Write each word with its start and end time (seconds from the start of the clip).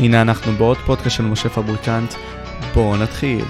הנה 0.00 0.22
אנחנו 0.22 0.52
בעוד 0.52 0.76
פודקאסט 0.76 1.16
של 1.16 1.22
משה 1.22 1.48
פבריקנט, 1.48 2.14
בואו 2.74 2.96
נתחיל. 2.96 3.44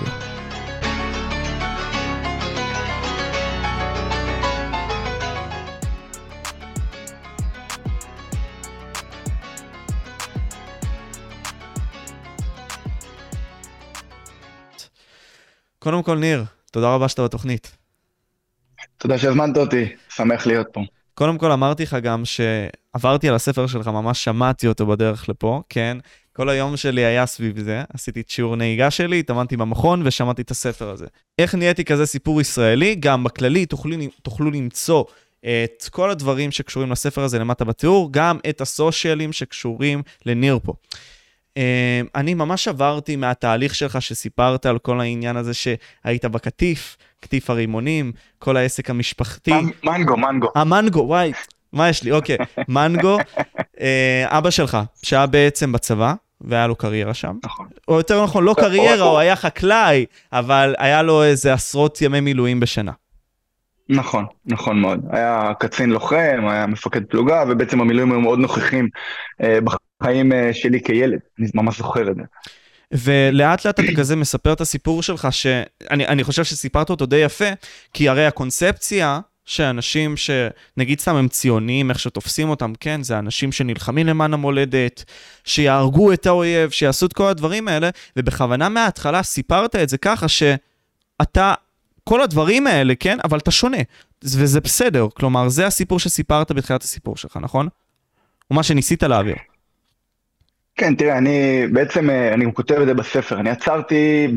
קודם 15.78 16.02
כל, 16.02 16.18
ניר, 16.18 16.44
תודה 16.72 16.94
רבה 16.94 17.08
שאתה 17.08 17.24
בתוכנית. 17.24 17.76
תודה 18.98 19.18
שהזמנת 19.18 19.56
אותי, 19.56 19.88
שמח 20.08 20.46
להיות 20.46 20.66
פה. 20.72 20.80
קודם 21.14 21.38
כל 21.38 21.52
אמרתי 21.52 21.82
לך 21.82 21.96
גם 22.02 22.22
שעברתי 22.24 23.28
על 23.28 23.34
הספר 23.34 23.66
שלך, 23.66 23.88
ממש 23.88 24.24
שמעתי 24.24 24.66
אותו 24.66 24.86
בדרך 24.86 25.28
לפה, 25.28 25.62
כן? 25.68 25.98
כל 26.38 26.48
היום 26.48 26.76
שלי 26.76 27.04
היה 27.04 27.26
סביב 27.26 27.60
זה, 27.60 27.82
עשיתי 27.94 28.20
את 28.20 28.30
שיעור 28.30 28.56
נהיגה 28.56 28.90
שלי, 28.90 29.18
התאמנתי 29.18 29.56
במכון 29.56 30.02
ושמעתי 30.04 30.42
את 30.42 30.50
הספר 30.50 30.90
הזה. 30.90 31.06
איך 31.38 31.54
נהייתי 31.54 31.84
כזה 31.84 32.06
סיפור 32.06 32.40
ישראלי? 32.40 32.94
גם 32.94 33.24
בכללי 33.24 33.66
תוכלו, 33.66 33.96
תוכלו 34.22 34.50
למצוא 34.50 35.04
את 35.40 35.88
כל 35.90 36.10
הדברים 36.10 36.50
שקשורים 36.50 36.90
לספר 36.90 37.22
הזה 37.22 37.38
למטה 37.38 37.64
בתיאור, 37.64 38.08
גם 38.12 38.38
את 38.48 38.60
הסושיאלים 38.60 39.32
שקשורים 39.32 40.02
לניר 40.26 40.58
פה. 40.62 40.72
אה, 41.56 42.00
אני 42.14 42.34
ממש 42.34 42.68
עברתי 42.68 43.16
מהתהליך 43.16 43.74
שלך 43.74 44.02
שסיפרת 44.02 44.66
על 44.66 44.78
כל 44.78 45.00
העניין 45.00 45.36
הזה 45.36 45.52
שהיית 45.54 46.24
בקטיף, 46.24 46.96
קטיף 47.20 47.50
הרימונים, 47.50 48.12
כל 48.38 48.56
העסק 48.56 48.90
המשפחתי. 48.90 49.52
מנגו, 49.84 50.16
מנגו. 50.16 50.48
המנגו, 50.54 51.00
וואי, 51.00 51.32
מה 51.72 51.88
יש 51.88 52.02
לי? 52.02 52.12
אוקיי, 52.12 52.36
מנגו, 52.68 53.18
אה, 53.80 54.24
אבא 54.28 54.50
שלך, 54.50 54.78
שהיה 55.02 55.26
בעצם 55.26 55.72
בצבא, 55.72 56.14
והיה 56.40 56.66
לו 56.66 56.76
קריירה 56.76 57.14
שם. 57.14 57.36
נכון. 57.44 57.66
או 57.88 57.96
יותר 57.96 58.24
נכון, 58.24 58.44
לא 58.44 58.54
קריירה, 58.58 59.06
הוא 59.06 59.18
היה 59.18 59.36
חקלאי, 59.36 60.06
אבל 60.32 60.74
היה 60.78 61.02
לו 61.02 61.24
איזה 61.24 61.52
עשרות 61.52 62.02
ימי 62.02 62.20
מילואים 62.20 62.60
בשנה. 62.60 62.92
נכון, 63.88 64.24
נכון 64.46 64.80
מאוד. 64.80 65.00
היה 65.10 65.52
קצין 65.58 65.90
לוחם, 65.90 66.46
היה 66.48 66.66
מפקד 66.66 67.04
פלוגה, 67.04 67.44
ובעצם 67.48 67.80
המילואים 67.80 68.12
היו 68.12 68.20
מאוד 68.20 68.38
נוכחים 68.38 68.88
אה, 69.42 69.58
בחיים 70.00 70.32
אה, 70.32 70.50
שלי 70.52 70.80
כילד, 70.82 71.18
אני 71.38 71.48
ממש 71.54 71.78
זוכר 71.78 72.10
את 72.10 72.16
זה. 72.16 72.22
ולאט 72.92 73.64
לאט 73.64 73.80
אתה 73.80 73.82
כזה 73.96 74.16
מספר 74.16 74.52
את 74.52 74.60
הסיפור 74.60 75.02
שלך, 75.02 75.28
שאני 75.30 76.24
חושב 76.24 76.44
שסיפרת 76.44 76.90
אותו 76.90 77.06
די 77.06 77.16
יפה, 77.16 77.48
כי 77.94 78.08
הרי 78.08 78.26
הקונספציה 78.26 79.20
שאנשים 79.48 80.14
שנגיד 80.16 81.00
סתם 81.00 81.16
הם 81.16 81.28
ציונים, 81.28 81.90
איך 81.90 81.98
שתופסים 81.98 82.48
אותם, 82.48 82.72
כן, 82.80 83.02
זה 83.02 83.18
אנשים 83.18 83.52
שנלחמים 83.52 84.06
למען 84.06 84.34
המולדת, 84.34 85.04
שיהרגו 85.44 86.12
את 86.12 86.26
האויב, 86.26 86.70
שיעשו 86.70 87.06
את 87.06 87.12
כל 87.12 87.26
הדברים 87.26 87.68
האלה, 87.68 87.90
ובכוונה 88.16 88.68
מההתחלה 88.68 89.22
סיפרת 89.22 89.76
את 89.76 89.88
זה 89.88 89.98
ככה 89.98 90.26
שאתה, 90.28 91.54
כל 92.04 92.22
הדברים 92.22 92.66
האלה, 92.66 92.94
כן, 92.94 93.18
אבל 93.24 93.38
אתה 93.38 93.50
שונה, 93.50 93.78
וזה 94.22 94.60
בסדר, 94.60 95.06
כלומר, 95.14 95.48
זה 95.48 95.66
הסיפור 95.66 95.98
שסיפרת 95.98 96.52
בתחילת 96.52 96.82
הסיפור 96.82 97.16
שלך, 97.16 97.38
נכון? 97.40 97.68
או 98.50 98.56
מה 98.56 98.62
שניסית 98.62 99.02
להעביר. 99.02 99.36
כן, 100.76 100.94
תראה, 100.94 101.18
אני 101.18 101.66
בעצם, 101.72 102.10
אה, 102.10 102.34
אני 102.34 102.54
כותב 102.54 102.74
את 102.74 102.86
זה 102.86 102.94
בספר, 102.94 103.40
אני 103.40 103.50
עצרתי 103.50 104.28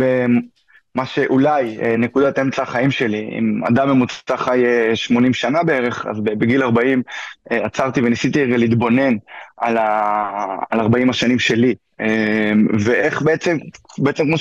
מה 0.96 1.06
שאולי 1.06 1.78
אה, 1.82 1.98
נקודת 1.98 2.40
אמצע 2.40 2.64
החיים 2.64 2.92
שלי, 2.92 3.30
אם 3.40 3.62
אדם 3.66 3.90
ממוצע 3.90 4.38
חי 4.38 4.64
80 4.96 5.32
אה, 5.32 5.34
שנה 5.34 5.64
בערך, 5.64 6.06
אז 6.06 6.20
בגיל 6.20 6.64
40 6.64 7.02
אה, 7.52 7.66
עצרתי 7.66 8.02
וניסיתי 8.02 8.46
להתבונן 8.46 9.14
על, 9.58 9.78
ה, 9.78 10.58
על 10.70 10.80
40 10.80 11.10
השנים 11.10 11.40
שלי. 11.40 11.76
ואיך 12.80 13.22
בעצם, 13.22 13.58
בעצם 13.98 14.24
כמו 14.24 14.36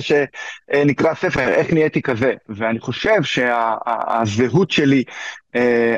שנקרא 0.00 1.10
הספר, 1.10 1.48
איך 1.48 1.72
נהייתי 1.72 2.02
כזה. 2.02 2.34
ואני 2.48 2.80
חושב 2.80 3.22
שהזהות 3.22 4.70
שלי, 4.70 5.04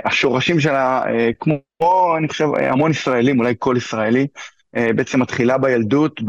השורשים 0.05 0.61
שלה, 0.61 1.03
כמו 1.41 2.17
אני 2.19 2.29
חושב 2.29 2.49
המון 2.55 2.91
ישראלים, 2.91 3.39
אולי 3.39 3.55
כל 3.59 3.75
ישראלי, 3.77 4.27
בעצם 4.75 5.21
מתחילה 5.21 5.59
בילדות, 5.59 6.21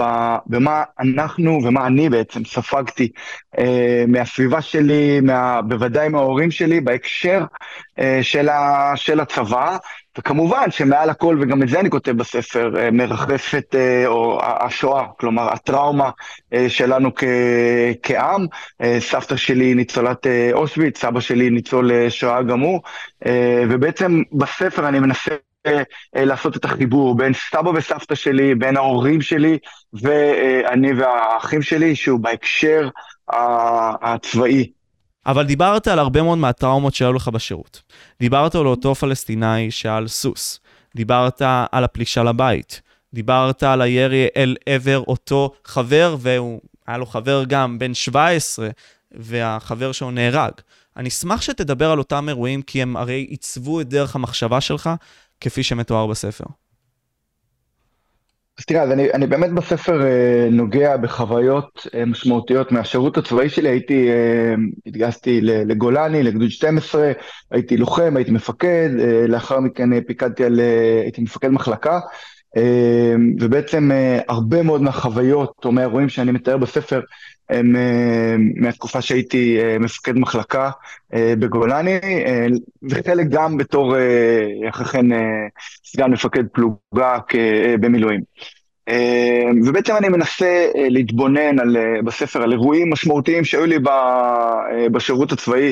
במה 0.46 0.84
אנחנו 1.00 1.60
ומה 1.64 1.88
אני 1.88 2.10
בעצם 2.10 2.46
ספגתי 2.46 3.12
אה, 3.60 4.04
מהסביבה 4.08 4.62
שלי, 4.62 5.20
מה, 5.22 5.62
בוודאי 5.62 6.10
מההורים 6.10 6.52
שלי, 6.52 6.82
בהקשר 6.82 7.44
אה, 8.00 8.20
של, 8.22 8.50
ה, 8.50 8.92
של 8.96 9.20
הצבא, 9.20 9.78
וכמובן 10.18 10.72
שמעל 10.72 11.10
הכל, 11.10 11.38
וגם 11.42 11.64
את 11.64 11.70
זה 11.70 11.80
אני 11.80 11.90
כותב 11.90 12.12
בספר, 12.12 12.72
מרחפת 12.92 13.76
או 14.06 14.40
השואה, 14.44 15.06
כלומר 15.20 15.54
הטראומה 15.54 16.10
שלנו 16.68 17.16
כ, 17.16 17.24
כעם. 18.04 18.46
סבתא 19.00 19.36
שלי 19.36 19.74
ניצולת 19.74 20.28
אושוויץ, 20.54 20.98
סבא 20.98 21.20
שלי 21.20 21.50
ניצול 21.50 22.10
שואה 22.10 22.44
גם 22.44 22.60
הוא, 22.60 22.82
ובעצם 23.70 24.22
בספר 24.32 24.88
אני 24.88 25.00
מנסה 25.00 25.32
אה, 25.32 25.38
לעשות 26.16 26.58
את 26.58 26.66
החיבור 26.66 27.18
בין 27.18 27.34
סבא 27.34 27.70
וסבתא 27.70 28.16
שלי, 28.16 28.56
בין 28.56 28.78
ההורים 28.78 29.22
שלי 29.22 29.58
ואני 29.94 30.94
והאחים 30.94 31.62
שלי, 31.62 31.96
שהוא 31.96 32.20
בהקשר 32.20 32.90
הצבאי. 34.02 34.72
אבל 35.26 35.44
דיברת 35.44 35.88
על 35.88 36.00
הרבה 36.00 36.22
מאוד 36.22 36.38
מהטראומות 36.38 36.96
שהיו 36.96 37.14
לך 37.14 37.28
בשירות. 37.28 37.82
דיברת 38.20 38.56
על 38.56 38.68
אותו 38.68 38.96
פלסטינאי 38.96 39.72
שעל 39.72 40.08
סוס. 40.08 40.60
דיברת 40.96 41.42
על 41.72 41.84
הפלישה 41.84 42.24
לבית. 42.24 42.82
דיברת 43.14 43.64
על 43.64 43.82
הירי 43.82 44.28
אל 44.38 44.56
עבר 44.66 45.00
אותו 45.08 45.52
חבר, 45.66 46.16
והיה 46.20 46.98
לו 46.98 47.06
חבר 47.06 47.44
גם 47.48 47.80
בן 47.80 47.94
17, 47.94 48.70
והחבר 49.12 49.92
שלו 49.92 50.12
נהרג. 50.12 50.52
אני 50.98 51.10
אשמח 51.10 51.42
שתדבר 51.42 51.92
על 51.92 52.00
אותם 52.00 52.30
אירועים, 52.30 52.62
כי 52.62 52.82
הם 52.82 52.98
הרי 52.98 53.26
עיצבו 53.30 53.82
את 53.82 53.90
דרך 53.90 54.16
המחשבה 54.16 54.62
שלך, 54.62 54.90
כפי 55.46 55.64
שמתואר 55.64 56.08
בספר? 56.08 56.46
אז 58.60 58.66
תראה, 58.66 58.84
אז 58.84 58.92
אני, 58.92 59.14
אני 59.14 59.28
באמת 59.28 59.52
בספר 59.52 60.02
אה, 60.06 60.48
נוגע 60.52 60.98
בחוויות 60.98 61.88
אה, 61.96 62.06
משמעותיות 62.06 62.72
מהשירות 62.72 63.18
הצבאי 63.18 63.50
שלי, 63.50 63.70
הייתי, 63.70 64.10
אה, 64.10 64.56
התגייסתי 64.86 65.42
לגולני, 65.42 66.24
לגדוד 66.24 66.50
12, 66.50 67.12
הייתי 67.52 67.78
לוחם, 67.78 68.14
הייתי 68.16 68.32
מפקד, 68.32 68.90
אה, 69.00 69.28
לאחר 69.28 69.60
מכן 69.60 69.94
אה, 69.94 70.00
פיקדתי 70.08 70.44
על, 70.44 70.60
אה, 70.60 71.02
הייתי 71.02 71.22
מפקד 71.22 71.50
מחלקה, 71.50 72.00
ובעצם 73.40 73.92
אה, 73.92 74.20
הרבה 74.28 74.64
מאוד 74.64 74.82
מהחוויות 74.82 75.66
או 75.66 75.72
מהאירועים 75.72 76.10
שאני 76.10 76.32
מתאר 76.32 76.58
בספר 76.58 77.02
הם 77.50 77.76
אה, 77.76 78.36
מהתקופה 78.56 79.02
שהייתי 79.02 79.60
אה, 79.62 79.80
מפקד 79.80 80.16
מחלקה 80.18 80.70
בגולני, 81.14 82.00
וחלק 82.90 83.28
גם 83.30 83.58
בתור 83.58 83.96
אחרי 84.70 84.86
כן 84.86 85.06
סגן 85.86 86.12
מפקד 86.12 86.44
פלוגה 86.52 87.18
במילואים. 87.80 88.22
ובעצם 89.66 89.96
אני 89.98 90.10
מנסה 90.10 90.68
להתבונן 90.76 91.60
על, 91.60 91.78
בספר 92.04 92.44
על 92.44 92.52
אירועים 92.52 92.90
משמעותיים 92.90 93.46
שהיו 93.46 93.66
לי 93.66 93.78
בשירות 94.92 95.32
הצבאי 95.32 95.72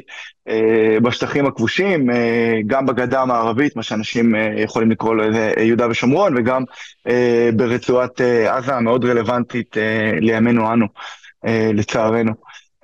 בשטחים 1.02 1.46
הכבושים, 1.46 2.10
גם 2.68 2.86
בגדה 2.86 3.22
המערבית, 3.22 3.76
מה 3.76 3.84
שאנשים 3.84 4.36
יכולים 4.58 4.92
לקרוא 4.92 5.16
לו 5.16 5.24
יהודה 5.58 5.88
ושומרון, 5.90 6.38
וגם 6.38 6.64
ברצועת 7.56 8.22
עזה 8.50 8.76
המאוד 8.76 9.06
רלוונטית 9.06 9.78
לימינו 10.22 10.74
אנו. 10.74 10.88
אה, 11.46 11.72
לצערנו. 11.74 12.32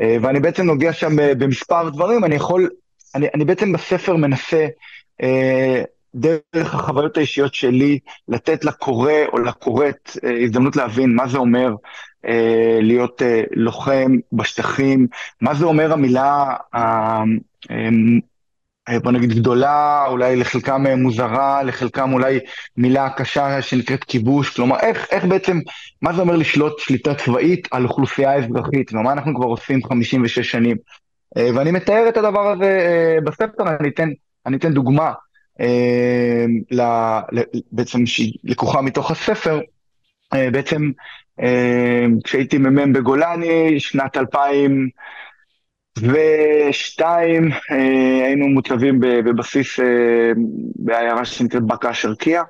אה, 0.02 0.18
ואני 0.22 0.40
בעצם 0.40 0.66
נוגע 0.66 0.94
שם 0.94 1.20
אה, 1.20 1.36
במספר 1.36 1.90
דברים, 1.90 2.24
אני 2.24 2.36
יכול, 2.36 2.70
אני, 3.16 3.28
אני 3.34 3.46
בעצם 3.46 3.74
בספר 3.74 4.16
מנסה, 4.16 4.68
דרך 6.16 6.76
החוויות 6.76 7.18
האישיות 7.18 7.54
שלי, 7.54 8.00
לתת 8.28 8.66
לקורא 8.66 9.14
או 9.34 9.40
לקוראת 9.40 10.10
הזדמנות 10.44 10.76
להבין 10.76 11.16
מה 11.16 11.28
זה 11.28 11.38
אומר 11.38 11.76
להיות 12.82 13.22
לוחם 13.52 14.12
בשטחים, 14.34 15.08
מה 15.42 15.54
זה 15.54 15.66
אומר 15.66 15.94
המילה 15.94 16.56
אה, 18.90 19.00
בוא 19.00 19.12
נגיד 19.12 19.34
גדולה, 19.34 20.06
אולי 20.08 20.36
לחלקם 20.36 20.88
אה, 20.88 20.96
מוזרה, 20.96 21.64
לחלקם 21.64 22.14
אולי 22.14 22.40
מילה 22.78 23.10
קשה 23.10 23.62
שנקראת 23.62 24.04
כיבוש, 24.04 24.56
כלומר 24.56 24.80
איך, 24.80 25.08
איך 25.12 25.26
בעצם, 25.26 25.60
מה 26.02 26.14
זה 26.14 26.22
אומר 26.22 26.36
לשלוט 26.36 26.80
שליטה 26.80 27.16
צבאית 27.16 27.68
על 27.72 27.84
אוכלוסייה 27.84 28.36
אזרחית, 28.36 28.94
ומה 28.94 29.12
אנחנו 29.12 29.36
כבר 29.36 29.46
עושים 29.46 29.84
56 29.84 30.52
שנים. 30.52 30.78
אה, 31.38 31.50
ואני 31.56 31.72
מתאר 31.72 32.10
את 32.10 32.18
הדבר 32.18 32.52
הזה 32.52 32.80
בספר, 33.24 33.64
אני 33.80 33.90
אתן, 33.90 34.10
אני 34.46 34.58
אתן 34.58 34.74
דוגמה, 34.74 35.14
בעצם 37.72 38.06
שהיא 38.06 38.34
לקוחה 38.44 38.82
מתוך 38.82 39.12
הספר, 39.12 39.60
בעצם 40.34 40.92
כשהייתי 42.24 42.58
מ"מ 42.58 42.94
בגולני, 42.94 43.80
שנת 43.80 44.18
2000, 44.18 44.90
ושתיים, 45.98 47.50
אה, 47.72 48.26
היינו 48.26 48.48
מוצבים 48.48 49.00
בבסיס 49.00 49.80
אה, 49.80 49.86
בעיירה 50.76 51.26
שנקראת 51.26 51.64
בקה 51.64 51.94
שרקייה, 51.94 52.44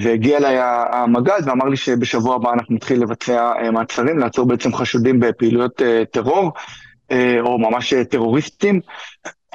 והגיע 0.00 0.38
אליי 0.38 0.56
המג"ד 0.92 1.40
ואמר 1.44 1.64
לי 1.64 1.76
שבשבוע 1.76 2.34
הבא 2.34 2.52
אנחנו 2.52 2.74
נתחיל 2.74 3.02
לבצע 3.02 3.52
מעצרים, 3.72 4.18
לעצור 4.18 4.46
בעצם 4.46 4.74
חשודים 4.74 5.20
בפעילויות 5.20 5.82
טרור, 6.10 6.52
או 7.40 7.58
ממש 7.58 7.94
טרוריסטים. 7.94 8.80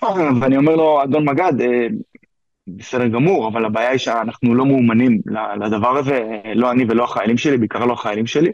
ואני 0.41 0.57
אומר 0.57 0.75
לו, 0.75 1.03
אדון 1.03 1.29
מג"ד, 1.29 1.53
בסדר 2.77 3.07
גמור, 3.07 3.47
אבל 3.47 3.65
הבעיה 3.65 3.89
היא 3.89 3.97
שאנחנו 3.97 4.55
לא 4.55 4.65
מאומנים 4.65 5.21
לדבר 5.59 5.97
הזה, 5.97 6.39
לא 6.55 6.71
אני 6.71 6.85
ולא 6.89 7.03
החיילים 7.03 7.37
שלי, 7.37 7.57
בעיקר 7.57 7.85
לא 7.85 7.93
החיילים 7.93 8.27
שלי. 8.27 8.51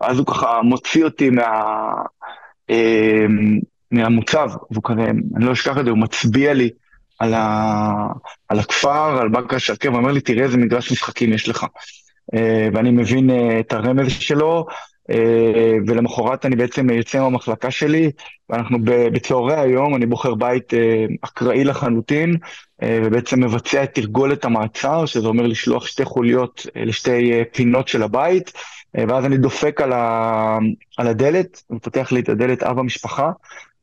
ואז 0.00 0.18
הוא 0.18 0.26
ככה 0.26 0.62
מוציא 0.62 1.04
אותי 1.04 1.30
מה... 1.30 1.92
מהמוצב, 3.90 4.50
והוא 4.70 4.84
כזה, 4.84 5.04
אני 5.36 5.44
לא 5.44 5.52
אשכח 5.52 5.78
את 5.78 5.84
זה, 5.84 5.90
הוא 5.90 5.98
מצביע 5.98 6.54
לי 6.54 6.70
על, 7.18 7.34
ה... 7.34 8.06
על 8.48 8.58
הכפר, 8.58 9.18
על 9.20 9.28
באקה 9.28 9.58
שקר, 9.58 9.92
ואומר 9.92 10.12
לי, 10.12 10.20
תראה 10.20 10.44
איזה 10.44 10.56
מגרש 10.56 10.92
משחקים 10.92 11.32
יש 11.32 11.48
לך. 11.48 11.66
ואני 12.74 12.90
מבין 12.90 13.30
את 13.60 13.72
הרמז 13.72 14.12
שלו, 14.12 14.66
אה, 14.68 14.74
ולמחרת 15.86 16.46
אני 16.46 16.56
בעצם 16.56 16.90
יוצא 16.90 17.20
מהמחלקה 17.20 17.70
שלי, 17.70 18.10
ואנחנו 18.50 18.78
בצהרי 18.84 19.60
היום, 19.60 19.94
אני 19.94 20.06
בוחר 20.06 20.34
בית 20.34 20.74
אה, 20.74 21.06
אקראי 21.20 21.64
לחלוטין, 21.64 22.36
אה, 22.82 22.98
ובעצם 23.04 23.44
מבצע 23.44 23.84
את 23.84 23.94
תרגולת 23.94 24.44
המעצר, 24.44 25.06
שזה 25.06 25.28
אומר 25.28 25.46
לשלוח 25.46 25.86
שתי 25.86 26.04
חוליות 26.04 26.66
לשתי 26.76 27.32
פינות 27.52 27.88
של 27.88 28.02
הבית, 28.02 28.52
ואז 28.94 29.24
אני 29.24 29.36
דופק 29.36 29.80
על, 29.80 29.92
ה... 29.92 30.58
על 30.98 31.06
הדלת, 31.06 31.62
הוא 31.66 31.80
פותח 31.82 32.12
לי 32.12 32.20
את 32.20 32.28
הדלת 32.28 32.62
אב 32.62 32.78
המשפחה, 32.78 33.30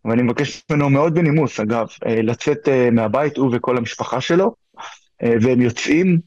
ואני 0.06 0.22
מבקש 0.22 0.64
ממנו 0.70 0.90
מאוד 0.90 1.14
בנימוס, 1.14 1.60
אגב, 1.60 1.88
לצאת 2.06 2.68
מהבית, 2.92 3.38
הוא 3.38 3.50
וכל 3.56 3.78
המשפחה 3.78 4.22
שלו, 4.22 4.56
והם 5.24 5.62
יוצאים, 5.62 6.20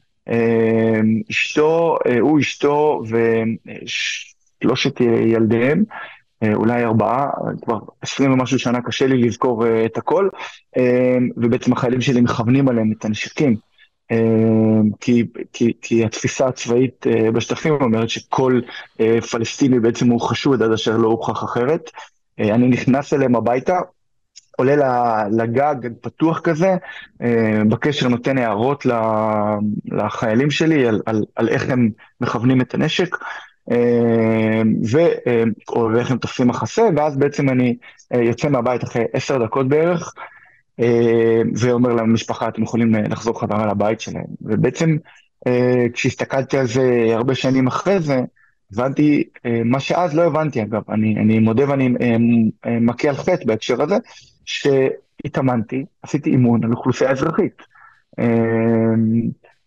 אשתו, 1.31 1.97
הוא, 2.19 2.39
אשתו, 2.39 3.03
ו... 3.09 3.17
שלושת 4.63 5.01
ילדיהם, 5.01 5.83
אה, 6.43 6.53
אולי 6.53 6.83
ארבעה, 6.83 7.29
כבר 7.61 7.79
עשרים 8.01 8.31
ומשהו 8.31 8.59
שנה 8.59 8.81
קשה 8.81 9.07
לי 9.07 9.21
לזכור 9.21 9.65
אה, 9.65 9.85
את 9.85 9.97
הכל, 9.97 10.29
אה, 10.77 11.17
ובעצם 11.37 11.73
החיילים 11.73 12.01
שלי 12.01 12.21
מכוונים 12.21 12.69
עליהם 12.69 12.93
את 12.97 13.05
הנשקים. 13.05 13.55
כי, 14.99 15.25
כי, 15.53 15.73
כי 15.81 16.05
התפיסה 16.05 16.47
הצבאית 16.47 17.05
בשטחים 17.33 17.73
אומרת 17.73 18.09
שכל 18.09 18.61
פלסטיני 19.31 19.79
בעצם 19.79 20.09
הוא 20.09 20.21
חשוד 20.21 20.63
עד 20.63 20.71
אשר 20.71 20.97
לא 20.97 21.07
הוכח 21.07 21.43
אחרת. 21.43 21.91
אני 22.39 22.67
נכנס 22.67 23.13
אליהם 23.13 23.35
הביתה, 23.35 23.79
עולה 24.57 25.27
לגג 25.31 25.75
פתוח 26.01 26.39
כזה, 26.39 26.75
בקשר 27.69 28.07
נותן 28.07 28.37
הערות 28.37 28.85
לחיילים 29.85 30.51
שלי 30.51 30.87
על, 30.87 31.01
על, 31.05 31.23
על 31.35 31.49
איך 31.49 31.69
הם 31.69 31.89
מכוונים 32.21 32.61
את 32.61 32.73
הנשק. 32.73 33.15
אמ, 33.71 34.75
ו... 34.91 34.97
אמ, 34.97 35.51
ואיך 35.93 36.11
הם 36.11 36.17
תופסים 36.17 36.47
מחסה, 36.47 36.81
ואז 36.95 37.17
בעצם 37.17 37.49
אני 37.49 37.75
אה, 38.13 38.23
יוצא 38.23 38.49
מהבית 38.49 38.83
אחרי 38.83 39.03
עשר 39.13 39.45
דקות 39.45 39.67
בערך, 39.67 40.13
אמ, 40.79 40.85
ואומר 41.55 41.89
למשפחה, 41.89 42.47
אתם 42.47 42.63
יכולים 42.63 42.95
אה, 42.95 43.01
לחזור 43.01 43.41
חזרה 43.41 43.67
לבית 43.67 44.01
שלהם. 44.01 44.25
ובעצם 44.41 44.97
אה, 45.47 45.85
כשהסתכלתי 45.93 46.57
על 46.57 46.67
זה 46.67 47.07
הרבה 47.11 47.35
שנים 47.35 47.67
אחרי 47.67 47.99
זה, 47.99 48.19
הבנתי, 48.73 49.23
מה 49.65 49.79
שאז 49.79 50.15
לא 50.15 50.21
הבנתי 50.21 50.61
אגב, 50.61 50.81
אני, 50.91 51.15
אני 51.19 51.39
מודה 51.39 51.69
ואני 51.69 51.89
מכה 52.65 53.09
על 53.09 53.15
חטא 53.15 53.45
בהקשר 53.45 53.81
הזה, 53.81 53.95
שהתאמנתי, 54.45 55.85
עשיתי 56.03 56.29
אימון 56.29 56.63
על 56.63 56.71
אוכלוסייה 56.71 57.11
אזרחית. 57.11 57.61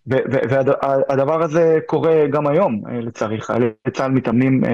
והדבר 0.06 1.42
הזה 1.42 1.78
קורה 1.86 2.26
גם 2.26 2.46
היום, 2.46 2.82
אה, 2.88 3.00
לצערי. 3.00 3.40
חיילי 3.40 3.68
צה"ל 3.92 4.10
מתאמנים 4.10 4.64
אה, 4.64 4.70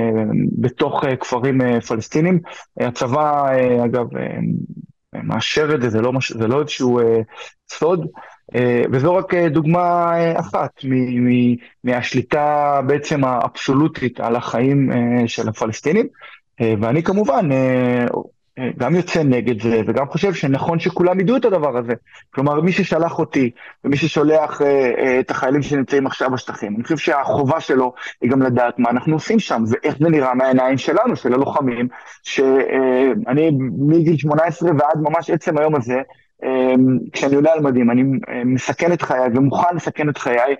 בתוך 0.58 1.04
אה, 1.04 1.16
כפרים 1.16 1.80
פלסטינים. 1.80 2.40
הצבא, 2.80 3.50
אגב, 3.84 4.06
מאשר 5.12 5.74
את 5.74 5.82
זה, 5.82 5.90
זה 5.90 6.00
לא, 6.00 6.12
מש... 6.12 6.32
זה 6.32 6.48
לא 6.48 6.60
איזשהו 6.60 7.00
סוד. 7.70 8.06
וזו 8.92 9.16
רק 9.16 9.34
דוגמה 9.34 10.12
אחת 10.40 10.70
מהשליטה 11.84 12.80
בעצם 12.86 13.24
האבסולוטית 13.24 14.20
על 14.20 14.36
החיים 14.36 14.90
של 15.26 15.48
הפלסטינים. 15.48 16.06
ואני 16.60 17.02
כמובן 17.02 17.48
גם 18.78 18.94
יוצא 18.94 19.22
נגד 19.22 19.62
זה, 19.62 19.80
וגם 19.86 20.06
חושב 20.06 20.34
שנכון 20.34 20.78
שכולם 20.78 21.20
ידעו 21.20 21.36
את 21.36 21.44
הדבר 21.44 21.76
הזה. 21.76 21.92
כלומר, 22.34 22.60
מי 22.60 22.72
ששלח 22.72 23.18
אותי, 23.18 23.50
ומי 23.84 23.96
ששולח 23.96 24.62
אה, 24.62 24.90
אה, 24.98 25.20
את 25.20 25.30
החיילים 25.30 25.62
שנמצאים 25.62 26.06
עכשיו 26.06 26.30
בשטחים, 26.30 26.74
אני 26.76 26.82
חושב 26.82 26.96
שהחובה 26.96 27.60
שלו 27.60 27.94
היא 28.20 28.30
גם 28.30 28.42
לדעת 28.42 28.78
מה 28.78 28.90
אנחנו 28.90 29.14
עושים 29.14 29.38
שם, 29.38 29.64
ואיך 29.68 29.96
זה 29.98 30.08
נראה 30.08 30.34
מהעיניים 30.34 30.78
שלנו, 30.78 31.16
של 31.16 31.34
הלוחמים, 31.34 31.88
שאני 32.22 33.44
אה, 33.44 33.50
מגיל 33.78 34.16
18 34.16 34.70
ועד 34.78 34.98
ממש 34.98 35.30
עצם 35.30 35.58
היום 35.58 35.76
הזה, 35.76 36.00
אה, 36.44 36.74
כשאני 37.12 37.34
עולה 37.34 37.52
על 37.52 37.60
מדים, 37.60 37.90
אני 37.90 38.02
אה, 38.28 38.44
מסכן 38.44 38.92
את 38.92 39.02
חיי 39.02 39.28
ומוכן 39.34 39.76
לסכן 39.76 40.08
את 40.08 40.18
חיי 40.18 40.54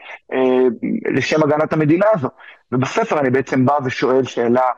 לשם 1.14 1.42
הגנת 1.42 1.72
המדינה 1.72 2.06
הזו. 2.14 2.28
ובספר 2.72 3.20
אני 3.20 3.30
בעצם 3.30 3.64
בא 3.64 3.74
ושואל 3.84 4.24
שאלה, 4.24 4.60
אה, 4.60 4.66
אה, 4.66 4.72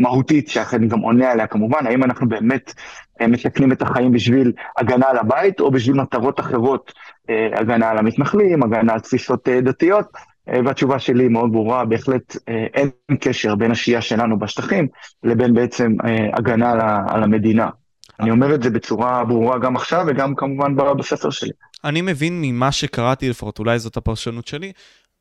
מהותית, 0.00 0.48
שאחרי 0.48 0.78
אני 0.78 0.86
גם 0.86 1.00
עונה 1.00 1.30
עליה 1.30 1.46
כמובן, 1.46 1.86
האם 1.86 2.04
אנחנו 2.04 2.28
באמת 2.28 2.74
אה, 3.20 3.26
מסכנים 3.26 3.72
את 3.72 3.82
החיים 3.82 4.12
בשביל 4.12 4.52
הגנה 4.78 5.06
על 5.08 5.18
הבית, 5.18 5.60
או 5.60 5.70
בשביל 5.70 5.96
מטרות 5.96 6.40
אחרות, 6.40 6.92
הגנה 7.28 7.90
על 7.90 7.98
המתנחלים, 7.98 8.62
הגנה 8.62 8.92
על 8.92 9.00
תפיסות 9.00 9.48
דתיות, 9.48 10.06
והתשובה 10.46 10.98
שלי 10.98 11.28
מאוד 11.28 11.52
ברורה, 11.52 11.84
בהחלט 11.84 12.36
אין 12.74 12.90
קשר 13.20 13.54
בין 13.54 13.70
השהייה 13.70 14.00
שלנו 14.00 14.38
בשטחים 14.38 14.88
לבין 15.22 15.54
בעצם 15.54 15.92
הגנה 16.32 16.72
על 17.08 17.22
המדינה. 17.22 17.68
אני 18.20 18.30
אומר 18.30 18.54
את 18.54 18.62
זה 18.62 18.70
בצורה 18.70 19.24
ברורה 19.24 19.58
גם 19.58 19.76
עכשיו 19.76 20.04
וגם 20.08 20.34
כמובן 20.34 20.76
בספר 20.76 21.30
שלי. 21.30 21.50
אני 21.84 22.02
מבין 22.02 22.42
ממה 22.42 22.72
שקראתי 22.72 23.28
לפחות, 23.28 23.58
אולי 23.58 23.78
זאת 23.78 23.96
הפרשנות 23.96 24.46
שלי, 24.46 24.72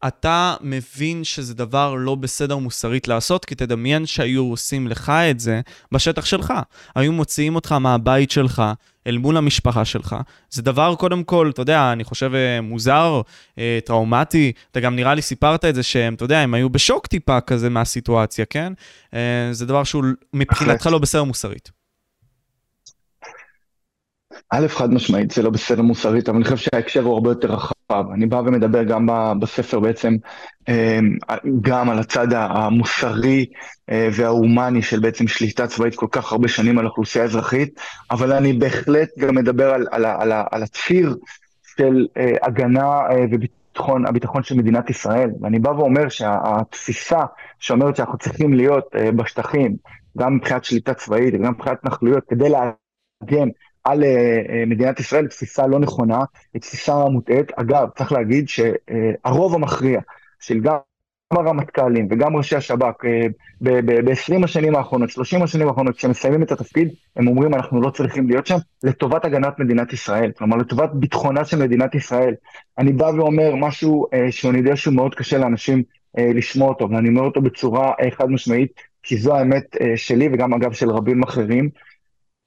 אתה 0.07 0.55
מבין 0.61 1.23
שזה 1.23 1.53
דבר 1.53 1.95
לא 1.95 2.15
בסדר 2.15 2.57
מוסרית 2.57 3.07
לעשות, 3.07 3.45
כי 3.45 3.55
תדמיין 3.55 4.05
שהיו 4.05 4.43
עושים 4.43 4.87
לך 4.87 5.09
את 5.09 5.39
זה 5.39 5.61
בשטח 5.91 6.25
שלך. 6.25 6.53
היו 6.95 7.13
מוציאים 7.13 7.55
אותך 7.55 7.71
מהבית 7.71 8.31
שלך 8.31 8.63
אל 9.07 9.17
מול 9.17 9.37
המשפחה 9.37 9.85
שלך. 9.85 10.15
זה 10.49 10.61
דבר, 10.61 10.95
קודם 10.95 11.23
כל, 11.23 11.49
אתה 11.53 11.61
יודע, 11.61 11.91
אני 11.91 12.03
חושב 12.03 12.31
אה, 12.33 12.61
מוזר, 12.61 13.21
אה, 13.59 13.79
טראומטי. 13.85 14.51
אתה 14.71 14.79
גם 14.79 14.95
נראה 14.95 15.15
לי 15.15 15.21
סיפרת 15.21 15.65
את 15.65 15.75
זה 15.75 15.83
שהם, 15.83 16.13
אתה 16.13 16.23
יודע, 16.23 16.39
הם 16.39 16.53
היו 16.53 16.69
בשוק 16.69 17.07
טיפה 17.07 17.41
כזה 17.41 17.69
מהסיטואציה, 17.69 18.45
כן? 18.45 18.73
אה, 19.13 19.19
זה 19.51 19.65
דבר 19.65 19.83
שהוא 19.83 20.03
מבחינתך 20.33 20.85
לא 20.91 20.97
בסדר 20.97 21.23
מוסרית. 21.23 21.74
א', 24.57 24.67
חד 24.67 24.93
משמעית, 24.93 25.31
זה 25.31 25.43
לא 25.43 25.49
בסדר 25.49 25.81
מוסרית, 25.81 26.29
אבל 26.29 26.37
אני 26.37 26.45
חושב 26.45 26.57
שההקשר 26.57 27.03
הוא 27.03 27.13
הרבה 27.13 27.31
יותר 27.31 27.51
רחב. 27.51 28.11
אני 28.13 28.25
בא 28.25 28.35
ומדבר 28.35 28.83
גם 28.83 29.07
בספר 29.39 29.79
בעצם 29.79 30.15
אמ, 30.67 31.17
גם 31.61 31.89
על 31.89 31.99
הצד 31.99 32.27
המוסרי 32.33 33.45
אה, 33.89 34.09
וההומני 34.11 34.81
של 34.81 34.99
בעצם 34.99 35.27
שליטה 35.27 35.67
צבאית 35.67 35.95
כל 35.95 36.07
כך 36.11 36.31
הרבה 36.31 36.47
שנים 36.47 36.77
על 36.77 36.85
אוכלוסייה 36.85 37.25
אזרחית, 37.25 37.79
אבל 38.11 38.33
אני 38.33 38.53
בהחלט 38.53 39.09
גם 39.19 39.35
מדבר 39.35 39.73
על, 39.73 39.87
על, 39.91 40.05
על, 40.05 40.31
על 40.51 40.63
הציר 40.63 41.15
של 41.77 42.07
אה, 42.17 42.31
הגנה 42.43 42.85
אה, 42.85 43.25
וביטחון, 43.31 44.05
הביטחון 44.05 44.43
של 44.43 44.55
מדינת 44.55 44.89
ישראל. 44.89 45.29
ואני 45.41 45.59
בא 45.59 45.69
ואומר 45.69 46.09
שהתפיסה 46.09 47.19
שאומרת 47.59 47.95
שאנחנו 47.95 48.17
צריכים 48.17 48.53
להיות 48.53 48.85
בשטחים, 49.15 49.75
גם 50.17 50.35
מבחינת 50.35 50.63
שליטה 50.63 50.93
צבאית 50.93 51.33
וגם 51.33 51.51
מבחינת 51.51 51.77
התנחלויות, 51.77 52.23
כדי 52.29 52.49
להגן 52.49 53.47
על 53.85 54.03
uh, 54.03 54.05
מדינת 54.67 54.99
ישראל, 54.99 55.27
תפיסה 55.27 55.67
לא 55.67 55.79
נכונה, 55.79 56.19
היא 56.53 56.61
תפיסה 56.61 57.05
מוטעית. 57.05 57.51
אגב, 57.55 57.87
צריך 57.97 58.11
להגיד 58.11 58.49
שהרוב 58.49 59.53
uh, 59.53 59.55
המכריע 59.55 59.99
של 60.39 60.59
גם 60.59 60.75
הרמטכ"לים 61.31 62.07
וגם 62.11 62.35
ראשי 62.35 62.55
השב"כ 62.55 63.05
ב-20 63.61 64.43
השנים 64.43 64.75
האחרונות, 64.75 65.09
30 65.09 65.43
השנים 65.43 65.67
האחרונות, 65.67 65.97
כשהם 65.97 66.11
מסיימים 66.11 66.43
את 66.43 66.51
התפקיד, 66.51 66.89
הם 67.15 67.27
אומרים 67.27 67.53
אנחנו 67.53 67.81
לא 67.81 67.89
צריכים 67.89 68.27
להיות 68.27 68.47
שם 68.47 68.55
לטובת 68.83 69.25
הגנת 69.25 69.59
מדינת 69.59 69.93
ישראל, 69.93 70.31
כלומר 70.37 70.57
לטובת 70.57 70.89
ביטחונה 70.93 71.45
של 71.45 71.57
מדינת 71.57 71.95
ישראל. 71.95 72.33
אני 72.77 72.93
בא 72.93 73.05
ואומר 73.05 73.55
משהו 73.55 74.07
שאני 74.29 74.57
יודע 74.57 74.75
שהוא 74.75 74.93
מאוד 74.93 75.15
קשה 75.15 75.37
לאנשים 75.37 75.83
לשמוע 76.17 76.69
אותו, 76.69 76.89
ואני 76.89 77.09
אומר 77.09 77.21
אותו 77.21 77.41
בצורה 77.41 77.93
חד 78.17 78.29
משמעית, 78.29 78.71
כי 79.03 79.17
זו 79.17 79.35
האמת 79.35 79.77
שלי 79.95 80.29
וגם 80.33 80.53
אגב 80.53 80.73
של 80.73 80.89
רבים 80.89 81.23
אחרים. 81.23 81.69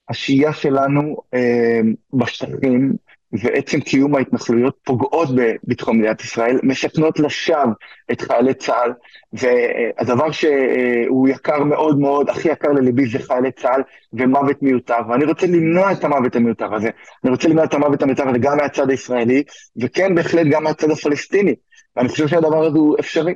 השהייה 0.09 0.53
שלנו 0.53 1.17
אה, 1.35 1.81
בשטחים 2.13 2.93
ועצם 3.33 3.81
קיום 3.81 4.15
ההתנחלויות 4.15 4.77
פוגעות 4.85 5.29
בביטחון 5.35 5.99
מדינת 5.99 6.21
ישראל, 6.21 6.59
מסכנות 6.63 7.21
לשווא 7.21 7.73
את 8.13 8.21
חיילי 8.21 8.55
צה"ל, 8.55 8.93
והדבר 9.33 10.31
שהוא 10.33 11.29
יקר 11.29 11.65
מאוד 11.65 11.99
מאוד, 11.99 12.31
הכי 12.31 12.49
יקר 12.49 12.69
לליבי 12.69 13.07
זה 13.07 13.19
חיילי 13.19 13.53
צה"ל 13.53 13.83
ומוות 14.13 14.63
מיותר, 14.63 14.99
ואני 15.09 15.25
רוצה 15.25 15.47
למנוע 15.47 15.93
את 15.93 16.05
המוות 16.05 16.37
המיותר 16.37 16.75
הזה, 16.75 16.91
אני 17.25 17.31
רוצה 17.31 17.49
למנוע 17.49 17.65
את 17.65 17.75
המוות 17.75 18.03
המיותר 18.03 18.29
הזה 18.29 18.39
גם 18.39 18.57
מהצד 18.57 18.91
הישראלי, 18.91 19.43
וכן 19.77 20.15
בהחלט 20.15 20.47
גם 20.51 20.65
מהצד 20.65 20.91
הפלסטיני, 20.91 21.55
ואני 21.97 22.09
חושב 22.09 22.29
שהדבר 22.29 22.67
הזה 22.67 22.79
הוא 22.79 22.97
אפשרי. 23.01 23.35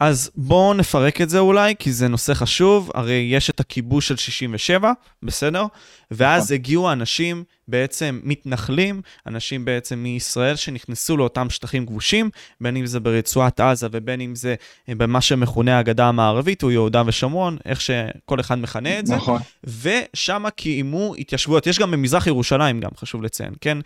אז 0.00 0.30
בואו 0.34 0.74
נפרק 0.74 1.20
את 1.20 1.30
זה 1.30 1.38
אולי, 1.38 1.74
כי 1.78 1.92
זה 1.92 2.08
נושא 2.08 2.34
חשוב. 2.34 2.90
הרי 2.94 3.28
יש 3.32 3.50
את 3.50 3.60
הכיבוש 3.60 4.08
של 4.08 4.16
67, 4.16 4.92
בסדר? 5.22 5.64
ואז 6.10 6.44
נכון. 6.44 6.54
הגיעו 6.54 6.92
אנשים 6.92 7.44
בעצם 7.68 8.20
מתנחלים, 8.24 9.02
אנשים 9.26 9.64
בעצם 9.64 9.98
מישראל 9.98 10.56
שנכנסו 10.56 11.16
לאותם 11.16 11.50
שטחים 11.50 11.86
כבושים, 11.86 12.30
בין 12.60 12.76
אם 12.76 12.86
זה 12.86 13.00
ברצועת 13.00 13.60
עזה 13.60 13.88
ובין 13.90 14.20
אם 14.20 14.34
זה 14.34 14.54
במה 14.88 15.20
שמכונה 15.20 15.78
הגדה 15.78 16.06
המערבית, 16.06 16.62
או 16.62 16.70
יהודה 16.70 17.02
ושומרון, 17.06 17.56
איך 17.64 17.80
שכל 17.80 18.40
אחד 18.40 18.58
מכנה 18.58 18.98
את 18.98 19.06
זה. 19.06 19.16
נכון. 19.16 19.40
ושם 19.82 20.44
קיימו 20.56 21.14
התיישבויות. 21.18 21.66
יש 21.66 21.78
גם 21.78 21.90
במזרח 21.90 22.26
ירושלים, 22.26 22.80
גם 22.80 22.90
חשוב 22.96 23.22
לציין, 23.22 23.52
כן? 23.60 23.78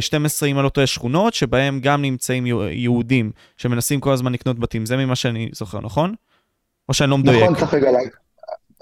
12, 0.00 0.48
אם 0.48 0.56
אני 0.58 0.64
לא 0.64 0.68
טועה, 0.68 0.86
שכונות, 0.86 1.34
שבהם 1.34 1.80
גם 1.80 2.02
נמצאים 2.02 2.46
יהודים 2.70 3.30
שמנסים 3.56 4.00
כל 4.00 4.12
הזמן 4.12 4.32
לקנות 4.32 4.58
בתים. 4.58 4.86
זה 4.86 4.96
ממה 4.96 5.16
שאני 5.16 5.48
זוכר, 5.52 5.80
נכון? 5.80 6.14
או 6.88 6.94
שאני 6.94 7.10
לא 7.10 7.18
מדויק. 7.18 7.42
נכון, 7.42 7.54
צריך 7.54 7.74
רגע 7.74 7.90
להגיד. 7.90 8.23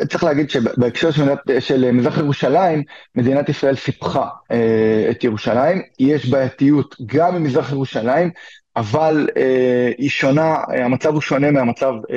צריך 0.09 0.25
להגיד 0.25 0.51
שבהקשר 0.51 1.11
של, 1.11 1.29
של 1.61 1.91
מזרח 1.91 2.19
ירושלים, 2.19 2.83
מדינת 3.15 3.49
ישראל 3.49 3.77
סיפחה 3.77 4.29
אה, 4.51 5.07
את 5.11 5.25
ירושלים. 5.25 5.83
יש 5.99 6.27
בעייתיות 6.27 6.97
גם 7.07 7.35
במזרח 7.35 7.73
ירושלים, 7.73 8.31
אבל 8.77 9.29
אה, 9.37 9.93
היא 9.99 10.11
שונה, 10.11 10.57
המצב 10.85 11.13
הוא 11.13 11.21
שונה 11.21 11.51
מהמצב 11.51 11.93
אה, 12.11 12.17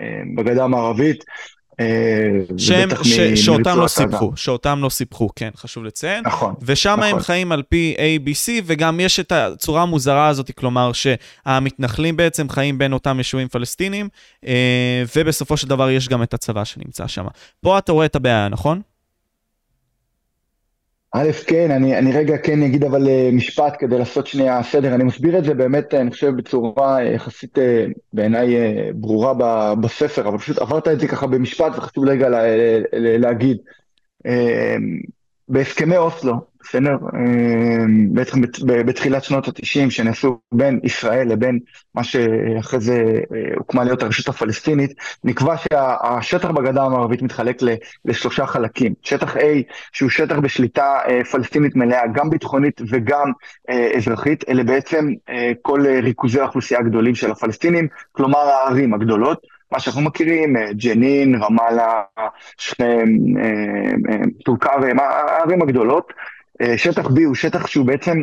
אה, 0.00 0.22
בגדה 0.36 0.64
המערבית. 0.64 1.24
אה, 1.80 1.86
שהם, 2.58 2.88
ש, 3.02 3.20
שאותם 3.20 3.78
לא 3.78 3.88
סיפחו, 3.88 4.32
שאותם 4.36 4.78
לא 4.82 4.88
סיפחו, 4.88 5.28
כן, 5.36 5.50
חשוב 5.56 5.84
לציין. 5.84 6.24
נכון. 6.26 6.54
ושם 6.62 6.96
נכון. 6.98 7.04
הם 7.04 7.20
חיים 7.20 7.52
על 7.52 7.62
פי 7.62 7.94
ABC, 7.98 8.48
וגם 8.64 9.00
יש 9.00 9.20
את 9.20 9.32
הצורה 9.32 9.82
המוזרה 9.82 10.28
הזאת, 10.28 10.50
כלומר 10.50 10.90
שהמתנחלים 10.92 12.16
בעצם 12.16 12.48
חיים 12.48 12.78
בין 12.78 12.92
אותם 12.92 13.18
יישובים 13.18 13.48
פלסטינים, 13.48 14.08
אה, 14.46 15.02
ובסופו 15.16 15.56
של 15.56 15.68
דבר 15.68 15.90
יש 15.90 16.08
גם 16.08 16.22
את 16.22 16.34
הצבא 16.34 16.64
שנמצא 16.64 17.06
שם. 17.06 17.26
פה 17.60 17.78
אתה 17.78 17.92
רואה 17.92 18.06
את 18.06 18.16
הבעיה, 18.16 18.48
נכון? 18.48 18.80
א', 21.12 21.30
כן, 21.46 21.70
אני, 21.70 21.98
אני 21.98 22.12
רגע 22.12 22.36
כן 22.38 22.62
אגיד 22.62 22.84
אבל 22.84 23.08
אה, 23.08 23.30
משפט 23.32 23.76
כדי 23.78 23.98
לעשות 23.98 24.26
שנייה 24.26 24.62
סדר. 24.62 24.94
אני 24.94 25.04
מסביר 25.04 25.38
את 25.38 25.44
זה 25.44 25.54
באמת, 25.54 25.94
אני 25.94 26.10
חושב, 26.10 26.36
בצורה 26.36 26.98
אה, 26.98 27.02
יחסית 27.02 27.58
אה, 27.58 27.86
בעיניי 28.12 28.56
ברורה 28.94 29.34
בספר, 29.74 30.28
אבל 30.28 30.38
פשוט 30.38 30.58
עברת 30.58 30.88
את 30.88 31.00
זה 31.00 31.08
ככה 31.08 31.26
במשפט 31.26 31.72
וחשוב 31.76 32.08
רגע 32.08 32.28
לה, 32.28 32.42
להגיד. 32.92 33.56
בהסכמי 35.48 35.96
אוסלו, 35.96 36.34
בסדר? 36.62 36.96
אמ, 37.14 38.14
בעצם 38.14 38.40
בתחילת 38.66 39.24
שנות 39.24 39.48
התשעים 39.48 39.90
שנעשו 39.90 40.38
בין 40.52 40.80
ישראל 40.82 41.28
לבין 41.28 41.58
מה 41.94 42.04
שאחרי 42.04 42.80
זה 42.80 42.94
אה, 43.34 43.54
הוקמה 43.56 43.84
להיות 43.84 44.02
הרשות 44.02 44.28
הפלסטינית, 44.28 44.94
נקבע 45.24 45.54
שהשטח 45.56 46.50
בגדה 46.50 46.82
המערבית 46.82 47.22
מתחלק 47.22 47.56
לשלושה 48.04 48.46
חלקים. 48.46 48.94
שטח 49.02 49.36
A 49.36 49.40
שהוא 49.92 50.10
שטח 50.10 50.38
בשליטה 50.38 50.98
אה, 51.08 51.24
פלסטינית 51.24 51.76
מלאה, 51.76 52.06
גם 52.12 52.30
ביטחונית 52.30 52.80
וגם 52.88 53.32
אה, 53.70 53.90
אזרחית, 53.96 54.44
אלה 54.48 54.64
בעצם 54.64 55.08
כל 55.62 55.84
ריכוזי 56.02 56.40
האוכלוסייה 56.40 56.80
הגדולים 56.80 57.14
של 57.14 57.30
הפלסטינים, 57.30 57.88
כלומר 58.12 58.38
הערים 58.38 58.94
הגדולות. 58.94 59.46
מה 59.72 59.80
שאנחנו 59.80 60.02
מכירים, 60.02 60.56
ג'נין, 60.72 61.42
רמאללה, 61.42 62.02
שכם, 62.58 63.08
טול 64.44 64.56
כרם, 64.60 64.98
הערים 65.00 65.62
הגדולות. 65.62 66.12
שטח 66.76 67.06
B 67.06 67.24
הוא 67.24 67.34
שטח 67.34 67.66
שהוא 67.66 67.86
בעצם 67.86 68.18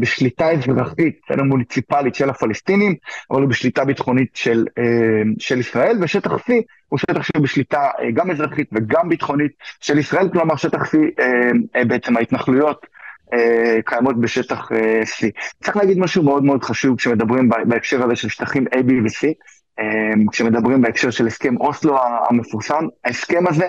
בשליטה 0.00 0.50
אזרחית, 0.50 1.20
בסדר, 1.26 1.42
מוניציפלית 1.42 2.14
של 2.14 2.30
הפלסטינים, 2.30 2.94
אבל 3.30 3.40
הוא 3.42 3.50
בשליטה 3.50 3.84
ביטחונית 3.84 4.30
של, 4.34 4.64
של 5.38 5.60
ישראל, 5.60 5.98
ושטח 6.02 6.32
C 6.32 6.52
הוא 6.88 6.98
שטח 6.98 7.22
שהוא 7.22 7.42
בשליטה 7.42 7.90
גם 8.14 8.30
אזרחית 8.30 8.68
וגם 8.72 9.08
ביטחונית 9.08 9.52
של 9.80 9.98
ישראל, 9.98 10.28
כלומר 10.32 10.56
שטח 10.56 10.94
C 10.94 10.96
בעצם 11.86 12.16
ההתנחלויות 12.16 12.86
קיימות 13.84 14.20
בשטח 14.20 14.68
C. 15.02 15.26
צריך 15.64 15.76
להגיד 15.76 15.98
משהו 15.98 16.22
מאוד 16.22 16.44
מאוד 16.44 16.64
חשוב 16.64 16.96
כשמדברים 16.98 17.48
בהקשר 17.68 18.04
הזה 18.04 18.16
של 18.16 18.28
שטחים 18.28 18.64
A, 18.66 18.76
B 18.76 18.92
ו-C, 18.92 19.28
כשמדברים 20.32 20.82
בהקשר 20.82 21.10
של 21.10 21.26
הסכם 21.26 21.56
אוסלו 21.56 21.98
המפורסם, 22.30 22.86
ההסכם 23.04 23.46
הזה 23.46 23.66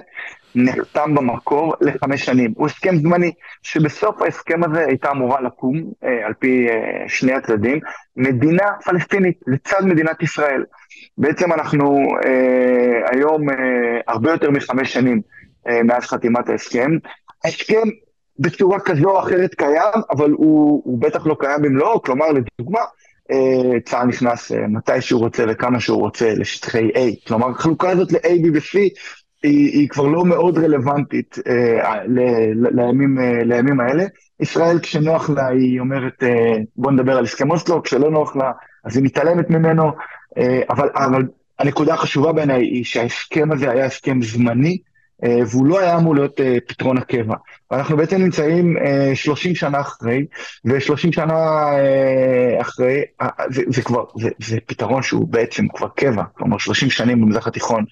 נחתם 0.56 1.16
במקור 1.16 1.74
לחמש 1.82 2.26
שנים. 2.26 2.54
הוא 2.56 2.66
הסכם 2.68 2.96
זמני, 2.96 3.32
שבסוף 3.62 4.22
ההסכם 4.22 4.64
הזה 4.64 4.86
הייתה 4.86 5.12
אמורה 5.12 5.42
לקום, 5.42 5.84
אה, 6.04 6.26
על 6.26 6.34
פי 6.34 6.68
אה, 6.70 7.04
שני 7.08 7.34
הצדדים, 7.34 7.80
מדינה 8.18 8.66
פלסטינית 8.86 9.40
לצד 9.48 9.86
מדינת 9.86 10.24
ישראל. 10.24 10.64
בעצם 11.18 11.54
אנחנו 11.54 12.08
אה, 12.26 13.10
היום 13.12 13.42
הרבה 14.08 14.32
יותר 14.32 14.52
מחמש 14.52 14.94
שנים 14.94 15.22
מאז 15.84 16.04
חתימת 16.04 16.50
ההסכם. 16.50 16.92
ההסכם 17.44 17.88
בצורה 18.40 18.80
כזו 18.80 19.10
או 19.10 19.20
אחרת 19.20 19.54
קיים, 19.54 20.02
אבל 20.12 20.32
הוא, 20.32 20.82
הוא 20.86 21.02
בטח 21.02 21.28
לא 21.28 21.36
קיים 21.40 21.62
במלואו, 21.62 22.02
כלומר, 22.02 22.26
לדוגמה, 22.32 22.80
אה, 23.32 23.80
צה"ל 23.86 24.08
נכנס 24.08 24.52
אה, 24.52 24.68
מתי 24.68 25.02
שהוא 25.02 25.22
רוצה 25.22 25.46
וכמה 25.50 25.80
שהוא 25.80 26.00
רוצה 26.00 26.34
לשטחי 26.34 26.90
A. 26.90 27.28
כלומר, 27.28 27.50
החלוקה 27.50 27.90
הזאת 27.90 28.12
ל-A, 28.12 28.28
B 28.28 28.48
ו-C 28.54 28.80
היא, 29.44 29.80
היא 29.80 29.90
כבר 29.90 30.08
לא 30.08 30.26
מאוד 30.26 30.58
רלוונטית 30.58 31.38
אה, 31.48 32.04
ל, 32.08 32.20
ל, 32.54 32.82
לימים, 32.82 33.20
אה, 33.20 33.44
לימים 33.44 33.80
האלה. 33.80 34.04
ישראל, 34.40 34.80
כשנוח 34.80 35.30
לה, 35.30 35.48
היא 35.48 35.80
אומרת, 35.80 36.24
אה, 36.24 36.54
בוא 36.76 36.92
נדבר 36.92 37.18
על 37.18 37.24
הסכם 37.24 37.52
אוסלו, 37.52 37.84
כשלא 37.84 38.12
נוח 38.12 38.36
לה, 38.36 38.52
אז 38.86 38.98
היא 38.98 39.04
מתעלמת 39.04 39.50
ממנו. 39.50 39.92
אה, 40.38 40.62
אבל, 40.70 40.90
אבל 40.96 41.24
הנקודה 41.60 41.94
החשובה 41.94 42.32
בעיניי 42.32 42.62
היא 42.62 42.84
שההסכם 42.84 43.52
הזה 43.52 43.72
היה 43.72 43.86
הסכם 43.86 44.22
זמני, 44.22 44.78
והוא 45.24 45.66
לא 45.66 45.80
היה 45.80 45.98
אמור 45.98 46.16
להיות 46.16 46.42
אה, 46.42 46.58
פתרון 46.68 46.98
הקבע. 46.98 47.36
ואנחנו 47.72 47.98
בעצם 47.98 48.18
נמצאים 48.22 48.78
30 49.14 49.52
אה, 49.52 49.56
שנה 49.56 49.82
אחרי, 49.82 50.26
ו-30 50.66 51.12
שנה 51.12 51.34
אחרי, 52.62 53.02
זה, 53.50 53.62
זה 53.68 53.82
כבר, 53.82 54.04
זה, 54.22 54.30
זה 54.40 54.58
פתרון 54.66 55.04
שהוא 55.04 55.28
בעצם 55.28 55.68
כבר 55.68 55.88
קבע, 55.96 56.24
כלומר 56.34 56.58
30 56.58 56.90
שנים 56.90 57.22
במזרח 57.22 57.48
התיכון, 57.48 57.86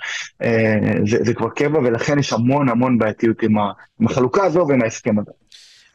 זה, 1.05 1.17
זה 1.21 1.33
כבר 1.33 1.50
קבע, 1.50 1.79
ולכן 1.79 2.19
יש 2.19 2.33
המון 2.33 2.69
המון 2.69 2.97
בעייתיות 2.97 3.43
עם, 3.43 3.57
ה, 3.57 3.71
עם 4.00 4.07
החלוקה 4.07 4.43
הזו 4.43 4.65
ועם 4.69 4.81
ההסכם 4.81 5.19
הזה. 5.19 5.31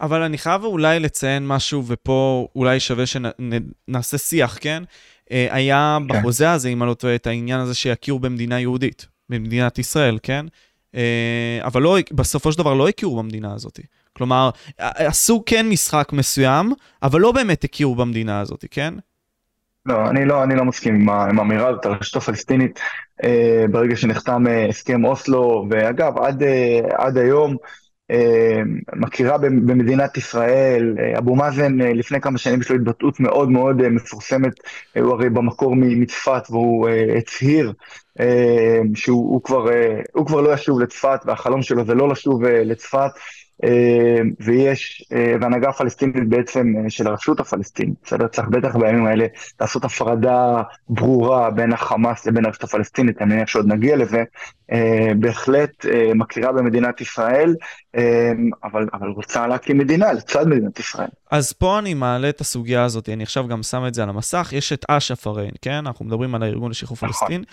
אבל 0.00 0.23
אני 0.23 0.38
חייב 0.38 0.64
אולי 0.64 1.00
לציין 1.00 1.47
משהו, 1.47 1.83
ופה 1.87 2.49
אולי 2.57 2.81
שווה 2.81 3.05
שנעשה 3.07 4.19
שיח, 4.19 4.59
כן? 4.61 4.83
היה 5.31 5.99
כן. 6.00 6.07
בחוזה 6.09 6.52
הזה, 6.52 6.69
אם 6.69 6.83
אני 6.83 6.88
לא 6.88 6.95
טועה, 6.95 7.14
את 7.14 7.26
העניין 7.26 7.61
הזה 7.61 7.75
שיכירו 7.75 8.19
במדינה 8.19 8.61
יהודית, 8.61 9.07
במדינת 9.28 9.78
ישראל, 9.78 10.19
כן? 10.23 10.47
אה, 10.97 11.59
אבל 11.62 11.83
לא, 11.83 11.97
בסופו 12.12 12.53
של 12.53 12.59
דבר 12.59 12.75
לא 12.75 12.88
הכירו 12.88 13.17
במדינה 13.17 13.55
הזאת. 13.55 13.81
כלומר, 14.12 14.50
עשו 14.79 15.43
כן 15.47 15.69
משחק 15.69 16.12
מסוים, 16.12 16.73
אבל 17.03 17.21
לא 17.21 17.33
באמת 17.33 17.65
הכירו 17.65 17.95
במדינה 17.95 18.41
הזאת, 18.41 18.65
כן? 18.71 18.95
לא, 19.87 20.11
אני 20.11 20.25
לא, 20.25 20.43
אני 20.43 20.55
לא 20.55 20.65
מסכים 20.65 21.09
עם 21.11 21.38
האמירה 21.38 21.69
הזאת, 21.69 21.87
הרשות 21.87 22.23
הפלסטינית, 22.23 22.81
אה, 23.25 23.65
ברגע 23.71 23.97
שנחתם 23.97 24.47
אה, 24.47 24.67
הסכם 24.69 25.05
אוסלו, 25.05 25.67
ואגב, 25.71 26.19
עד, 26.19 26.43
אה, 26.43 26.81
עד 26.93 27.19
היום, 27.19 27.57
מכירה 28.97 29.39
במדינת 29.39 30.17
ישראל, 30.17 30.97
אה, 30.99 31.19
אבו 31.19 31.37
מאזן 31.37 31.81
אה, 31.81 31.93
לפני 31.93 32.21
כמה 32.21 32.39
שנים 32.39 32.61
יש 32.61 32.71
לו 32.71 32.77
התבטאות 32.77 33.21
מאוד 33.21 33.51
מאוד 33.51 33.89
מפורסמת, 33.89 34.53
הוא 35.01 35.13
הרי 35.13 35.31
במקור 35.31 35.75
מצפת 35.77 36.43
והוא 36.51 36.89
הצהיר 37.19 37.73
שהוא 38.95 39.43
כבר, 39.43 39.67
כבר 40.27 40.41
לא 40.41 40.55
ישוב 40.55 40.81
לצפת 40.81 41.21
והחלום 41.25 41.63
שלו 41.63 41.85
זה 41.85 41.95
לא 41.95 42.09
לשוב 42.09 42.45
לצפת. 42.45 42.99
אה, 42.99 43.46
ויש, 44.41 45.05
אה, 45.13 45.35
והנהגה 45.41 45.69
הפלסטינית 45.69 46.29
בעצם 46.29 46.75
אה, 46.79 46.91
של 46.91 47.07
הרשות 47.07 47.41
הפלסטינית, 47.41 47.95
בסדר? 48.05 48.27
צריך 48.27 48.49
בטח 48.49 48.77
בימים 48.77 49.07
האלה 49.07 49.27
לעשות 49.61 49.85
הפרדה 49.85 50.63
ברורה 50.89 51.51
בין 51.51 51.73
החמאס 51.73 52.27
לבין 52.27 52.45
הרשות 52.45 52.65
הפלסטינית, 52.65 53.23
אני 53.23 53.35
מניח 53.35 53.49
שעוד 53.49 53.67
נגיע 53.67 53.97
לזה, 53.97 54.25
בהחלט 55.17 55.87
מכירה 56.15 56.53
במדינת 56.53 57.01
ישראל, 57.01 57.55
אבל, 58.65 58.87
אבל 58.93 59.09
רוצה 59.09 59.47
להקים 59.47 59.79
מדינה 59.79 60.13
לצד 60.13 60.49
מדינת 60.49 60.79
ישראל. 60.79 61.09
אז 61.31 61.53
פה 61.53 61.79
אני 61.79 61.95
מעלה 61.95 62.29
את 62.29 62.41
הסוגיה 62.41 62.85
הזאת, 62.85 63.09
אני 63.09 63.23
עכשיו 63.23 63.49
גם 63.49 63.63
שם 63.63 63.85
את 63.87 63.95
זה 63.95 64.03
על 64.03 64.09
המסך, 64.09 64.49
יש 64.53 64.73
את 64.73 64.85
אש"ף 64.89 65.27
הרי, 65.27 65.49
כן? 65.63 65.73
אנחנו 65.73 66.05
מדברים 66.05 66.35
על 66.35 66.43
הארגון 66.43 66.71
לשחרור 66.71 66.99
נכון. 67.03 67.11
פלסטין. 67.11 67.45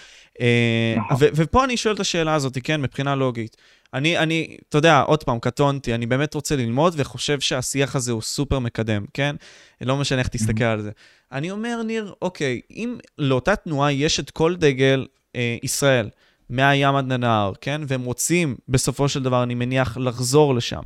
נכון. 0.97 1.27
ופה 1.35 1.63
אני 1.63 1.77
שואל 1.77 1.95
את 1.95 1.99
השאלה 1.99 2.33
הזאת, 2.33 2.57
כן? 2.63 2.81
מבחינה 2.81 3.15
לוגית. 3.15 3.57
אני, 3.93 4.17
אני, 4.17 4.57
אתה 4.69 4.77
יודע, 4.77 5.01
עוד 5.01 5.23
פעם, 5.23 5.39
קטונתי, 5.39 5.95
אני 5.95 6.05
באמת 6.05 6.33
רוצה 6.33 6.55
ללמוד 6.55 6.93
וחושב 6.97 7.39
שהשיח 7.39 7.95
הזה 7.95 8.11
הוא 8.11 8.21
סופר 8.21 8.59
מקדם, 8.59 9.05
כן? 9.13 9.35
לא 9.81 9.97
משנה 9.97 10.19
איך 10.19 10.27
תסתכל 10.27 10.63
על 10.63 10.81
זה. 10.81 10.91
אני 11.31 11.51
אומר, 11.51 11.81
ניר, 11.85 12.13
אוקיי, 12.21 12.61
אם 12.71 12.97
לאותה 13.17 13.55
תנועה 13.55 13.91
יש 13.91 14.19
את 14.19 14.31
כל 14.31 14.55
דגל 14.55 15.05
אה, 15.35 15.57
ישראל, 15.63 16.09
מהים 16.49 16.95
עד 16.95 17.11
לנהר, 17.13 17.53
כן? 17.61 17.81
והם 17.87 18.03
רוצים, 18.03 18.55
בסופו 18.67 19.09
של 19.09 19.23
דבר, 19.23 19.43
אני 19.43 19.55
מניח, 19.55 19.97
לחזור 19.97 20.55
לשם. 20.55 20.81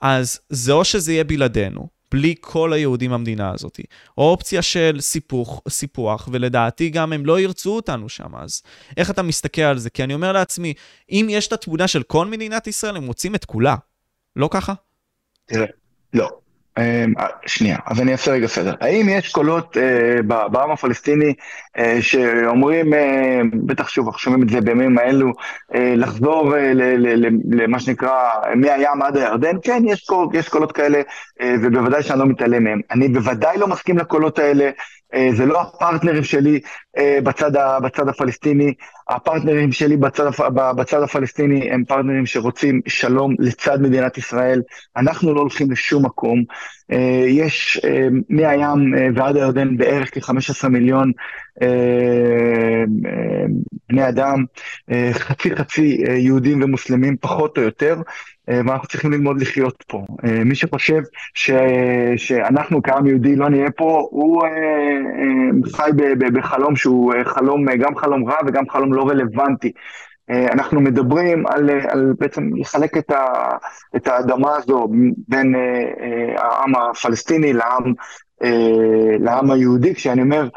אז 0.00 0.40
זה 0.50 0.72
או 0.72 0.84
שזה 0.84 1.12
יהיה 1.12 1.24
בלעדינו, 1.24 1.88
בלי 2.12 2.34
כל 2.40 2.72
היהודים 2.72 3.10
במדינה 3.10 3.52
הזאת, 3.54 3.80
או 4.18 4.30
אופציה 4.30 4.62
של 4.62 4.96
סיפוח, 5.00 5.60
סיפוח, 5.68 6.28
ולדעתי 6.32 6.90
גם 6.90 7.12
הם 7.12 7.26
לא 7.26 7.40
ירצו 7.40 7.76
אותנו 7.76 8.08
שם, 8.08 8.36
אז 8.36 8.62
איך 8.96 9.10
אתה 9.10 9.22
מסתכל 9.22 9.62
על 9.62 9.78
זה? 9.78 9.90
כי 9.90 10.04
אני 10.04 10.14
אומר 10.14 10.32
לעצמי, 10.32 10.74
אם 11.10 11.26
יש 11.30 11.46
את 11.48 11.52
התמונה 11.52 11.88
של 11.88 12.02
כל 12.02 12.26
מדינת 12.26 12.66
ישראל, 12.66 12.96
הם 12.96 13.06
רוצים 13.06 13.34
את 13.34 13.44
כולה. 13.44 13.76
לא 14.36 14.48
ככה? 14.52 14.74
תראה, 15.44 15.66
לא. 16.14 16.43
אמ, 16.78 17.12
אה, 17.18 17.26
שנייה, 17.46 17.78
אז 17.86 18.00
אני 18.00 18.12
אעשה 18.12 18.32
רגע 18.32 18.46
סדר. 18.46 18.74
האם 18.80 19.06
יש 19.08 19.32
קולות 19.32 19.76
אה, 19.76 20.22
בעם 20.50 20.70
הפלסטיני 20.70 21.34
אה, 21.78 21.98
שאומרים, 22.00 22.94
אה, 22.94 23.40
בטח 23.66 23.88
שוב, 23.88 24.06
אנחנו 24.06 24.18
שומעים 24.18 24.42
את 24.42 24.48
זה 24.48 24.60
בימים 24.60 24.98
האלו, 24.98 25.32
אה, 25.74 25.94
לחזור 25.96 26.56
אה, 26.56 26.72
למה 27.50 27.80
שנקרא 27.80 28.30
מהים 28.56 29.02
עד 29.02 29.16
הירדן? 29.16 29.56
כן, 29.62 29.82
יש, 29.86 30.04
קול, 30.04 30.28
יש 30.32 30.48
קולות 30.48 30.72
כאלה, 30.72 31.02
אה, 31.40 31.54
ובוודאי 31.62 32.02
שאני 32.02 32.18
לא 32.18 32.26
מתעלם 32.26 32.64
מהם. 32.64 32.80
אני 32.90 33.08
בוודאי 33.08 33.58
לא 33.58 33.66
מסכים 33.66 33.98
לקולות 33.98 34.38
האלה. 34.38 34.70
אה, 35.14 35.28
זה 35.36 35.46
לא 35.46 35.60
הפרטנרים 35.60 36.24
שלי 36.24 36.60
אה, 36.98 37.18
בצד, 37.22 37.56
ה, 37.56 37.80
בצד 37.80 38.08
הפלסטיני, 38.08 38.74
הפרטנרים 39.08 39.72
שלי 39.72 39.96
בצד, 39.96 40.30
בצד 40.76 41.02
הפלסטיני 41.02 41.70
הם 41.70 41.84
פרטנרים 41.84 42.26
שרוצים 42.26 42.80
שלום 42.86 43.34
לצד 43.38 43.82
מדינת 43.82 44.18
ישראל, 44.18 44.62
אנחנו 44.96 45.34
לא 45.34 45.40
הולכים 45.40 45.70
לשום 45.70 46.06
מקום. 46.06 46.44
אה, 46.92 47.24
יש 47.28 47.80
מהים 48.28 48.94
ועד 49.14 49.36
הירדן 49.36 49.76
בערך 49.76 50.18
כ-15 50.18 50.68
מיליון 50.68 51.12
בני 53.88 54.08
אדם, 54.08 54.44
חצי 55.12 55.56
חצי 55.56 56.02
יהודים 56.08 56.62
ומוסלמים 56.62 57.16
פחות 57.20 57.58
או 57.58 57.62
יותר, 57.62 57.96
ואנחנו 58.48 58.88
צריכים 58.88 59.12
ללמוד 59.12 59.40
לחיות 59.40 59.84
פה. 59.88 60.04
מי 60.44 60.54
שחושב 60.54 61.00
ש, 61.34 61.50
שאנחנו 62.16 62.82
כעם 62.82 63.06
יהודי 63.06 63.36
לא 63.36 63.48
נהיה 63.48 63.70
פה, 63.70 64.08
הוא 64.10 64.42
חי 65.72 65.90
בחלום 66.18 66.76
שהוא 66.76 67.12
חלום, 67.24 67.66
גם 67.74 67.96
חלום 67.96 68.30
רע 68.30 68.36
וגם 68.46 68.68
חלום 68.68 68.92
לא 68.92 69.08
רלוונטי. 69.08 69.72
אנחנו 70.30 70.80
מדברים 70.80 71.46
על, 71.46 71.70
על 71.88 72.14
בעצם 72.18 72.50
לחלק 72.56 72.96
את, 72.96 73.10
ה, 73.10 73.24
את 73.96 74.08
האדמה 74.08 74.56
הזו 74.56 74.88
בין 75.28 75.54
העם 76.36 76.72
הפלסטיני 76.74 77.52
לעם, 77.52 77.92
לעם 79.20 79.50
היהודי, 79.50 79.94
כשאני 79.94 80.22
אומר 80.22 80.42
אה, 80.42 80.48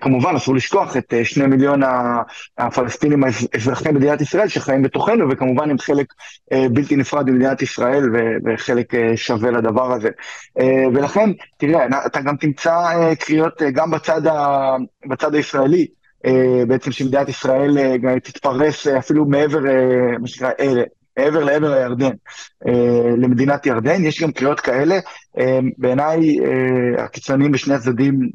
כמובן, 0.00 0.34
אסור 0.36 0.54
לשכוח 0.54 0.96
את 0.96 1.14
אה, 1.14 1.24
שני 1.24 1.46
מיליון 1.46 1.80
הפלסטינים 2.58 3.24
אזרחי 3.54 3.92
מדינת 3.92 4.20
ישראל 4.20 4.48
שחיים 4.48 4.82
בתוכנו, 4.82 5.30
וכמובן 5.30 5.70
הם 5.70 5.78
חלק 5.78 6.06
אה, 6.52 6.66
בלתי 6.72 6.96
נפרד 6.96 7.30
ממדינת 7.30 7.62
ישראל 7.62 8.04
וחלק 8.44 8.92
שווה 9.16 9.50
לדבר 9.50 9.92
הזה. 9.92 10.08
ולכן, 10.94 11.30
תראה, 11.56 11.86
אתה 12.06 12.20
גם 12.20 12.36
תמצא 12.36 12.74
קריאות 13.18 13.62
גם 13.72 13.90
בצד, 13.90 14.26
ה, 14.26 14.74
בצד 15.06 15.34
הישראלי, 15.34 15.86
בעצם 16.66 16.92
שמדינת 16.92 17.28
ישראל 17.28 17.98
תתפרס 18.18 18.86
אפילו 18.86 19.24
מעבר, 19.24 19.60
מה 20.20 20.28
שנקרא, 20.28 20.50
מעבר 21.16 21.44
לעבר 21.44 21.72
הירדן, 21.72 22.10
אה, 22.66 23.10
למדינת 23.18 23.66
ירדן. 23.66 24.04
יש 24.04 24.22
גם 24.22 24.32
קריאות 24.32 24.60
כאלה. 24.60 24.98
אה, 25.38 25.58
בעיניי 25.78 26.40
אה, 26.40 27.04
הקיצוניים 27.04 27.52
בשני 27.52 27.74
הצדדים 27.74 28.30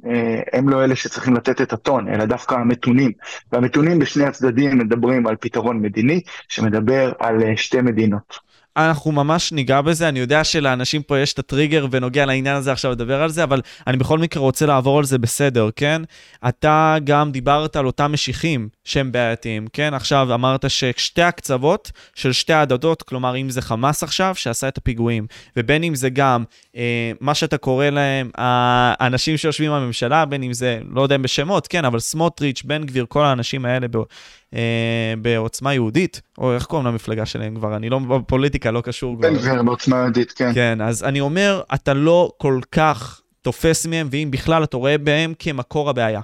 הם 0.53 0.69
לא 0.69 0.83
אלה 0.83 0.95
שצריכים 0.95 1.33
לתת 1.33 1.61
את 1.61 1.73
הטון, 1.73 2.13
אלא 2.13 2.25
דווקא 2.25 2.55
המתונים. 2.55 3.11
והמתונים 3.51 4.00
בשני 4.00 4.25
הצדדים 4.25 4.77
מדברים 4.77 5.27
על 5.27 5.35
פתרון 5.39 5.81
מדיני, 5.81 6.21
שמדבר 6.47 7.11
על 7.19 7.55
שתי 7.55 7.81
מדינות. 7.81 8.50
אנחנו 8.78 9.12
ממש 9.12 9.51
ניגע 9.51 9.82
בזה, 9.82 10.10
אני 10.10 10.20
יודע 10.20 10.44
שלאנשים 10.44 11.04
פה 11.04 11.20
יש 11.20 11.34
את 11.34 11.40
הטריגר 11.40 11.88
ונוגע 11.92 12.25
לעניין 12.25 12.56
הזה 12.56 12.72
עכשיו 12.72 12.92
לדבר 12.92 13.22
על 13.22 13.30
זה, 13.30 13.44
אבל 13.44 13.62
אני 13.88 13.98
בכל 13.98 14.20
מקרה 14.20 14.44
רוצה 14.44 14.66
לעבור 14.66 14.98
על 14.98 15.04
זה 15.04 15.18
בסדר, 15.18 15.70
כן? 15.75 16.01
אתה 16.48 16.96
גם 17.04 17.32
דיברת 17.32 17.75
על 17.75 17.86
אותם 17.86 18.12
משיחים 18.12 18.70
שהם 18.84 19.12
בעייתיים, 19.12 19.68
כן? 19.74 19.94
עכשיו 19.94 20.34
אמרת 20.34 20.70
ששתי 20.70 21.22
הקצוות 21.22 21.92
של 22.16 22.32
שתי 22.32 22.54
הדדות, 22.54 23.04
כלומר 23.04 23.38
אם 23.38 23.50
זה 23.50 23.62
חמאס 23.62 24.03
עכשיו 24.03 24.36
שעשה 24.36 24.68
את 24.68 24.77
הפיגועים, 24.77 25.27
ובין 25.57 25.84
אם 25.84 25.96
זה 25.96 26.10
גם 26.10 26.44
אה, 26.75 27.12
מה 27.20 27.34
שאתה 27.34 27.57
קורא 27.57 27.90
להם 27.90 28.31
האנשים 28.36 29.38
שיושבים 29.38 29.72
בממשלה, 29.72 30.25
בין 30.25 30.44
אם 30.44 30.53
זה, 30.53 30.79
לא 30.92 31.01
יודע 31.01 31.16
אם 31.16 31.22
בשמות, 31.22 31.68
כן, 31.68 31.86
אבל 31.86 32.00
סמוטריץ', 32.00 32.64
בן 32.66 32.84
גביר, 32.84 33.05
כל 33.10 33.25
האנשים 33.25 33.66
האלה 33.66 33.88
בעוצמה 35.22 35.74
יהודית, 35.74 36.22
או 36.37 36.53
איך 36.53 36.66
קוראים 36.66 36.87
למפלגה 36.87 37.25
שלהם 37.25 37.55
כבר, 37.55 37.75
אני 37.75 37.90
לא 37.90 38.00
בפוליטיקה, 38.00 38.72
לא 38.72 38.81
קשור 38.81 39.18
כבר. 39.18 39.29
בן 39.29 39.35
גביר 39.35 39.64
בעוצמה 39.64 39.98
יהודית, 39.98 40.31
כן. 40.31 40.53
כן, 40.53 40.81
אז 40.81 41.03
אני 41.03 41.20
אומר, 41.20 41.61
אתה 41.74 41.94
לא 41.94 42.31
כל 42.37 42.59
כך 42.72 43.22
תופס 43.42 43.85
מהם, 43.85 44.07
ואם 44.11 44.27
בכלל 44.31 44.64
אתה 44.64 44.77
רואה 44.77 44.98
בהם 44.98 45.33
כמקור 45.40 45.90
הבעיה. 45.90 46.22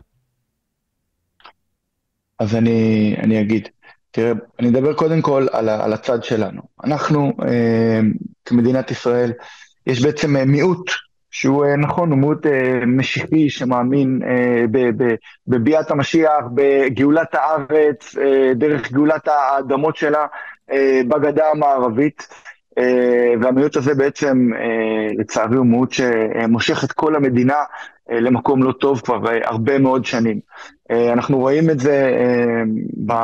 אז 2.40 2.56
אני, 2.56 3.16
אני 3.24 3.42
אגיד, 3.42 3.68
תראה, 4.12 4.32
אני 4.60 4.70
אדבר 4.70 4.94
קודם 4.94 5.22
כל 5.22 5.48
על, 5.52 5.70
על 5.70 5.94
הצד 5.94 6.24
שלנו. 6.24 6.62
אנחנו, 6.84 7.34
אה, 7.48 8.00
כמדינת 8.46 8.92
ישראל, 8.92 9.32
יש 9.88 10.02
בעצם 10.02 10.38
אה, 10.38 10.46
מיעוט 10.46 10.92
שהוא 11.32 11.66
אה, 11.66 11.76
נכון, 11.76 12.12
הוא 12.12 12.20
מאוד 12.20 12.48
אה, 12.48 12.86
משיחי 12.86 13.50
שמאמין 13.50 14.22
אה, 14.26 14.66
בביאת 15.48 15.92
המשיח, 15.92 16.46
בגאולת 16.54 17.36
הארץ, 17.36 18.16
דרך 18.56 18.92
גאולת 18.92 19.28
האדמות 19.28 19.96
שלה 19.96 20.26
בגדה 21.08 21.50
המערבית. 21.52 22.28
והמיעוט 23.42 23.76
הזה 23.76 23.96
בעצם, 23.96 24.50
לצערי, 25.18 25.56
הוא 25.56 25.66
מיעוט 25.66 25.92
שמושך 25.92 26.84
את 26.84 26.92
כל 26.92 27.16
המדינה 27.16 27.56
למקום 28.10 28.64
לא 28.64 28.72
טוב 28.72 29.02
כבר 29.02 29.20
הרבה 29.44 29.80
מאוד 29.80 30.06
שנים. 30.06 30.40
אה, 30.92 31.14
אנחנו 31.14 31.38
רואים 31.38 31.70
את 31.70 31.80
זה 31.80 32.12
אה, 32.20 33.16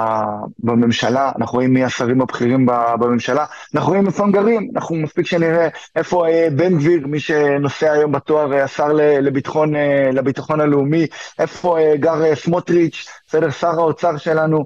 בממשלה, 0.60 1.32
אנחנו 1.39 1.56
רואים 1.56 1.74
מי 1.74 1.84
השרים 1.84 2.22
הבכירים 2.22 2.66
בממשלה, 3.00 3.46
אנחנו 3.76 3.89
רואים 3.89 4.08
איפה 4.08 4.24
הם 4.24 4.32
גרים, 4.32 4.70
אנחנו 4.76 4.96
מספיק 4.96 5.26
שנראה 5.26 5.68
איפה 5.96 6.28
אה, 6.28 6.48
בן 6.56 6.78
גביר, 6.78 7.08
מי 7.08 7.20
שנושא 7.20 7.92
היום 7.92 8.12
בתואר 8.12 8.54
השר 8.54 8.94
לביטחון, 8.94 9.74
לביטחון 10.13 10.62
הלאומי, 10.62 11.08
איפה 11.39 11.78
גר 11.96 12.36
סמוטריץ', 12.36 13.08
בסדר, 13.28 13.50
שר 13.50 13.80
האוצר 13.80 14.18
שלנו, 14.18 14.66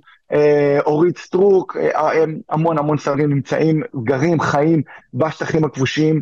אורית 0.86 1.18
סטרוק, 1.18 1.78
המון 2.50 2.78
המון 2.78 2.98
שרים 2.98 3.30
נמצאים, 3.30 3.82
גרים, 4.04 4.40
חיים 4.40 4.82
בשטחים 5.14 5.64
הכבושים. 5.64 6.22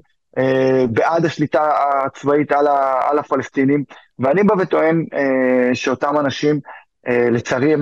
בעד 0.90 1.26
השליטה 1.26 1.70
הצבאית 2.06 2.52
על, 2.52 3.20
הפלסטינים, 3.20 3.84
ואני 4.20 4.44
בא 4.44 4.54
וטוען 4.60 5.06
אה, 5.14 5.76
שאותם 5.76 6.20
אנשים, 6.20 6.60
אה, 7.08 7.30
לצערי, 7.30 7.74
הם 7.74 7.82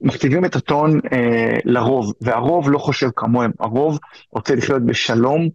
מכתיבים 0.00 0.44
את 0.44 0.56
הטון 0.56 1.00
אה, 1.12 1.54
לרוב, 1.64 2.12
והרוב 2.20 2.70
לא 2.70 2.78
חושב 2.78 3.08
כמוהם, 3.16 3.50
הרוב 3.60 3.98
רוצה 4.32 4.54
לחיות 4.54 4.82
בשלום, 4.82 5.48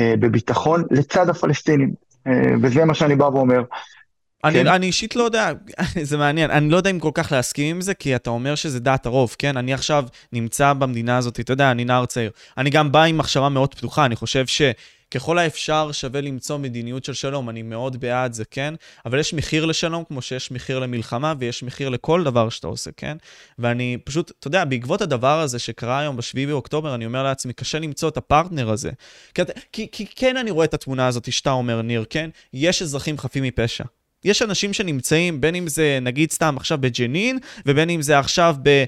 אה, 0.00 0.14
בביטחון, 0.20 0.84
לצד 0.90 1.28
הפלסטינים, 1.28 1.92
אה, 2.26 2.32
וזה 2.62 2.84
מה 2.84 2.94
שאני 2.94 3.16
בא 3.16 3.24
ואומר. 3.24 3.62
אני, 4.44 4.54
כן. 4.54 4.66
אני 4.66 4.86
אישית 4.86 5.16
לא 5.16 5.22
יודע, 5.22 5.52
זה 6.02 6.16
מעניין, 6.16 6.50
אני 6.50 6.70
לא 6.70 6.76
יודע 6.76 6.90
אם 6.90 7.00
כל 7.00 7.10
כך 7.14 7.32
להסכים 7.32 7.76
עם 7.76 7.80
זה, 7.80 7.94
כי 7.94 8.16
אתה 8.16 8.30
אומר 8.30 8.54
שזה 8.54 8.80
דעת 8.80 9.06
הרוב, 9.06 9.36
כן? 9.38 9.56
אני 9.56 9.74
עכשיו 9.74 10.04
נמצא 10.32 10.72
במדינה 10.72 11.16
הזאת, 11.16 11.40
אתה 11.40 11.52
יודע, 11.52 11.70
אני 11.70 11.84
נער 11.84 12.06
צעיר. 12.06 12.30
אני 12.58 12.70
גם 12.70 12.92
בא 12.92 13.02
עם 13.02 13.18
מחשבה 13.18 13.48
מאוד 13.48 13.74
פתוחה, 13.74 14.04
אני 14.04 14.16
חושב 14.16 14.46
ש... 14.46 14.62
ככל 15.10 15.38
האפשר 15.38 15.92
שווה 15.92 16.20
למצוא 16.20 16.58
מדיניות 16.58 17.04
של 17.04 17.14
שלום, 17.14 17.50
אני 17.50 17.62
מאוד 17.62 18.00
בעד 18.00 18.32
זה, 18.32 18.44
כן? 18.44 18.74
אבל 19.06 19.18
יש 19.18 19.34
מחיר 19.34 19.64
לשלום, 19.64 20.04
כמו 20.04 20.22
שיש 20.22 20.50
מחיר 20.50 20.78
למלחמה, 20.78 21.34
ויש 21.38 21.62
מחיר 21.62 21.88
לכל 21.88 22.24
דבר 22.24 22.48
שאתה 22.48 22.66
עושה, 22.66 22.90
כן? 22.96 23.16
ואני 23.58 23.98
פשוט, 24.04 24.32
אתה 24.38 24.46
יודע, 24.46 24.64
בעקבות 24.64 25.02
הדבר 25.02 25.40
הזה 25.40 25.58
שקרה 25.58 25.98
היום 25.98 26.16
ב-7 26.16 26.46
באוקטובר, 26.46 26.94
אני 26.94 27.06
אומר 27.06 27.22
לעצמי, 27.22 27.52
קשה 27.52 27.78
למצוא 27.78 28.08
את 28.08 28.16
הפרטנר 28.16 28.70
הזה. 28.70 28.90
כי, 29.34 29.42
כי, 29.72 29.88
כי 29.92 30.06
כן 30.16 30.36
אני 30.36 30.50
רואה 30.50 30.64
את 30.64 30.74
התמונה 30.74 31.06
הזאת 31.06 31.32
שאתה 31.32 31.50
אומר, 31.50 31.82
ניר, 31.82 32.04
כן? 32.10 32.30
יש 32.52 32.82
אזרחים 32.82 33.18
חפים 33.18 33.42
מפשע. 33.42 33.84
יש 34.24 34.42
אנשים 34.42 34.72
שנמצאים, 34.72 35.40
בין 35.40 35.54
אם 35.54 35.68
זה 35.68 35.98
נגיד 36.02 36.30
סתם 36.32 36.54
עכשיו 36.56 36.78
בג'נין, 36.80 37.38
ובין 37.66 37.90
אם 37.90 38.02
זה 38.02 38.18
עכשיו 38.18 38.56
ב... 38.62 38.84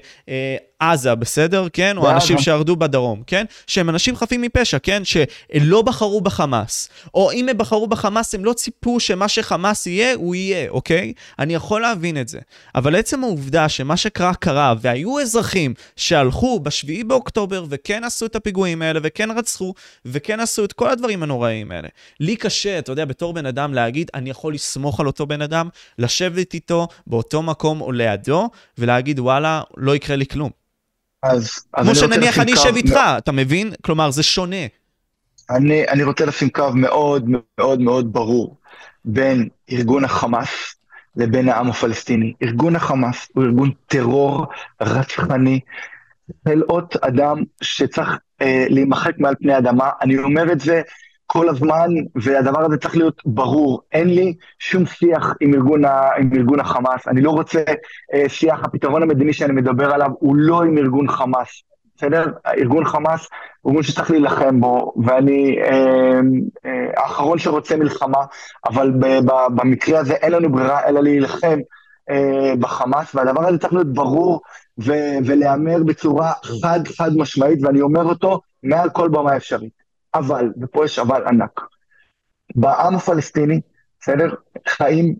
בעזה, 0.81 1.15
בסדר? 1.15 1.67
כן? 1.73 1.97
או 1.97 2.11
אנשים 2.11 2.37
שירדו 2.37 2.75
בדרום, 2.75 3.23
כן? 3.27 3.45
שהם 3.67 3.89
אנשים 3.89 4.15
חפים 4.15 4.41
מפשע, 4.41 4.77
כן? 4.79 5.01
שלא 5.05 5.81
בחרו 5.81 6.21
בחמאס. 6.21 6.89
או 7.13 7.31
אם 7.31 7.49
הם 7.49 7.57
בחרו 7.57 7.87
בחמאס, 7.87 8.35
הם 8.35 8.45
לא 8.45 8.53
ציפו 8.53 8.99
שמה 8.99 9.27
שחמאס 9.27 9.87
יהיה, 9.87 10.15
הוא 10.15 10.35
יהיה, 10.35 10.69
אוקיי? 10.69 11.13
אני 11.39 11.53
יכול 11.53 11.81
להבין 11.81 12.21
את 12.21 12.27
זה. 12.27 12.39
אבל 12.75 12.95
עצם 12.95 13.23
העובדה 13.23 13.69
שמה 13.69 13.97
שקרה 13.97 14.33
קרה, 14.33 14.73
והיו 14.81 15.19
אזרחים 15.19 15.73
שהלכו 15.95 16.59
ב-7 16.59 17.03
באוקטובר 17.07 17.65
וכן 17.69 18.03
עשו 18.03 18.25
את 18.25 18.35
הפיגועים 18.35 18.81
האלה, 18.81 18.99
וכן 19.03 19.31
רצחו, 19.31 19.73
וכן 20.05 20.39
עשו 20.39 20.65
את 20.65 20.73
כל 20.73 20.89
הדברים 20.89 21.23
הנוראים 21.23 21.71
האלה. 21.71 21.87
לי 22.19 22.35
קשה, 22.35 22.79
אתה 22.79 22.91
יודע, 22.91 23.05
בתור 23.05 23.33
בן 23.33 23.45
אדם 23.45 23.73
להגיד, 23.73 24.11
אני 24.13 24.29
יכול 24.29 24.53
לסמוך 24.53 24.99
על 24.99 25.07
אותו 25.07 25.27
בן 25.27 25.41
אדם, 25.41 25.69
לשבת 25.99 26.53
איתו 26.53 26.87
באותו 27.07 27.41
מקום 27.41 27.81
או 27.81 27.91
לידו, 27.91 28.49
ולהגיד, 28.77 29.19
וואלה, 29.19 29.61
לא 29.77 29.95
יקרה 29.95 30.15
לי 30.15 30.25
כלום. 30.25 30.66
אז, 31.23 31.49
אז 31.73 31.85
כמו 31.85 31.95
שנניח 31.95 32.39
אני 32.39 32.53
אשב 32.53 32.75
איתך. 32.75 32.99
אתה 33.17 33.31
מבין? 33.31 33.71
כלומר, 33.81 34.11
זה 34.11 34.23
שונה. 34.23 34.65
אני, 35.49 35.87
אני 35.87 36.03
רוצה 36.03 36.25
לשים 36.25 36.49
קו 36.49 36.71
מאוד 36.73 37.25
מאוד 37.59 37.81
מאוד 37.81 38.13
ברור 38.13 38.57
בין 39.05 39.49
ארגון 39.71 40.03
החמאס 40.03 40.75
לבין 41.15 41.49
העם 41.49 41.69
הפלסטיני. 41.69 42.33
ארגון 42.43 42.75
החמאס 42.75 43.27
הוא 43.33 43.43
ארגון 43.43 43.71
טרור 43.87 44.45
רצחני, 44.81 45.59
חלאות 46.47 46.95
אדם 46.95 47.43
שצריך 47.61 48.17
אה, 48.41 48.65
להימחק 48.69 49.11
מעל 49.17 49.35
פני 49.35 49.53
האדמה. 49.53 49.89
אני 50.01 50.17
אומר 50.17 50.51
את 50.51 50.59
זה 50.59 50.81
כל 51.27 51.49
הזמן, 51.49 51.89
והדבר 52.15 52.65
הזה 52.65 52.77
צריך 52.77 52.97
להיות 52.97 53.21
ברור. 53.25 53.81
אין 53.91 54.07
לי 54.07 54.33
שום 54.59 54.85
שיח 54.85 55.33
עם 55.41 55.53
ארגון, 55.53 55.85
ה, 55.85 56.01
עם 56.17 56.29
ארגון 56.35 56.59
החמאס, 56.59 57.07
אני 57.07 57.21
לא 57.21 57.31
רוצה 57.31 57.63
אה, 58.13 58.29
שיח, 58.29 58.63
הפתרון 58.63 59.03
המדיני 59.03 59.33
שאני 59.33 59.53
מדבר 59.53 59.93
עליו 59.93 60.09
הוא 60.19 60.35
לא 60.35 60.63
עם 60.63 60.77
ארגון 60.77 61.07
חמאס. 61.07 61.63
בסדר? 61.97 62.25
ארגון 62.47 62.85
חמאס 62.85 63.27
הוא 63.61 63.71
ארגון 63.71 63.83
שצריך 63.83 64.11
להילחם 64.11 64.61
בו, 64.61 64.93
ואני 65.05 65.57
אה, 65.61 66.19
אה, 66.65 67.03
האחרון 67.03 67.39
שרוצה 67.39 67.77
מלחמה, 67.77 68.25
אבל 68.65 68.91
ב, 68.91 69.05
ב, 69.05 69.31
במקרה 69.55 69.99
הזה 69.99 70.13
אין 70.13 70.31
לנו 70.31 70.51
ברירה 70.51 70.87
אלא 70.87 71.03
להילחם 71.03 71.59
אה, 72.09 72.53
בחמאס, 72.59 73.15
והדבר 73.15 73.47
הזה 73.47 73.57
צריך 73.57 73.73
להיות 73.73 73.93
ברור 73.93 74.41
ו- 74.79 75.17
ולהיאמר 75.25 75.83
בצורה 75.83 76.31
חד 76.61 76.79
חד 76.97 77.11
משמעית, 77.17 77.59
ואני 77.63 77.81
אומר 77.81 78.03
אותו 78.03 78.41
מעל 78.63 78.89
כל 78.89 79.09
במה 79.09 79.37
אפשרית. 79.37 79.86
אבל, 80.15 80.51
ופה 80.61 80.85
יש 80.85 80.99
אבל 80.99 81.27
ענק, 81.27 81.61
בעם 82.55 82.95
הפלסטיני, 82.95 83.61
בסדר? 83.99 84.33
חיים 84.67 85.15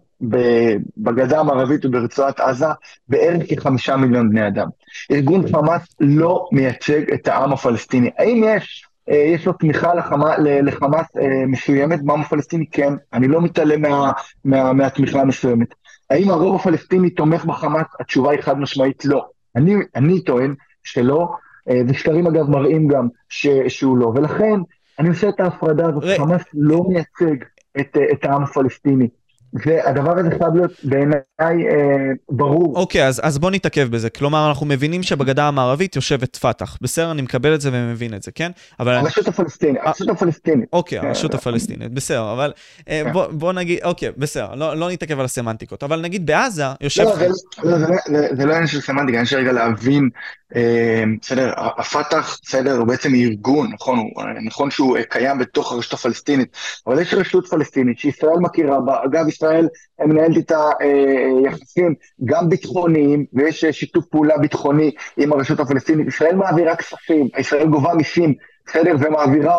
בגדה 0.97 1.39
המערבית 1.39 1.85
וברצועת 1.85 2.39
עזה 2.39 2.65
בערך 3.09 3.43
כחמישה 3.49 3.97
מיליון 3.97 4.29
בני 4.29 4.47
אדם. 4.47 4.67
ארגון 5.11 5.47
חמאס 5.51 5.95
לא 5.99 6.49
מייצג 6.51 7.11
את 7.13 7.27
העם 7.27 7.53
הפלסטיני. 7.53 8.09
האם 8.17 8.43
יש, 8.45 8.85
אה, 9.09 9.15
יש 9.15 9.45
לו 9.45 9.53
תמיכה 9.53 9.93
לחמה, 9.93 10.37
לחמאס 10.37 11.05
אה, 11.17 11.45
מסוימת 11.47 12.01
בעם 12.01 12.21
הפלסטיני? 12.21 12.65
כן, 12.71 12.93
אני 13.13 13.27
לא 13.27 13.41
מתעלם 13.41 13.81
מה, 13.81 14.11
מה, 14.45 14.73
מהתמיכה 14.73 15.21
המסוימת. 15.21 15.67
האם 16.09 16.29
הרוב 16.29 16.55
הפלסטיני 16.55 17.09
תומך 17.09 17.45
בחמאס? 17.45 17.87
התשובה 17.99 18.31
היא 18.31 18.41
חד 18.41 18.59
משמעית 18.59 19.05
לא. 19.05 19.25
אני, 19.55 19.75
אני 19.95 20.23
טוען 20.23 20.55
שלא, 20.83 21.29
אה, 21.69 21.81
וסקרים 21.87 22.27
אגב 22.27 22.49
מראים 22.49 22.87
גם 22.87 23.07
ש, 23.29 23.47
שהוא 23.67 23.97
לא, 23.97 24.05
ולכן 24.05 24.59
אני 24.99 25.09
עושה 25.09 25.29
את 25.29 25.39
ההפרדה 25.39 25.85
הזאת, 25.89 26.03
חמאס 26.17 26.43
לא 26.53 26.83
מייצג 26.87 27.43
את, 27.79 27.97
את 28.11 28.25
העם 28.25 28.43
הפלסטיני. 28.43 29.09
והדבר 29.53 30.19
הזה 30.19 30.29
חייב 30.37 30.55
להיות 30.55 30.71
בעיניי 30.83 31.19
אה, 31.39 32.11
ברור. 32.29 32.75
אוקיי, 32.75 33.07
אז, 33.07 33.21
אז 33.23 33.37
בוא 33.37 33.51
נתעכב 33.51 33.87
בזה. 33.91 34.09
כלומר, 34.09 34.47
אנחנו 34.47 34.65
מבינים 34.65 35.03
שבגדה 35.03 35.47
המערבית 35.47 35.95
יושבת 35.95 36.35
פת"ח. 36.35 36.77
בסדר, 36.81 37.11
אני 37.11 37.21
מקבל 37.21 37.55
את 37.55 37.61
זה 37.61 37.69
ומבין 37.73 38.13
את 38.13 38.23
זה, 38.23 38.31
כן? 38.31 38.51
אבל... 38.79 38.93
הרשות 38.93 39.27
אני... 39.27 39.33
הפלסטינית, 39.33 39.77
אה, 39.77 39.87
הרשות 39.87 40.09
הפלסטינית. 40.09 40.69
אוקיי, 40.73 41.01
כן, 41.01 41.07
הרשות 41.07 41.33
הפלסטינית, 41.33 41.93
בסדר, 41.93 42.33
אבל 42.33 42.53
אה, 42.89 43.01
כן. 43.03 43.13
בוא, 43.13 43.27
בוא 43.27 43.53
נגיד, 43.53 43.79
אוקיי, 43.83 44.11
בסדר, 44.17 44.55
לא, 44.55 44.77
לא 44.77 44.91
נתעכב 44.91 45.19
על 45.19 45.25
הסמנטיקות, 45.25 45.83
אבל 45.83 46.01
נגיד 46.01 46.25
בעזה 46.25 46.63
יושב... 46.81 47.03
לא, 47.03 47.15
זה, 47.15 47.27
לא, 47.63 47.77
זה, 47.77 47.85
זה, 48.07 48.27
זה 48.37 48.45
לא 48.45 48.53
עניין 48.53 48.67
של 48.67 48.81
סמנטיקה, 48.81 49.17
אני 49.17 49.25
חושב 49.25 49.37
רגע 49.37 49.51
להבין, 49.51 50.09
אה, 50.55 51.03
בסדר, 51.21 51.53
הפת"ח, 51.57 52.39
בסדר, 52.43 52.77
הוא 52.77 52.87
בעצם 52.87 53.15
ארגון, 53.15 53.71
נכון, 53.73 53.97
הוא, 53.99 54.23
נכון 54.45 54.71
שהוא 54.71 54.97
קיים 55.09 55.37
בתוך 55.37 55.71
הרשות 55.71 55.93
הפלסטינית, 55.93 56.57
אבל 56.87 57.01
יש 57.01 57.13
רשות 57.13 57.47
פלסטינית 57.47 57.99
שישראל 57.99 58.37
מכירה 58.41 58.79
בה, 58.81 59.03
אגב, 59.05 59.27
ישראל 59.37 59.67
מנהלת 60.05 60.37
איתה 60.37 60.69
אה, 60.81 61.27
יחסים 61.45 61.95
גם 62.25 62.49
ביטחוניים, 62.49 63.25
ויש 63.33 63.65
שיתוף 63.65 64.05
פעולה 64.05 64.37
ביטחוני 64.37 64.91
עם 65.17 65.33
הרשות 65.33 65.59
הפלסטינית. 65.59 66.07
ישראל 66.07 66.35
מעבירה 66.35 66.75
כספים, 66.75 67.27
ישראל 67.37 67.67
גובה 67.67 67.93
מיסים, 67.93 68.33
בסדר? 68.65 68.95
ומעבירה 68.99 69.55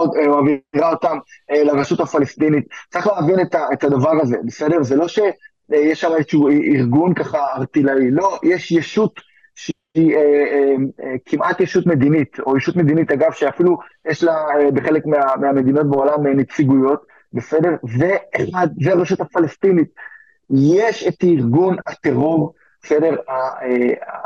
אה, 0.77 0.91
אותם 0.91 1.19
אה, 1.51 1.65
לרשות 1.65 2.01
הפלסטינית. 2.01 2.65
צריך 2.91 3.07
להבין 3.07 3.41
את, 3.73 3.85
הדבר 3.85 4.13
הזה, 4.23 4.37
בסדר? 4.45 4.83
זה 4.83 4.97
לא 4.97 5.09
שיש 5.09 6.01
שם 6.01 6.11
איזשהו 6.17 6.49
ארגון 6.49 7.15
ככה 7.15 7.39
ארטילאי, 7.57 8.11
לא, 8.11 8.39
יש 8.43 8.73
ישות 8.73 9.21
שהיא 9.55 10.17
אה, 10.17 10.21
אה, 10.21 10.75
אה, 11.05 11.15
כמעט 11.27 11.61
ישות 11.61 11.87
מדינית, 11.87 12.41
או 12.41 12.57
ישות 12.57 12.77
מדינית, 12.77 13.11
אגב, 13.11 13.33
שאפילו 13.33 13.79
יש 14.11 14.25
לה 14.25 14.33
אה, 14.33 14.71
בחלק 14.71 15.07
מה, 15.07 15.37
מהמדינות 15.41 15.91
בעולם 15.91 16.27
אה, 16.27 16.35
נציגויות. 16.35 17.18
בסדר? 17.33 17.71
ואחד, 17.99 18.69
זה 18.83 18.93
הרשות 18.93 19.21
הפלסטינית. 19.21 19.89
יש 20.51 21.07
את 21.09 21.25
ארגון 21.25 21.77
הטרור, 21.87 22.55
בסדר? 22.83 23.17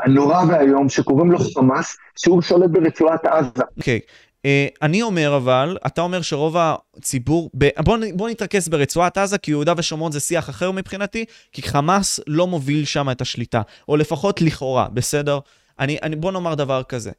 הנורא 0.05 0.43
והיום, 0.47 0.89
שקוראים 0.89 1.31
לו 1.31 1.39
חמאס, 1.39 1.97
שהוא 2.15 2.41
שולט 2.41 2.69
ברצועת 2.69 3.25
עזה. 3.25 3.63
אוקיי. 3.77 3.99
Okay. 4.03 4.33
אה, 4.45 4.67
uh, 4.71 4.77
אני 4.81 5.01
אומר 5.01 5.35
אבל, 5.37 5.77
אתה 5.87 6.01
אומר 6.01 6.21
שרוב 6.21 6.55
הציבור, 6.57 7.49
ב... 7.57 7.67
בוא, 7.83 7.97
בוא 8.13 8.29
נתרכז 8.29 8.69
ברצועת 8.69 9.17
עזה, 9.17 9.37
כי 9.37 9.51
יהודה 9.51 9.73
ושומרון 9.77 10.11
זה 10.11 10.19
שיח 10.19 10.49
אחר 10.49 10.71
מבחינתי, 10.71 11.25
כי 11.51 11.61
חמאס 11.61 12.19
לא 12.27 12.47
מוביל 12.47 12.85
שם 12.85 13.09
את 13.09 13.21
השליטה, 13.21 13.61
או 13.87 13.97
לפחות 13.97 14.41
לכאורה, 14.41 14.87
בסדר? 14.93 15.39
אני, 15.79 15.97
אני, 16.03 16.15
בוא 16.15 16.31
נאמר 16.31 16.55
דבר 16.55 16.83
כזה. 16.83 17.11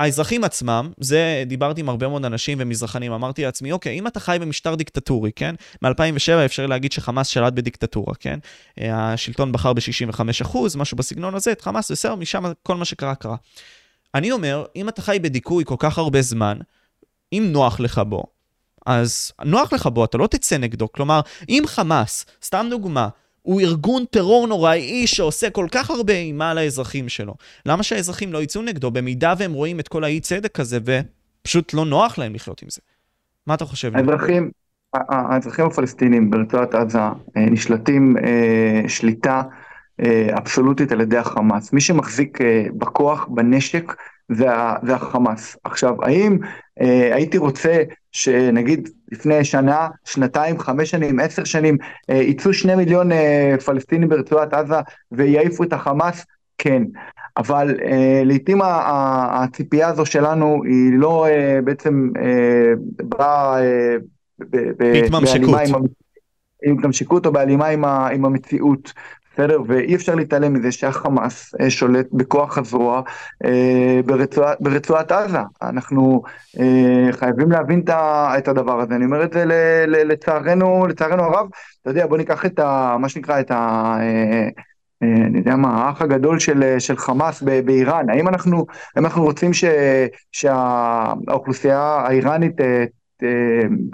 האזרחים 0.00 0.44
עצמם, 0.44 0.92
זה, 1.00 1.44
דיברתי 1.46 1.80
עם 1.80 1.88
הרבה 1.88 2.08
מאוד 2.08 2.24
אנשים 2.24 2.58
ומזרחנים, 2.60 3.12
אמרתי 3.12 3.44
לעצמי, 3.44 3.72
אוקיי, 3.72 3.98
אם 3.98 4.06
אתה 4.06 4.20
חי 4.20 4.38
במשטר 4.40 4.74
דיקטטורי, 4.74 5.30
כן? 5.36 5.54
מ-2007 5.82 6.44
אפשר 6.44 6.66
להגיד 6.66 6.92
שחמאס 6.92 7.26
שלט 7.26 7.52
בדיקטטורה, 7.52 8.14
כן? 8.14 8.38
אה, 8.80 9.12
השלטון 9.12 9.52
בחר 9.52 9.72
ב-65%, 9.72 10.58
משהו 10.76 10.96
בסגנון 10.96 11.34
הזה, 11.34 11.52
את 11.52 11.60
חמאס, 11.60 11.90
בסדר, 11.90 12.14
משם 12.14 12.44
כל 12.62 12.76
מה 12.76 12.84
שקרה, 12.84 13.14
קרה. 13.14 13.36
אני 14.14 14.32
אומר, 14.32 14.64
אם 14.76 14.88
אתה 14.88 15.02
חי 15.02 15.18
בדיכוי 15.22 15.64
כל 15.64 15.76
כך 15.78 15.98
הרבה 15.98 16.22
זמן, 16.22 16.58
אם 17.32 17.48
נוח 17.52 17.80
לך 17.80 17.98
בו, 17.98 18.22
אז 18.86 19.32
נוח 19.44 19.72
לך 19.72 19.86
בו, 19.86 20.04
אתה 20.04 20.18
לא 20.18 20.26
תצא 20.26 20.56
נגדו. 20.56 20.92
כלומר, 20.92 21.20
אם 21.48 21.62
חמאס, 21.66 22.26
סתם 22.44 22.66
דוגמה, 22.70 23.08
הוא 23.42 23.60
ארגון 23.60 24.04
טרור 24.04 24.46
נוראי 24.46 25.06
שעושה 25.06 25.50
כל 25.50 25.66
כך 25.72 25.90
הרבה 25.90 26.12
אימה 26.12 26.54
לאזרחים 26.54 27.08
שלו. 27.08 27.34
למה 27.66 27.82
שהאזרחים 27.82 28.32
לא 28.32 28.42
יצאו 28.42 28.62
נגדו 28.62 28.90
במידה 28.90 29.34
והם 29.38 29.52
רואים 29.52 29.80
את 29.80 29.88
כל 29.88 30.04
האי 30.04 30.20
צדק 30.20 30.60
הזה 30.60 30.78
ופשוט 30.84 31.74
לא 31.74 31.84
נוח 31.84 32.18
להם 32.18 32.34
לחיות 32.34 32.62
עם 32.62 32.70
זה? 32.70 32.80
מה 33.46 33.54
אתה 33.54 33.64
חושב? 33.64 33.96
האזרחים, 33.96 34.50
האזרחים 34.94 35.66
הפלסטינים 35.66 36.30
ברצועת 36.30 36.74
עזה 36.74 36.98
אה, 36.98 37.10
נשלטים 37.36 38.16
אה, 38.16 38.88
שליטה 38.88 39.42
אה, 40.02 40.28
אבסולוטית 40.38 40.92
על 40.92 41.00
ידי 41.00 41.18
החמאס. 41.18 41.72
מי 41.72 41.80
שמחזיק 41.80 42.38
בכוח, 42.78 43.26
בנשק, 43.30 43.92
זה, 44.28 44.46
זה 44.82 44.94
החמאס. 44.94 45.56
עכשיו, 45.64 46.04
האם 46.04 46.38
אה, 46.42 46.48
הייתי 47.12 47.38
רוצה 47.38 47.82
שנגיד 48.12 48.88
לפני 49.12 49.44
שנה, 49.44 49.88
שנתיים, 50.04 50.58
חמש 50.58 50.90
שנים, 50.90 51.20
עשר 51.20 51.44
שנים, 51.44 51.76
אה, 52.10 52.16
יצאו 52.16 52.52
שני 52.52 52.74
מיליון 52.74 53.12
אה, 53.12 53.54
פלסטינים 53.64 54.08
ברצועת 54.08 54.54
עזה 54.54 54.74
ויעיפו 55.12 55.64
את 55.64 55.72
החמאס? 55.72 56.26
כן. 56.58 56.82
אבל 57.36 57.74
אה, 57.84 58.22
לעיתים 58.24 58.58
הציפייה 58.62 59.88
הזו 59.88 60.06
שלנו 60.06 60.62
היא 60.64 60.92
לא 60.92 61.26
אה, 61.26 61.58
בעצם 61.64 62.10
אה, 62.22 62.72
באה 63.04 63.62
אה, 63.62 63.96
בהתממשקות. 64.38 65.60
עם 66.66 66.78
התממשקות 66.78 67.26
או 67.26 67.32
בהלימה 67.32 67.66
עם, 67.66 67.84
עם 67.84 68.24
המציאות. 68.24 68.92
בסדר? 69.40 69.62
ואי 69.66 69.94
אפשר 69.94 70.14
להתעלם 70.14 70.52
מזה 70.52 70.72
שהחמאס 70.72 71.54
אה, 71.60 71.70
שולט 71.70 72.06
בכוח 72.12 72.58
הזרוע 72.58 73.02
אה, 73.44 74.00
ברצוע, 74.06 74.52
ברצועת 74.60 75.12
עזה. 75.12 75.38
אנחנו 75.62 76.22
אה, 76.60 77.12
חייבים 77.12 77.50
להבין 77.50 77.82
את 78.38 78.48
הדבר 78.48 78.80
הזה, 78.80 78.94
אני 78.94 79.04
אומר 79.04 79.24
את 79.24 79.32
זה 79.32 79.44
לצערנו, 79.86 80.86
לצערנו 80.86 81.22
הרב. 81.22 81.46
אתה 81.82 81.90
יודע, 81.90 82.06
בוא 82.06 82.16
ניקח 82.16 82.46
את 82.46 82.58
ה... 82.58 82.96
מה 83.00 83.08
שנקרא, 83.08 83.40
את 83.40 83.50
ה... 83.50 83.96
אני 85.02 85.38
יודע 85.38 85.56
מה, 85.56 85.68
האח 85.68 86.02
הגדול 86.02 86.38
של, 86.38 86.78
של 86.78 86.96
חמאס 86.96 87.42
באיראן, 87.42 88.10
האם 88.10 88.28
אנחנו, 88.28 88.66
האם 88.96 89.04
אנחנו 89.04 89.22
רוצים 89.22 89.52
ש, 89.52 89.64
שהאוכלוסייה 90.32 91.80
האיראנית 91.80 92.60
אה, 92.60 92.84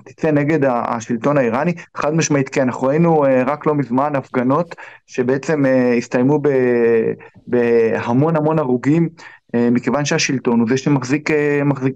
תצא 0.05 0.31
נגד 0.31 0.65
השלטון 0.65 1.39
האיראני? 1.39 1.75
חד 1.95 2.15
משמעית 2.15 2.49
כן, 2.49 2.63
אנחנו 2.63 2.87
ראינו 2.87 3.25
אה, 3.25 3.43
רק 3.47 3.67
לא 3.67 3.75
מזמן 3.75 4.17
הפגנות 4.17 4.75
שבעצם 5.07 5.67
אה, 5.67 5.95
הסתיימו 5.95 6.41
בהמון 7.47 8.37
המון 8.37 8.59
הרוגים 8.59 9.09
מכיוון 9.57 10.05
שהשלטון 10.05 10.61
הוא 10.61 10.69
זה 10.69 10.77
שמחזיק 10.77 11.31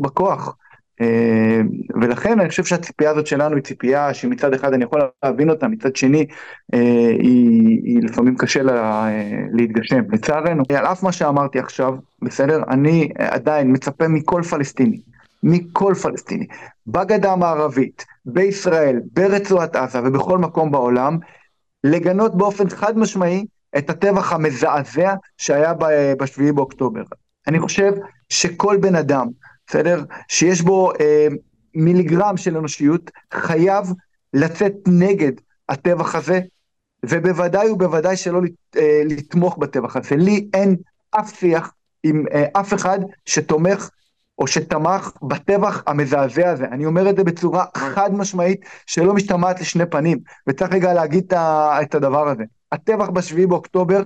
בכוח. 0.01 0.57
אה, 1.01 1.61
ולכן 2.01 2.41
אני 2.41 2.49
חושב 2.49 2.65
שהציפייה 2.65 3.11
הזאת 3.11 3.27
שלנו 3.27 3.57
היא 3.57 3.65
ציפייה 3.65 4.15
שמצד 4.15 4.55
אחד 4.55 4.73
אני 4.73 4.85
יכול 4.85 5.01
להבין 5.25 5.51
אותה, 5.51 5.69
מצד 5.69 5.97
שני 5.97 6.27
אה, 6.75 7.11
היא, 7.19 7.81
היא 7.85 8.03
לפעמים 8.03 8.37
קשה 8.37 8.63
לה 8.63 9.09
אה, 9.09 9.43
להתגשם. 9.53 10.01
לצערנו, 10.13 10.63
על 10.79 10.87
אף 10.87 11.03
מה 11.03 11.13
שאמרתי 11.13 11.59
עכשיו, 11.59 11.95
בסדר? 12.23 12.63
אני 12.69 13.09
עדיין 13.19 13.73
מצפה 13.73 14.09
מכל 14.09 14.43
פלסטיני, 14.43 15.01
מכל 15.43 15.95
פלסטיני, 16.03 16.47
בגדה 16.87 17.33
המערבית, 17.33 18.05
בישראל, 18.25 19.01
ברצועת 19.13 19.77
עזה 19.77 19.99
ובכל 20.05 20.39
מקום 20.39 20.71
בעולם, 20.71 21.19
לגנות 21.85 22.35
באופן 22.35 22.69
חד 22.69 22.99
משמעי 22.99 23.47
את 23.79 23.91
הטבח 23.91 24.33
המזעזע 24.33 25.15
שהיה 25.39 25.75
ב-7 25.75 26.53
באוקטובר. 26.55 27.03
אני 27.47 27.61
חושב 27.61 27.93
שכל 28.29 28.77
בן 28.77 28.95
אדם 28.95 29.29
בסדר? 29.67 30.05
שיש 30.29 30.63
בו 30.63 30.93
אה, 31.01 31.27
מיליגרם 31.75 32.37
של 32.37 32.57
אנושיות, 32.57 33.11
חייב 33.33 33.93
לצאת 34.35 34.73
נגד 34.87 35.33
הטבח 35.69 36.15
הזה, 36.15 36.41
ובוודאי 37.05 37.71
ובוודאי 37.71 38.17
שלא 38.17 38.41
אה, 38.77 39.03
לתמוך 39.07 39.59
בטבח 39.59 39.97
הזה. 39.97 40.17
לי 40.17 40.49
אין 40.55 40.77
אף 41.11 41.35
שיח 41.39 41.73
עם 42.03 42.25
אה, 42.33 42.45
אף 42.61 42.75
אחד 42.75 42.99
שתומך 43.27 43.91
או 44.41 44.47
שתמך 44.47 45.11
בטבח 45.23 45.83
המזעזע 45.87 46.51
הזה. 46.51 46.65
אני 46.65 46.87
אומר 46.87 47.11
את 47.11 47.17
זה 47.17 47.25
בצורה 47.25 47.65
חד 47.77 48.15
משמעית 48.15 48.61
שלא 48.87 49.15
משתמעת 49.15 49.61
לשני 49.61 49.87
פנים, 49.87 50.19
וצריך 50.47 50.73
רגע 50.73 50.93
להגיד 50.93 51.33
את 51.83 51.95
הדבר 51.95 52.29
הזה. 52.29 52.45
הטבח 52.73 53.09
בשביעי 53.09 53.47
באוקטובר, 53.47 54.03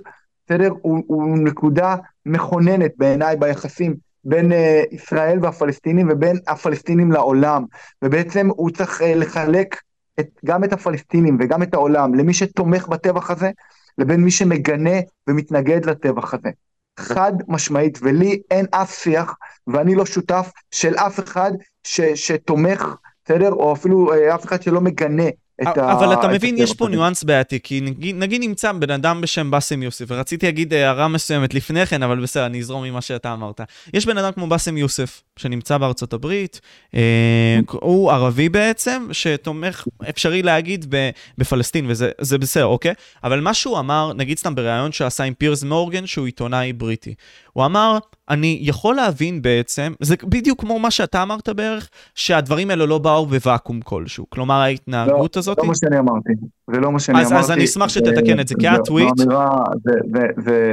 בסדר, 0.46 0.70
הוא, 0.82 1.02
הוא 1.06 1.38
נקודה 1.38 1.96
מכוננת 2.26 2.92
בעיניי 2.96 3.36
ביחסים 3.36 3.94
בין 4.24 4.52
uh, 4.52 4.54
ישראל 4.90 5.38
והפלסטינים 5.42 6.08
ובין 6.10 6.38
הפלסטינים 6.48 7.12
לעולם, 7.12 7.64
ובעצם 8.04 8.48
הוא 8.50 8.70
צריך 8.70 9.00
uh, 9.00 9.04
לחלק 9.04 9.80
את, 10.20 10.26
גם 10.44 10.64
את 10.64 10.72
הפלסטינים 10.72 11.36
וגם 11.40 11.62
את 11.62 11.74
העולם 11.74 12.14
למי 12.14 12.34
שתומך 12.34 12.88
בטבח 12.88 13.30
הזה, 13.30 13.50
לבין 13.98 14.20
מי 14.20 14.30
שמגנה 14.30 15.00
ומתנגד 15.28 15.84
לטבח 15.84 16.34
הזה. 16.34 16.50
חד 17.00 17.32
משמעית, 17.48 17.98
ולי 18.02 18.42
אין 18.50 18.66
אף 18.70 18.94
שיח, 18.94 19.34
ואני 19.66 19.94
לא 19.94 20.06
שותף 20.06 20.50
של 20.70 20.94
אף 20.94 21.20
אחד 21.20 21.52
ש, 21.84 22.00
שתומך, 22.00 22.94
בסדר? 23.24 23.52
או 23.52 23.72
אפילו 23.72 24.14
uh, 24.14 24.34
אף 24.34 24.44
אחד 24.44 24.62
שלא 24.62 24.80
מגנה 24.80 25.28
ה... 25.60 25.92
אבל 25.92 26.12
אתה 26.12 26.28
מבין, 26.28 26.58
יש 26.58 26.74
פה 26.74 26.88
ניואנס 26.88 27.24
בעייתי, 27.24 27.60
כי 27.60 27.80
נגיד, 27.80 28.16
נגיד 28.16 28.40
נמצא 28.40 28.72
בן 28.72 28.90
אדם 28.90 29.20
בשם 29.20 29.50
באסם 29.50 29.82
יוסף, 29.82 30.04
ורציתי 30.08 30.46
להגיד 30.46 30.74
הערה 30.74 31.08
מסוימת 31.08 31.54
לפני 31.54 31.86
כן, 31.86 32.02
אבל 32.02 32.20
בסדר, 32.20 32.46
אני 32.46 32.60
אזרום 32.60 32.84
ממה 32.84 33.00
שאתה 33.00 33.32
אמרת. 33.32 33.60
יש 33.94 34.06
בן 34.06 34.18
אדם 34.18 34.32
כמו 34.32 34.46
באסם 34.46 34.76
יוסף, 34.76 35.22
שנמצא 35.36 35.78
בארצות 35.78 36.12
הברית, 36.12 36.60
אה, 36.94 37.60
הוא 37.70 38.12
ערבי 38.12 38.48
בעצם, 38.48 39.08
שתומך, 39.12 39.84
אפשרי 40.08 40.42
להגיד, 40.42 40.94
בפלסטין, 41.38 41.86
וזה 41.88 42.38
בסדר, 42.38 42.66
אוקיי? 42.66 42.94
אבל 43.24 43.40
מה 43.40 43.54
שהוא 43.54 43.78
אמר, 43.78 44.12
נגיד 44.12 44.38
סתם 44.38 44.54
בריאיון 44.54 44.92
שעשה 44.92 45.24
עם 45.24 45.34
פירס 45.34 45.62
מורגן, 45.62 46.06
שהוא 46.06 46.26
עיתונאי 46.26 46.72
בריטי, 46.72 47.14
הוא 47.54 47.64
אמר, 47.64 47.98
אני 48.30 48.58
יכול 48.62 48.94
להבין 48.94 49.42
בעצם, 49.42 49.92
זה 50.00 50.16
בדיוק 50.24 50.60
כמו 50.60 50.78
מה 50.78 50.90
שאתה 50.90 51.22
אמרת 51.22 51.48
בערך, 51.48 51.88
שהדברים 52.14 52.70
האלו 52.70 52.86
לא 52.86 52.98
באו 52.98 53.26
בוואקום 53.26 53.80
כלשהו. 53.80 54.26
כלומר, 54.30 54.54
ההתנהגות 54.54 55.36
לא, 55.36 55.40
הזאת... 55.40 55.56
זה 55.56 55.62
לא 55.62 55.68
מה 55.68 55.74
שאני 55.74 55.98
אמרתי. 55.98 56.32
זה 56.72 56.80
לא 56.80 56.92
מה 56.92 57.00
שאני 57.00 57.20
אז, 57.20 57.32
אמרתי. 57.32 57.44
אז 57.44 57.50
אני 57.50 57.64
אשמח 57.64 57.88
שתתקן 57.88 58.40
את 58.40 58.48
זה, 58.48 58.54
כי 58.60 58.68
הטוויט... 58.68 59.14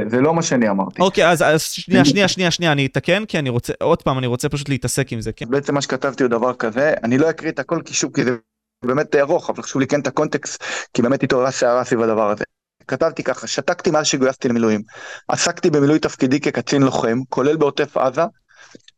זה 0.06 0.20
לא 0.20 0.34
מה 0.34 0.42
שאני 0.42 0.70
אמרתי. 0.70 1.02
אוקיי, 1.02 1.28
אז, 1.28 1.42
אז 1.42 1.62
שנייה, 1.62 2.04
שנייה, 2.04 2.28
שנייה, 2.28 2.50
שנייה, 2.50 2.72
אני 2.72 2.86
אתקן, 2.86 3.24
כי 3.24 3.38
אני 3.38 3.50
רוצה, 3.50 3.72
עוד 3.82 4.02
פעם, 4.02 4.18
אני 4.18 4.26
רוצה 4.26 4.48
פשוט 4.48 4.68
להתעסק 4.68 5.12
עם 5.12 5.20
זה. 5.20 5.32
כן? 5.32 5.46
בעצם 5.48 5.74
מה 5.74 5.80
שכתבתי 5.80 6.22
הוא 6.22 6.30
דבר 6.30 6.54
כזה, 6.54 6.94
אני 7.04 7.18
לא 7.18 7.30
אקריא 7.30 7.50
את 7.50 7.58
הכל 7.58 7.80
כי 7.84 7.94
שוב, 7.94 8.12
כי 8.14 8.24
זה 8.24 8.36
באמת 8.84 9.14
ארוך, 9.14 9.50
אבל 9.50 9.62
חשוב 9.62 9.80
לי 9.80 9.86
כן 9.86 10.00
את 10.00 10.06
הקונטקסט, 10.06 10.64
כי 10.94 11.02
באמת 11.02 11.22
התעוררה 11.22 11.52
שערה 11.52 11.84
סביב 11.84 12.02
הדבר 12.02 12.30
הזה. 12.30 12.44
כתבתי 12.92 13.22
ככה, 13.22 13.46
שתקתי 13.46 13.90
מאז 13.90 14.06
שגויסתי 14.06 14.48
למילואים. 14.48 14.82
עסקתי 15.28 15.70
במילוי 15.70 15.98
תפקידי 15.98 16.40
כקצין 16.40 16.82
לוחם, 16.82 17.18
כולל 17.28 17.56
בעוטף 17.56 17.96
עזה, 17.96 18.22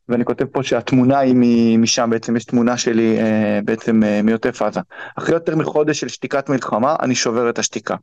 ואני 0.08 0.24
כותב 0.24 0.44
פה 0.44 0.62
שהתמונה 0.62 1.18
היא 1.18 1.78
משם, 1.78 2.10
בעצם 2.10 2.36
יש 2.36 2.44
תמונה 2.44 2.78
שלי 2.78 3.18
אה, 3.18 3.60
בעצם 3.64 4.02
אה, 4.02 4.22
מעוטף 4.22 4.62
עזה. 4.62 4.80
אחרי 5.18 5.34
יותר 5.34 5.56
מחודש 5.56 6.00
של 6.00 6.08
שתיקת 6.08 6.48
מלחמה, 6.48 6.96
אני 7.00 7.14
שובר 7.14 7.50
את 7.50 7.58
השתיקה. 7.58 7.96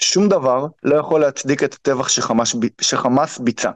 שום 0.00 0.28
דבר 0.28 0.66
לא 0.82 0.96
יכול 0.96 1.20
להצדיק 1.20 1.64
את 1.64 1.74
הטבח 1.74 2.08
שחמאס, 2.08 2.54
שחמאס 2.80 3.38
ביצע. 3.38 3.70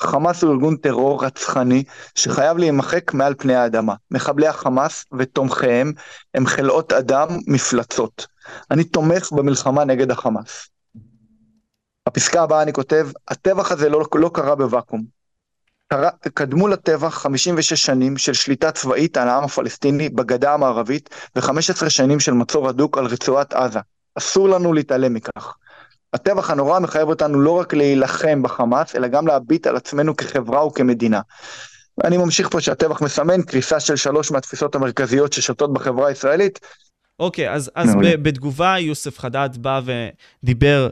חמאס 0.00 0.42
הוא 0.42 0.52
ארגון 0.52 0.76
טרור 0.76 1.24
רצחני 1.24 1.84
שחייב 2.14 2.58
להימחק 2.58 3.14
מעל 3.14 3.34
פני 3.38 3.54
האדמה. 3.54 3.94
מחבלי 4.10 4.46
החמאס 4.46 5.04
ותומכיהם 5.18 5.92
הם 6.34 6.46
חלאות 6.46 6.92
אדם 6.92 7.28
מפלצות. 7.46 8.26
אני 8.70 8.84
תומך 8.84 9.32
במלחמה 9.32 9.84
נגד 9.84 10.10
החמאס. 10.10 10.71
בפסקה 12.08 12.42
הבאה 12.42 12.62
אני 12.62 12.72
כותב, 12.72 13.08
הטבח 13.28 13.72
הזה 13.72 13.88
לא, 13.88 14.04
לא 14.14 14.30
קרה 14.34 14.54
בוואקום. 14.54 15.04
קרה, 15.88 16.10
קדמו 16.34 16.68
לטבח 16.68 17.14
56 17.14 17.86
שנים 17.86 18.18
של 18.18 18.32
שליטה 18.32 18.72
צבאית 18.72 19.16
על 19.16 19.28
העם 19.28 19.44
הפלסטיני 19.44 20.08
בגדה 20.08 20.54
המערבית 20.54 21.10
ו-15 21.36 21.88
שנים 21.88 22.20
של 22.20 22.32
מצור 22.32 22.68
הדוק 22.68 22.98
על 22.98 23.06
רצועת 23.06 23.52
עזה. 23.52 23.80
אסור 24.14 24.48
לנו 24.48 24.72
להתעלם 24.72 25.14
מכך. 25.14 25.54
הטבח 26.12 26.50
הנורא 26.50 26.78
מחייב 26.78 27.08
אותנו 27.08 27.40
לא 27.40 27.60
רק 27.60 27.74
להילחם 27.74 28.42
בחמאס, 28.42 28.96
אלא 28.96 29.08
גם 29.08 29.26
להביט 29.26 29.66
על 29.66 29.76
עצמנו 29.76 30.16
כחברה 30.16 30.66
וכמדינה. 30.66 31.20
ואני 31.98 32.16
ממשיך 32.16 32.48
פה 32.48 32.60
שהטבח 32.60 33.02
מסמן 33.02 33.42
קריסה 33.42 33.80
של 33.80 33.96
שלוש 33.96 34.30
מהתפיסות 34.30 34.74
המרכזיות 34.74 35.32
ששולטות 35.32 35.72
בחברה 35.72 36.08
הישראלית. 36.08 36.60
אוקיי, 37.18 37.48
okay, 37.48 37.52
אז, 37.52 37.70
אז 37.74 37.94
בתגובה 38.22 38.78
יוסף 38.78 39.18
חדד 39.18 39.50
בא 39.56 39.80
ודיבר 40.42 40.88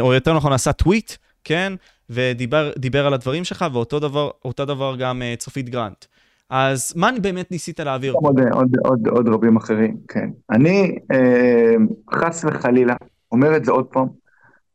או 0.00 0.14
יותר 0.14 0.36
נכון 0.36 0.52
עשה 0.52 0.72
טוויט, 0.72 1.12
כן? 1.44 1.72
ודיבר 2.10 3.06
על 3.06 3.14
הדברים 3.14 3.44
שלך, 3.44 3.64
ואותו 3.72 4.00
דבר, 4.00 4.30
דבר 4.58 4.96
גם 4.98 5.22
אה, 5.22 5.34
צופית 5.38 5.68
גרנט. 5.68 6.04
אז 6.50 6.92
מה 6.96 7.10
באמת 7.22 7.50
ניסית 7.50 7.80
להעביר? 7.80 8.12
עוד, 8.12 8.40
עוד, 8.52 8.76
עוד, 8.84 9.08
עוד 9.08 9.28
רבים 9.28 9.56
אחרים, 9.56 9.96
כן. 10.08 10.30
אני 10.50 10.98
אה, 11.12 11.74
חס 12.14 12.44
וחלילה, 12.44 12.94
אומר 13.32 13.56
את 13.56 13.64
זה 13.64 13.72
עוד 13.72 13.86
פעם, 13.86 14.06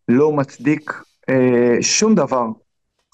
לא 0.07 0.31
מצדיק 0.31 0.93
אה, 1.29 1.77
שום 1.81 2.15
דבר, 2.15 2.45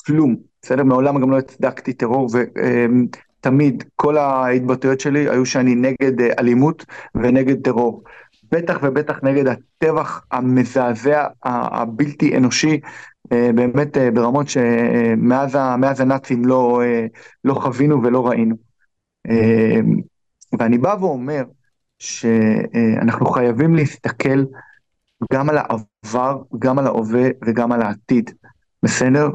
כלום, 0.06 0.36
בסדר? 0.62 0.84
מעולם 0.84 1.22
גם 1.22 1.32
לא 1.32 1.38
הצדקתי 1.38 1.94
טרור, 1.94 2.30
ותמיד 2.34 3.84
אה, 3.84 3.90
כל 3.96 4.18
ההתבטאויות 4.18 5.00
שלי 5.00 5.30
היו 5.30 5.46
שאני 5.46 5.76
נגד 5.76 6.22
אה, 6.22 6.30
אלימות 6.40 6.86
ונגד 7.16 7.62
טרור. 7.64 8.04
בטח 8.52 8.80
ובטח 8.84 9.20
נגד 9.24 9.48
הטבח 9.48 10.26
המזעזע, 10.32 11.28
הבלתי 11.44 12.38
אנושי, 12.38 12.80
אה, 13.32 13.50
באמת 13.56 13.98
אה, 13.98 14.12
ברמות 14.12 14.50
שמאז 14.50 16.00
הנאצים 16.00 16.46
לא, 16.46 16.82
אה, 16.84 17.06
לא 17.44 17.54
חווינו 17.54 18.04
ולא 18.04 18.28
ראינו. 18.28 18.56
ואני 20.60 20.78
בא 20.78 20.96
ואומר 21.00 21.44
שאנחנו 22.00 23.26
חייבים 23.26 23.76
להסתכל 23.76 24.46
גם 25.34 25.50
על 25.50 25.58
העבר, 25.58 26.42
גם 26.60 26.80
על 26.80 26.88
ההווה 26.88 27.28
וגם 27.46 27.72
על 27.72 27.82
העתיד, 27.82 28.32
בסדר? 28.84 29.30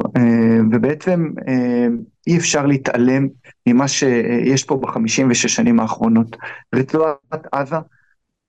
ובעצם 0.72 1.30
אי 2.26 2.38
אפשר 2.38 2.66
להתעלם 2.66 3.28
ממה 3.66 3.88
שיש 3.88 4.64
פה 4.64 4.76
בחמישים 4.76 5.30
ושש 5.30 5.54
שנים 5.54 5.80
האחרונות. 5.80 6.36
רצועת 6.74 7.46
עזה 7.52 7.76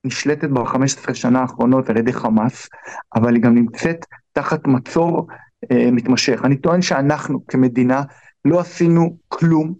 נשלטת 0.05 0.49
ב-15 0.49 1.13
שנה 1.13 1.41
האחרונות 1.41 1.89
על 1.89 1.97
ידי 1.97 2.13
חמאס, 2.13 2.69
אבל 3.15 3.35
היא 3.35 3.43
גם 3.43 3.55
נמצאת 3.55 4.05
תחת 4.33 4.67
מצור 4.67 5.27
אה, 5.71 5.91
מתמשך. 5.91 6.41
אני 6.43 6.57
טוען 6.57 6.81
שאנחנו 6.81 7.47
כמדינה 7.47 8.03
לא 8.45 8.59
עשינו 8.59 9.17
כלום, 9.27 9.73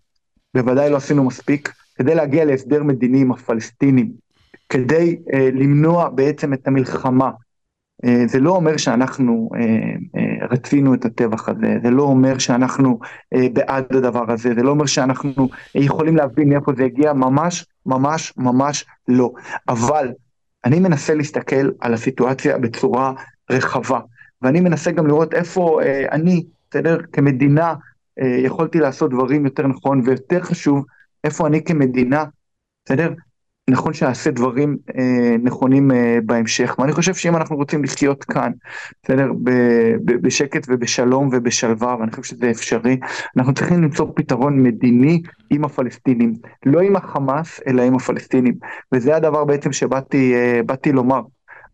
בוודאי 0.53 0.89
לא 0.89 0.97
עשינו 0.97 1.23
מספיק, 1.23 1.73
כדי 1.95 2.15
להגיע 2.15 2.45
להסדר 2.45 2.83
מדיני 2.83 3.21
עם 3.21 3.31
הפלסטינים, 3.31 4.11
כדי 4.69 5.19
אה, 5.33 5.49
למנוע 5.53 6.09
בעצם 6.09 6.53
את 6.53 6.67
המלחמה. 6.67 7.31
אה, 8.05 8.27
זה 8.27 8.39
לא 8.39 8.49
אומר 8.55 8.77
שאנחנו 8.77 9.49
אה, 9.55 9.61
אה, 10.15 10.47
רצינו 10.51 10.93
את 10.93 11.05
הטבח 11.05 11.49
הזה, 11.49 11.77
זה 11.83 11.89
לא 11.89 12.03
אומר 12.03 12.37
שאנחנו 12.37 12.99
אה, 13.33 13.47
בעד 13.53 13.95
הדבר 13.95 14.31
הזה, 14.31 14.53
זה 14.55 14.63
לא 14.63 14.69
אומר 14.69 14.85
שאנחנו 14.85 15.49
יכולים 15.75 16.17
להבין 16.17 16.49
מאיפה 16.49 16.71
זה 16.77 16.83
הגיע, 16.83 17.13
ממש 17.13 17.65
ממש 17.85 18.33
ממש 18.37 18.85
לא. 19.07 19.31
אבל 19.69 20.11
אני 20.65 20.79
מנסה 20.79 21.13
להסתכל 21.13 21.69
על 21.79 21.93
הסיטואציה 21.93 22.57
בצורה 22.57 23.13
רחבה, 23.49 23.99
ואני 24.41 24.59
מנסה 24.59 24.91
גם 24.91 25.07
לראות 25.07 25.33
איפה 25.33 25.81
אה, 25.83 26.05
אני, 26.11 26.43
בסדר, 26.69 26.97
כמדינה, 27.13 27.75
אה, 28.21 28.27
יכולתי 28.27 28.79
לעשות 28.79 29.11
דברים 29.11 29.45
יותר 29.45 29.67
נכון, 29.67 30.01
ויותר 30.05 30.41
חשוב, 30.41 30.85
איפה 31.23 31.47
אני 31.47 31.63
כמדינה, 31.63 32.23
בסדר, 32.85 33.13
נכון 33.69 33.93
שנעשה 33.93 34.31
דברים 34.31 34.77
אה, 34.97 35.35
נכונים 35.43 35.91
אה, 35.91 36.17
בהמשך, 36.25 36.75
ואני 36.79 36.91
חושב 36.91 37.13
שאם 37.13 37.35
אנחנו 37.35 37.55
רוצים 37.55 37.83
לחיות 37.83 38.23
כאן, 38.23 38.51
בסדר, 39.03 39.31
ב- 39.43 39.95
ב- 40.05 40.21
בשקט 40.21 40.65
ובשלום 40.69 41.29
ובשלווה, 41.31 41.95
ואני 41.99 42.11
חושב 42.11 42.23
שזה 42.23 42.51
אפשרי, 42.51 42.99
אנחנו 43.37 43.53
צריכים 43.53 43.83
למצוא 43.83 44.07
פתרון 44.15 44.63
מדיני 44.63 45.21
עם 45.49 45.65
הפלסטינים, 45.65 46.33
לא 46.65 46.79
עם 46.79 46.95
החמאס, 46.95 47.59
אלא 47.67 47.81
עם 47.81 47.95
הפלסטינים, 47.95 48.53
וזה 48.93 49.15
הדבר 49.15 49.45
בעצם 49.45 49.73
שבאתי 49.73 50.33
אה, 50.35 50.61
באתי 50.65 50.91
לומר. 50.91 51.21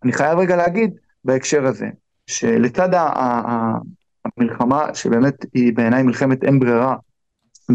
אני 0.04 0.14
חייב 0.14 0.40
רגע 0.40 0.56
להגיד 0.56 0.92
בהקשר 1.26 1.66
הזה, 1.66 1.88
שלצד 2.28 2.94
ה- 2.94 3.02
ה- 3.02 3.42
ה- 3.52 3.78
המלחמה, 4.38 4.94
שבאמת 4.94 5.46
היא 5.54 5.74
בעיניי 5.74 6.04
מלחמת 6.04 6.44
אין 6.44 6.60
ברירה 6.60 6.96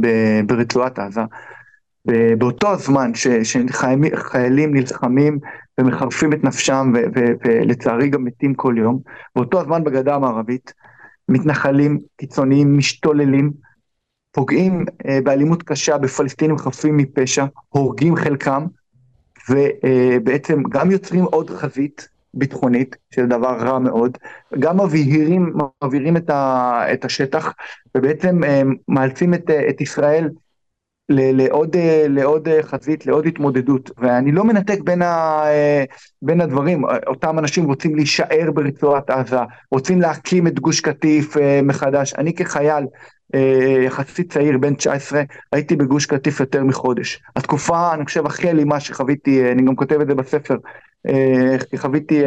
ב- 0.01 0.40
ברצועת 0.46 0.98
עזה, 0.98 1.20
באותו 2.38 2.70
הזמן 2.70 3.12
שחיילים 3.42 4.74
נלחמים 4.74 5.38
ומחרפים 5.80 6.32
את 6.32 6.44
נפשם 6.44 6.92
ולצערי 7.44 8.08
גם 8.08 8.24
מתים 8.24 8.54
כל 8.54 8.74
יום, 8.78 8.98
באותו 9.36 9.60
הזמן 9.60 9.84
בגדה 9.84 10.14
המערבית 10.14 10.72
מתנחלים 11.28 11.98
קיצוניים 12.16 12.78
משתוללים, 12.78 13.52
פוגעים 14.32 14.84
אה, 15.06 15.18
באלימות 15.24 15.62
קשה 15.62 15.98
בפלסטינים 15.98 16.58
חפים 16.58 16.96
מפשע, 16.96 17.44
הורגים 17.68 18.16
חלקם 18.16 18.66
ובעצם 19.50 20.62
גם 20.70 20.90
יוצרים 20.90 21.24
עוד 21.24 21.50
חזית 21.50 22.08
ביטחונית, 22.34 22.96
שזה 23.10 23.26
דבר 23.26 23.56
רע 23.58 23.78
מאוד, 23.78 24.18
גם 24.58 24.80
מבהירים, 24.80 25.52
מבהירים 25.84 26.16
את, 26.16 26.30
ה, 26.30 26.84
את 26.92 27.04
השטח 27.04 27.52
ובעצם 27.96 28.44
אה, 28.44 28.62
מאלצים 28.88 29.34
את, 29.34 29.50
את 29.50 29.80
ישראל 29.80 30.28
לעוד, 31.08 31.76
אה, 31.76 32.06
לעוד 32.08 32.48
אה, 32.48 32.62
חזית, 32.62 33.06
לעוד 33.06 33.26
התמודדות, 33.26 33.90
ואני 33.98 34.32
לא 34.32 34.44
מנתק 34.44 34.78
בין, 34.84 35.02
ה, 35.02 35.42
אה, 35.46 35.84
בין 36.22 36.40
הדברים, 36.40 36.84
אותם 37.06 37.38
אנשים 37.38 37.64
רוצים 37.64 37.94
להישאר 37.94 38.50
ברצועת 38.54 39.10
עזה, 39.10 39.38
רוצים 39.70 40.00
להקים 40.00 40.46
את 40.46 40.60
גוש 40.60 40.80
קטיף 40.80 41.36
מחדש, 41.62 42.14
אני 42.14 42.34
כחייל 42.34 42.84
יחסית 43.84 44.32
צעיר, 44.32 44.58
בן 44.58 44.74
19, 44.74 45.22
הייתי 45.52 45.76
בגוש 45.76 46.06
קטיף 46.06 46.40
יותר 46.40 46.64
מחודש. 46.64 47.20
התקופה, 47.36 47.94
אני 47.94 48.04
חושב, 48.04 48.26
הכי 48.26 48.50
אלימה 48.50 48.80
שחוויתי, 48.80 49.52
אני 49.52 49.62
גם 49.62 49.76
כותב 49.76 50.00
את 50.00 50.06
זה 50.06 50.14
בספר, 50.14 50.56
חוויתי 51.76 52.22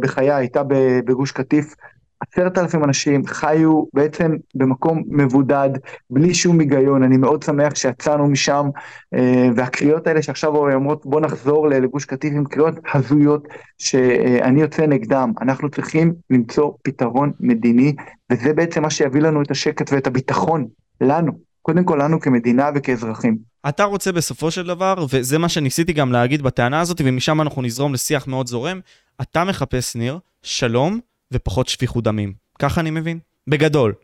בחיי, 0.00 0.32
הייתה 0.32 0.62
בגוש 1.04 1.32
קטיף. 1.32 1.74
עשרת 2.20 2.58
אלפים 2.58 2.84
אנשים 2.84 3.26
חיו 3.26 3.84
בעצם 3.94 4.32
במקום 4.54 5.02
מבודד, 5.08 5.70
בלי 6.10 6.34
שום 6.34 6.60
היגיון, 6.60 7.02
אני 7.02 7.16
מאוד 7.16 7.42
שמח 7.42 7.74
שיצאנו 7.74 8.28
משם, 8.28 8.66
אה, 9.14 9.48
והקריאות 9.56 10.06
האלה 10.06 10.22
שעכשיו 10.22 10.56
אומרות 10.56 11.06
בוא 11.06 11.20
נחזור 11.20 11.68
לגוש 11.68 12.04
קטיף 12.04 12.32
עם 12.34 12.44
קריאות 12.44 12.74
הזויות 12.94 13.48
שאני 13.78 14.60
יוצא 14.60 14.86
נגדם, 14.86 15.32
אנחנו 15.40 15.70
צריכים 15.70 16.14
למצוא 16.30 16.72
פתרון 16.82 17.32
מדיני, 17.40 17.94
וזה 18.32 18.52
בעצם 18.52 18.82
מה 18.82 18.90
שיביא 18.90 19.20
לנו 19.20 19.42
את 19.42 19.50
השקט 19.50 19.92
ואת 19.92 20.06
הביטחון, 20.06 20.66
לנו, 21.00 21.32
קודם 21.62 21.84
כל 21.84 21.98
לנו 22.02 22.20
כמדינה 22.20 22.70
וכאזרחים. 22.74 23.36
אתה 23.68 23.84
רוצה 23.84 24.12
בסופו 24.12 24.50
של 24.50 24.66
דבר, 24.66 25.06
וזה 25.10 25.38
מה 25.38 25.48
שניסיתי 25.48 25.92
גם 25.92 26.12
להגיד 26.12 26.42
בטענה 26.42 26.80
הזאת, 26.80 27.00
ומשם 27.04 27.40
אנחנו 27.40 27.62
נזרום 27.62 27.94
לשיח 27.94 28.26
מאוד 28.26 28.46
זורם, 28.46 28.80
אתה 29.20 29.44
מחפש, 29.44 29.96
ניר, 29.96 30.18
שלום 30.42 31.00
ופחות 31.32 31.68
שפיכות 31.68 32.04
דמים. 32.04 32.32
ככה 32.58 32.80
אני 32.80 32.90
מבין? 32.90 33.18
בגדול. 33.46 33.94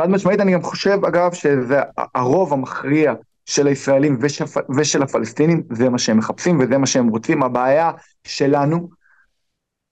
חד 0.00 0.10
משמעית, 0.10 0.40
אני 0.40 0.52
גם 0.52 0.62
חושב, 0.62 0.98
אגב, 1.04 1.32
שזה 1.32 1.80
הרוב 2.14 2.52
המכריע 2.52 3.14
של 3.46 3.66
הישראלים 3.66 4.18
ושל, 4.20 4.44
ושל 4.76 5.02
הפלסטינים, 5.02 5.62
זה 5.72 5.88
מה 5.88 5.98
שהם 5.98 6.18
מחפשים 6.18 6.58
וזה 6.60 6.78
מה 6.78 6.86
שהם 6.86 7.08
רוצים. 7.08 7.42
הבעיה 7.42 7.90
שלנו, 8.24 8.88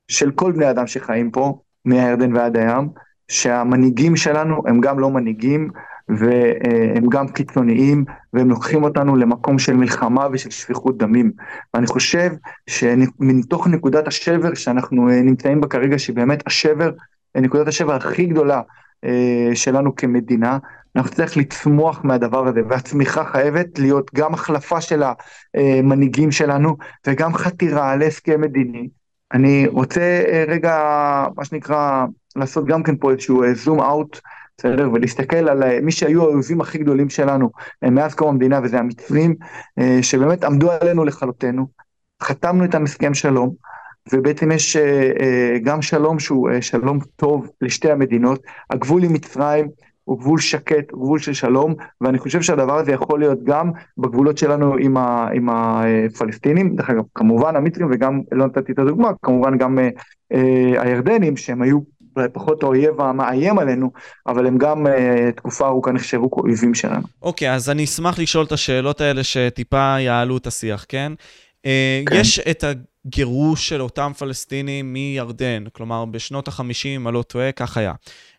של 0.08 0.30
כל 0.30 0.52
בני 0.52 0.70
אדם 0.70 0.86
שחיים 0.86 1.30
פה, 1.30 1.58
מהירדן 1.84 2.36
ועד 2.36 2.56
הים, 2.56 2.88
שהמנהיגים 3.28 4.16
שלנו 4.16 4.62
הם 4.66 4.80
גם 4.80 4.98
לא 4.98 5.10
מנהיגים, 5.10 5.70
והם 6.08 7.08
גם 7.08 7.28
קיצוניים, 7.28 8.04
והם 8.32 8.48
לוקחים 8.48 8.84
אותנו 8.84 9.16
למקום 9.16 9.58
של 9.58 9.74
מלחמה 9.74 10.26
ושל 10.32 10.50
שפיכות 10.50 10.98
דמים. 10.98 11.32
ואני 11.74 11.86
חושב 11.86 12.30
שמתוך 12.66 13.66
נקודת 13.66 14.08
השבר 14.08 14.54
שאנחנו 14.54 15.10
אה, 15.10 15.22
נמצאים 15.22 15.60
בה 15.60 15.68
כרגע, 15.68 15.98
שהיא 15.98 16.16
באמת 16.16 16.46
השבר, 16.46 16.90
נקודת 17.36 17.68
השבר 17.68 17.94
הכי 17.94 18.26
גדולה 18.26 18.60
אה, 19.04 19.50
שלנו 19.54 19.96
כמדינה, 19.96 20.58
אנחנו 20.96 21.10
צריכים 21.10 21.42
לצמוח 21.42 22.00
מהדבר 22.04 22.48
הזה, 22.48 22.60
והצמיחה 22.68 23.24
חייבת 23.24 23.78
להיות 23.78 24.10
גם 24.14 24.34
החלפה 24.34 24.80
של 24.80 25.02
המנהיגים 25.54 26.32
שלנו, 26.32 26.76
וגם 27.06 27.34
חתירה 27.34 27.96
להסכם 27.96 28.40
מדיני. 28.40 28.88
אני 29.32 29.66
רוצה 29.66 30.00
אה, 30.00 30.44
רגע, 30.48 30.76
מה 31.36 31.44
שנקרא, 31.44 32.06
לעשות 32.36 32.66
גם 32.66 32.82
כן 32.82 32.96
פה 32.96 33.10
איזשהו 33.10 33.42
זום 33.54 33.80
אאוט 33.80 34.20
בסדר? 34.58 34.90
ולהסתכל 34.92 35.48
על 35.48 35.62
אה, 35.62 35.80
מי 35.82 35.92
שהיו 35.92 36.22
האויבים 36.22 36.60
הכי 36.60 36.78
גדולים 36.78 37.10
שלנו 37.10 37.50
אה, 37.84 37.90
מאז 37.90 38.14
קום 38.14 38.28
המדינה, 38.28 38.60
וזה 38.62 38.78
המצרים, 38.78 39.34
אה, 39.78 39.98
שבאמת 40.02 40.44
עמדו 40.44 40.70
עלינו 40.70 41.04
לכלותנו, 41.04 41.66
חתמנו 42.22 42.62
איתם 42.62 42.84
הסכם 42.84 43.14
שלום, 43.14 43.54
ובעצם 44.12 44.52
יש 44.52 44.76
גם 45.62 45.82
שלום 45.82 46.18
שהוא 46.18 46.48
שלום 46.60 46.98
טוב 47.16 47.48
לשתי 47.60 47.90
המדינות, 47.90 48.42
הגבול 48.70 49.04
עם 49.04 49.12
מצרים 49.12 49.68
הוא 50.04 50.18
גבול 50.18 50.38
שקט, 50.38 50.90
הוא 50.90 51.02
גבול 51.04 51.18
של 51.18 51.32
שלום, 51.32 51.74
ואני 52.00 52.18
חושב 52.18 52.42
שהדבר 52.42 52.78
הזה 52.78 52.92
יכול 52.92 53.20
להיות 53.20 53.44
גם 53.44 53.70
בגבולות 53.98 54.38
שלנו 54.38 54.76
עם, 54.76 54.96
ה, 54.96 55.28
עם 55.34 55.48
הפלסטינים, 55.48 56.76
דרך 56.76 56.90
אגב, 56.90 57.02
כמובן 57.14 57.56
המצרים 57.56 57.88
וגם, 57.90 58.20
לא 58.32 58.46
נתתי 58.46 58.72
את 58.72 58.78
הדוגמה, 58.78 59.10
כמובן 59.22 59.58
גם 59.58 59.78
אה, 60.32 60.82
הירדנים, 60.82 61.36
שהם 61.36 61.62
היו 61.62 61.78
אולי 62.16 62.28
פחות 62.32 62.62
האויב 62.62 63.00
המאיים 63.00 63.58
עלינו, 63.58 63.90
אבל 64.26 64.46
הם 64.46 64.58
גם 64.58 64.86
uh, 64.86 64.90
תקופה 65.36 65.66
ארוכה 65.66 65.92
נחשבו 65.92 66.30
כאויבים 66.30 66.74
שלנו. 66.74 67.06
אוקיי, 67.22 67.50
okay, 67.50 67.54
אז 67.54 67.70
אני 67.70 67.84
אשמח 67.84 68.18
לשאול 68.18 68.44
את 68.44 68.52
השאלות 68.52 69.00
האלה 69.00 69.24
שטיפה 69.24 69.96
יעלו 70.00 70.36
את 70.36 70.46
השיח, 70.46 70.84
כן? 70.88 71.12
Uh, 71.18 71.66
כן. 72.06 72.16
יש 72.16 72.38
את 72.38 72.64
הגירוש 73.06 73.68
של 73.68 73.82
אותם 73.82 74.12
פלסטינים 74.18 74.92
מירדן, 74.92 75.64
כלומר 75.72 76.04
בשנות 76.04 76.48
ה-50, 76.48 76.86
אם 76.86 77.08
אני 77.08 77.14
לא 77.14 77.22
טועה, 77.22 77.52
כך 77.52 77.76
היה. 77.76 77.92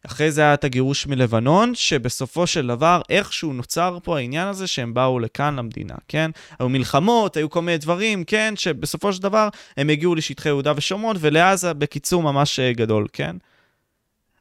אחרי 0.05 0.31
זה 0.31 0.41
היה 0.41 0.53
את 0.53 0.63
הגירוש 0.63 1.07
מלבנון, 1.07 1.75
שבסופו 1.75 2.47
של 2.47 2.67
דבר 2.67 3.01
איכשהו 3.09 3.53
נוצר 3.53 3.97
פה 4.03 4.17
העניין 4.17 4.47
הזה 4.47 4.67
שהם 4.67 4.93
באו 4.93 5.19
לכאן 5.19 5.55
למדינה, 5.55 5.95
כן? 6.07 6.31
היו 6.59 6.69
מלחמות, 6.69 7.37
היו 7.37 7.49
כל 7.49 7.61
מיני 7.61 7.77
דברים, 7.77 8.23
כן? 8.23 8.53
שבסופו 8.57 9.13
של 9.13 9.21
דבר 9.21 9.49
הם 9.77 9.89
הגיעו 9.89 10.15
לשטחי 10.15 10.49
יהודה 10.49 10.73
ושומרון 10.75 11.15
ולעזה 11.19 11.73
בקיצור 11.73 12.23
ממש 12.23 12.59
אה, 12.59 12.73
גדול, 12.73 13.07
כן? 13.13 13.35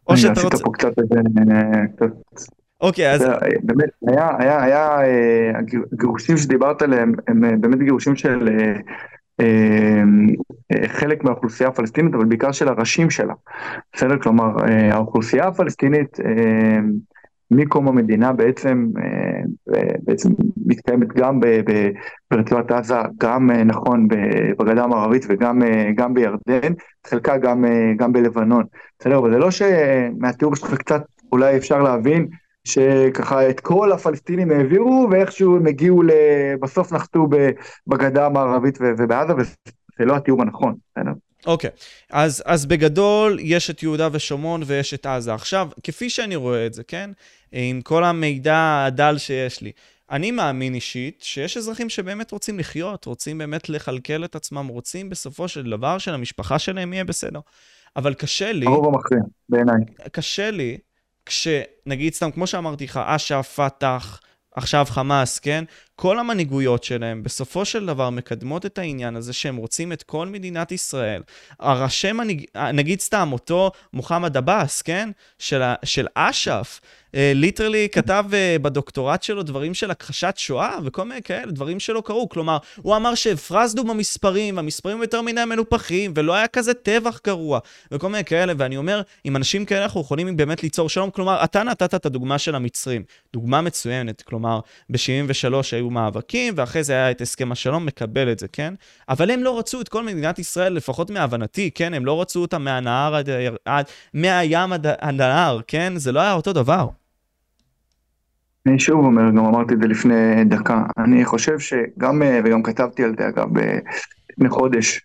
או 0.08 0.16
שאתה 0.16 0.40
רוצה... 0.40 0.46
עשית 0.46 0.64
פה 0.64 0.72
קצת 0.72 0.98
איזה... 0.98 1.20
אוקיי, 2.80 3.12
אז... 3.12 3.26
באמת, 3.62 3.88
היה, 4.08 4.30
היה, 4.38 4.62
היה, 4.62 5.00
אה, 5.00 5.50
הגירושים 5.92 6.36
שדיברת 6.36 6.82
עליהם, 6.82 7.12
הם 7.28 7.44
אה, 7.44 7.50
באמת 7.60 7.78
גירושים 7.78 8.16
של 8.16 8.48
אה, 9.40 10.02
חלק 10.86 11.24
מהאוכלוסייה 11.24 11.68
הפלסטינית, 11.68 12.14
אבל 12.14 12.24
בעיקר 12.24 12.52
של 12.52 12.68
הראשים 12.68 13.10
שלה. 13.10 13.34
בסדר? 13.92 14.18
כלומר, 14.18 14.50
האוכלוסייה 14.92 15.46
הפלסטינית 15.46 16.18
מקום 17.56 17.88
המדינה 17.88 18.32
בעצם, 18.32 18.88
בעצם 20.02 20.28
מתקיימת 20.66 21.12
גם 21.12 21.40
ברצועת 22.30 22.70
עזה, 22.70 22.94
גם 23.20 23.50
נכון 23.50 24.08
בגדה 24.58 24.84
המערבית 24.84 25.26
וגם 25.28 26.14
בירדן, 26.14 26.72
חלקה 27.06 27.36
גם, 27.36 27.64
גם 27.96 28.12
בלבנון. 28.12 28.64
בסדר, 28.98 29.18
אבל 29.18 29.30
זה 29.30 29.38
לא 29.38 29.50
שמהתיאור 29.50 30.56
שלך 30.56 30.74
קצת 30.74 31.02
אולי 31.32 31.56
אפשר 31.56 31.82
להבין 31.82 32.28
שככה 32.64 33.50
את 33.50 33.60
כל 33.60 33.92
הפלסטינים 33.92 34.50
העבירו 34.50 35.08
ואיכשהו 35.10 35.56
הם 35.56 35.66
הגיעו, 35.66 36.02
בסוף 36.62 36.92
נחתו 36.92 37.28
בגדה 37.86 38.26
המערבית 38.26 38.78
ובעזה, 38.80 39.34
וזה 39.34 39.54
לא 40.00 40.16
התיאור 40.16 40.42
הנכון, 40.42 40.74
בסדר? 40.96 41.12
אוקיי, 41.46 41.70
okay. 41.70 41.83
אז, 42.11 42.42
אז 42.46 42.66
בגדול 42.66 43.38
יש 43.40 43.70
את 43.70 43.83
יהודה 43.83 44.09
ושומרון 44.12 44.62
ויש 44.66 44.94
את 44.94 45.07
עזה. 45.07 45.35
עכשיו, 45.35 45.68
כפי 45.83 46.11
שאני 46.11 46.37
רואה 46.37 46.66
את 46.66 46.74
זה, 46.74 46.83
כן? 46.85 47.11
עם 47.52 47.80
כל 47.80 48.04
המידע 48.04 48.85
הדל 48.87 49.18
שיש 49.18 49.62
לי, 49.62 49.72
אני 50.11 50.30
מאמין 50.30 50.74
אישית 50.74 51.22
שיש 51.22 51.57
אזרחים 51.57 51.88
שבאמת 51.88 52.30
רוצים 52.30 52.59
לחיות, 52.59 53.04
רוצים 53.04 53.38
באמת 53.38 53.68
לכלכל 53.68 54.24
את 54.24 54.35
עצמם, 54.35 54.66
רוצים 54.66 55.11
בסופו 55.11 55.48
של 55.48 55.70
דבר 55.70 55.98
שלמשפחה 55.98 56.59
שלהם 56.59 56.92
יהיה 56.92 57.04
בסדר. 57.04 57.40
אבל 57.96 58.14
קשה 58.14 58.52
לי... 58.52 58.66
הרוב 58.66 58.87
המכריע, 58.87 59.20
בעיניי. 59.48 59.80
קשה 60.12 60.50
לי, 60.50 60.78
כשנגיד 61.26 62.14
סתם, 62.14 62.30
כמו 62.30 62.46
שאמרתי 62.46 62.85
לך, 62.85 63.00
אש"ף, 63.04 63.61
פת"ח, 63.61 64.20
עכשיו 64.54 64.87
חמאס, 64.88 65.38
כן? 65.38 65.64
כל 65.96 66.18
המנהיגויות 66.18 66.85
שלהם 66.85 67.22
בסופו 67.22 67.64
של 67.64 67.87
דבר 67.87 68.11
מקדמות 68.11 68.66
את 68.66 68.78
העניין 68.78 69.16
הזה 69.16 69.33
שהם 69.33 69.57
רוצים 69.57 69.92
את 69.92 70.02
כל 70.02 70.26
מדינת 70.26 70.72
ישראל. 70.72 71.22
הראשי 71.61 72.12
מנהיג... 72.12 72.44
נגיד 72.74 73.00
סתם, 73.00 73.28
אותו 73.33 73.70
מוחמד 73.92 74.37
עבאס, 74.37 74.83
כן? 74.83 75.11
של, 75.38 75.62
של 75.85 76.07
אש"ף. 76.14 76.80
ליטרלי 77.16 77.88
כתב 77.92 78.24
uh, 78.30 78.62
בדוקטורט 78.62 79.22
שלו 79.22 79.42
דברים 79.42 79.74
של 79.74 79.90
הכחשת 79.90 80.35
שואה 80.37 80.76
וכל 80.85 81.04
מיני 81.04 81.22
כאלה, 81.22 81.52
דברים 81.52 81.80
שלא 81.80 82.02
קרו. 82.04 82.28
כלומר, 82.28 82.59
הוא 82.83 82.96
אמר 82.96 83.14
שהפרזנו 83.14 83.85
במספרים, 83.85 84.59
המספרים 84.59 85.02
יותר 85.02 85.22
מדי 85.22 85.44
מנופחים, 85.44 86.12
ולא 86.16 86.35
היה 86.35 86.48
כזה 86.48 86.74
טבח 86.74 87.20
גרוע, 87.26 87.59
וכל 87.92 88.08
מיני 88.08 88.25
כאלה, 88.25 88.52
ואני 88.56 88.77
אומר, 88.77 89.02
עם 89.25 89.37
אנשים 89.37 89.64
כאלה 89.64 89.85
אנחנו 89.85 90.00
יכולים 90.00 90.37
באמת 90.37 90.62
ליצור 90.62 90.88
שלום. 90.88 91.10
כלומר, 91.10 91.44
אתה 91.44 91.62
נתת 91.62 91.94
את 91.94 92.06
הדוגמה 92.06 92.38
של 92.38 92.54
המצרים, 92.54 93.02
דוגמה 93.33 93.60
מצוינת. 93.60 94.23
כלומר, 94.23 94.60
ב-73 94.90 95.54
היו 95.73 95.83
מאבקים, 95.90 96.54
ואחרי 96.56 96.85
זה 96.85 96.92
היה 96.92 97.10
את 97.10 97.20
הסכם 97.20 97.52
השלום, 97.52 97.87
מקבל 97.87 98.32
את 98.32 98.38
זה, 98.38 98.48
כן? 98.48 98.74
אבל 99.08 99.30
הם 99.30 99.42
לא 99.42 99.58
רצו 99.58 99.80
את 99.80 99.88
כל 99.88 100.04
מדינת 100.04 100.38
ישראל, 100.38 100.72
לפחות 100.72 101.10
מהבנתי, 101.10 101.70
כן? 101.74 101.94
הם 101.94 102.06
לא 102.06 102.20
רצו 102.20 102.40
אותה 102.40 102.58
מהנהר 102.58 103.14
עד, 103.14 103.28
עד 103.64 103.87
מהים 104.14 104.72
עד 104.72 104.87
הנהר, 105.00 105.60
כן? 105.66 105.92
זה 105.96 106.12
לא 106.12 106.20
היה 106.20 106.32
אותו 106.32 106.52
דבר. 106.52 106.88
אני 108.66 108.78
שוב 108.78 109.04
אומר, 109.04 109.30
גם 109.30 109.46
אמרתי 109.46 109.74
את 109.74 109.78
זה 109.80 109.87
לפני 109.87 110.44
דקה, 110.44 110.82
אני 110.98 111.24
חושב 111.24 111.58
שגם, 111.58 112.22
אה, 112.22 112.40
וגם 112.44 112.62
כתבתי 112.62 113.04
על 113.04 113.14
זה 113.18 113.28
אגב 113.28 113.48
לפני 114.30 114.48
חודש, 114.48 115.00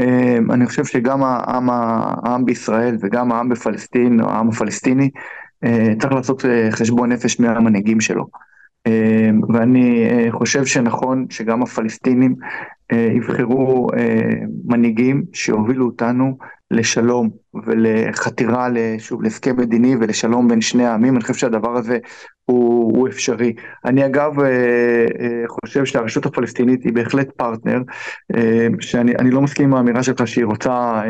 אה, 0.00 0.38
אני 0.50 0.66
חושב 0.66 0.84
שגם 0.84 1.22
העם, 1.24 1.70
העם 1.70 2.44
בישראל 2.44 2.96
וגם 3.00 3.32
העם 3.32 3.48
בפלסטין, 3.48 4.20
או 4.20 4.30
העם 4.30 4.48
הפלסטיני, 4.48 5.10
אה, 5.64 5.92
צריך 6.00 6.12
לעשות 6.12 6.44
חשבון 6.70 7.12
נפש 7.12 7.40
מהמנהיגים 7.40 8.00
שלו. 8.00 8.26
ואני 9.54 10.08
חושב 10.30 10.64
שנכון 10.64 11.26
שגם 11.30 11.62
הפלסטינים 11.62 12.34
יבחרו 12.92 13.88
מנהיגים 14.64 15.22
שיובילו 15.32 15.86
אותנו 15.86 16.38
לשלום 16.70 17.30
ולחתירה, 17.66 18.68
שוב, 18.98 19.22
להסכם 19.22 19.56
מדיני 19.56 19.96
ולשלום 20.00 20.48
בין 20.48 20.60
שני 20.60 20.84
העמים, 20.86 21.14
אני 21.14 21.22
חושב 21.22 21.34
שהדבר 21.34 21.76
הזה 21.76 21.98
הוא, 22.44 22.96
הוא 22.96 23.08
אפשרי. 23.08 23.52
אני 23.84 24.06
אגב 24.06 24.40
אה, 24.40 24.46
אה, 25.20 25.42
חושב 25.48 25.84
שהרשות 25.84 26.26
הפלסטינית 26.26 26.84
היא 26.84 26.92
בהחלט 26.92 27.30
פרטנר, 27.36 27.82
אה, 28.34 28.66
שאני 28.80 29.30
לא 29.30 29.42
מסכים 29.42 29.66
עם 29.66 29.74
האמירה 29.74 30.02
שלך 30.02 30.28
שהיא 30.28 30.44
רוצה 30.44 31.02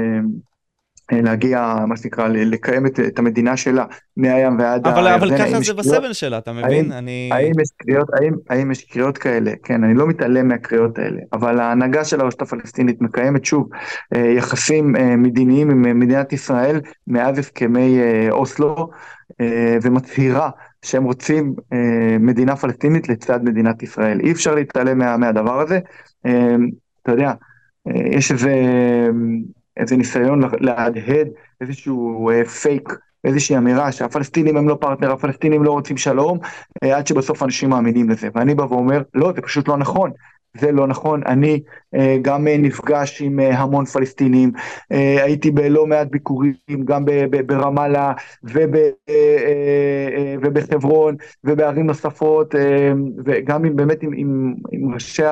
להגיע, 1.13 1.77
מה 1.89 1.97
שנקרא, 1.97 2.29
לקיים 2.29 2.87
את, 2.87 3.01
את 3.01 3.19
המדינה 3.19 3.57
שלה 3.57 3.85
מהים 4.17 4.59
ועד 4.59 4.87
אבל, 4.87 5.07
הירדן. 5.07 5.27
אבל 5.27 5.39
ככה 5.39 5.61
זה 5.61 5.75
בסבל 5.75 6.13
שלה, 6.13 6.39
אתה 6.39 6.53
מבין? 6.53 6.93
האם, 6.93 6.93
אני... 6.93 7.31
האם, 7.33 7.53
יש 7.61 7.69
קריאות, 7.77 8.09
האם, 8.15 8.35
האם 8.51 8.71
יש 8.71 8.85
קריאות 8.85 9.19
כאלה? 9.19 9.53
כן, 9.63 9.85
אני 9.85 9.95
לא 9.95 10.07
מתעלם 10.07 10.49
מהקריאות 10.49 10.99
האלה, 10.99 11.21
אבל 11.33 11.61
ההנהגה 11.61 12.05
של 12.05 12.21
הרשות 12.21 12.43
הפלסטינית 12.43 13.01
מקיימת 13.01 13.45
שוב 13.45 13.69
יחסים 14.15 14.95
מדיניים 15.19 15.71
עם 15.71 15.99
מדינת 15.99 16.33
ישראל 16.33 16.81
מאז 17.07 17.39
הסכמי 17.39 17.99
אוסלו 18.31 18.91
ומצהירה 19.83 20.51
שהם 20.85 21.05
רוצים 21.05 21.55
אה, 21.73 22.19
מדינה 22.21 22.57
פלסטינית 22.57 23.09
לצד 23.09 23.45
מדינת 23.45 23.83
ישראל. 23.83 24.21
אי 24.21 24.33
אפשר 24.33 24.55
להתעלם 24.55 24.99
מה, 24.99 25.17
מהדבר 25.17 25.61
הזה. 25.61 25.79
אה, 26.27 26.55
אתה 27.03 27.13
יודע, 27.13 27.33
אה, 27.89 27.93
יש 28.11 28.33
איזה, 28.33 28.55
איזה 29.77 29.97
ניסיון 29.97 30.41
להדהד 30.61 31.29
איזשהו 31.61 32.31
אה, 32.31 32.45
פייק, 32.45 32.89
איזושהי 33.25 33.57
אמירה 33.57 33.93
שהפלסטינים 33.93 34.57
הם 34.57 34.69
לא 34.69 34.79
פרטנר, 34.81 35.13
הפלסטינים 35.13 35.65
לא 35.65 35.71
רוצים 35.71 35.97
שלום, 35.97 36.39
אה, 36.83 36.97
עד 36.97 37.07
שבסוף 37.07 37.43
אנשים 37.43 37.71
מאמינים 37.71 38.11
לזה. 38.11 38.29
ואני 38.35 38.55
בא 38.55 38.63
ואומר, 38.63 39.03
לא, 39.15 39.33
זה 39.37 39.43
פשוט 39.43 39.69
לא 39.69 39.77
נכון. 39.77 40.11
זה 40.57 40.73
לא 40.73 40.87
נכון, 40.87 41.23
אני 41.27 41.61
אה, 41.95 42.19
גם 42.23 42.49
אה, 42.49 42.57
נפגש 42.59 43.23
עם 43.23 43.41
אה, 43.41 43.59
המון 43.59 43.85
פלסטינים, 43.85 44.53
הייתי 44.91 45.51
בלא 45.51 45.87
מעט 45.87 46.07
ביקורים 46.11 46.55
גם 46.85 47.05
ברמאללה 47.47 48.13
ובחברון 50.43 51.17
ובערים 51.45 51.87
נוספות 51.87 52.55
וגם 53.25 53.65
עם, 53.65 53.77
באמת 53.77 54.03
עם, 54.03 54.11
עם, 54.17 54.55
עם 54.73 54.95
ראשי, 54.95 55.23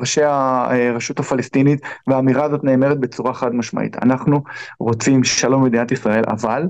ראשי 0.00 0.22
הרשות 0.24 1.20
הפלסטינית 1.20 1.80
והאמירה 2.06 2.44
הזאת 2.44 2.64
נאמרת 2.64 2.98
בצורה 2.98 3.34
חד 3.34 3.54
משמעית, 3.54 3.96
אנחנו 4.02 4.42
רוצים 4.80 5.24
שלום 5.24 5.62
במדינת 5.62 5.92
ישראל 5.92 6.24
אבל 6.28 6.66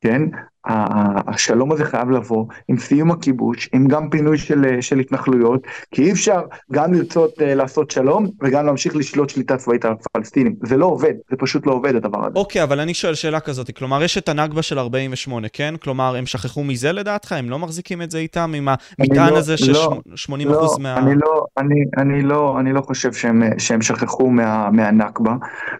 כן, 0.00 0.22
השלום 0.66 1.72
הזה 1.72 1.84
חייב 1.84 2.10
לבוא 2.10 2.46
עם 2.68 2.78
סיום 2.78 3.10
הכיבוש, 3.10 3.68
עם 3.72 3.86
גם 3.88 4.10
פינוי 4.10 4.38
של, 4.38 4.80
של 4.80 4.98
התנחלויות, 4.98 5.66
כי 5.90 6.02
אי 6.02 6.12
אפשר 6.12 6.40
גם 6.72 6.94
לרצות 6.94 7.38
uh, 7.38 7.42
לעשות 7.44 7.90
שלום 7.90 8.26
וגם 8.42 8.66
להמשיך 8.66 8.96
לשלוט 8.96 9.28
שליטה 9.28 9.56
צבאית 9.56 9.84
על 9.84 9.92
הפלסטינים. 9.92 10.54
זה 10.62 10.76
לא 10.76 10.86
עובד, 10.86 11.14
זה 11.30 11.36
פשוט 11.38 11.66
לא 11.66 11.72
עובד 11.72 11.94
הדבר 11.94 12.26
הזה. 12.26 12.38
אוקיי, 12.38 12.60
okay, 12.60 12.64
אבל 12.64 12.80
אני 12.80 12.94
שואל 12.94 13.14
שאלה 13.14 13.40
כזאת, 13.40 13.70
כלומר 13.76 14.02
יש 14.02 14.18
את 14.18 14.28
הנכבה 14.28 14.62
של 14.62 14.78
48, 14.78 15.48
כן? 15.52 15.74
כלומר, 15.82 16.16
הם 16.16 16.26
שכחו 16.26 16.64
מזה 16.64 16.92
לדעתך? 16.92 17.32
הם 17.32 17.50
לא 17.50 17.58
מחזיקים 17.58 18.02
את 18.02 18.10
זה 18.10 18.18
איתם 18.18 18.52
עם 18.56 18.68
המטען 18.68 19.32
לא, 19.32 19.38
הזה 19.38 19.56
של 19.56 19.72
לא, 19.72 20.00
80% 20.28 20.30
לא, 20.44 20.68
מה... 20.80 20.96
אני 20.98 21.14
לא, 21.14 21.44
אני, 21.58 21.84
אני 21.98 22.22
לא, 22.22 22.60
אני 22.60 22.72
לא 22.72 22.80
חושב 22.80 23.12
שהם, 23.12 23.42
שהם 23.58 23.82
שכחו 23.82 24.30
מה, 24.30 24.70
מהנכבה, 24.70 25.34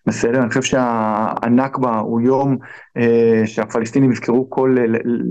בסדר? 0.07 0.39
אני 0.39 0.49
חושב 0.49 0.62
שהנכבה 0.62 1.99
הוא 1.99 2.20
יום 2.20 2.57
uh, 2.99 3.01
שהפלסטינים 3.47 4.12
יזכרו 4.12 4.51
כל... 4.51 4.70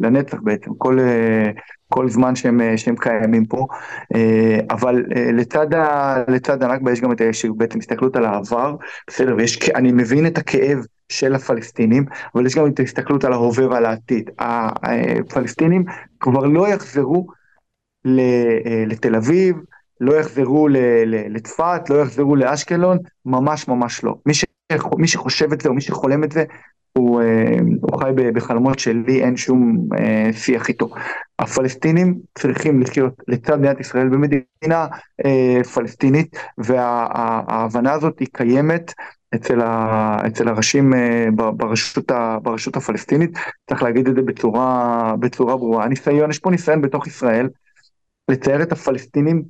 לנצח 0.02 0.38
בעצם, 0.44 0.72
כל, 0.78 1.00
אה, 1.00 1.52
כל 1.88 2.10
זמן 2.10 2.36
שהם, 2.36 2.62
אה, 2.62 2.78
שהם 2.78 2.96
קיימים 2.96 3.46
פה, 3.46 3.68
אה, 4.16 4.60
אבל 4.70 5.04
לצד, 5.34 5.74
ה, 5.74 6.18
לצד 6.28 6.64
הנכבה 6.64 6.92
יש 6.92 7.02
גם 7.02 7.12
את 7.12 7.22
בעצם 7.58 7.80
הסתכלות 7.80 8.16
על 8.16 8.26
העבר, 8.26 8.76
בסדר, 9.08 9.36
ואני 9.36 9.92
מבין 9.92 10.28
את 10.28 10.38
הכאב 10.38 10.78
של 11.10 11.36
הפלסטינים, 11.36 12.06
אבל 12.36 12.46
יש 12.46 12.56
גם 12.56 12.68
את 12.68 12.80
ההסתכלות 12.80 13.24
על 13.24 13.34
ההווה 13.34 13.68
ועל 13.68 13.86
העתיד. 13.86 14.30
הפלסטינים 14.40 15.86
כבר 16.20 16.46
לא 16.46 16.68
יחזרו 16.68 17.28
לתל 18.86 19.16
אביב, 19.16 19.56
לא 20.02 20.14
יחזרו 20.14 20.68
לצפת, 21.06 21.90
לא 21.90 22.02
יחזרו 22.02 22.36
לאשקלון, 22.36 22.98
ממש 23.26 23.68
ממש 23.68 24.04
לא. 24.04 24.16
מי, 24.26 24.34
ש, 24.34 24.46
מי 24.98 25.08
שחושב 25.08 25.54
את 25.54 25.62
זה 25.62 25.70
או 25.70 25.74
מי 25.74 25.82
שחולם 25.82 26.24
את 26.24 26.32
זה, 26.32 26.44
הוא, 26.94 27.22
אה, 27.22 27.60
הוא 27.82 28.00
חי 28.00 28.12
בחלומות 28.34 28.80
שלי 28.80 29.24
אין 29.24 29.38
שום 29.38 29.88
אה, 30.00 30.30
שיח 30.34 30.70
איתו. 30.70 30.90
הפלסטינים 31.40 32.20
צריכים 32.38 32.82
לחיות 32.82 33.14
לצד 33.28 33.60
מדינת 33.60 33.80
ישראל 33.80 34.10
במדינה 34.10 34.88
אה, 35.26 35.64
פלסטינית 35.74 36.38
וההבנה 36.58 37.94
הזאת 37.94 38.20
היא 38.20 38.28
קיימת 38.32 38.94
אצל, 39.36 39.62
ה, 39.62 40.18
אצל 40.28 40.48
הראשים 40.48 40.94
ברשות, 41.36 42.12
ה, 42.12 42.38
ברשות 42.42 42.78
הפלסטינית, 42.78 43.32
צריך 43.70 43.84
להגיד 43.84 44.08
את 44.08 44.16
זה 44.16 44.22
בצורה, 44.22 45.14
בצורה 45.20 45.58
ברורה. 45.58 45.86
הניסיון, 45.86 46.30
יש 46.30 46.40
פה 46.40 46.52
ניסיון 46.52 46.82
בתוך 46.82 47.08
ישראל 47.08 47.50
לצייר 48.30 48.62
את 48.62 48.72
הפלסטינים 48.72 49.44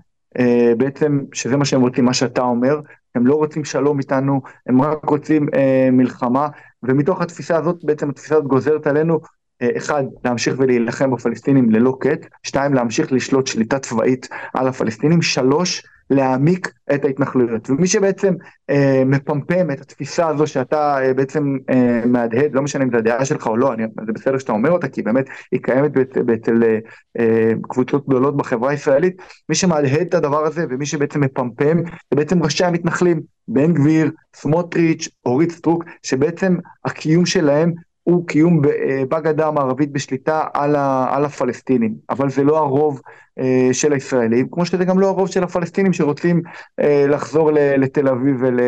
בעצם, 0.78 1.20
שזה 1.34 1.58
מה 1.58 1.66
שהם 1.66 1.82
רוצים, 1.82 2.06
מה 2.06 2.14
שאתה 2.14 2.42
אומר, 2.42 2.80
הם 3.16 3.28
לא 3.28 3.36
רוצים 3.36 3.66
שלום 3.66 4.00
איתנו, 4.00 4.42
הם 4.68 4.82
רק 4.82 5.06
רוצים 5.06 5.48
אה, 5.54 5.90
מלחמה, 5.92 6.48
ומתוך 6.84 7.22
התפיסה 7.22 7.58
הזאת, 7.58 7.84
בעצם 7.84 8.10
התפיסה 8.10 8.36
הזאת 8.36 8.48
גוזרת 8.48 8.88
עלינו, 8.88 9.20
אה, 9.62 9.70
אחד, 9.78 10.04
להמשיך 10.26 10.56
ולהילחם 10.58 11.12
בפלסטינים 11.12 11.70
ללא 11.70 11.98
קט, 12.00 12.26
שתיים, 12.44 12.74
להמשיך 12.74 13.12
לשלוט 13.12 13.48
שליטה 13.48 13.80
צבאית 13.80 14.28
על 14.54 14.68
הפלסטינים, 14.68 15.22
שלוש, 15.22 15.84
להעמיק 16.10 16.72
את 16.96 17.06
ההתנחלויות. 17.06 17.70
ומי 17.70 17.88
שבעצם 17.88 18.34
אה, 18.70 19.04
מפמפם 19.06 19.72
את 19.72 19.82
התפיסה 19.82 20.28
הזו 20.28 20.48
שאתה 20.48 21.02
אה, 21.02 21.14
בעצם 21.14 21.58
אה, 21.70 22.02
מהדהד, 22.06 22.54
לא 22.54 22.62
משנה 22.62 22.84
אם 22.84 22.92
זה 22.92 22.98
הדעה 22.98 23.26
שלך 23.26 23.48
או 23.48 23.58
לא, 23.58 23.74
אני, 23.74 23.84
זה 24.06 24.12
בסדר 24.12 24.38
שאתה 24.38 24.52
אומר 24.52 24.72
אותה, 24.72 24.88
כי 24.88 25.02
באמת 25.02 25.26
היא 25.52 25.60
קיימת 25.64 25.98
אצל 26.34 26.64
אה, 26.64 26.80
אה, 27.20 27.52
קבוצות 27.70 28.08
גדולות 28.08 28.38
בחברה 28.38 28.72
הישראלית, 28.72 29.22
מי 29.50 29.56
שמהדהד 29.56 30.08
את 30.08 30.14
הדבר 30.14 30.46
הזה 30.46 30.66
ומי 30.70 30.86
שבעצם 30.86 31.22
מפמפם, 31.22 31.78
זה 31.84 32.16
בעצם 32.16 32.44
ראשי 32.44 32.66
המתנחלים, 32.66 33.22
בן 33.50 33.74
גביר, 33.74 34.12
סמוטריץ', 34.36 35.10
אורית 35.26 35.52
סטרוק, 35.52 35.84
שבעצם 36.04 36.58
הקיום 36.86 37.26
שלהם 37.26 37.74
הוא 38.04 38.28
קיום 38.28 38.62
אה, 38.66 39.04
בגדה 39.10 39.48
המערבית 39.48 39.92
בשליטה 39.92 40.44
על, 40.54 40.76
ה, 40.76 41.08
על 41.16 41.26
הפלסטינים, 41.26 41.96
אבל 42.10 42.30
זה 42.30 42.44
לא 42.44 42.58
הרוב 42.58 43.02
אה, 43.40 43.70
של 43.72 43.94
הישראלים, 43.94 44.48
כמו 44.52 44.66
שזה 44.66 44.86
גם 44.86 45.00
לא 45.00 45.08
הרוב 45.08 45.28
של 45.28 45.44
הפלסטינים 45.44 45.94
שרוצים 45.94 46.42
אה, 46.80 47.06
לחזור 47.08 47.52
לתל 47.54 48.08
אביב 48.08 48.36
ול, 48.40 48.60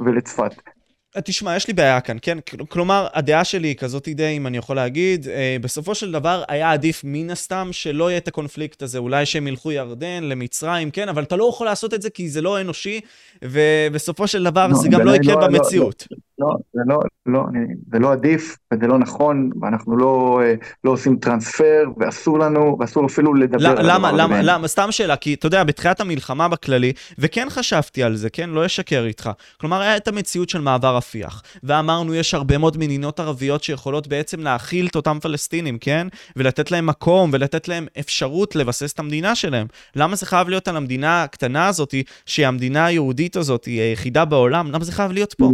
ולצפת. 0.00 0.75
תשמע, 1.24 1.56
יש 1.56 1.68
לי 1.68 1.74
בעיה 1.74 2.00
כאן, 2.00 2.16
כן? 2.22 2.38
כלומר, 2.68 3.06
הדעה 3.12 3.44
שלי 3.44 3.68
היא 3.68 3.76
כזאת 3.76 4.08
די, 4.08 4.36
אם 4.36 4.46
אני 4.46 4.56
יכול 4.56 4.76
להגיד, 4.76 5.28
אה, 5.28 5.56
בסופו 5.60 5.94
של 5.94 6.12
דבר 6.12 6.42
היה 6.48 6.72
עדיף 6.72 7.00
מן 7.04 7.30
הסתם 7.30 7.68
שלא 7.72 8.10
יהיה 8.10 8.18
את 8.18 8.28
הקונפליקט 8.28 8.82
הזה. 8.82 8.98
אולי 8.98 9.26
שהם 9.26 9.48
ילכו 9.48 9.72
ירדן, 9.72 10.24
למצרים, 10.24 10.90
כן? 10.90 11.08
אבל 11.08 11.22
אתה 11.22 11.36
לא 11.36 11.48
יכול 11.48 11.66
לעשות 11.66 11.94
את 11.94 12.02
זה 12.02 12.10
כי 12.10 12.28
זה 12.28 12.42
לא 12.42 12.60
אנושי, 12.60 13.00
ובסופו 13.42 14.26
של 14.26 14.44
דבר 14.44 14.66
לא, 14.66 14.74
זה 14.74 14.88
גם 14.88 15.00
לא 15.00 15.16
יקרה 15.16 15.34
לא, 15.34 15.40
לא 15.40 15.46
במציאות. 15.46 16.06
לא, 16.10 16.16
לא, 16.35 16.35
זה 16.72 16.80
לא, 16.86 17.00
לא, 17.26 17.44
זה 17.92 17.98
לא 17.98 18.12
עדיף 18.12 18.56
וזה 18.74 18.86
לא 18.86 18.98
נכון, 18.98 19.50
ואנחנו 19.60 19.96
לא, 19.96 20.40
אה, 20.44 20.54
לא 20.84 20.90
עושים 20.90 21.16
טרנספר, 21.16 21.84
ואסור 21.96 22.38
לנו, 22.38 22.76
ואסור 22.80 23.06
אפילו 23.06 23.34
לדבר 23.34 23.58
لا, 23.58 23.70
על 23.70 23.92
למה, 23.92 24.12
למה, 24.12 24.42
למה, 24.42 24.68
סתם 24.68 24.86
שאלה, 24.90 25.16
כי 25.16 25.34
אתה 25.34 25.46
יודע, 25.46 25.64
בתחילת 25.64 26.00
המלחמה 26.00 26.48
בכללי, 26.48 26.92
וכן 27.18 27.46
חשבתי 27.50 28.02
על 28.02 28.16
זה, 28.16 28.30
כן, 28.30 28.50
לא 28.50 28.66
אשקר 28.66 29.04
איתך. 29.04 29.30
כלומר, 29.60 29.80
היה 29.80 29.96
את 29.96 30.08
המציאות 30.08 30.48
של 30.48 30.60
מעבר 30.60 30.96
רפיח, 30.96 31.42
ואמרנו, 31.62 32.14
יש 32.14 32.34
הרבה 32.34 32.58
מאוד 32.58 32.78
מדינות 32.78 33.20
ערביות 33.20 33.62
שיכולות 33.62 34.08
בעצם 34.08 34.40
להכיל 34.40 34.86
את 34.86 34.96
אותם 34.96 35.18
פלסטינים, 35.22 35.78
כן? 35.78 36.06
ולתת 36.36 36.70
להם 36.70 36.86
מקום, 36.86 37.30
ולתת 37.32 37.68
להם 37.68 37.86
אפשרות 37.98 38.56
לבסס 38.56 38.92
את 38.92 38.98
המדינה 38.98 39.34
שלהם. 39.34 39.66
למה 39.96 40.16
זה 40.16 40.26
חייב 40.26 40.48
להיות 40.48 40.68
על 40.68 40.76
המדינה 40.76 41.22
הקטנה 41.22 41.66
הזאת, 41.66 41.94
שהיא 42.26 42.46
המדינה 42.46 42.86
היהודית 42.86 43.36
הזאת, 43.36 43.64
היא 43.64 43.80
היחידה 43.80 44.24
בעולם? 44.24 44.70
למה 44.72 44.84
זה 44.84 44.92
חייב 44.92 45.12
להיות 45.12 45.34
פה? 45.34 45.50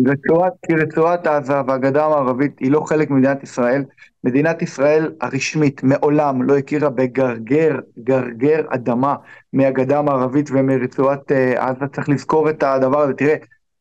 כי 0.73 0.77
רצועת 0.77 1.27
עזה 1.27 1.61
והגדה 1.67 2.07
המערבית 2.07 2.59
היא 2.59 2.71
לא 2.71 2.81
חלק 2.81 3.11
ממדינת 3.11 3.43
ישראל. 3.43 3.85
מדינת 4.25 4.63
ישראל 4.63 5.13
הרשמית 5.21 5.83
מעולם 5.83 6.43
לא 6.43 6.59
הכירה 6.59 6.91
בגרגר, 6.91 7.79
גרגר 7.99 8.61
אדמה 8.69 9.15
מהגדה 9.53 9.99
המערבית 9.99 10.51
ומרצועת 10.53 11.33
אה, 11.33 11.69
עזה. 11.69 11.87
צריך 11.87 12.09
לזכור 12.09 12.51
את 12.51 12.63
הדבר 12.63 13.01
הזה. 13.01 13.13
תראה, 13.13 13.35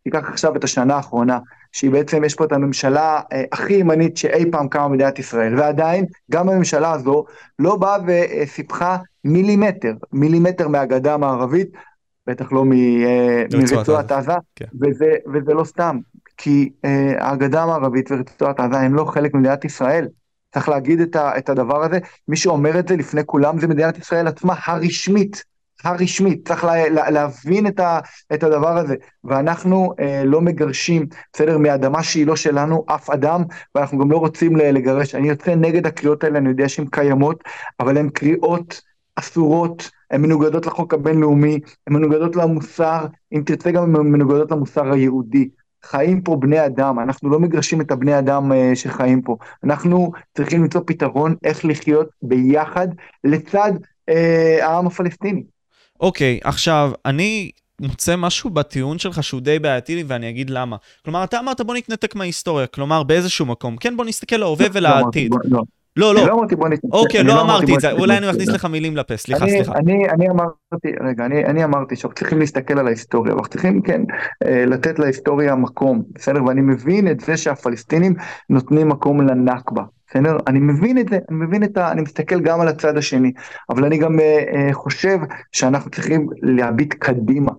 תיקח 0.04 0.30
עכשיו 0.30 0.56
את 0.56 0.64
השנה 0.64 0.96
האחרונה, 0.96 1.40
שהיא 1.72 1.92
בעצם, 1.92 2.24
יש 2.24 2.36
פה 2.36 2.46
את 2.46 2.52
הממשלה 2.52 3.22
אה, 3.34 3.44
הכי 3.52 3.74
ימנית 3.74 4.18
שאי 4.18 4.52
פעם 4.52 4.68
קמה 4.68 4.88
במדינת 4.88 5.20
ישראל, 5.20 5.60
ועדיין, 5.60 6.06
גם 6.32 6.50
הממשלה 6.50 6.92
הזו 6.92 7.26
לא 7.60 7.76
באה 7.76 7.98
וסיפחה 8.08 8.98
מילימטר, 9.24 9.94
מילימטר 10.14 10.68
מהגדה 10.68 11.14
המערבית, 11.14 11.70
בטח 12.28 12.52
לא 12.52 12.66
אה, 13.06 13.44
מרצועת 13.58 14.12
עזה, 14.12 14.34
כן. 14.56 14.66
וזה, 14.82 15.16
וזה 15.34 15.54
לא 15.54 15.64
סתם, 15.64 16.00
כי 16.42 16.70
אה, 16.86 17.32
הגדה 17.32 17.64
המערבית 17.64 18.12
ורצועת 18.12 18.60
עזה 18.60 18.78
הם 18.78 18.96
לא 18.96 19.06
חלק 19.06 19.34
ממדינת 19.34 19.66
ישראל. 19.66 20.08
צריך 20.54 20.70
להגיד 20.70 21.02
את, 21.02 21.16
ה, 21.16 21.38
את 21.38 21.50
הדבר 21.50 21.84
הזה, 21.84 22.00
מי 22.28 22.38
שאומר 22.38 22.80
את 22.80 22.88
זה 22.88 22.96
לפני 22.96 23.22
כולם 23.26 23.60
זה 23.60 23.68
מדינת 23.68 23.98
ישראל 23.98 24.28
עצמה, 24.28 24.56
הרשמית, 24.66 25.44
הרשמית, 25.84 26.48
צריך 26.48 26.64
לה, 26.64 26.90
לה, 26.90 27.10
להבין 27.10 27.68
את, 27.68 27.80
ה, 27.80 28.00
את 28.34 28.44
הדבר 28.44 28.78
הזה, 28.78 28.96
ואנחנו 29.24 29.94
אה, 30.00 30.24
לא 30.26 30.42
מגרשים, 30.42 31.06
בסדר, 31.34 31.58
מאדמה 31.58 32.04
שהיא 32.04 32.28
לא 32.28 32.36
שלנו, 32.36 32.86
אף 32.88 33.10
אדם, 33.10 33.44
ואנחנו 33.76 33.98
גם 33.98 34.12
לא 34.12 34.18
רוצים 34.18 34.56
לגרש. 34.56 35.16
אני 35.16 35.30
יוצא 35.30 35.56
נגד 35.56 35.88
הקריאות 35.88 36.24
האלה, 36.24 36.38
אני 36.38 36.50
יודע 36.50 36.70
שהן 36.70 36.86
קיימות, 36.92 37.44
אבל 37.80 37.98
הן 37.98 38.10
קריאות 38.10 38.82
אסורות, 39.16 39.90
הן 40.12 40.22
מנוגדות 40.22 40.66
לחוק 40.66 40.94
הבינלאומי, 40.94 41.60
הן 41.88 41.94
מנוגדות 41.94 42.36
למוסר, 42.36 43.06
אם 43.34 43.42
תרצה 43.46 43.72
גם 43.72 43.96
הן 43.96 44.08
מנוגדות 44.08 44.52
למוסר 44.52 44.92
היהודי. 44.92 45.50
חיים 45.86 46.22
פה 46.22 46.36
בני 46.36 46.66
אדם, 46.66 47.00
אנחנו 47.00 47.30
לא 47.30 47.40
מגרשים 47.40 47.82
את 47.82 47.92
הבני 47.92 48.20
אדם 48.20 48.52
uh, 48.52 48.56
שחיים 48.76 49.22
פה, 49.22 49.38
אנחנו 49.64 50.12
צריכים 50.38 50.62
למצוא 50.62 50.82
פתרון 50.86 51.36
איך 51.44 51.66
לחיות 51.66 52.10
ביחד 52.22 52.88
לצד 53.24 53.72
uh, 54.10 54.14
העם 54.62 54.88
הפלסטיני. 54.88 55.44
אוקיי, 56.00 56.40
okay, 56.44 56.48
עכשיו, 56.48 56.92
אני 57.06 57.52
מוצא 57.82 58.16
משהו 58.16 58.50
בטיעון 58.50 59.00
שלך 59.00 59.24
שהוא 59.24 59.42
די 59.42 59.60
בעייתי 59.60 59.96
לי, 59.96 60.04
ואני 60.08 60.30
אגיד 60.30 60.50
למה. 60.50 60.76
כלומר, 61.06 61.24
אתה 61.24 61.40
אמרת 61.40 61.62
בוא 61.62 61.76
נתנתק 61.76 62.16
מההיסטוריה, 62.16 62.68
כלומר, 62.68 63.04
באיזשהו 63.04 63.46
מקום. 63.46 63.78
כן, 63.78 63.98
בוא 63.98 64.06
נסתכל 64.06 64.38
להווה 64.38 64.66
לא, 64.66 64.72
ולעתיד. 64.74 65.32
לא, 65.32 65.40
לא. 65.44 65.62
לא, 65.98 66.16
לא. 66.16 66.28
לא 66.28 66.34
אמרתי 66.34 66.56
בוא 66.56 66.70
נתנתק. 66.70 66.94
אוקיי, 66.94 67.24
לא, 67.24 67.36
לא 67.36 67.42
אמרתי 67.42 67.76
את 67.76 67.80
זה, 67.80 67.92
אולי 67.92 68.18
אני 68.18 68.30
מכניס 68.30 68.50
לך 68.50 68.66
מילים 68.66 68.98
לפה, 68.98 69.18
סליחה, 69.18 69.48
סליחה. 69.48 69.74
אני 70.10 70.30
אמרתי, 70.30 70.88
רגע, 71.02 71.26
אני 71.26 71.64
אמרתי 71.64 71.96
שאנחנו 71.96 72.16
צריכים 72.16 72.40
להסתכל 72.40 72.80
על 72.80 72.88
ההיסטוריה, 72.88 73.34
ואנחנו 73.34 73.52
צריכים, 73.52 73.82
כן, 73.82 74.02
אה, 74.46 74.66
לתת 74.66 75.00
להיסטוריה 75.00 75.56
מקום, 75.56 76.04
בסדר? 76.16 76.44
ואני 76.44 76.62
מבין 76.62 77.08
את 77.08 77.20
זה 77.20 77.38
שהפלסטינים 77.38 78.16
נותנים 78.50 78.90
מקום 78.90 79.22
לנכבה. 79.22 79.84
בסדר? 80.10 80.38
אני 80.48 80.60
מבין 80.60 80.98
את 80.98 81.10
זה, 81.10 81.20
אני 81.30 81.38
מבין 81.38 81.64
את 81.64 81.78
ה... 81.78 81.92
אני 81.92 82.02
מסתכל 82.02 82.40
גם 82.40 82.62
על 82.62 82.68
הצד 82.68 82.98
השני, 82.98 83.32
אבל 83.70 83.86
אני 83.86 83.98
גם 83.98 84.20
uh, 84.20 84.22
uh, 84.22 84.74
חושב 84.74 85.18
שאנחנו 85.52 85.92
צריכים 85.92 86.28
להביט 86.42 86.94
קדימה. 86.94 87.52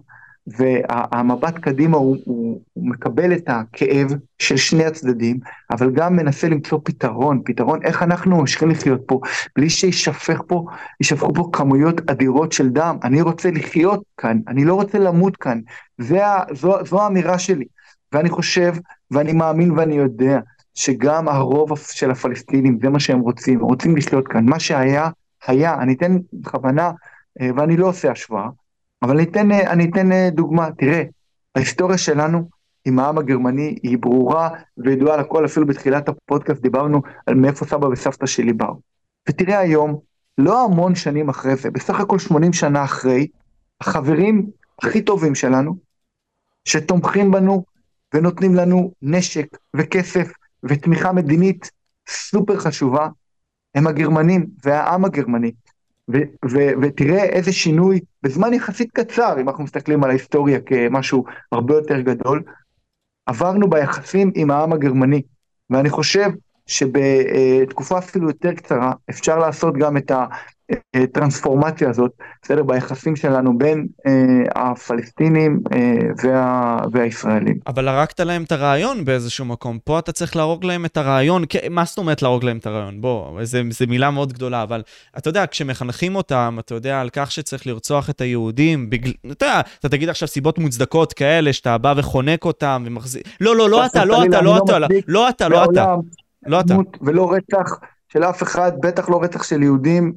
והמבט 0.47 1.59
קדימה 1.59 1.97
הוא, 1.97 2.16
הוא, 2.24 2.61
הוא 2.72 2.88
מקבל 2.88 3.32
את 3.32 3.45
הכאב 3.47 4.07
של 4.38 4.57
שני 4.57 4.84
הצדדים, 4.84 5.38
אבל 5.70 5.90
גם 5.90 6.16
מנסה 6.16 6.49
למצוא 6.49 6.78
פתרון, 6.84 7.43
פתרון 7.45 7.82
איך 7.84 8.03
אנחנו 8.03 8.40
ממשיכים 8.40 8.70
לחיות 8.70 9.01
פה, 9.07 9.20
בלי 9.57 9.70
שישפך 9.70 10.43
פה, 10.47 10.64
יישפכו 11.01 11.34
פה 11.34 11.51
כמויות 11.53 12.11
אדירות 12.11 12.53
של 12.53 12.68
דם. 12.68 12.97
אני 13.05 13.22
רוצה 13.22 13.51
לחיות 13.51 14.03
כאן, 14.16 14.38
אני 14.49 14.64
לא 14.64 14.74
רוצה 14.74 14.99
למות 14.99 15.36
כאן. 15.36 15.61
זה, 15.99 16.20
זו, 16.53 16.84
זו 16.84 17.03
האמירה 17.03 17.38
שלי. 17.38 17.64
ואני 18.12 18.30
חושב, 18.30 18.74
ואני 19.11 19.32
מאמין 19.32 19.70
ואני 19.70 19.95
יודע, 19.95 20.38
שגם 20.74 21.28
הרוב 21.28 21.78
של 21.78 22.11
הפלסטינים, 22.11 22.78
זה 22.82 22.88
מה 22.88 23.01
שהם 23.01 23.20
רוצים, 23.20 23.61
רוצים 23.61 23.97
לחיות 23.97 24.28
כאן. 24.28 24.45
מה 24.45 24.61
שהיה, 24.61 25.09
היה. 25.47 25.74
אני 25.74 25.95
אתן 25.95 26.16
בכוונה, 26.32 26.90
אה, 27.40 27.51
ואני 27.57 27.76
לא 27.76 27.86
עושה 27.88 28.11
השוואה, 28.11 28.49
אבל 29.03 29.17
אני 29.17 29.23
אתן, 29.23 29.53
אה, 29.53 29.73
אני 29.73 29.91
אתן 29.91 30.13
אה, 30.13 30.29
דוגמה, 30.31 30.69
תראה, 30.79 31.03
ההיסטוריה 31.55 31.99
שלנו 31.99 32.49
עם 32.85 32.99
העם 32.99 33.19
הגרמני 33.19 33.79
היא 33.83 33.99
ברורה 33.99 34.51
וידועה 34.79 35.17
לכל, 35.17 35.45
אפילו 35.45 35.67
בתחילת 35.67 36.09
הפודקאסט 36.09 36.63
דיברנו 36.63 37.03
על 37.27 37.35
מאיפה 37.35 37.65
סבא 37.65 37.87
וסבתא 37.87 38.27
שלי 38.27 38.53
באו. 38.53 38.81
ותראה 39.29 39.59
היום, 39.59 39.99
לא 40.39 40.65
המון 40.65 40.95
שנים 40.95 41.29
אחרי 41.29 41.57
זה, 41.57 41.71
בסך 41.71 42.01
הכל 42.01 42.19
80 42.19 42.53
שנה 42.53 42.85
אחרי, 42.85 43.27
החברים 43.81 44.51
הכי 44.83 45.03
טובים 45.03 45.35
שלנו, 45.35 45.77
שתומכים 46.65 47.31
בנו 47.31 47.65
ונותנים 48.15 48.55
לנו 48.55 48.93
נשק 49.03 49.47
וכסף 49.77 50.33
ותמיכה 50.63 51.13
מדינית 51.13 51.71
סופר 52.09 52.57
חשובה, 52.57 53.09
הם 53.75 53.87
הגרמנים 53.87 54.47
והעם 54.65 55.05
הגרמני. 55.05 55.53
ו- 56.11 56.49
ו- 56.51 56.73
ותראה 56.83 57.25
איזה 57.25 57.53
שינוי 57.53 58.01
בזמן 58.23 58.55
יחסית 58.55 58.91
קצר, 58.93 59.41
אם 59.41 59.49
אנחנו 59.49 59.65
מסתכלים 59.65 60.05
על 60.05 60.11
ההיסטוריה 60.11 60.61
כמשהו 60.61 61.25
הרבה 61.53 61.75
יותר 61.75 62.01
גדול, 62.01 62.43
עברנו 63.27 63.71
ביחסים 63.71 64.31
עם 64.35 64.51
העם 64.51 64.73
הגרמני. 64.73 65.23
ואני 65.71 65.91
חושב 65.91 66.31
שבתקופה 66.67 67.99
אפילו 67.99 68.29
יותר 68.29 68.53
קצרה 68.53 68.93
אפשר 69.11 69.39
לעשות 69.39 69.75
גם 69.77 69.97
את 69.97 70.13
הטרנספורמציה 70.97 71.91
הזאת, 71.91 72.11
בסדר, 72.43 72.63
ביחסים 72.63 73.17
שלנו 73.17 73.59
בין 73.59 73.87
אה, 74.07 74.13
הפלסטינים 74.71 75.61
אה, 75.73 75.79
וה, 76.23 76.79
והישראלים. 76.93 77.59
אבל 77.67 77.89
הרגת 77.89 78.21
להם 78.21 78.43
את 78.43 78.53
הרעיון 78.53 79.05
באיזשהו 79.05 79.45
מקום, 79.45 79.79
פה 79.85 79.99
אתה 79.99 80.13
צריך 80.13 80.37
להרוג 80.37 80.65
להם 80.65 80.85
את 80.85 80.97
הרעיון, 80.97 81.45
מה 81.71 81.85
זאת 81.85 81.99
אומרת 81.99 82.23
להרוג 82.23 82.45
להם 82.45 82.59
את 82.59 82.67
הרעיון? 82.67 83.01
בוא, 83.01 83.45
זו 83.45 83.87
מילה 83.89 84.11
מאוד 84.11 84.33
גדולה, 84.33 84.63
אבל 84.63 84.83
אתה 85.19 85.29
יודע, 85.29 85.45
כשמחנכים 85.51 86.17
אותם, 86.17 86.57
אתה 86.61 86.75
יודע, 86.75 87.01
על 87.01 87.11
כך 87.13 87.33
שצריך 87.33 87.67
לרצוח 87.67 88.11
את 88.11 88.21
היהודים, 88.21 88.91
בגלל, 88.91 89.13
אתה 89.33 89.45
יודע, 89.45 89.61
אתה 89.81 89.89
תגיד 89.89 90.09
עכשיו 90.09 90.29
סיבות 90.29 90.59
מוצדקות 90.59 91.13
כאלה, 91.13 91.53
שאתה 91.53 91.79
בא 91.79 91.95
וחונק 91.97 92.45
אותם 92.45 92.83
ומחזיר, 92.87 93.23
לא, 93.41 93.57
לא, 93.57 93.71
לא 93.71 93.87
אתה, 93.87 94.05
לא 94.05 94.25
אתה, 94.25 94.41
לא 94.41 94.59
אתה, 94.65 94.79
לא 95.09 95.29
אתה, 95.29 95.49
לא 95.49 95.65
אתה. 95.65 95.95
לא 96.47 96.61
אתה. 96.61 96.74
ולא 97.01 97.32
רצח 97.32 97.78
של 98.12 98.24
אף 98.24 98.43
אחד, 98.43 98.72
בטח 98.82 99.09
לא 99.09 99.22
רצח 99.22 99.43
של 99.43 99.62
יהודים. 99.62 100.12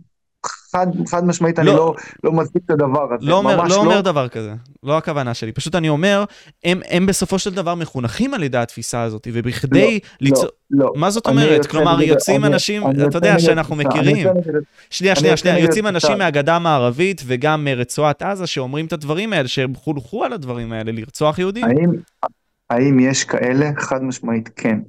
חד, 0.72 0.88
חד 1.08 1.26
משמעית, 1.26 1.60
לא, 1.60 1.64
אני 1.64 1.78
לא, 1.78 1.96
לא 2.24 2.32
מצדיק 2.32 2.64
את 2.66 2.70
הדבר 2.70 3.14
הזה. 3.14 3.26
לא 3.26 3.38
אומר, 3.38 3.58
לא, 3.58 3.68
לא 3.70 3.76
אומר 3.76 4.02
דבר 4.02 4.28
כזה, 4.28 4.54
לא 4.84 4.98
הכוונה 4.98 5.34
שלי. 5.34 5.52
פשוט 5.52 5.76
אני 5.76 5.90
אומר, 5.90 6.24
הם, 6.64 6.82
הם 6.90 7.06
בסופו 7.06 7.40
של 7.40 7.54
דבר 7.54 7.76
מחונכים 7.76 8.34
על 8.34 8.44
ידי 8.44 8.58
התפיסה 8.58 9.02
הזאת, 9.02 9.28
ובכדי 9.34 9.94
לא, 9.94 10.00
ליצור... 10.22 10.50
לא, 10.72 10.86
לא. 10.86 10.94
מה 10.96 11.10
זאת 11.10 11.28
אומרת? 11.28 11.66
כלומר, 11.66 12.02
יוצאים 12.02 12.46
אני, 12.46 12.54
אנשים, 12.54 12.88
אני 12.88 13.08
אתה 13.08 13.18
יודע 13.18 13.40
שאנחנו 13.40 13.76
מכירים. 13.76 14.28
שנייה, 14.90 15.16
שנייה, 15.16 15.38
שנייה, 15.38 15.60
יוצאים 15.60 15.88
אנשים 15.88 16.18
מהגדה 16.18 16.56
המערבית 16.56 17.22
וגם 17.26 17.66
מרצועת 17.66 18.22
עזה 18.22 18.48
שאומרים 18.48 18.86
את 18.86 18.94
הדברים 18.94 19.34
האלה, 19.34 19.48
שהם 19.48 19.76
חונכו 19.76 20.24
על 20.24 20.34
הדברים 20.34 20.72
האלה, 20.72 20.92
לרצוח 20.92 21.40
יהודים. 21.40 21.66
האם, 21.66 21.92
האם 22.70 23.00
יש 23.00 23.24
כאלה? 23.24 23.70
חד 23.78 24.04
משמעית 24.04 24.50
כן. 24.56 24.80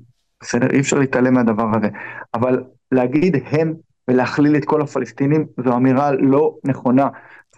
בסדר? 0.41 0.70
אי 0.70 0.80
אפשר 0.80 0.99
להתעלם 0.99 1.34
מהדבר 1.34 1.70
הזה. 1.76 1.89
אבל 2.34 2.64
להגיד 2.93 3.37
הם 3.51 3.74
ולהכליל 4.09 4.57
את 4.57 4.64
כל 4.64 4.82
הפלסטינים 4.82 5.47
זו 5.64 5.76
אמירה 5.76 6.12
לא 6.12 6.55
נכונה. 6.64 7.09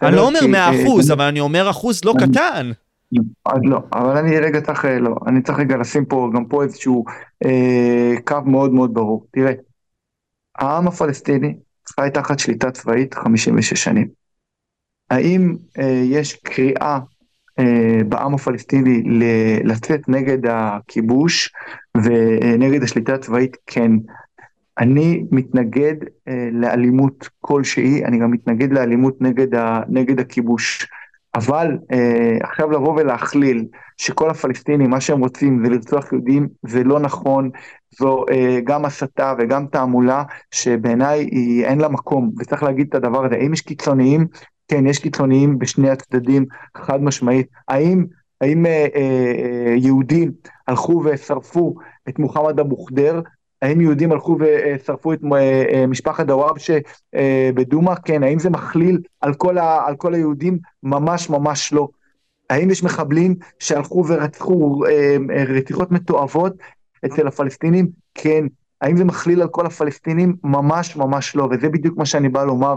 אני 0.01 0.15
לא 0.15 0.27
אומר 0.27 0.47
100 0.47 0.59
אה, 0.59 0.83
אחוז, 0.83 1.11
אבל 1.11 1.25
אני 1.25 1.39
אומר 1.39 1.69
אחוז 1.69 2.05
לא 2.05 2.13
קטן. 2.19 2.71
אז 3.45 3.59
לא, 3.63 3.79
אבל 3.93 4.17
אני 4.17 4.39
רגע 4.39 4.61
צריך, 4.61 4.85
אה, 4.85 4.99
לא, 4.99 5.15
אני 5.27 5.41
צריך 5.41 5.59
רגע 5.59 5.77
לשים 5.77 6.05
פה 6.05 6.29
גם 6.35 6.45
פה 6.45 6.63
איזשהו 6.63 7.05
אה, 7.45 8.13
קו 8.25 8.37
מאוד 8.45 8.73
מאוד 8.73 8.93
ברור. 8.93 9.25
תראה, 9.31 9.51
העם 10.57 10.87
הפלסטיני 10.87 11.55
חי 11.95 12.09
תחת 12.13 12.39
שליטה 12.39 12.71
צבאית 12.71 13.13
56 13.13 13.83
שנים. 13.83 14.07
האם 15.09 15.55
אה, 15.79 16.01
יש 16.05 16.33
קריאה 16.33 16.99
אה, 17.59 18.03
בעם 18.09 18.33
הפלסטיני 18.33 19.03
לצאת 19.63 20.09
נגד 20.09 20.45
הכיבוש 20.45 21.53
ונגד 21.97 22.83
השליטה 22.83 23.13
הצבאית, 23.13 23.57
כן. 23.67 23.91
אני 24.79 25.23
מתנגד 25.31 25.95
אה, 26.27 26.49
לאלימות 26.51 27.29
כלשהי, 27.41 28.05
אני 28.05 28.19
גם 28.19 28.31
מתנגד 28.31 28.73
לאלימות 28.73 29.21
נגד, 29.21 29.55
ה, 29.55 29.81
נגד 29.89 30.19
הכיבוש. 30.19 30.87
אבל 31.35 31.77
אה, 31.91 32.37
עכשיו 32.43 32.71
לבוא 32.71 32.93
ולהכליל 32.93 33.65
שכל 33.97 34.29
הפלסטינים, 34.29 34.89
מה 34.89 35.01
שהם 35.01 35.19
רוצים 35.19 35.63
זה 35.63 35.69
לרצוח 35.69 36.13
יהודים, 36.13 36.47
זה 36.65 36.83
לא 36.83 36.99
נכון, 36.99 37.49
זו 37.99 38.25
אה, 38.31 38.59
גם 38.63 38.85
הסתה 38.85 39.33
וגם 39.39 39.65
תעמולה 39.67 40.23
שבעיניי 40.51 41.29
אין 41.63 41.81
לה 41.81 41.87
מקום, 41.87 42.31
וצריך 42.39 42.63
להגיד 42.63 42.87
את 42.89 42.95
הדבר 42.95 43.25
הזה. 43.25 43.35
האם 43.35 43.53
יש 43.53 43.61
קיצוניים? 43.61 44.27
כן, 44.67 44.87
יש 44.87 44.99
קיצוניים 44.99 45.59
בשני 45.59 45.89
הצדדים, 45.89 46.45
חד 46.77 47.03
משמעית. 47.03 47.47
האם, 47.67 48.05
האם 48.41 48.65
אה, 48.65 48.87
אה, 48.95 49.73
יהודים 49.77 50.31
הלכו 50.69 51.03
ושרפו 51.05 51.75
את 52.09 52.19
מוחמד 52.19 52.59
אבו 52.59 52.85
ח'דיר? 52.85 53.21
האם 53.61 53.81
יהודים 53.81 54.11
הלכו 54.11 54.37
ושרפו 54.39 55.13
את 55.13 55.19
אה, 55.33 55.63
אה, 55.73 55.87
משפחת 55.87 56.25
דוואבשה 56.25 56.77
אה, 57.15 57.49
בדומא? 57.55 57.95
כן. 57.95 58.23
האם 58.23 58.39
זה 58.39 58.49
מכליל 58.49 59.01
על 59.21 59.33
כל, 59.33 59.57
ה, 59.57 59.87
על 59.87 59.95
כל 59.95 60.13
היהודים? 60.13 60.57
ממש 60.83 61.29
ממש 61.29 61.73
לא. 61.73 61.87
האם 62.49 62.69
יש 62.69 62.83
מחבלים 62.83 63.35
שהלכו 63.59 64.03
ורצחו 64.07 64.81
רציחות 65.47 65.91
מתועבות 65.91 66.53
אצל 67.05 67.27
הפלסטינים? 67.27 67.89
כן. 68.15 68.45
האם 68.81 68.97
זה 68.97 69.03
מכליל 69.03 69.41
על 69.41 69.47
כל 69.47 69.65
הפלסטינים? 69.65 70.35
ממש 70.43 70.95
ממש 70.95 71.35
לא, 71.35 71.47
וזה 71.51 71.69
בדיוק 71.69 71.97
מה 71.97 72.05
שאני 72.05 72.29
בא 72.29 72.43
לומר. 72.43 72.75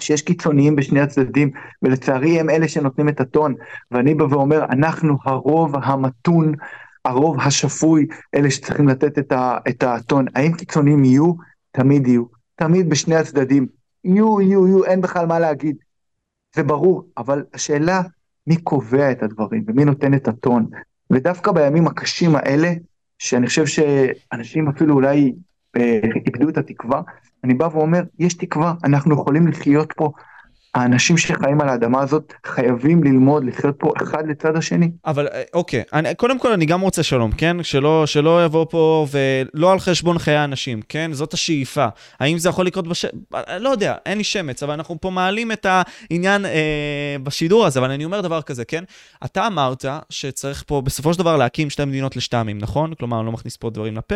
שיש 0.00 0.22
קיצוניים 0.22 0.76
בשני 0.76 1.00
הצדדים, 1.00 1.50
ולצערי 1.82 2.40
הם 2.40 2.50
אלה 2.50 2.68
שנותנים 2.68 3.08
את 3.08 3.20
הטון, 3.20 3.54
ואני 3.90 4.14
בא 4.14 4.24
ואומר, 4.24 4.64
אנחנו 4.64 5.16
הרוב 5.24 5.76
המתון 5.76 6.54
הרוב 7.04 7.40
השפוי, 7.40 8.06
אלה 8.34 8.50
שצריכים 8.50 8.88
לתת 8.88 9.18
את, 9.18 9.32
ה, 9.32 9.58
את 9.68 9.82
הטון. 9.82 10.26
האם 10.34 10.52
קיצוניים 10.52 11.04
יהיו? 11.04 11.32
תמיד 11.72 12.06
יהיו. 12.06 12.24
תמיד 12.56 12.90
בשני 12.90 13.16
הצדדים. 13.16 13.66
יהיו, 14.04 14.40
יהיו, 14.40 14.66
יהיו, 14.66 14.84
אין 14.84 15.00
בכלל 15.00 15.26
מה 15.26 15.38
להגיד. 15.38 15.76
זה 16.56 16.62
ברור, 16.62 17.08
אבל 17.16 17.44
השאלה, 17.54 18.02
מי 18.46 18.56
קובע 18.56 19.12
את 19.12 19.22
הדברים 19.22 19.64
ומי 19.66 19.84
נותן 19.84 20.14
את 20.14 20.28
הטון? 20.28 20.66
ודווקא 21.10 21.52
בימים 21.52 21.86
הקשים 21.86 22.36
האלה, 22.36 22.72
שאני 23.18 23.46
חושב 23.46 23.66
שאנשים 23.66 24.68
אפילו 24.68 24.94
אולי 24.94 25.34
אה, 25.76 26.00
איבדו 26.26 26.48
את 26.48 26.58
התקווה, 26.58 27.02
אני 27.44 27.54
בא 27.54 27.68
ואומר, 27.72 28.02
יש 28.18 28.34
תקווה, 28.34 28.74
אנחנו 28.84 29.14
יכולים 29.14 29.46
לחיות 29.46 29.92
פה, 29.96 30.12
האנשים 30.74 31.18
שחיים 31.18 31.60
על 31.60 31.68
האדמה 31.68 32.02
הזאת 32.02 32.32
חייבים 32.46 33.04
ללמוד 33.04 33.44
לחיות 33.44 33.74
פה 33.78 33.92
אחד 34.02 34.28
לצד 34.28 34.56
השני. 34.56 34.90
אבל 35.06 35.26
אה, 35.26 35.42
אוקיי, 35.54 35.82
אני, 35.92 36.14
קודם 36.14 36.38
כל 36.38 36.52
אני 36.52 36.66
גם 36.66 36.80
רוצה 36.80 37.02
שלום, 37.02 37.32
כן? 37.32 37.62
שלא, 37.62 38.06
שלא 38.06 38.44
יבוא 38.44 38.66
פה 38.70 39.06
ולא 39.10 39.72
על 39.72 39.80
חשבון 39.80 40.18
חיי 40.18 40.36
האנשים, 40.36 40.82
כן? 40.88 41.10
זאת 41.12 41.34
השאיפה. 41.34 41.86
האם 42.20 42.38
זה 42.38 42.48
יכול 42.48 42.66
לקרות 42.66 42.88
בש... 42.88 43.06
לא 43.58 43.68
יודע, 43.68 43.94
אין 44.06 44.18
לי 44.18 44.24
שמץ, 44.24 44.62
אבל 44.62 44.72
אנחנו 44.72 45.00
פה 45.00 45.10
מעלים 45.10 45.52
את 45.52 45.66
העניין 45.68 46.44
אה, 46.44 47.16
בשידור 47.22 47.66
הזה, 47.66 47.80
אבל 47.80 47.90
אני 47.90 48.04
אומר 48.04 48.20
דבר 48.20 48.42
כזה, 48.42 48.64
כן? 48.64 48.84
אתה 49.24 49.46
אמרת 49.46 49.84
שצריך 50.10 50.64
פה 50.66 50.80
בסופו 50.80 51.12
של 51.12 51.18
דבר 51.18 51.36
להקים 51.36 51.70
שתי 51.70 51.84
מדינות 51.84 52.16
לשתי 52.16 52.36
עמים, 52.36 52.58
נכון? 52.58 52.94
כלומר, 52.94 53.18
אני 53.18 53.26
לא 53.26 53.32
מכניס 53.32 53.56
פה 53.56 53.70
דברים 53.70 53.96
לפה, 53.96 54.14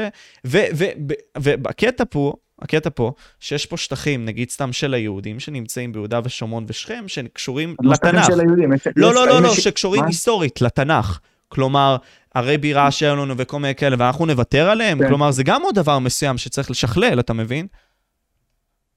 ובקטע 1.38 2.04
פה, 2.10 2.32
הקטע 2.62 2.90
פה, 2.94 3.12
שיש 3.40 3.66
פה 3.66 3.76
שטחים, 3.76 4.24
נגיד 4.24 4.50
סתם 4.50 4.72
של 4.72 4.94
היהודים, 4.94 5.40
שנמצאים 5.40 5.92
ביהודה 5.92 6.20
ושומרון 6.24 6.64
ושכם, 6.68 7.04
שקשורים 7.06 7.74
לתנ"ך. 7.82 8.26
של 8.26 8.40
היהודים. 8.40 8.72
לא, 8.96 9.14
לא, 9.14 9.26
לא, 9.26 9.42
לא, 9.42 9.54
שקשורים 9.54 10.04
היסטורית 10.04 10.60
לתנ"ך. 10.60 11.18
כלומר, 11.48 11.96
ערי 12.34 12.58
בירה 12.58 12.90
שהיו 12.90 13.16
לנו 13.16 13.34
וכל 13.36 13.58
מיני 13.58 13.74
כאלה, 13.74 13.96
ואנחנו 13.98 14.26
נוותר 14.26 14.70
עליהם? 14.70 14.98
כן. 14.98 15.08
כלומר, 15.08 15.30
זה 15.30 15.42
גם 15.42 15.62
עוד 15.62 15.74
דבר 15.74 15.98
מסוים 15.98 16.38
שצריך 16.38 16.70
לשכלל, 16.70 17.20
אתה 17.20 17.32
מבין? 17.32 17.66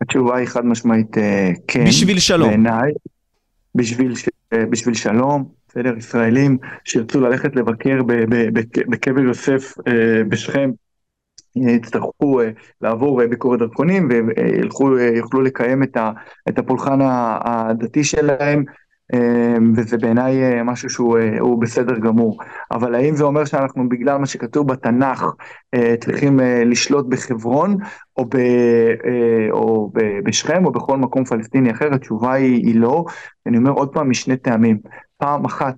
התשובה 0.01 0.37
היא 0.37 0.47
חד 0.47 0.65
משמעית 0.65 1.17
אה, 1.17 1.51
כן. 1.67 1.85
בשביל 1.85 2.19
שלום. 2.19 2.49
בעיניי, 2.49 2.91
בשביל, 3.75 4.13
אה, 4.53 4.65
בשביל 4.65 4.93
שלום, 4.93 5.49
בסדר, 5.69 5.97
ישראלים 5.97 6.57
שירצו 6.85 7.21
ללכת 7.21 7.55
לבקר 7.55 8.01
בקבר 8.87 9.19
יוסף 9.21 9.73
אה, 9.87 10.23
בשכם, 10.29 10.71
יצטרכו 11.61 12.41
אה, 12.41 12.49
לעבור 12.81 13.21
אה, 13.21 13.27
ביקורת 13.27 13.59
דרכונים 13.59 14.09
ויוכלו 14.11 15.41
לקיים 15.41 15.83
את 16.49 16.59
הפולחן 16.59 16.99
הדתי 17.01 18.03
שלהם 18.03 18.63
וזה 19.75 19.97
בעיניי 19.97 20.43
אה, 20.43 20.63
משהו 20.63 20.89
שהוא 20.89 21.61
בסדר 21.61 21.97
גמור. 21.99 22.39
אבל 22.71 22.95
האם 22.95 23.15
זה 23.15 23.23
אומר 23.23 23.45
שאנחנו 23.45 23.89
בגלל 23.89 24.17
מה 24.17 24.25
שכתוב 24.25 24.67
בתנ"ך 24.67 25.25
צריכים 25.99 26.39
לשלוט 26.65 27.05
בחברון 27.05 27.77
או, 28.17 28.25
ב, 28.25 28.37
או 29.51 29.91
בשכם 30.23 30.65
או 30.65 30.71
בכל 30.71 30.97
מקום 30.97 31.25
פלסטיני 31.25 31.71
אחר? 31.71 31.93
התשובה 31.93 32.33
היא, 32.33 32.67
היא 32.67 32.79
לא. 32.79 33.05
אני 33.45 33.57
אומר 33.57 33.71
עוד 33.71 33.93
פעם 33.93 34.09
משני 34.09 34.37
טעמים. 34.37 34.77
פעם 35.17 35.45
אחת 35.45 35.75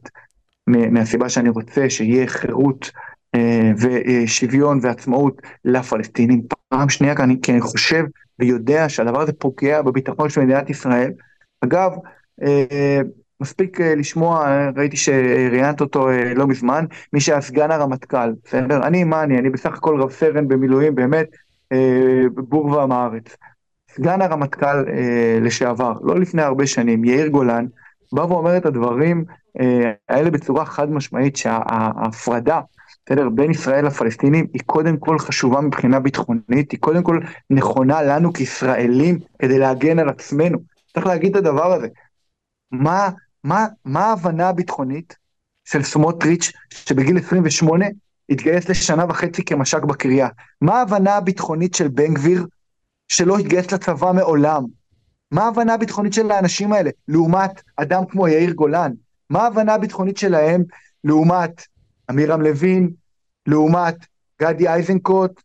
מהסיבה 0.70 1.30
שאני 1.30 1.50
רוצה 1.50 1.90
שיהיה 1.90 2.28
חירות 2.28 2.92
אה, 2.96 3.09
ושוויון 3.78 4.80
ועצמאות 4.82 5.42
לפלסטינים. 5.66 6.42
פעם 6.70 6.90
שנייה, 6.90 7.16
כי 7.16 7.24
אני, 7.24 7.36
כי 7.42 7.52
אני 7.52 7.62
חושב 7.62 8.04
ויודע 8.40 8.90
שהדבר 8.90 9.22
הזה 9.22 9.34
פוגע 9.34 9.82
בביטחון 9.82 10.30
של 10.30 10.42
מדינת 10.42 10.70
ישראל. 10.70 11.12
אגב, 11.62 11.92
אה, 12.44 13.02
מספיק 13.42 13.82
אה, 13.82 13.96
לשמוע, 13.96 14.48
ראיתי 14.76 14.98
שראיינת 14.98 15.82
אותו 15.82 16.10
לא 16.36 16.48
מזמן, 16.48 16.86
מי 17.14 17.20
שהיה 17.20 17.42
סגן 17.42 17.72
הרמטכ"ל, 17.72 18.34
בסדר? 18.46 18.84
אני, 18.84 19.04
מה 19.04 19.24
אני? 19.24 19.40
אני 19.40 19.50
בסך 19.50 19.74
הכל 19.74 20.02
רב 20.02 20.12
סרן 20.12 20.48
במילואים, 20.48 20.96
באמת, 20.96 21.28
בור 22.34 22.66
ועם 22.66 22.92
הארץ. 22.92 23.36
סגן 23.96 24.22
הרמטכ"ל 24.22 24.84
לשעבר, 25.42 25.94
לא 26.02 26.20
לפני 26.20 26.42
הרבה 26.42 26.68
שנים, 26.68 27.04
יאיר 27.04 27.28
גולן, 27.28 27.66
בא 28.14 28.22
ואומר 28.22 28.58
את 28.58 28.66
הדברים 28.66 29.26
האלה 30.10 30.30
בצורה 30.30 30.66
חד 30.66 30.92
משמעית, 30.92 31.36
שההפרדה 31.36 32.60
בסדר, 33.06 33.30
בין 33.30 33.52
ישראל 33.52 33.86
לפלסטינים 33.86 34.48
היא 34.54 34.62
קודם 34.66 34.98
כל 34.98 35.20
חשובה 35.20 35.62
מבחינה 35.62 36.00
ביטחונית, 36.00 36.72
היא 36.72 36.80
קודם 36.80 37.04
כל 37.04 37.20
נכונה 37.50 38.02
לנו 38.02 38.34
כישראלים 38.34 39.20
כדי 39.40 39.60
להגן 39.60 40.00
על 40.00 40.10
עצמנו. 40.10 40.58
צריך 40.94 41.06
להגיד 41.06 41.38
את 41.38 41.46
הדבר 41.46 41.74
הזה. 41.74 41.88
מה, 42.72 43.10
מה, 43.44 43.68
מה 43.86 44.06
ההבנה 44.06 44.50
הביטחונית 44.50 45.16
של 45.66 45.84
סמוטריץ' 45.84 46.52
שבגיל 46.70 47.18
28 47.18 47.86
התגייס 48.30 48.70
לשנה 48.70 49.06
וחצי 49.10 49.46
כמש"ק 49.46 49.84
בקריה? 49.84 50.28
מה 50.62 50.80
ההבנה 50.80 51.16
הביטחונית 51.16 51.74
של 51.76 51.88
בן 51.88 52.14
גביר 52.14 52.46
שלא 53.08 53.38
התגייס 53.38 53.72
לצבא 53.72 54.12
מעולם? 54.12 54.64
מה 55.32 55.44
ההבנה 55.44 55.74
הביטחונית 55.74 56.14
של 56.14 56.32
האנשים 56.32 56.74
האלה 56.74 56.90
לעומת 57.08 57.62
אדם 57.76 58.06
כמו 58.06 58.28
יאיר 58.28 58.52
גולן? 58.52 58.92
מה 59.30 59.44
ההבנה 59.44 59.74
הביטחונית 59.74 60.18
שלהם 60.18 60.64
לעומת 61.04 61.62
עמירם 62.10 62.42
לוין, 62.42 62.92
לעומת 63.48 63.96
גדי 64.42 64.74
איזנקוט, 64.74 65.42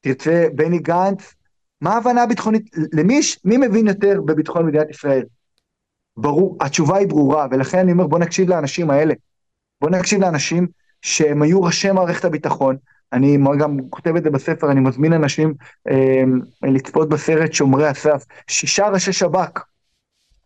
תרצה 0.00 0.46
בני 0.54 0.78
גנץ, 0.78 1.34
מה 1.80 1.94
ההבנה 1.94 2.22
הביטחונית, 2.22 2.70
למי 2.92 3.20
מי 3.44 3.56
מבין 3.56 3.86
יותר 3.86 4.20
בביטחון 4.24 4.66
מדינת 4.66 4.90
ישראל? 4.90 5.24
ברור, 6.16 6.58
התשובה 6.60 6.96
היא 6.96 7.08
ברורה, 7.08 7.46
ולכן 7.50 7.78
אני 7.78 7.92
אומר 7.92 8.06
בוא 8.06 8.18
נקשיב 8.18 8.48
לאנשים 8.48 8.90
האלה. 8.90 9.14
בוא 9.80 9.90
נקשיב 9.90 10.20
לאנשים 10.20 10.66
שהם 11.02 11.42
היו 11.42 11.62
ראשי 11.62 11.92
מערכת 11.92 12.24
הביטחון, 12.24 12.76
אני 13.12 13.38
גם 13.58 13.76
כותב 13.90 14.16
את 14.16 14.24
זה 14.24 14.30
בספר, 14.30 14.70
אני 14.70 14.80
מזמין 14.80 15.12
אנשים 15.12 15.54
אה, 15.88 16.22
לצפות 16.62 17.08
בסרט 17.08 17.52
שומרי 17.52 17.88
הסף, 17.88 18.24
שישה 18.46 18.88
ראשי 18.88 19.12
שב"כ. 19.12 19.60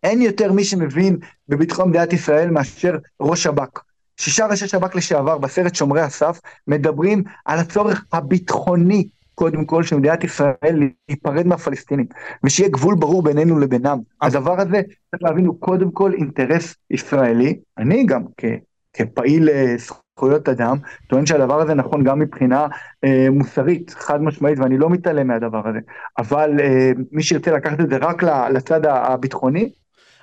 אין 0.03 0.21
יותר 0.21 0.51
מי 0.51 0.63
שמבין 0.63 1.17
בביטחון 1.49 1.89
מדינת 1.89 2.13
ישראל 2.13 2.49
מאשר 2.49 2.97
ראש 3.21 3.43
שב"כ. 3.43 3.86
שישה 4.17 4.45
ראשי 4.45 4.67
שב"כ 4.67 4.95
לשעבר 4.95 5.37
בסרט 5.37 5.75
שומרי 5.75 6.01
הסף 6.01 6.39
מדברים 6.67 7.23
על 7.45 7.59
הצורך 7.59 8.05
הביטחוני 8.13 9.07
קודם 9.35 9.65
כל 9.65 9.83
של 9.83 9.95
מדינת 9.95 10.23
ישראל 10.23 10.89
להיפרד 11.09 11.47
מהפלסטינים 11.47 12.05
ושיהיה 12.43 12.69
גבול 12.69 12.95
ברור 12.95 13.23
בינינו 13.23 13.59
לבינם. 13.59 13.99
הדבר 14.21 14.61
הזה 14.61 14.81
צריך 15.11 15.23
להבין 15.23 15.45
הוא 15.45 15.55
קודם 15.59 15.91
כל 15.91 16.13
אינטרס 16.13 16.75
ישראלי. 16.91 17.59
אני 17.77 18.05
גם 18.05 18.23
כ, 18.37 18.45
כפעיל 18.93 19.49
אה, 19.49 19.75
זכויות 19.77 20.49
אדם 20.49 20.77
טוען 21.07 21.25
שהדבר 21.25 21.61
הזה 21.61 21.73
נכון 21.73 22.03
גם 22.03 22.19
מבחינה 22.19 22.67
אה, 23.03 23.27
מוסרית 23.31 23.89
חד 23.89 24.21
משמעית 24.21 24.59
ואני 24.59 24.77
לא 24.77 24.89
מתעלם 24.89 25.27
מהדבר 25.27 25.67
הזה 25.67 25.79
אבל 26.17 26.59
אה, 26.59 26.91
מי 27.11 27.23
שירצה 27.23 27.51
לקחת 27.51 27.79
את 27.79 27.89
זה 27.89 27.97
רק 27.97 28.23
לצד 28.53 28.85
הביטחוני 28.85 29.71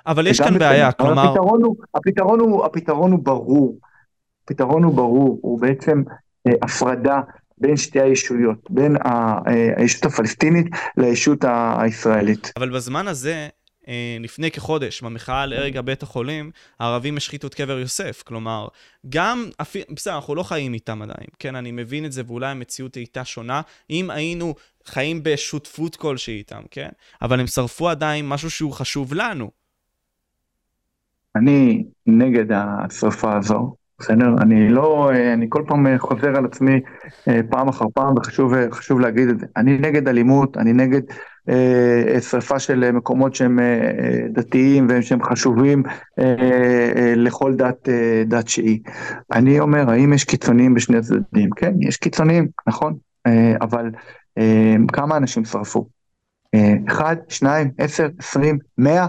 אבל 0.07 0.27
יש 0.27 0.41
כאן 0.41 0.59
בעיה, 0.59 0.91
כלומר... 0.91 1.29
הפתרון 1.29 1.63
הוא, 1.63 1.75
הפתרון 1.95 2.39
הוא, 2.39 2.65
הפתרון 2.65 3.11
הוא 3.11 3.19
ברור. 3.23 3.79
הפתרון 4.45 4.83
הוא 4.83 4.95
ברור, 4.95 5.39
הוא 5.41 5.61
בעצם 5.61 6.03
אה, 6.47 6.51
הפרדה 6.61 7.19
בין 7.57 7.77
שתי 7.77 8.01
הישויות, 8.01 8.57
בין 8.69 8.95
אה, 9.05 9.37
הישות 9.75 10.05
הפלסטינית 10.05 10.67
לישות 10.97 11.45
הישראלית. 11.79 12.51
אבל 12.57 12.69
בזמן 12.69 13.07
הזה, 13.07 13.47
אה, 13.87 14.17
לפני 14.19 14.51
כחודש, 14.51 15.01
במחאה 15.01 15.41
על 15.41 15.53
הרג 15.53 15.79
בית 15.79 16.03
החולים, 16.03 16.51
הערבים 16.79 17.17
השחיתו 17.17 17.47
את 17.47 17.53
קבר 17.53 17.79
יוסף. 17.79 18.23
כלומר, 18.25 18.67
גם, 19.09 19.49
בסדר, 19.89 20.15
אנחנו 20.15 20.35
לא 20.35 20.43
חיים 20.43 20.73
איתם 20.73 21.01
עדיין, 21.01 21.27
כן, 21.39 21.55
אני 21.55 21.71
מבין 21.71 22.05
את 22.05 22.11
זה, 22.11 22.21
ואולי 22.27 22.47
המציאות 22.47 22.95
הייתה 22.95 23.25
שונה, 23.25 23.61
אם 23.89 24.09
היינו 24.09 24.55
חיים 24.85 25.23
בשותפות 25.23 25.95
כלשהי 25.95 26.37
איתם, 26.37 26.61
כן? 26.71 26.89
אבל 27.21 27.39
הם 27.39 27.47
שרפו 27.47 27.89
עדיין 27.89 28.27
משהו 28.27 28.49
שהוא 28.49 28.71
חשוב 28.71 29.13
לנו. 29.13 29.64
אני 31.35 31.83
נגד 32.07 32.45
השרפה 32.51 33.37
הזו, 33.37 33.75
בסדר? 33.99 34.35
אני 34.41 34.69
לא, 34.69 35.11
אני 35.33 35.45
כל 35.49 35.63
פעם 35.67 35.97
חוזר 35.97 36.37
על 36.37 36.45
עצמי 36.45 36.79
אה, 37.27 37.39
פעם 37.49 37.67
אחר 37.67 37.85
פעם 37.93 38.13
וחשוב 38.17 38.99
להגיד 38.99 39.29
את 39.29 39.39
זה. 39.39 39.45
אני 39.57 39.77
נגד 39.77 40.07
אלימות, 40.07 40.57
אני 40.57 40.73
נגד 40.73 41.01
אה, 41.49 42.21
שרפה 42.21 42.59
של 42.59 42.91
מקומות 42.91 43.35
שהם 43.35 43.59
אה, 43.59 44.27
דתיים 44.31 44.87
ושהם 44.89 45.23
חשובים 45.23 45.83
לכל 47.15 47.55
דת, 47.55 47.89
דת 48.25 48.47
שהיא. 48.47 48.79
אני 49.31 49.59
אומר, 49.59 49.89
האם 49.89 50.13
יש 50.13 50.23
קיצוניים 50.23 50.73
בשני 50.73 50.97
הצדדים? 50.97 51.49
כן, 51.55 51.73
יש 51.81 51.97
קיצוניים, 51.97 52.47
נכון, 52.67 52.93
אבל 53.61 53.89
כמה 54.93 55.17
אנשים 55.17 55.45
שרפו? 55.45 55.87
אחד, 56.87 57.15
שניים, 57.29 57.71
עשר, 57.77 58.07
עשרים, 58.19 58.57
מאה, 58.77 59.07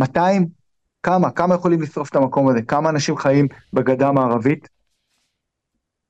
מאתיים? 0.00 0.63
כמה? 1.04 1.30
כמה 1.30 1.54
יכולים 1.54 1.82
לשרוף 1.82 2.10
את 2.10 2.16
המקום 2.16 2.48
הזה? 2.48 2.62
כמה 2.62 2.90
אנשים 2.90 3.16
חיים 3.16 3.48
בגדה 3.72 4.08
המערבית? 4.08 4.68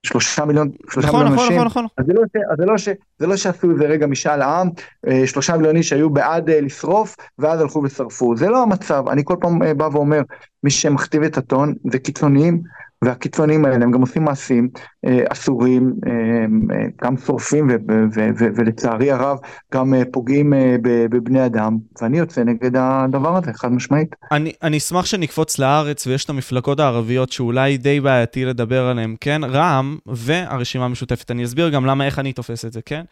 שלושה 0.06 0.44
מיליון, 0.44 0.70
שלושה 0.90 1.08
נכון, 1.08 1.20
מיליון 1.20 1.34
נכון, 1.34 1.44
אנשים. 1.44 1.66
נכון, 1.66 1.66
נכון, 1.66 1.84
נכון. 1.84 1.96
אז, 1.98 2.06
זה 2.06 2.12
לא, 2.12 2.22
אז 2.52 2.58
זה, 2.58 2.66
לא 2.66 2.78
ש, 2.78 2.88
זה 3.18 3.26
לא 3.26 3.36
שעשו 3.36 3.70
איזה 3.70 3.84
רגע 3.84 4.06
משאל 4.06 4.42
עם, 4.42 4.68
אה, 5.08 5.26
שלושה 5.26 5.56
מיליון 5.56 5.76
איש 5.76 5.88
שהיו 5.88 6.10
בעד 6.10 6.50
אה, 6.50 6.60
לשרוף, 6.60 7.16
ואז 7.38 7.60
הלכו 7.60 7.82
ושרפו. 7.84 8.36
זה 8.36 8.48
לא 8.48 8.62
המצב. 8.62 9.08
אני 9.08 9.22
כל 9.24 9.36
פעם 9.40 9.62
אה, 9.62 9.74
בא 9.74 9.88
ואומר, 9.92 10.22
מי 10.62 10.70
שמכתיב 10.70 11.22
את 11.22 11.38
הטון 11.38 11.74
זה 11.92 11.98
קיצוניים, 11.98 12.62
והקיצוניים 13.04 13.64
האלה 13.64 13.84
הם 13.84 13.90
גם 13.90 14.00
עושים 14.00 14.24
מעשים 14.24 14.68
אה, 15.06 15.24
אסורים, 15.28 15.92
אה, 16.06 16.12
אה, 16.76 16.86
גם 17.04 17.16
שורפים 17.16 17.70
ולצערי 18.56 19.10
הרב 19.10 19.38
גם 19.74 19.94
פוגעים 20.12 20.52
בבני 20.82 21.46
אדם, 21.46 21.76
ואני 22.02 22.18
יוצא 22.18 22.44
נגד 22.44 22.76
הדבר 22.76 23.36
הזה, 23.36 23.52
חד 23.52 23.72
משמעית. 23.72 24.16
אני, 24.32 24.52
אני 24.62 24.76
אשמח 24.76 25.06
שנקפוץ 25.06 25.58
לארץ 25.58 26.06
ויש 26.06 26.24
את 26.24 26.30
המפלגות 26.30 26.80
הערביות 26.80 27.32
שאולי 27.32 27.76
די 27.76 28.00
בעייתי 28.00 28.44
לדבר 28.44 28.86
עליהן, 28.86 29.16
כן? 29.20 29.44
רע"מ 29.44 29.96
והרשימה 30.06 30.84
המשותפת. 30.84 31.30
אני 31.30 31.44
אסביר 31.44 31.68
גם 31.68 31.86
למה, 31.86 32.06
איך 32.06 32.18
אני 32.18 32.32
תופס 32.32 32.64
את 32.64 32.72
זה, 32.72 32.80
כן? 32.82 33.04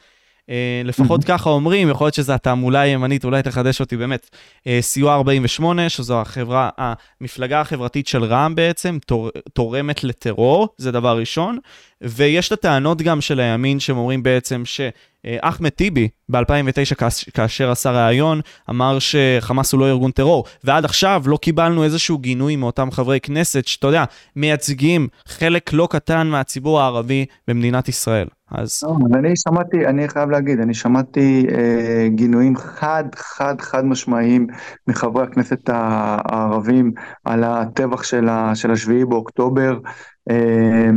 Uh, 0.51 0.53
לפחות 0.85 1.25
ככה 1.25 1.51
אומרים, 1.51 1.91
יכול 1.91 2.05
להיות 2.05 2.15
שזו 2.15 2.33
התעמולה 2.33 2.81
הימנית, 2.81 3.25
אולי 3.25 3.43
תחדש 3.43 3.81
אותי 3.81 3.97
באמת. 3.97 4.31
Uh, 4.59 4.63
סיוע 4.81 5.15
48, 5.15 5.89
שזו 5.89 6.21
החברה, 6.21 6.71
המפלגה 6.79 7.61
החברתית 7.61 8.07
של 8.07 8.25
רע"מ 8.25 8.55
בעצם, 8.55 8.99
תור, 9.07 9.31
תורמת 9.53 10.05
לטרור, 10.05 10.69
זה 10.79 10.93
דבר 10.93 11.19
ראשון. 11.19 11.59
ויש 12.03 12.47
את 12.47 12.53
הטענות 12.53 13.03
גם 13.03 13.21
של 13.21 13.41
הימין, 13.41 13.81
שהם 13.81 13.97
אומרים 13.97 14.23
בעצם 14.23 14.63
שאחמד 14.65 15.69
טיבי, 15.69 16.09
ב-2009, 16.29 16.95
כאשר 17.35 17.71
עשה 17.71 17.91
ראיון, 17.91 18.41
אמר 18.71 18.99
שחמאס 18.99 19.73
הוא 19.73 19.81
לא 19.81 19.89
ארגון 19.89 20.11
טרור. 20.11 20.45
ועד 20.65 20.85
עכשיו 20.85 21.23
לא 21.27 21.37
קיבלנו 21.37 21.85
איזשהו 21.85 22.19
גינוי 22.19 22.57
מאותם 22.57 22.91
חברי 22.91 23.21
כנסת, 23.21 23.67
שאתה 23.67 23.87
יודע, 23.87 24.05
מייצגים 24.37 25.09
חלק 25.27 25.73
לא 25.73 25.89
קטן 25.91 26.27
מהציבור 26.27 26.81
הערבי 26.81 27.27
במדינת 27.49 27.89
ישראל. 27.89 28.27
אז... 28.55 28.83
לא, 28.83 29.19
אני 29.19 29.37
שמעתי, 29.37 29.87
אני 29.87 30.09
חייב 30.09 30.31
להגיד, 30.31 30.61
אני 30.61 30.75
שמעתי 30.75 31.47
אה, 31.55 32.09
גינויים 32.09 32.57
חד, 32.57 33.05
חד, 33.15 33.61
חד 33.61 33.85
משמעיים 33.85 34.47
מחברי 34.89 35.23
הכנסת 35.23 35.71
הערבים 35.73 36.93
על 37.25 37.45
הטבח 37.45 38.03
של, 38.03 38.29
ה, 38.29 38.55
של 38.55 38.71
השביעי 38.71 39.05
באוקטובר, 39.05 39.79
אה, 40.31 40.91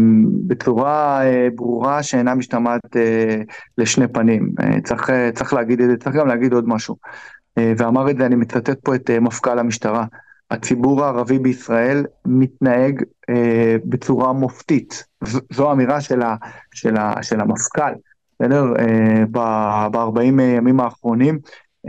בצורה 0.47 1.25
אה, 1.25 1.47
ברורה 1.55 2.03
שאינה 2.03 2.35
משתמעת 2.35 2.95
אה, 2.95 3.41
לשני 3.77 4.07
פנים. 4.07 4.49
אה, 4.59 4.81
צריך, 4.81 5.09
אה, 5.09 5.29
צריך 5.31 5.53
להגיד 5.53 5.81
את 5.81 5.89
זה, 5.89 5.97
צריך 5.97 6.15
גם 6.15 6.27
להגיד 6.27 6.53
עוד 6.53 6.67
משהו. 6.67 6.95
אה, 7.57 7.73
ואמר 7.77 8.09
את 8.09 8.17
זה, 8.17 8.25
אני 8.25 8.35
מצטט 8.35 8.79
פה 8.83 8.95
את 8.95 9.09
אה, 9.09 9.19
מפכ"ל 9.19 9.59
המשטרה. 9.59 10.05
הציבור 10.51 11.03
הערבי 11.03 11.39
בישראל 11.39 12.05
מתנהג 12.25 13.03
אה, 13.29 13.75
בצורה 13.85 14.33
מופתית. 14.33 15.03
ז, 15.23 15.37
זו 15.51 15.71
אמירה 15.71 16.01
של, 16.01 16.21
ה, 16.21 16.35
של, 16.73 16.97
ה, 16.97 17.23
של 17.23 17.41
המפכ"ל, 17.41 17.93
בסדר? 18.39 18.73
אה, 18.79 19.25
ב-40 19.31 20.41
ימים 20.41 20.79
האחרונים. 20.79 21.39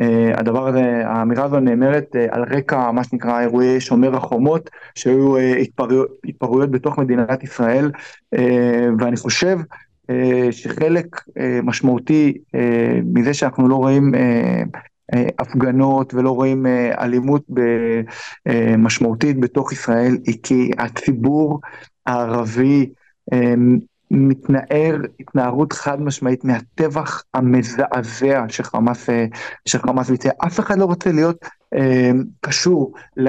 אה, 0.00 0.32
הדבר 0.34 0.68
הזה, 0.68 1.02
האמירה 1.06 1.44
הזו 1.44 1.60
נאמרת 1.60 2.16
אה, 2.16 2.26
על 2.30 2.44
רקע 2.50 2.90
מה 2.90 3.04
שנקרא 3.04 3.40
אירועי 3.40 3.80
שומר 3.80 4.16
החומות, 4.16 4.70
שהיו 4.94 5.36
אה, 5.36 5.56
התפרעויות, 5.56 6.08
התפרעויות 6.24 6.70
בתוך 6.70 6.98
מדינת 6.98 7.44
ישראל, 7.44 7.90
אה, 8.34 8.88
ואני 8.98 9.16
חושב 9.16 9.58
אה, 10.10 10.48
שחלק 10.50 11.06
אה, 11.38 11.60
משמעותי 11.62 12.38
אה, 12.54 13.00
מזה 13.14 13.34
שאנחנו 13.34 13.68
לא 13.68 13.76
רואים 13.76 14.14
אה, 14.14 14.20
אה, 14.20 14.62
הפגנות 15.38 16.14
ולא 16.14 16.30
רואים 16.30 16.66
אה, 16.66 17.04
אלימות 17.04 17.44
אה, 18.46 18.76
משמעותית 18.78 19.40
בתוך 19.40 19.72
ישראל 19.72 20.18
היא 20.26 20.38
כי 20.42 20.70
הציבור 20.78 21.60
הערבי 22.06 22.90
מתנער 24.10 24.96
התנערות 25.20 25.72
חד 25.72 26.00
משמעית 26.00 26.44
מהטבח 26.44 27.22
המזעזע 27.34 28.44
שחמאס, 28.48 30.10
ביצע. 30.10 30.30
אף 30.46 30.60
אחד 30.60 30.78
לא 30.78 30.84
רוצה 30.84 31.12
להיות 31.12 31.44
אה, 31.44 31.48
קשור 32.40 32.92
ל, 33.16 33.28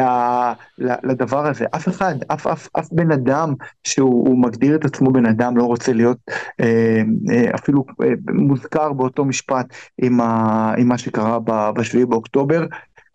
ל, 0.77 0.93
לדבר 1.03 1.47
הזה. 1.47 1.65
אף 1.75 1.87
אחד, 1.87 2.15
אף, 2.27 2.47
אף, 2.47 2.67
אף 2.79 2.87
בן 2.91 3.11
אדם 3.11 3.53
שהוא 3.83 4.39
מגדיר 4.39 4.75
את 4.75 4.85
עצמו 4.85 5.11
בן 5.11 5.25
אדם 5.25 5.57
לא 5.57 5.63
רוצה 5.63 5.93
להיות 5.93 6.17
אה, 6.61 7.01
אה, 7.31 7.55
אפילו 7.55 7.85
אה, 8.03 8.13
מוזכר 8.33 8.93
באותו 8.93 9.25
משפט 9.25 9.65
עם, 9.97 10.21
ה, 10.21 10.73
עם 10.77 10.87
מה 10.87 10.97
שקרה 10.97 11.39
ב-7 11.39 12.05
באוקטובר. 12.09 12.65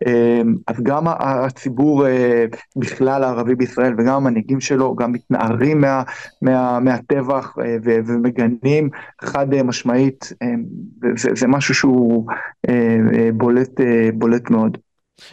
אמ, 0.07 0.55
אז 0.67 0.75
גם 0.83 1.03
הציבור 1.07 2.07
אה, 2.07 2.45
בכלל 2.75 3.23
הערבי 3.23 3.55
בישראל 3.55 3.93
וגם 3.97 4.15
המנהיגים 4.15 4.59
שלו 4.61 4.95
גם 4.95 5.11
מתנערים 5.11 5.81
מה, 5.81 6.03
מה, 6.41 6.79
מהטבח 6.79 7.55
ומגנים 7.83 8.89
חד 9.21 9.63
משמעית, 9.63 10.33
אמ, 10.41 10.63
זה, 11.15 11.47
משהו 11.47 11.75
שהוא 11.75 12.27
בולט, 13.33 13.79
בולט 14.13 14.49
מאוד. 14.49 14.77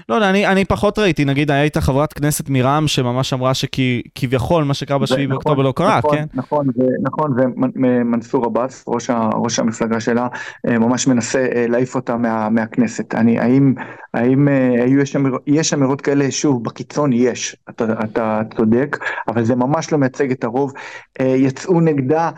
לא 0.09 0.15
יודע, 0.15 0.31
אני, 0.31 0.47
אני 0.47 0.65
פחות 0.65 0.99
ראיתי, 0.99 1.25
נגיד 1.25 1.51
הייתה 1.51 1.81
חברת 1.81 2.13
כנסת 2.13 2.49
מרע"מ 2.49 2.89
שממש 2.89 3.33
אמרה 3.33 3.53
שכביכול 3.55 4.65
מה 4.65 4.75
שקרה 4.75 4.99
בשביעי 4.99 5.27
נכון, 5.27 5.35
באוקטובר 5.35 5.63
לא 5.63 5.73
קרה, 5.77 5.99
נכון, 5.99 6.17
כן? 6.17 6.25
נכון, 6.35 6.67
זה, 6.77 6.85
נכון, 7.03 7.37
ומנסור 7.77 8.45
עבאס, 8.45 8.85
ראש, 8.89 9.11
ראש 9.35 9.59
המפלגה 9.59 10.01
שלה, 10.01 10.29
אה, 10.69 10.79
ממש 10.79 11.07
מנסה 11.07 11.47
אה, 11.55 11.67
להעיף 11.69 11.95
אותה 11.95 12.17
מה, 12.17 12.49
מהכנסת. 12.49 13.15
אני, 13.15 13.39
האם, 13.39 13.75
האם 14.15 14.49
אה, 14.49 14.85
היו, 14.85 15.01
יש, 15.01 15.17
אמיר, 15.17 15.39
יש 15.47 15.75
אמירות 15.75 16.01
כאלה, 16.01 16.31
שוב, 16.31 16.65
בקיצון 16.65 17.13
יש, 17.13 17.57
אתה, 17.71 17.85
אתה 18.05 18.41
צודק, 18.57 18.97
אבל 19.29 19.45
זה 19.45 19.55
ממש 19.55 19.93
לא 19.93 19.99
מייצג 19.99 20.31
את 20.31 20.45
הרוב. 20.45 20.73
יצאו 21.21 21.81
נגדה 21.81 22.31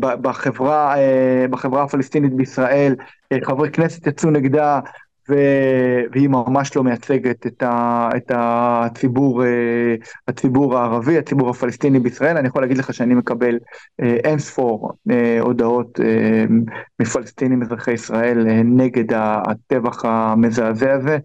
בחברה, 0.00 0.94
בחברה 1.50 1.82
הפלסטינית 1.82 2.34
בישראל, 2.34 2.94
חברי 3.44 3.70
כנסת 3.70 4.06
יצאו 4.06 4.30
נגדה, 4.30 4.80
והיא 5.28 6.28
ממש 6.28 6.76
לא 6.76 6.84
מייצגת 6.84 7.46
את, 7.46 7.62
ה, 7.62 8.08
את 8.16 8.32
הציבור, 8.34 9.44
אה, 9.44 9.94
הציבור 10.28 10.78
הערבי, 10.78 11.18
הציבור 11.18 11.50
הפלסטיני 11.50 12.00
בישראל. 12.00 12.36
אני 12.36 12.48
יכול 12.48 12.62
להגיד 12.62 12.78
לך 12.78 12.94
שאני 12.94 13.14
מקבל 13.14 13.58
אה, 14.02 14.16
אין 14.24 14.38
ספור 14.38 14.92
אה, 15.10 15.40
הודעות 15.40 16.00
מפלסטינים 17.00 17.62
אזרחי 17.62 17.92
ישראל 17.92 18.62
נגד 18.64 19.12
הטבח 19.14 20.04
המזעזע 20.04 20.92
הזה, 20.92 21.18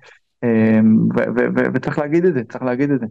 וצריך 1.74 2.00
להגיד 2.00 2.26
את 2.26 2.34
זה, 2.34 2.42
צריך 2.44 2.64
להגיד 2.64 2.92
את 2.92 3.00
זה. 3.00 3.06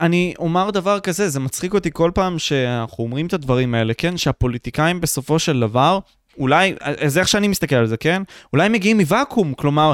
אני 0.00 0.34
אומר 0.38 0.70
דבר 0.70 1.00
כזה, 1.00 1.28
זה 1.28 1.40
מצחיק 1.40 1.74
אותי 1.74 1.90
כל 1.92 2.10
פעם 2.14 2.38
שאנחנו 2.38 3.04
אומרים 3.04 3.26
את 3.26 3.32
הדברים 3.32 3.74
האלה, 3.74 3.94
כן? 3.94 4.16
שהפוליטיקאים 4.16 5.00
בסופו 5.00 5.38
של 5.38 5.60
דבר 5.60 5.98
אולי, 6.38 6.74
זה 7.06 7.20
איך 7.20 7.28
שאני 7.28 7.48
מסתכל 7.48 7.76
על 7.76 7.86
זה, 7.86 7.96
כן? 7.96 8.22
אולי 8.52 8.68
מגיעים 8.68 8.96
מוואקום, 8.96 9.54
כלומר, 9.54 9.92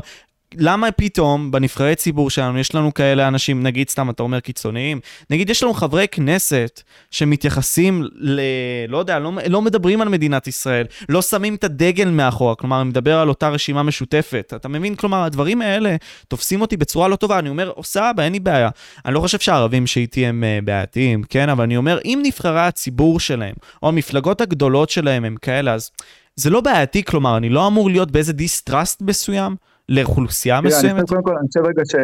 למה 0.59 0.93
פתאום 0.93 1.51
בנבחרי 1.51 1.95
ציבור 1.95 2.31
שלנו 2.31 2.59
יש 2.59 2.75
לנו 2.75 2.95
כאלה 2.95 3.29
אנשים, 3.29 3.63
נגיד 3.63 3.91
סתם 3.91 4.11
אתה 4.11 4.23
אומר 4.23 4.41
קיצוניים, 4.41 5.01
נגיד 5.31 5.51
יש 5.51 5.63
לנו 5.63 5.75
חברי 5.75 6.09
כנסת 6.09 6.83
שמתייחסים 7.11 8.05
ל... 8.15 8.41
לא 8.89 8.99
יודע, 8.99 9.19
לא, 9.19 9.33
לא 9.49 9.63
מדברים 9.63 10.01
על 10.01 10.09
מדינת 10.09 10.47
ישראל, 10.47 10.87
לא 11.09 11.23
שמים 11.23 11.55
את 11.55 11.65
הדגל 11.65 12.09
מאחורה, 12.09 12.55
כלומר, 12.55 12.81
אני 12.81 12.89
מדבר 12.89 13.19
על 13.19 13.29
אותה 13.29 13.49
רשימה 13.49 13.83
משותפת. 13.83 14.53
אתה 14.57 14.69
מבין? 14.69 14.95
כלומר, 14.95 15.23
הדברים 15.23 15.63
האלה 15.63 15.97
תופסים 16.29 16.61
אותי 16.61 16.77
בצורה 16.77 17.09
לא 17.09 17.17
טובה. 17.17 17.39
אני 17.39 17.49
אומר, 17.49 17.73
סבא, 17.83 18.23
אין 18.23 18.33
לי 18.33 18.41
בעיה. 18.41 18.69
אני 19.07 19.15
לא 19.15 19.21
חושב 19.21 19.39
שהערבים 19.39 19.87
שאיתי 19.87 20.27
הם 20.27 20.45
uh, 20.45 20.65
בעייתיים, 20.65 21.23
כן? 21.23 21.49
אבל 21.49 21.65
אני 21.65 21.77
אומר, 21.77 21.99
אם 22.05 22.21
נבחרי 22.23 22.61
הציבור 22.61 23.21
שלהם, 23.21 23.55
או 23.83 23.89
המפלגות 23.89 24.41
הגדולות 24.41 24.91
שלהם 24.91 25.25
הם 25.25 25.37
כאלה, 25.43 25.75
אז... 25.75 25.91
זה 26.37 26.51
לא 26.51 26.61
בעייתי, 26.61 27.05
כלומר, 27.05 27.37
אני 27.37 27.49
לא 27.49 27.67
אמור 27.67 27.91
להיות 27.91 28.11
באיזה 28.11 28.33
דיסטרסט 28.33 29.03
מסוים 29.03 29.57
לאוכלוסייה 29.89 30.61
מסוימת? 30.61 30.95
אני 30.95 31.03
חושב 31.03 31.07
קודם 31.07 31.23
כל, 31.23 31.39
אני 31.39 31.47
חושב 31.47 31.61
רגע 31.61 31.83
ש... 31.85 31.95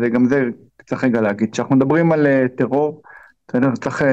וגם 0.00 0.26
זה 0.26 0.44
צריך 0.86 1.04
רגע 1.04 1.20
להגיד, 1.20 1.52
כשאנחנו 1.52 1.76
מדברים 1.76 2.12
על 2.12 2.26
אה, 2.26 2.46
טרור, 2.56 3.02
צריך 3.80 4.02
אה, 4.02 4.08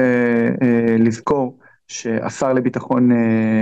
אה, 0.62 0.96
לזכור 0.98 1.58
שהשר 1.88 2.52
לביטחון 2.52 3.10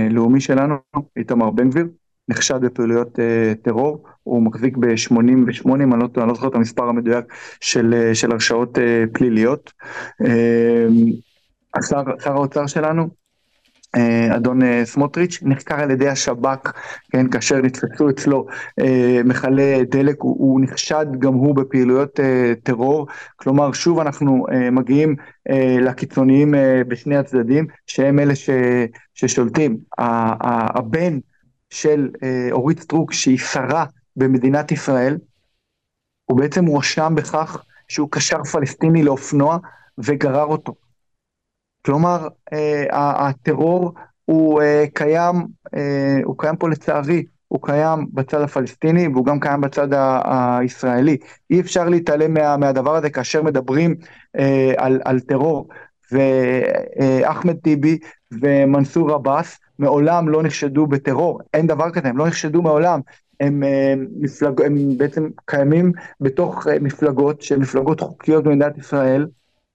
לאומי 0.09 0.41
שלנו, 0.41 0.75
איתמר 1.17 1.49
בן 1.49 1.69
גביר, 1.69 1.87
נחשד 2.27 2.61
בפעילויות 2.61 3.19
טרור, 3.61 4.03
הוא 4.23 4.43
מחזיק 4.43 4.77
ב-88, 4.77 5.73
אני 5.73 5.85
לא, 5.99 6.07
אני 6.17 6.27
לא 6.27 6.33
זוכר 6.33 6.47
את 6.47 6.55
המספר 6.55 6.83
המדויק 6.83 7.25
של, 7.61 8.11
של 8.13 8.31
הרשעות 8.31 8.77
פליליות. 9.13 9.71
השר, 11.77 12.03
שר 12.23 12.31
האוצר 12.31 12.67
שלנו, 12.67 13.09
אדון 14.35 14.63
אה, 14.63 14.81
סמוטריץ', 14.85 15.39
נחקר 15.41 15.79
על 15.79 15.91
ידי 15.91 16.09
השב"כ, 16.09 16.71
כן, 17.11 17.29
כאשר 17.29 17.55
נתפסו 17.55 18.09
אצלו 18.09 18.47
אה, 18.79 19.21
מכלי 19.25 19.85
דלק, 19.85 20.21
הוא, 20.21 20.35
הוא 20.39 20.61
נחשד 20.61 21.05
גם 21.19 21.33
הוא 21.33 21.55
בפעילויות 21.55 22.19
טרור, 22.63 23.07
כלומר 23.35 23.73
שוב 23.73 23.99
אנחנו 23.99 24.45
מגיעים 24.71 25.15
לקיצוניים 25.81 26.53
בשני 26.87 27.17
הצדדים, 27.17 27.67
שהם 27.87 28.19
אלה 28.19 28.35
ש, 28.35 28.49
ששולטים. 29.13 29.77
הבן 29.97 31.19
של 31.69 32.09
אורית 32.51 32.79
סטרוק, 32.79 33.13
שהיא 33.13 33.37
שרה 33.37 33.85
במדינת 34.15 34.71
ישראל, 34.71 35.17
הוא 36.25 36.37
בעצם 36.37 36.65
הואשם 36.65 37.13
בכך 37.15 37.63
שהוא 37.87 38.09
קשר 38.11 38.43
פלסטיני 38.43 39.03
לאופנוע 39.03 39.57
וגרר 39.97 40.45
אותו. 40.45 40.73
כלומר, 41.85 42.27
אה, 42.53 43.27
הטרור 43.27 43.93
הוא 44.25 44.61
אה, 44.61 44.85
קיים, 44.93 45.35
אה, 45.75 46.19
הוא 46.23 46.35
קיים 46.37 46.55
פה 46.55 46.69
לצערי, 46.69 47.23
הוא 47.47 47.59
קיים 47.61 48.05
בצד 48.13 48.41
הפלסטיני 48.41 49.07
והוא 49.07 49.25
גם 49.25 49.39
קיים 49.39 49.61
בצד 49.61 49.87
הישראלי. 50.23 51.17
אי 51.49 51.59
אפשר 51.59 51.89
להתעלם 51.89 52.33
מה, 52.33 52.57
מהדבר 52.57 52.95
הזה 52.95 53.09
כאשר 53.09 53.43
מדברים 53.43 53.95
על, 54.77 55.01
על 55.05 55.19
טרור. 55.19 55.67
ואחמד 56.11 57.55
טיבי 57.55 57.97
ומנסור 58.41 59.11
עבאס 59.11 59.59
מעולם 59.79 60.29
לא 60.29 60.43
נחשדו 60.43 60.87
בטרור, 60.87 61.39
אין 61.53 61.67
דבר 61.67 61.89
כזה, 61.89 62.07
הם 62.07 62.17
לא 62.17 62.27
נחשדו 62.27 62.61
מעולם. 62.61 62.99
הם, 63.39 63.63
מפלג... 64.19 64.61
הם 64.61 64.97
בעצם 64.97 65.29
קיימים 65.45 65.91
בתוך 66.21 66.67
מפלגות 66.81 67.41
שהן 67.41 67.59
מפלגות 67.59 67.99
חוקיות 67.99 68.43
במדינת 68.43 68.77
ישראל, 68.77 69.25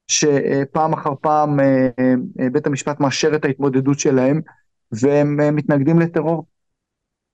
שפעם 0.08 0.92
אחר 0.92 1.10
פעם 1.20 1.60
אה, 1.60 1.88
אה, 1.98 2.50
בית 2.52 2.66
המשפט 2.66 3.00
מאשר 3.00 3.34
את 3.34 3.44
ההתמודדות 3.44 3.98
שלהם, 3.98 4.40
והם 4.92 5.40
אה, 5.40 5.50
מתנגדים 5.50 5.98
לטרור. 5.98 6.46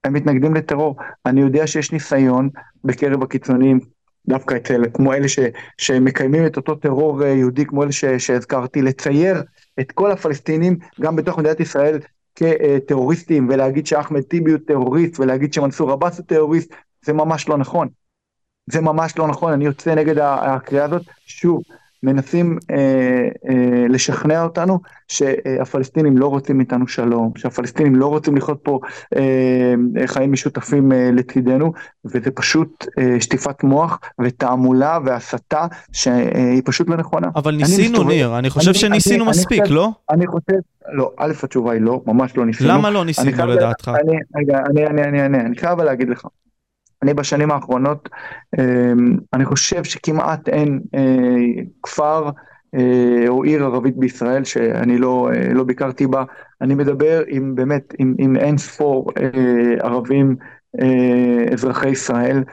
הם 0.04 0.12
מתנגדים 0.12 0.54
לטרור. 0.54 0.96
אני 1.26 1.40
יודע 1.40 1.66
שיש 1.66 1.92
ניסיון 1.92 2.48
בקרב 2.84 3.22
הקיצוניים, 3.22 3.80
דווקא 4.28 4.54
אצל, 4.56 4.82
כמו 4.94 5.12
אלה 5.12 5.28
ש, 5.28 5.38
שמקיימים 5.78 6.46
את 6.46 6.56
אותו 6.56 6.74
טרור 6.74 7.24
יהודי, 7.24 7.66
כמו 7.66 7.82
אלה 7.82 7.92
ש, 7.92 8.04
שהזכרתי, 8.04 8.82
לצייר 8.82 9.42
את 9.80 9.92
כל 9.92 10.12
הפלסטינים, 10.12 10.78
גם 11.00 11.16
בתוך 11.16 11.38
מדינת 11.38 11.60
ישראל, 11.60 11.98
כטרוריסטים, 12.34 13.48
ולהגיד 13.48 13.86
שאחמד 13.86 14.20
טיבי 14.20 14.50
הוא 14.50 14.60
טרוריסט, 14.66 15.20
ולהגיד 15.20 15.52
שמנסור 15.52 15.92
עבאס 15.92 16.18
הוא 16.18 16.26
טרוריסט, 16.26 16.74
זה 17.04 17.12
ממש 17.12 17.48
לא 17.48 17.58
נכון. 17.58 17.88
זה 18.70 18.80
ממש 18.80 19.18
לא 19.18 19.28
נכון, 19.28 19.52
אני 19.52 19.64
יוצא 19.64 19.94
נגד 19.94 20.18
הקריאה 20.18 20.84
הזאת. 20.84 21.02
שוב, 21.26 21.62
מנסים 22.04 22.58
אה, 22.70 22.76
אה, 23.48 23.86
לשכנע 23.88 24.42
אותנו 24.42 24.80
שהפלסטינים 25.08 26.18
לא 26.18 26.26
רוצים 26.26 26.60
איתנו 26.60 26.88
שלום, 26.88 27.32
שהפלסטינים 27.36 27.96
לא 27.96 28.06
רוצים 28.06 28.36
לחיות 28.36 28.58
פה 28.62 28.80
אה, 29.16 29.74
חיים 30.06 30.32
משותפים 30.32 30.92
אה, 30.92 31.10
לצידנו, 31.12 31.72
וזה 32.04 32.30
פשוט 32.30 32.86
אה, 32.98 33.20
שטיפת 33.20 33.62
מוח 33.62 33.98
ותעמולה 34.20 34.98
והסתה 35.04 35.66
שהיא 35.92 36.62
פשוט 36.64 36.88
לא 36.88 36.96
נכונה. 36.96 37.28
אבל 37.36 37.54
ניסינו, 37.54 38.02
אני 38.02 38.08
ניר, 38.08 38.38
אני 38.38 38.50
חושב 38.50 38.70
אני, 38.70 38.78
שניסינו 38.78 39.24
אני, 39.24 39.30
מספיק, 39.30 39.58
אני 39.58 39.68
חושב, 39.68 39.74
לא? 39.74 39.90
אני 40.10 40.26
חושב, 40.26 40.58
לא, 40.92 41.10
א', 41.16 41.32
התשובה 41.42 41.72
היא 41.72 41.80
לא, 41.80 42.02
ממש 42.06 42.36
לא 42.36 42.46
ניסינו. 42.46 42.70
למה 42.70 42.90
לא 42.90 43.04
ניסינו 43.04 43.46
לדעתך? 43.46 43.88
אני, 43.88 44.16
רגע, 44.36 44.58
אני, 44.70 44.86
אני, 44.86 45.02
אני, 45.02 45.26
אני, 45.26 45.40
אני 45.40 45.56
חייב 45.56 45.80
להגיד 45.80 46.08
לך. 46.08 46.26
אני 47.04 47.14
בשנים 47.14 47.50
האחרונות, 47.50 48.08
אמ, 48.58 49.16
אני 49.32 49.44
חושב 49.44 49.84
שכמעט 49.84 50.48
אין 50.48 50.80
אה, 50.94 51.62
כפר 51.82 52.30
אה, 52.74 53.24
או 53.28 53.42
עיר 53.42 53.64
ערבית 53.64 53.96
בישראל 53.96 54.44
שאני 54.44 54.98
לא, 54.98 55.30
אה, 55.32 55.52
לא 55.52 55.64
ביקרתי 55.64 56.06
בה. 56.06 56.24
אני 56.60 56.74
מדבר 56.74 57.22
עם 57.28 57.54
באמת, 57.54 57.94
עם, 57.98 58.14
עם 58.18 58.36
אין 58.36 58.58
ספור 58.58 59.12
ערבים 59.80 60.36
אזרחי 61.52 61.88
ישראל, 61.88 62.44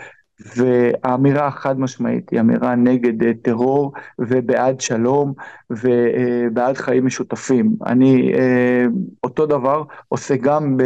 והאמירה 0.56 1.48
החד 1.48 1.80
משמעית 1.80 2.30
היא 2.30 2.40
אמירה 2.40 2.76
נגד 2.76 3.24
אה, 3.24 3.32
טרור 3.42 3.94
ובעד 4.20 4.82
שלום 4.82 5.34
ובעד 5.70 6.78
חיים 6.78 7.06
משותפים. 7.06 7.76
אני 7.86 8.34
אה, 8.34 8.86
אותו 9.24 9.46
דבר 9.46 9.84
עושה 10.08 10.36
גם 10.36 10.78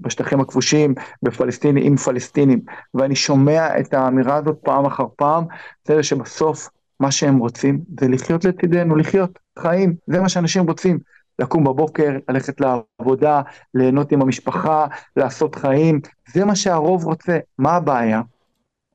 בשטחים 0.00 0.40
הכבושים, 0.40 0.94
בפלסטינים 1.22 1.82
עם 1.86 1.96
פלסטינים, 1.96 2.60
ואני 2.94 3.16
שומע 3.16 3.80
את 3.80 3.94
האמירה 3.94 4.36
הזאת 4.36 4.58
פעם 4.62 4.86
אחר 4.86 5.06
פעם, 5.16 5.44
זה 5.84 6.02
שבסוף 6.02 6.68
מה 7.00 7.10
שהם 7.10 7.38
רוצים 7.38 7.80
זה 8.00 8.08
לחיות 8.08 8.44
לצידנו, 8.44 8.96
לחיות 8.96 9.38
חיים, 9.58 9.94
זה 10.06 10.20
מה 10.20 10.28
שאנשים 10.28 10.66
רוצים. 10.66 10.98
לקום 11.38 11.64
בבוקר, 11.64 12.10
ללכת 12.28 12.60
לעבודה, 12.60 13.42
ליהנות 13.74 14.12
עם 14.12 14.22
המשפחה, 14.22 14.86
לעשות 15.16 15.54
חיים, 15.54 16.00
זה 16.28 16.44
מה 16.44 16.56
שהרוב 16.56 17.04
רוצה. 17.04 17.38
מה 17.58 17.72
הבעיה? 17.72 18.22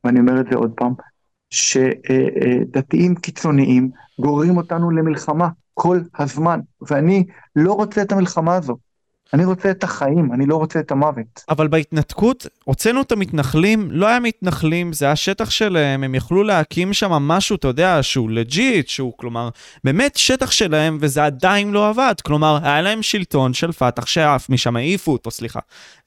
ואני 0.04 0.20
אומר 0.20 0.42
את 0.42 0.46
זה 0.52 0.56
עוד 0.56 0.72
פעם, 0.76 0.94
שדתיים 1.50 3.16
קיצוניים 3.16 3.90
גוררים 4.22 4.58
אותנו 4.58 4.92
למלחמה 4.92 5.50
כל 5.74 6.00
הזמן, 6.20 6.60
ואני 6.90 7.26
לא 7.56 7.74
רוצה 7.74 8.02
את 8.02 8.12
המלחמה 8.12 8.56
הזו. 8.56 8.78
אני 9.34 9.46
רוצה 9.46 9.72
את 9.72 9.84
החיים, 9.84 10.34
אני 10.34 10.46
לא 10.46 10.56
רוצה 10.56 10.80
את 10.80 10.92
המוות. 10.92 11.44
אבל 11.50 11.68
בהתנתקות, 11.68 12.48
הוצאנו 12.64 13.02
את 13.02 13.12
המתנחלים, 13.12 13.88
לא 13.92 14.08
היה 14.08 14.20
מתנחלים, 14.20 14.94
זה 14.94 15.12
השטח 15.12 15.50
שלהם, 15.50 16.04
הם 16.04 16.16
יכלו 16.16 16.44
להקים 16.44 16.94
שם 16.94 17.12
משהו, 17.12 17.56
אתה 17.56 17.68
יודע, 17.68 18.00
שהוא 18.02 18.32
לג'יט, 18.32 18.88
שהוא 18.88 19.14
כלומר, 19.18 19.50
באמת 19.84 20.16
שטח 20.16 20.52
שלהם, 20.52 20.98
וזה 21.02 21.26
עדיין 21.26 21.72
לא 21.72 21.90
עבד. 21.90 22.14
כלומר, 22.24 22.60
היה 22.64 22.82
להם 22.82 23.02
שלטון 23.02 23.54
של 23.54 23.72
פת"ח 23.72 24.06
שעף 24.06 24.50
משם, 24.50 24.76
העיפו 24.76 25.12
אותו, 25.12 25.32
סליחה, 25.32 25.60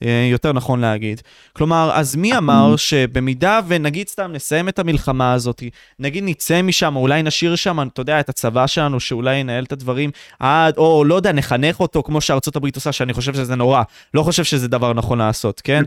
אה, 0.02 0.28
יותר 0.30 0.52
נכון 0.52 0.80
להגיד. 0.80 1.20
כלומר, 1.52 1.90
אז 1.94 2.16
מי 2.16 2.36
אמר 2.36 2.76
שבמידה 2.76 3.60
ונגיד 3.66 4.08
סתם 4.08 4.32
נסיים 4.32 4.68
את 4.68 4.78
המלחמה 4.78 5.32
הזאת, 5.32 5.62
נגיד 5.98 6.24
נצא 6.26 6.62
משם, 6.62 6.96
אולי 6.96 7.22
נשאיר 7.22 7.56
שם, 7.56 7.80
אתה 7.92 8.00
יודע, 8.00 8.20
את 8.20 8.28
הצבא 8.28 8.66
שלנו, 8.66 9.00
שאולי 9.00 9.36
ינהל 9.36 9.64
את 9.64 9.72
הדברים 9.72 10.10
עד, 10.40 10.76
או 10.76 11.04
לא 11.04 11.14
יודע, 11.14 11.32
נחנך 11.32 11.80
אותו 11.80 12.02
כמו 12.02 12.20
שארצות 12.20 12.56
הברית 12.56 12.76
עושה, 12.76 12.92
שאני 12.92 13.15
חושב 13.16 13.34
שזה 13.34 13.56
נורא. 13.56 13.82
לא 14.14 14.22
חושב 14.22 14.44
שזה 14.44 14.68
דבר 14.68 14.92
נכון 14.92 15.18
לעשות, 15.18 15.60
כן? 15.60 15.82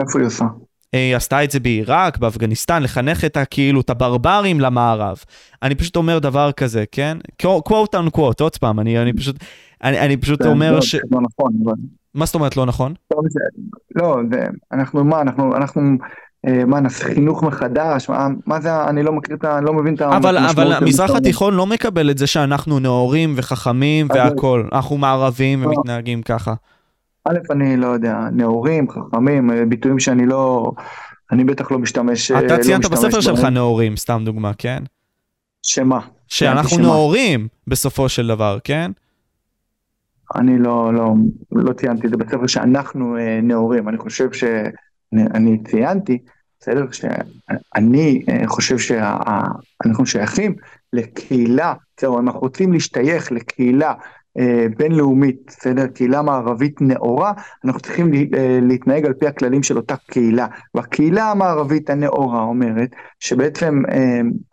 איפה 0.00 0.18
היא 0.18 0.26
עושה? 0.26 0.44
היא 0.92 1.16
עשתה 1.16 1.44
את 1.44 1.50
זה 1.50 1.60
בעיראק, 1.60 2.18
באפגניסטן, 2.18 2.82
לחנך 2.82 3.24
את 3.24 3.36
הכאילו, 3.36 3.80
את 3.80 3.90
הברברים 3.90 4.60
למערב. 4.60 5.18
אני 5.62 5.74
פשוט 5.74 5.96
אומר 5.96 6.18
דבר 6.18 6.52
כזה, 6.52 6.84
כן? 6.92 7.18
quote 7.42 7.94
unquote, 7.94 8.40
עוד 8.40 8.56
פעם, 8.60 8.80
אני, 8.80 9.02
אני 9.02 9.12
פשוט, 9.12 9.36
אני, 9.84 10.00
אני 10.00 10.16
פשוט 10.16 10.42
כן, 10.42 10.48
אומר 10.48 10.74
לא, 10.74 10.80
ש... 10.80 10.94
לא 10.94 11.20
נכון, 11.20 11.52
אבל... 11.64 11.74
מה 12.14 12.26
זאת 12.26 12.34
אומרת 12.34 12.56
לא 12.56 12.66
נכון? 12.66 12.94
לא, 13.96 14.16
זה, 14.30 14.38
אנחנו, 14.72 15.04
מה, 15.04 15.20
אנחנו, 15.20 15.56
אנחנו, 15.56 15.80
אה, 15.80 15.86
מה, 16.46 16.80
נעשה 16.80 17.04
חינוך 17.04 17.42
מחדש? 17.42 18.08
מה, 18.08 18.28
מה 18.46 18.60
זה, 18.60 18.84
אני 18.84 19.02
לא 19.02 19.12
מכיר 19.12 19.36
את 19.36 19.44
ה... 19.44 19.58
אני 19.58 19.66
לא 19.66 19.72
מבין 19.72 19.94
את 19.94 20.00
ה... 20.00 20.16
אבל, 20.16 20.38
אבל 20.38 20.72
המזרח 20.72 21.10
התיכון 21.10 21.54
לא 21.54 21.66
מקבל 21.66 22.10
את 22.10 22.18
זה 22.18 22.26
שאנחנו 22.26 22.78
נאורים 22.78 23.34
וחכמים 23.36 24.06
והכול. 24.14 24.68
אנחנו 24.72 24.96
מערבים 24.96 25.66
ומתנהגים 25.66 26.22
ככה. 26.22 26.54
א', 27.24 27.38
אני 27.50 27.76
לא 27.76 27.86
יודע, 27.86 28.18
נאורים, 28.32 28.86
חכמים, 28.90 29.50
אה, 29.50 29.64
ביטויים 29.68 29.98
שאני 29.98 30.26
לא... 30.26 30.72
אני 31.32 31.44
בטח 31.44 31.70
לא 31.70 31.78
משתמש... 31.78 32.30
אתה 32.30 32.56
לא 32.56 32.62
ציינת 32.62 32.86
בספר 32.86 33.20
שלך 33.20 33.44
נאורים, 33.44 33.96
סתם 33.96 34.22
דוגמה, 34.24 34.52
כן? 34.58 34.82
שמה? 35.62 36.00
שאנחנו 36.28 36.78
נאורים 36.78 37.48
בסופו 37.66 38.08
של 38.08 38.26
דבר, 38.26 38.58
כן? 38.64 38.90
אני 40.36 40.58
לא, 40.58 40.94
לא, 40.94 41.14
לא 41.52 41.72
ציינתי 41.72 42.06
את 42.06 42.10
זה 42.10 42.16
בספר 42.16 42.46
שאנחנו 42.46 43.16
אה, 43.16 43.40
נאורים, 43.42 43.88
אני 43.88 43.98
חושב 43.98 44.32
ש... 44.32 44.44
אני 45.12 45.58
ציינתי, 45.58 46.18
בסדר? 46.60 46.86
שאני 46.90 48.24
אה, 48.28 48.42
חושב 48.46 48.78
שאנחנו 48.78 50.06
שייכים 50.06 50.54
לקהילה, 50.92 51.74
בסדר, 51.96 52.18
אנחנו 52.18 52.40
רוצים 52.40 52.72
להשתייך 52.72 53.32
לקהילה 53.32 53.92
אה, 54.38 54.66
בינלאומית, 54.76 55.36
בסדר? 55.46 55.86
קהילה 55.86 56.22
מערבית 56.22 56.80
נאורה, 56.80 57.32
אנחנו 57.64 57.80
צריכים 57.80 58.14
אה, 58.14 58.58
להתנהג 58.62 59.06
על 59.06 59.12
פי 59.12 59.26
הכללים 59.26 59.62
של 59.62 59.76
אותה 59.76 59.94
קהילה. 59.96 60.46
והקהילה 60.74 61.30
המערבית 61.30 61.90
הנאורה 61.90 62.42
אומרת 62.42 62.90
שבעצם 63.20 63.82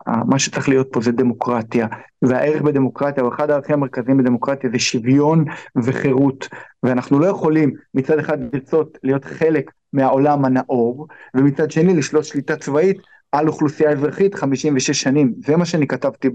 מה 0.06 0.38
שצריך 0.38 0.68
להיות 0.68 0.88
פה 0.92 1.00
זה 1.00 1.12
דמוקרטיה, 1.12 1.86
והערך 2.22 2.62
בדמוקרטיה, 2.62 3.24
או 3.24 3.28
אחד 3.28 3.50
הערכים 3.50 3.74
המרכזיים 3.74 4.16
בדמוקרטיה 4.16 4.70
זה 4.70 4.78
שוויון 4.78 5.44
וחירות, 5.76 6.48
ואנחנו 6.82 7.18
לא 7.18 7.26
יכולים 7.26 7.70
מצד 7.94 8.18
אחד 8.18 8.38
לרצות 8.54 8.98
להיות 9.02 9.24
חלק 9.24 9.70
מהעולם 9.96 10.44
הנאור, 10.44 11.06
ומצד 11.36 11.70
שני 11.70 11.94
לשלוט 11.94 12.24
שליטה 12.24 12.56
צבאית 12.56 12.96
על 13.32 13.48
אוכלוסייה 13.48 13.90
אזרחית 13.90 14.34
56 14.34 14.90
שנים, 14.90 15.34
זה 15.46 15.56
מה 15.56 15.64
שאני 15.64 15.86
כתבתי 15.86 16.28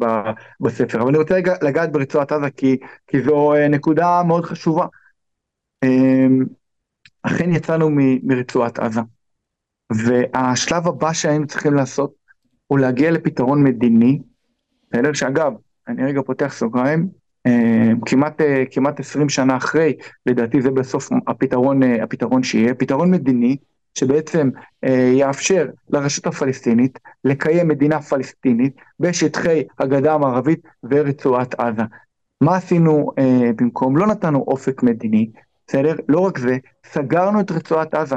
בספר. 0.60 1.02
אבל 1.02 1.10
אני 1.10 1.18
רוצה 1.18 1.40
לגעת 1.62 1.92
ברצועת 1.92 2.32
עזה 2.32 2.50
כי, 2.50 2.78
כי 3.08 3.22
זו 3.22 3.54
אה, 3.54 3.68
נקודה 3.68 4.22
מאוד 4.28 4.46
חשובה. 4.46 4.86
אמ, 5.84 6.46
אכן 7.24 7.52
יצאנו 7.52 7.90
מ- 7.90 8.28
מרצועת 8.28 8.80
עזה. 8.80 9.02
והשלב 9.92 10.88
הבא 10.88 11.14
שהיינו 11.14 11.48
צריכים 11.48 11.74
לעשות 11.74 12.14
הוא 12.68 12.80
להגיע 12.80 13.12
לפתרון 13.12 13.64
מדיני, 13.64 14.22
בסדר? 14.92 15.14
שאגב, 15.14 15.54
אני 15.88 16.04
רגע 16.04 16.22
פותח 16.22 16.54
סוגריים, 16.54 17.21
כמעט, 18.06 18.42
אה, 18.42 18.64
כמעט 18.72 19.00
20 19.00 19.30
שנה 19.30 19.58
אחרי, 19.58 19.94
לדעתי 20.26 20.62
זה 20.62 20.72
בסוף 20.72 21.10
הפתרון, 21.28 21.84
אה, 21.84 22.04
הפתרון 22.04 22.44
שיהיה, 22.44 22.74
פתרון 22.74 23.12
מדיני 23.12 23.58
שבעצם 23.98 24.50
יאפשר 25.14 25.68
לרשות 25.90 26.28
הפלסטינית 26.28 27.00
לקיים 27.24 27.68
מדינה 27.68 28.02
פלסטינית 28.02 28.76
בשטחי 29.00 29.64
הגדה 29.80 30.14
המערבית 30.14 30.60
ורצועת 30.84 31.60
עזה. 31.60 31.82
מה 32.42 32.56
עשינו 32.56 33.12
במקום? 33.56 33.98
לא 33.98 34.08
נתנו 34.08 34.40
אופק 34.48 34.84
מדיני, 34.84 35.30
בסדר? 35.68 35.96
לא 36.10 36.20
רק 36.20 36.38
זה, 36.38 36.58
סגרנו 36.86 37.40
את 37.40 37.52
רצועת 37.52 37.94
עזה. 37.94 38.16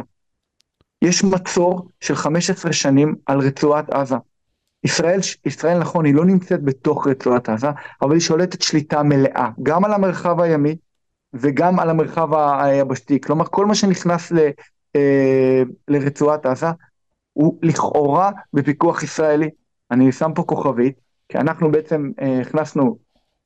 יש 1.03 1.25
מצור 1.25 1.89
של 2.01 2.14
15 2.14 2.72
שנים 2.72 3.14
על 3.27 3.39
רצועת 3.39 3.91
עזה. 3.91 4.16
ישראל, 4.85 5.20
ישראל 5.47 5.78
נכון, 5.78 6.05
היא 6.05 6.14
לא 6.14 6.24
נמצאת 6.24 6.62
בתוך 6.62 7.07
רצועת 7.07 7.49
עזה, 7.49 7.68
אבל 8.03 8.12
היא 8.12 8.20
שולטת 8.20 8.62
שליטה 8.62 9.03
מלאה, 9.03 9.51
גם 9.62 9.85
על 9.85 9.93
המרחב 9.93 10.41
הימי 10.41 10.76
וגם 11.35 11.80
על 11.80 11.91
המרחב 11.91 12.35
היבשתי. 12.35 13.20
כלומר, 13.20 13.45
כל 13.45 13.66
מה 13.66 13.74
שנכנס 13.74 14.32
ל, 14.32 14.39
אה, 14.97 15.62
לרצועת 15.89 16.47
עזה 16.47 16.66
הוא 17.32 17.59
לכאורה 17.62 18.30
בפיקוח 18.53 19.03
ישראלי. 19.03 19.51
אני 19.91 20.12
שם 20.12 20.30
פה 20.35 20.43
כוכבית, 20.43 21.01
כי 21.28 21.39
אנחנו 21.39 21.70
בעצם 21.70 22.11
אה, 22.20 22.41
הכנסנו 22.41 22.99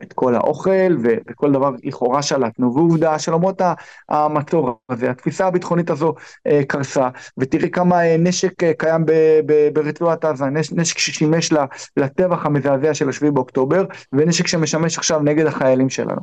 את 0.03 0.13
כל 0.13 0.35
האוכל 0.35 0.97
ו- 1.03 1.17
וכל 1.31 1.53
דבר 1.53 1.71
לכאורה 1.85 2.23
שלטנו, 2.23 2.75
ועובדה 2.75 3.19
שלמרות 3.19 3.63
המצור 4.09 4.81
הזה, 4.89 5.11
התפיסה 5.11 5.47
הביטחונית 5.47 5.91
הזו 5.91 6.15
אה, 6.47 6.61
קרסה, 6.69 7.09
ותראי 7.39 7.71
כמה 7.71 8.07
אה, 8.07 8.17
נשק 8.19 8.63
אה, 8.65 8.73
קיים 8.79 9.07
ב- 9.07 9.41
ב- 9.47 9.69
ברצועת 9.73 10.25
עזה, 10.25 10.45
נש- 10.45 10.73
נשק 10.73 10.99
ששימש 10.99 11.53
לטבח 11.97 12.47
המזעזע 12.47 12.95
של 12.95 13.09
השביעי 13.09 13.33
באוקטובר, 13.33 13.85
ונשק 14.13 14.47
שמשמש 14.47 14.99
עכשיו 14.99 15.21
נגד 15.21 15.47
החיילים 15.47 15.91
שלנו. 15.91 16.21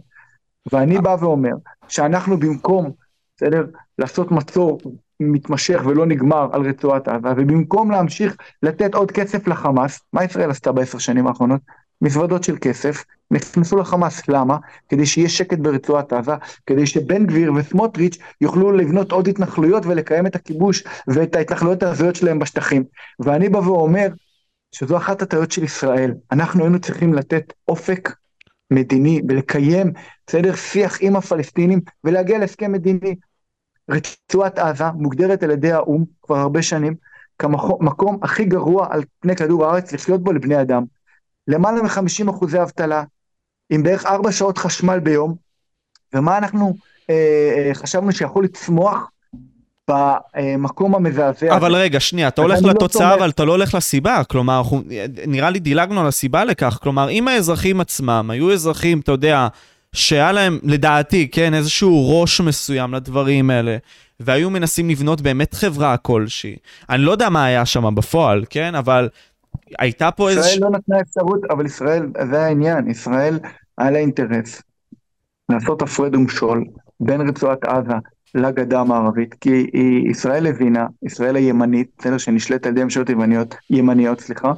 ואני 0.72 0.98
בא 1.02 1.16
ואומר 1.20 1.54
שאנחנו 1.88 2.38
במקום, 2.38 2.92
בסדר, 3.38 3.66
לעשות 4.00 4.32
מצור 4.32 4.80
מתמשך 5.20 5.82
ולא 5.86 6.06
נגמר 6.06 6.48
על 6.52 6.62
רצועת 6.62 7.08
עזה, 7.08 7.30
ובמקום 7.38 7.92
להמשיך 7.92 8.36
לתת 8.64 8.96
עוד 8.96 9.12
כסף 9.12 9.48
לחמאס, 9.48 10.00
מה 10.14 10.24
ישראל 10.24 10.52
עשתה 10.52 10.72
בעשר 10.72 10.98
שנים 10.98 11.28
האחרונות? 11.28 11.62
מזוודות 12.02 12.44
של 12.44 12.58
כסף, 12.62 13.04
נכנסו 13.32 13.78
לחמאס, 13.78 14.28
למה? 14.28 14.58
כדי 14.90 15.06
שיהיה 15.06 15.30
שקט 15.30 15.58
ברצועת 15.58 16.14
עזה, 16.14 16.32
כדי 16.66 16.88
שבן 16.88 17.26
גביר 17.26 17.54
וסמוטריץ' 17.54 18.18
יוכלו 18.42 18.72
לבנות 18.72 19.12
עוד 19.12 19.28
התנחלויות 19.28 19.86
ולקיים 19.86 20.28
את 20.28 20.36
הכיבוש 20.36 20.84
ואת 21.08 21.36
ההתנחלויות 21.36 21.84
ההזויות 21.84 22.16
שלהם 22.16 22.40
בשטחים. 22.40 22.84
ואני 23.20 23.50
בא 23.50 23.58
ואומר 23.58 24.08
שזו 24.72 24.98
אחת 24.98 25.22
הטעויות 25.22 25.52
של 25.52 25.64
ישראל. 25.64 26.14
אנחנו 26.32 26.64
היינו 26.64 26.80
צריכים 26.80 27.14
לתת 27.14 27.54
אופק 27.68 28.16
מדיני 28.72 29.22
ולקיים, 29.28 29.94
בסדר, 30.28 30.56
שיח 30.56 30.98
עם 31.02 31.16
הפלסטינים 31.16 31.80
ולהגיע 32.04 32.38
להסכם 32.38 32.72
מדיני. 32.72 33.16
רצועת 33.90 34.60
עזה 34.60 34.92
מוגדרת 34.92 35.44
על 35.44 35.52
ידי 35.52 35.72
האו"ם 35.72 36.04
כבר 36.22 36.38
הרבה 36.38 36.62
שנים 36.62 36.96
כמקום 37.40 38.20
הכי 38.24 38.46
גרוע 38.46 38.88
על 38.90 39.04
פני 39.20 39.36
כדור 39.36 39.66
הארץ 39.66 39.94
לחיות 39.94 40.24
בו 40.24 40.34
לבני 40.34 40.62
אדם. 40.62 40.84
למעלה 41.48 41.82
מ-50 41.82 42.30
אחוזי 42.30 42.62
אבטלה, 42.62 43.04
עם 43.70 43.84
בערך 43.84 44.06
4 44.06 44.32
שעות 44.32 44.58
חשמל 44.58 45.00
ביום, 45.00 45.36
ומה 46.14 46.38
אנחנו 46.38 46.74
אה, 47.10 47.16
אה, 47.58 47.74
חשבנו 47.74 48.12
שיכול 48.12 48.44
לצמוח 48.44 49.10
במקום 49.90 50.96
המזעזע. 50.96 51.56
אבל 51.56 51.76
רגע, 51.76 52.00
שנייה, 52.00 52.28
אתה 52.28 52.42
הולך 52.42 52.60
לא 52.62 52.70
לתוצאה, 52.70 53.10
לא 53.10 53.16
אבל 53.16 53.30
אתה 53.30 53.46
לא 53.46 53.52
הולך 53.52 53.74
לסיבה. 53.74 54.24
כלומר, 54.24 54.58
אנחנו, 54.58 54.82
נראה 55.28 55.50
לי 55.50 55.60
דילגנו 55.60 56.02
על 56.02 56.08
הסיבה 56.08 56.46
לכך. 56.46 56.80
כלומר, 56.82 57.10
אם 57.10 57.28
האזרחים 57.28 57.82
עצמם 57.82 58.30
היו 58.32 58.54
אזרחים, 58.54 59.00
אתה 59.00 59.12
יודע, 59.12 59.48
שהיה 59.94 60.32
להם, 60.32 60.60
לדעתי, 60.64 61.28
כן, 61.32 61.54
איזשהו 61.54 62.22
ראש 62.22 62.42
מסוים 62.42 62.94
לדברים 62.94 63.50
האלה, 63.50 63.78
והיו 64.20 64.50
מנסים 64.50 64.90
לבנות 64.90 65.22
באמת 65.22 65.54
חברה 65.54 65.98
כלשהי. 65.98 66.56
אני 66.90 67.02
לא 67.02 67.12
יודע 67.12 67.30
מה 67.30 67.46
היה 67.46 67.66
שם 67.66 67.96
בפועל, 67.96 68.46
כן? 68.50 68.76
אבל 68.76 69.10
הייתה 69.80 70.12
פה 70.12 70.30
איזה... 70.30 70.40
ישראל 70.40 70.60
לא 70.62 70.70
נתנה 70.70 71.02
אפשרות, 71.02 71.46
אבל 71.50 71.66
ישראל, 71.66 72.08
זה 72.32 72.42
העניין, 72.42 72.90
ישראל 72.90 73.40
היה 73.78 73.92
לה 73.92 74.00
אינטרס 74.00 74.62
לעשות 75.50 75.82
הפרד 75.82 76.16
ומשול 76.16 76.66
בין 77.00 77.30
רצועת 77.30 77.64
עזה 77.64 77.94
לגדה 78.36 78.80
המערבית, 78.80 79.34
כי 79.34 79.50
היא, 79.74 80.10
ישראל 80.10 80.48
הבינה, 80.48 80.88
ישראל 81.04 81.36
הימנית, 81.36 81.90
בסדר, 81.98 82.18
שנשלט 82.18 82.66
על 82.66 82.72
ידי 82.72 82.84
ממשלות 82.84 83.10
ימניות, 83.10 83.56
ימניות, 83.70 84.20
סליחה, 84.20 84.54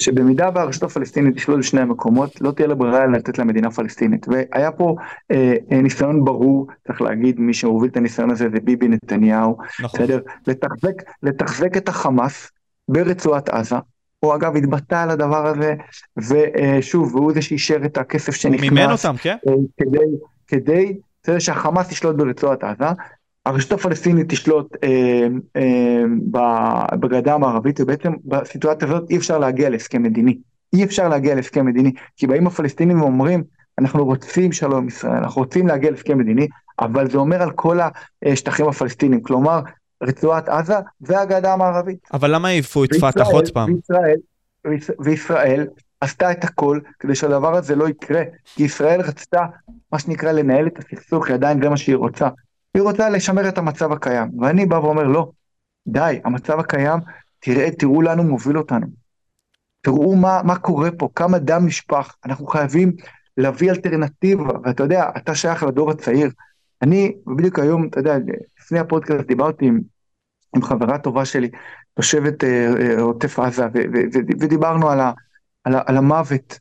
שבמידה 0.00 0.50
והרשות 0.54 0.82
הפלסטינית 0.82 1.36
תשלוט 1.36 1.58
בשני 1.58 1.80
המקומות, 1.80 2.40
לא 2.40 2.50
תהיה 2.50 2.68
לה 2.68 2.74
ברירה 2.74 3.06
לתת 3.06 3.38
לה 3.38 3.44
מדינה 3.44 3.70
פלסטינית. 3.70 4.26
והיה 4.28 4.72
פה 4.72 4.96
אה, 5.30 5.54
אה, 5.72 5.82
ניסיון 5.82 6.24
ברור, 6.24 6.66
צריך 6.86 7.02
להגיד, 7.02 7.40
מי 7.40 7.54
שהוביל 7.54 7.90
את 7.90 7.96
הניסיון 7.96 8.30
הזה 8.30 8.48
זה 8.52 8.60
ביבי 8.60 8.88
נתניהו, 8.88 9.56
נכון. 9.80 10.00
בסדר? 10.00 10.20
לתחזק, 10.46 11.02
לתחזק 11.22 11.76
את 11.76 11.88
החמאס 11.88 12.50
ברצועת 12.88 13.48
עזה, 13.48 13.76
הוא 14.20 14.34
אגב 14.34 14.56
התבטא 14.56 15.02
על 15.02 15.10
הדבר 15.10 15.46
הזה, 15.46 15.74
ושוב, 16.16 17.14
והוא 17.14 17.32
זה 17.32 17.42
שאישר 17.42 17.78
את 17.84 17.98
הכסף 17.98 18.34
שנכנס. 18.34 18.60
הוא 18.60 18.78
מימן 18.78 18.92
אותם, 18.92 19.14
כן? 19.16 19.36
אה, 19.48 19.52
כדי, 19.76 19.98
כדי, 20.46 20.96
כדי 21.22 21.40
שהחמאס 21.40 21.92
ישלוט 21.92 22.16
ברצועת 22.16 22.64
עזה. 22.64 22.84
הרשות 23.46 23.72
הפלסטינית 23.72 24.28
תשלוט 24.28 24.76
אה, 24.84 25.26
אה, 25.56 26.96
בגדה 26.96 27.34
המערבית, 27.34 27.80
ובעצם 27.80 28.12
בסיטואציה 28.24 28.88
הזאת 28.88 29.10
אי 29.10 29.16
אפשר 29.16 29.38
להגיע 29.38 29.70
להסכם 29.70 30.02
מדיני. 30.02 30.38
אי 30.72 30.84
אפשר 30.84 31.08
להגיע 31.08 31.34
להסכם 31.34 31.66
מדיני, 31.66 31.92
כי 32.16 32.26
באים 32.26 32.46
הפלסטינים 32.46 33.00
ואומרים, 33.00 33.42
אנחנו 33.78 34.04
רוצים 34.04 34.52
שלום 34.52 34.76
עם 34.82 34.88
ישראל, 34.88 35.12
אנחנו 35.12 35.42
רוצים 35.42 35.66
להגיע 35.66 35.90
להסכם 35.90 36.18
מדיני, 36.18 36.48
אבל 36.80 37.10
זה 37.10 37.18
אומר 37.18 37.42
על 37.42 37.50
כל 37.50 37.78
השטחים 38.26 38.68
הפלסטינים, 38.68 39.22
כלומר, 39.22 39.60
רצועת 40.02 40.48
עזה 40.48 40.74
והגדה 41.00 41.52
המערבית. 41.52 42.08
אבל 42.12 42.34
למה 42.34 42.48
העיפו 42.48 42.84
את 42.84 42.90
פת"ח 42.94 43.26
עוד 43.26 43.48
פעם? 43.48 43.74
וישראל, 43.74 44.16
וישראל 44.98 45.66
עשתה 46.00 46.32
את 46.32 46.44
הכל 46.44 46.80
כדי 46.98 47.14
שהדבר 47.14 47.54
הזה 47.56 47.76
לא 47.76 47.88
יקרה, 47.88 48.22
כי 48.44 48.62
ישראל 48.62 49.00
רצתה, 49.00 49.46
מה 49.92 49.98
שנקרא, 49.98 50.32
לנהל 50.32 50.66
את 50.66 50.78
הסכסוך, 50.78 51.26
היא 51.26 51.34
עדיין 51.34 51.62
זה 51.62 51.68
מה 51.68 51.76
שהיא 51.76 51.96
רוצה. 51.96 52.28
היא 52.74 52.82
רוצה 52.82 53.10
לשמר 53.10 53.48
את 53.48 53.58
המצב 53.58 53.92
הקיים, 53.92 54.30
ואני 54.40 54.66
בא 54.66 54.74
ואומר, 54.74 55.02
לא, 55.02 55.30
די, 55.88 56.20
המצב 56.24 56.58
הקיים, 56.58 57.00
תראה, 57.38 57.70
תראו 57.70 58.02
לאן 58.02 58.18
הוא 58.18 58.26
מוביל 58.26 58.58
אותנו. 58.58 58.86
תראו 59.82 60.16
מה, 60.16 60.40
מה 60.44 60.58
קורה 60.58 60.90
פה, 60.90 61.08
כמה 61.14 61.38
דם 61.38 61.66
נשפך, 61.66 62.14
אנחנו 62.24 62.46
חייבים 62.46 62.92
להביא 63.36 63.70
אלטרנטיבה, 63.70 64.52
ואתה 64.64 64.82
יודע, 64.82 65.10
אתה 65.16 65.34
שייך 65.34 65.62
לדור 65.62 65.90
הצעיר. 65.90 66.30
אני, 66.82 67.12
בדיוק 67.26 67.58
היום, 67.58 67.88
אתה 67.88 68.00
יודע, 68.00 68.16
לפני 68.70 68.78
הפודקאסט 68.78 69.26
דיברתי 69.26 69.66
עם, 69.66 69.80
עם 70.56 70.62
חברה 70.62 70.98
טובה 70.98 71.24
שלי, 71.24 71.50
תושבת 71.94 72.44
אה, 72.44 72.72
אה, 72.80 73.00
עוטף 73.00 73.38
עזה, 73.38 73.66
ודיברנו 74.40 74.90
על, 74.90 75.00
ה, 75.00 75.12
על, 75.64 75.74
ה, 75.74 75.82
על 75.86 75.96
המוות, 75.96 76.58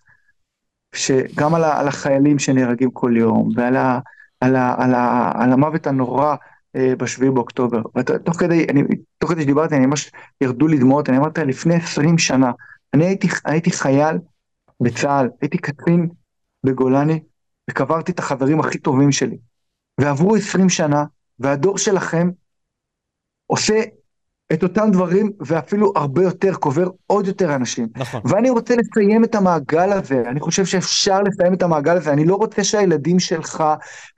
שגם 0.95 1.55
על, 1.55 1.64
ה, 1.64 1.80
על 1.80 1.88
החיילים 1.88 2.39
שנהרגים 2.39 2.91
כל 2.91 3.14
יום, 3.18 3.49
ועל 3.55 3.76
ה, 3.76 3.99
על 4.41 4.55
ה, 4.55 4.76
על 4.84 4.95
ה, 4.95 5.32
על 5.36 5.51
המוות 5.51 5.88
הנורא 5.88 6.36
אה, 6.76 6.93
בשביעי 6.97 7.32
באוקטובר. 7.32 7.82
ותוך 7.97 8.39
כדי, 8.39 8.66
אני, 8.70 8.84
תוך 9.18 9.32
כדי 9.32 9.41
שדיברתי, 9.41 9.76
אני 9.76 9.86
ממש 9.86 10.12
ירדו 10.41 10.68
לי 10.68 10.78
דמעות, 10.78 11.10
אני 11.10 11.18
אמרתי, 11.18 11.41
לפני 11.41 11.76
20 11.76 12.18
שנה, 12.18 12.51
אני 12.93 13.05
הייתי, 13.05 13.28
הייתי 13.45 13.72
חייל 13.72 14.18
בצה"ל, 14.82 15.30
הייתי 15.41 15.57
קצין 15.57 16.10
בגולני, 16.66 17.20
וקברתי 17.70 18.12
את 18.12 18.20
החברים 18.20 18.60
הכי 18.60 18.78
טובים 18.78 19.12
שלי. 19.12 19.38
ועברו 20.01 20.36
20 20.36 20.70
שנה, 20.70 21.05
והדור 21.40 21.78
שלכם 21.78 22.30
עושה 23.48 23.82
את 24.54 24.64
אותם 24.64 24.90
דברים, 24.92 25.32
ואפילו 25.40 25.94
הרבה 25.96 26.24
יותר, 26.24 26.56
קובר 26.56 26.90
עוד 27.08 27.28
יותר 27.28 27.56
אנשים. 27.56 27.88
נכון. 27.96 28.22
ואני 28.26 28.50
רוצה 28.50 28.76
לסיים 28.76 29.24
את 29.24 29.36
המעגל 29.36 29.92
הזה, 29.92 30.24
אני 30.30 30.40
חושב 30.40 30.66
שאפשר 30.66 31.22
לסיים 31.22 31.54
את 31.54 31.64
המעגל 31.64 31.98
הזה, 31.98 32.14
אני 32.14 32.26
לא 32.26 32.36
רוצה 32.36 32.64
שהילדים 32.64 33.20
שלך, 33.20 33.64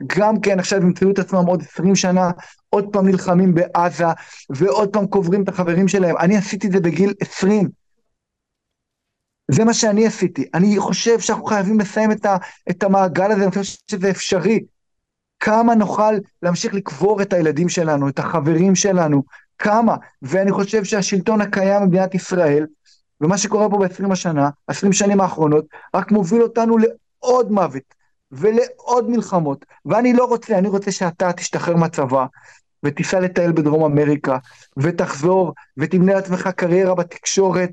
גם 0.07 0.39
כן 0.39 0.59
עכשיו 0.59 0.81
ימצאו 0.81 1.11
את 1.11 1.19
עצמם 1.19 1.45
עוד 1.45 1.61
20 1.61 1.95
שנה, 1.95 2.31
עוד 2.69 2.85
פעם 2.91 3.07
נלחמים 3.07 3.55
בעזה, 3.55 4.05
ועוד 4.49 4.89
פעם 4.89 5.07
קוברים 5.07 5.43
את 5.43 5.49
החברים 5.49 5.87
שלהם. 5.87 6.17
אני 6.17 6.37
עשיתי 6.37 6.67
את 6.67 6.71
זה 6.71 6.79
בגיל 6.79 7.13
20. 7.19 7.69
זה 9.51 9.63
מה 9.63 9.73
שאני 9.73 10.07
עשיתי. 10.07 10.45
אני 10.53 10.79
חושב 10.79 11.19
שאנחנו 11.19 11.45
חייבים 11.45 11.79
לסיים 11.79 12.11
את, 12.11 12.25
ה, 12.25 12.37
את 12.69 12.83
המעגל 12.83 13.31
הזה, 13.31 13.43
אני 13.43 13.51
חושב 13.51 13.77
שזה 13.91 14.09
אפשרי. 14.09 14.59
כמה 15.41 15.75
נוכל 15.75 16.13
להמשיך 16.41 16.73
לקבור 16.73 17.21
את 17.21 17.33
הילדים 17.33 17.69
שלנו, 17.69 18.09
את 18.09 18.19
החברים 18.19 18.75
שלנו, 18.75 19.23
כמה. 19.57 19.95
ואני 20.21 20.51
חושב 20.51 20.83
שהשלטון 20.83 21.41
הקיים 21.41 21.81
במדינת 21.81 22.15
ישראל, 22.15 22.65
ומה 23.21 23.37
שקורה 23.37 23.69
פה 23.69 23.77
ב-20 23.77 24.11
השנה, 24.11 24.49
20 24.67 24.93
שנים 24.93 25.21
האחרונות, 25.21 25.65
רק 25.95 26.11
מוביל 26.11 26.41
אותנו 26.41 26.77
לעוד 26.77 27.51
מוות 27.51 27.83
ולעוד 28.31 29.09
מלחמות. 29.09 29.65
ואני 29.85 30.13
לא 30.13 30.25
רוצה, 30.25 30.57
אני 30.57 30.67
רוצה 30.67 30.91
שאתה 30.91 31.33
תשתחרר 31.33 31.75
מהצבא, 31.75 32.25
ותיסע 32.83 33.19
לטייל 33.19 33.51
בדרום 33.51 33.83
אמריקה, 33.83 34.37
ותחזור, 34.77 35.53
ותבנה 35.77 36.13
לעצמך 36.13 36.49
קריירה 36.55 36.95
בתקשורת, 36.95 37.69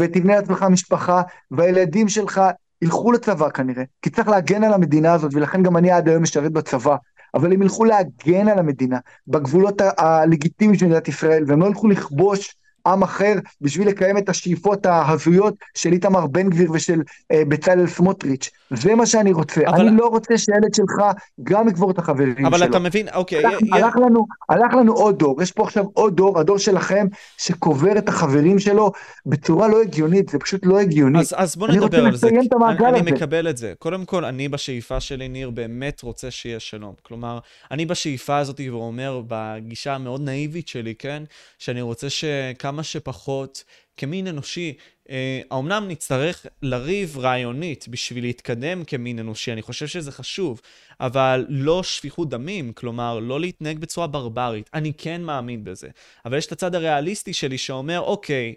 ותבנה 0.00 0.34
לעצמך 0.34 0.62
משפחה, 0.62 1.22
והילדים 1.50 2.08
שלך 2.08 2.40
ילכו 2.82 3.12
לצבא 3.12 3.50
כנראה, 3.50 3.84
כי 4.02 4.10
צריך 4.10 4.28
להגן 4.28 4.64
על 4.64 4.72
המדינה 4.72 5.12
הזאת, 5.12 5.34
ולכן 5.34 5.62
גם 5.62 5.76
אני 5.76 5.90
עד 5.90 6.08
היום 6.08 6.22
משרת 6.22 6.52
בצבא. 6.52 6.96
אבל 7.34 7.52
הם 7.52 7.62
ילכו 7.62 7.84
להגן 7.84 8.48
על 8.48 8.58
המדינה, 8.58 8.98
בגבולות 9.28 9.82
הלגיטימיים 9.98 10.78
של 10.78 10.86
מדינת 10.86 11.08
ישראל, 11.08 11.44
והם 11.46 11.60
לא 11.60 11.66
ילכו 11.66 11.88
לכבוש 11.88 12.56
עם 12.86 13.02
אחר 13.02 13.34
בשביל 13.60 13.88
לקיים 13.88 14.18
את 14.18 14.28
השאיפות 14.28 14.86
ההזויות 14.86 15.54
של 15.74 15.92
איתמר 15.92 16.26
בן 16.26 16.50
גביר 16.50 16.72
ושל 16.72 17.02
אה, 17.32 17.42
בצלאל 17.48 17.86
סמוטריץ'. 17.86 18.50
זה 18.70 18.94
מה 18.94 19.06
שאני 19.06 19.32
רוצה. 19.32 19.60
אבל... 19.66 19.88
אני 19.88 19.96
לא 19.96 20.06
רוצה 20.06 20.38
שהילד 20.38 20.74
שלך 20.74 21.02
גם 21.42 21.68
יקבור 21.68 21.90
את 21.90 21.98
החברים 21.98 22.46
אבל 22.46 22.58
שלו. 22.58 22.66
אבל 22.66 22.70
אתה 22.70 22.78
מבין, 22.78 23.08
אוקיי. 23.14 23.46
הלך, 23.46 23.62
י... 23.62 23.68
הלך, 23.72 23.96
לנו, 23.96 24.26
הלך 24.48 24.74
לנו 24.74 24.92
עוד 24.92 25.18
דור, 25.18 25.42
יש 25.42 25.52
פה 25.52 25.62
עכשיו 25.62 25.84
עוד 25.92 26.16
דור, 26.16 26.38
הדור 26.38 26.58
שלכם, 26.58 27.06
שקובר 27.38 27.98
את 27.98 28.08
החברים 28.08 28.58
שלו 28.58 28.92
בצורה 29.26 29.68
לא 29.68 29.82
הגיונית, 29.82 30.28
זה 30.28 30.38
פשוט 30.38 30.66
לא 30.66 30.78
הגיוני. 30.78 31.18
אז, 31.18 31.34
אז 31.36 31.56
בוא 31.56 31.68
נדבר 31.68 32.06
על 32.06 32.16
זה. 32.16 32.28
אני, 32.28 32.88
אני 32.88 33.12
מקבל 33.12 33.48
את 33.48 33.56
זה. 33.56 33.72
קודם 33.78 34.04
כל, 34.04 34.24
אני 34.24 34.48
בשאיפה 34.48 35.00
שלי, 35.00 35.28
ניר, 35.28 35.50
באמת 35.50 36.02
רוצה 36.02 36.30
שיהיה 36.30 36.60
שלום. 36.60 36.94
כלומר, 37.02 37.38
אני 37.70 37.86
בשאיפה 37.86 38.38
הזאת 38.38 38.60
ואומר, 38.70 39.22
בגישה 39.28 39.94
המאוד 39.94 40.20
נאיבית 40.20 40.68
שלי, 40.68 40.94
כן, 40.94 41.22
שאני 41.58 41.80
רוצה 41.80 42.10
שכמה... 42.10 42.69
כמה 42.70 42.82
שפחות, 42.82 43.64
כמין 43.96 44.26
אנושי. 44.26 44.74
אה, 45.10 45.40
האומנם 45.50 45.84
נצטרך 45.88 46.46
לריב 46.62 47.18
רעיונית 47.18 47.88
בשביל 47.88 48.24
להתקדם 48.24 48.84
כמין 48.84 49.18
אנושי, 49.18 49.52
אני 49.52 49.62
חושב 49.62 49.86
שזה 49.86 50.12
חשוב, 50.12 50.60
אבל 51.00 51.46
לא 51.48 51.82
שפיכות 51.82 52.28
דמים, 52.28 52.72
כלומר, 52.72 53.18
לא 53.18 53.40
להתנהג 53.40 53.78
בצורה 53.78 54.06
ברברית. 54.06 54.70
אני 54.74 54.92
כן 54.98 55.22
מאמין 55.22 55.64
בזה. 55.64 55.88
אבל 56.24 56.38
יש 56.38 56.46
את 56.46 56.52
הצד 56.52 56.74
הריאליסטי 56.74 57.32
שלי 57.32 57.58
שאומר, 57.58 58.00
אוקיי, 58.00 58.54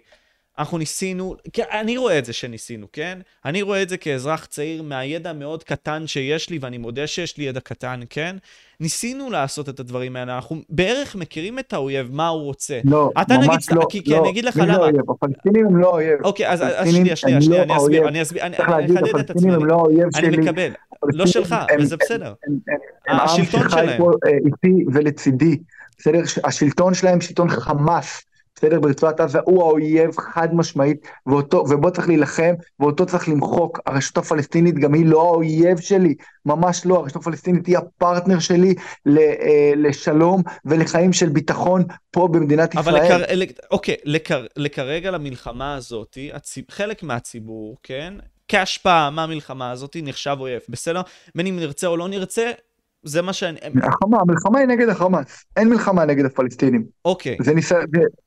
אנחנו 0.58 0.78
ניסינו, 0.78 1.36
אני 1.58 1.96
רואה 1.96 2.18
את 2.18 2.24
זה 2.24 2.32
שניסינו, 2.32 2.86
כן? 2.92 3.18
אני 3.44 3.62
רואה 3.62 3.82
את 3.82 3.88
זה 3.88 3.96
כאזרח 3.96 4.44
צעיר 4.44 4.82
מהידע 4.82 5.30
המאוד 5.30 5.64
קטן 5.64 6.06
שיש 6.06 6.50
לי, 6.50 6.58
ואני 6.58 6.78
מודה 6.78 7.06
שיש 7.06 7.36
לי 7.36 7.44
ידע 7.44 7.60
קטן, 7.60 8.00
כן? 8.10 8.36
ניסינו 8.80 9.30
לעשות 9.30 9.68
את 9.68 9.80
הדברים 9.80 10.16
האלה, 10.16 10.34
אנחנו 10.34 10.56
בערך 10.68 11.16
מכירים 11.16 11.58
את 11.58 11.72
האויב, 11.72 12.08
מה 12.12 12.28
הוא 12.28 12.42
רוצה. 12.42 12.80
לא, 12.84 13.10
אתה 13.22 13.38
ממש 13.38 13.46
נגיד, 13.48 13.78
לא, 13.78 13.86
כי, 13.90 13.98
לא, 13.98 14.04
כי 14.04 14.18
אני 14.18 14.30
אגיד 14.30 14.44
לך 14.44 14.56
מי 14.56 14.62
למה. 14.62 14.76
לא 14.78 14.82
אויב? 14.84 15.10
הפלסטינים 15.10 15.66
הם 15.66 15.76
לא 15.76 15.86
אויב. 15.90 16.18
אוקיי, 16.24 16.48
אז, 16.50 16.64
שנייה, 16.90 17.16
שנייה, 17.16 17.36
הם 17.36 17.42
שנייה, 17.42 17.64
לא 17.64 17.72
אני 17.74 17.76
אסביר. 17.82 18.08
אני 18.08 18.22
אסביר, 18.22 18.42
אני 18.42 18.56
אני 18.58 18.86
אחדד 18.86 19.18
את 19.20 19.30
עצמי. 19.30 19.54
הם 19.54 19.64
לא 19.64 19.74
האויב 19.74 20.08
אני 20.16 20.26
שלי. 20.26 20.36
מקבל, 20.36 20.70
לא 21.02 21.26
שלך, 21.26 21.54
וזה 21.78 21.96
בסדר. 21.96 22.26
הם- 22.26 22.58
הם- 22.68 22.76
הם 23.08 23.14
עם 23.14 23.20
השלטון 23.20 23.60
שחי 23.60 23.70
שלהם. 23.70 23.98
פה 23.98 24.10
אה, 24.26 24.30
איתי 24.46 24.84
ולצידי. 24.94 25.58
בסדר? 25.98 26.20
השלטון 26.44 26.94
שלהם 26.94 27.20
שלטון 27.20 27.48
חמאס. 27.50 28.22
בסדר? 28.56 28.80
ברצועת 28.80 29.20
עזה 29.20 29.38
הוא 29.44 29.62
האויב 29.62 30.16
חד 30.18 30.54
משמעית, 30.54 31.06
ואותו, 31.26 31.56
ובו 31.70 31.90
צריך 31.90 32.08
להילחם, 32.08 32.54
ואותו 32.80 33.06
צריך 33.06 33.28
למחוק. 33.28 33.80
הרשות 33.86 34.18
הפלסטינית 34.18 34.74
גם 34.74 34.94
היא 34.94 35.06
לא 35.06 35.22
האויב 35.22 35.80
שלי, 35.80 36.14
ממש 36.46 36.86
לא. 36.86 36.94
הרשות 36.98 37.16
הפלסטינית 37.16 37.66
היא 37.66 37.78
הפרטנר 37.78 38.38
שלי 38.38 38.74
ל, 39.06 39.18
אה, 39.18 39.72
לשלום 39.76 40.42
ולחיים 40.64 41.12
של 41.12 41.28
ביטחון 41.28 41.84
פה 42.10 42.28
במדינת 42.28 42.76
אבל 42.76 42.96
ישראל. 42.96 43.22
לקר... 43.22 43.34
לק- 43.34 43.58
אוקיי, 43.70 43.96
לקר... 44.04 44.46
לכרגע 44.56 45.10
למלחמה 45.10 45.74
הזאת, 45.74 46.18
הצ... 46.32 46.54
חלק 46.70 47.02
מהציבור, 47.02 47.76
כן? 47.82 48.14
כהשפעה 48.48 49.10
מהמלחמה 49.10 49.70
הזאת 49.70 49.96
נחשב 50.02 50.36
אויב, 50.40 50.60
בסדר? 50.68 51.00
בין 51.34 51.46
אם 51.46 51.56
נרצה 51.58 51.86
או 51.86 51.96
לא 51.96 52.08
נרצה, 52.08 52.50
זה 53.04 53.22
מה 53.22 53.32
שאני... 53.32 53.58
החמה, 53.82 54.18
המלחמה 54.20 54.58
היא 54.58 54.66
נגד 54.68 54.88
החמאס, 54.88 55.44
אין 55.56 55.68
מלחמה 55.68 56.04
נגד 56.04 56.24
הפלסטינים. 56.24 56.84
אוקיי. 57.04 57.36
זה 57.40 57.54
ניס... 57.54 57.72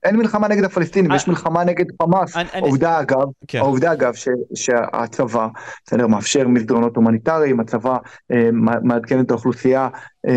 אין 0.04 0.16
מלחמה 0.16 0.48
נגד 0.48 0.64
הפלסטינים, 0.64 1.12
אני- 1.12 1.18
יש 1.18 1.28
מלחמה 1.28 1.64
נגד 1.64 1.86
חמאס. 2.02 2.36
אני- 2.38 2.48
עובדה 2.62 3.00
אגב, 3.00 3.24
כן. 3.48 3.58
העובדה 3.60 3.94
אגב 3.94 4.14
ש... 4.14 4.28
שהצבא, 4.56 5.48
בסדר, 5.86 6.08
מאפשר 6.08 6.48
מסדרונות 6.48 6.96
הומניטריים, 6.96 7.60
הצבא 7.60 7.98
אה, 8.32 8.50
מעדכן 8.84 9.20
את 9.20 9.32
האוכלוסייה 9.32 9.88
אה, 10.28 10.34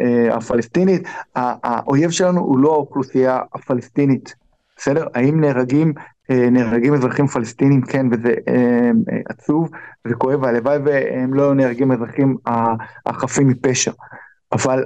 אה, 0.00 0.36
הפלסטינית, 0.36 1.02
ה- 1.36 1.54
האויב 1.68 2.10
שלנו 2.10 2.40
הוא 2.40 2.58
לא 2.58 2.72
האוכלוסייה 2.72 3.38
הפלסטינית, 3.54 4.34
בסדר? 4.76 5.04
האם 5.14 5.40
נהרגים, 5.40 5.88
אה, 5.98 6.02
נהרגים 6.30 6.94
אזרחים 6.94 7.26
פלסטינים? 7.26 7.82
כן, 7.82 8.06
וזה 8.12 8.34
אה, 8.48 8.54
אה, 9.12 9.18
עצוב, 9.28 9.70
זה 10.08 10.14
כואב, 10.14 10.42
והלוואי 10.42 10.78
והם 10.78 11.34
לא 11.34 11.54
נהרגים 11.54 11.92
אזרחים 11.92 12.36
החפים 13.06 13.48
מפשע. 13.48 13.92
אבל 14.52 14.84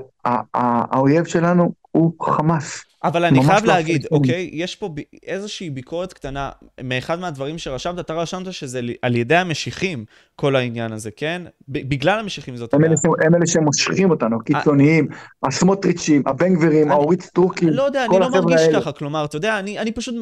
האויב 0.54 1.24
שלנו 1.24 1.72
הוא 1.90 2.12
חמאס. 2.22 2.84
אבל 3.04 3.24
אני 3.24 3.44
חייב 3.44 3.64
לא 3.64 3.72
להגיד. 3.72 4.06
אוקיי? 4.10 4.50
יש 4.52 4.76
פה 4.76 4.88
ב- 4.88 5.00
איזושהי 5.26 5.70
ביקורת 5.70 6.12
קטנה, 6.12 6.50
מאחד 6.84 7.20
מהדברים 7.20 7.58
שרשמת, 7.58 7.98
אתה 7.98 8.14
רשמת 8.14 8.52
שזה 8.52 8.80
על 9.02 9.16
ידי 9.16 9.36
המשיחים, 9.36 10.04
כל 10.36 10.56
העניין 10.56 10.92
הזה, 10.92 11.10
כן? 11.10 11.42
בגלל 11.68 12.18
המשיחים 12.18 12.56
זאת 12.56 12.74
הם 12.74 12.80
הבעיה. 12.80 12.90
אלה, 12.92 12.96
ש- 12.96 13.26
הם 13.26 13.34
אלה 13.34 13.46
שמושכים 13.46 14.10
אותנו, 14.10 14.36
הקיצוניים, 14.40 15.08
הסמוטריצ'ים, 15.42 16.22
הבן 16.26 16.54
גבירים, 16.54 16.90
האורית 16.90 17.22
סטרוקים, 17.22 17.68
לא 17.68 17.82
יודע, 17.82 18.00
אני 18.04 18.08
כל 18.10 18.18
לא 18.18 18.24
החבר'ה 18.24 18.40
מרגיש 18.40 18.60
האלה. 18.60 18.80
ככה, 18.80 18.92
כלומר, 18.92 19.24
אתה 19.24 19.36
יודע, 19.36 19.58
אני, 19.58 19.92
פשוט 19.92 20.14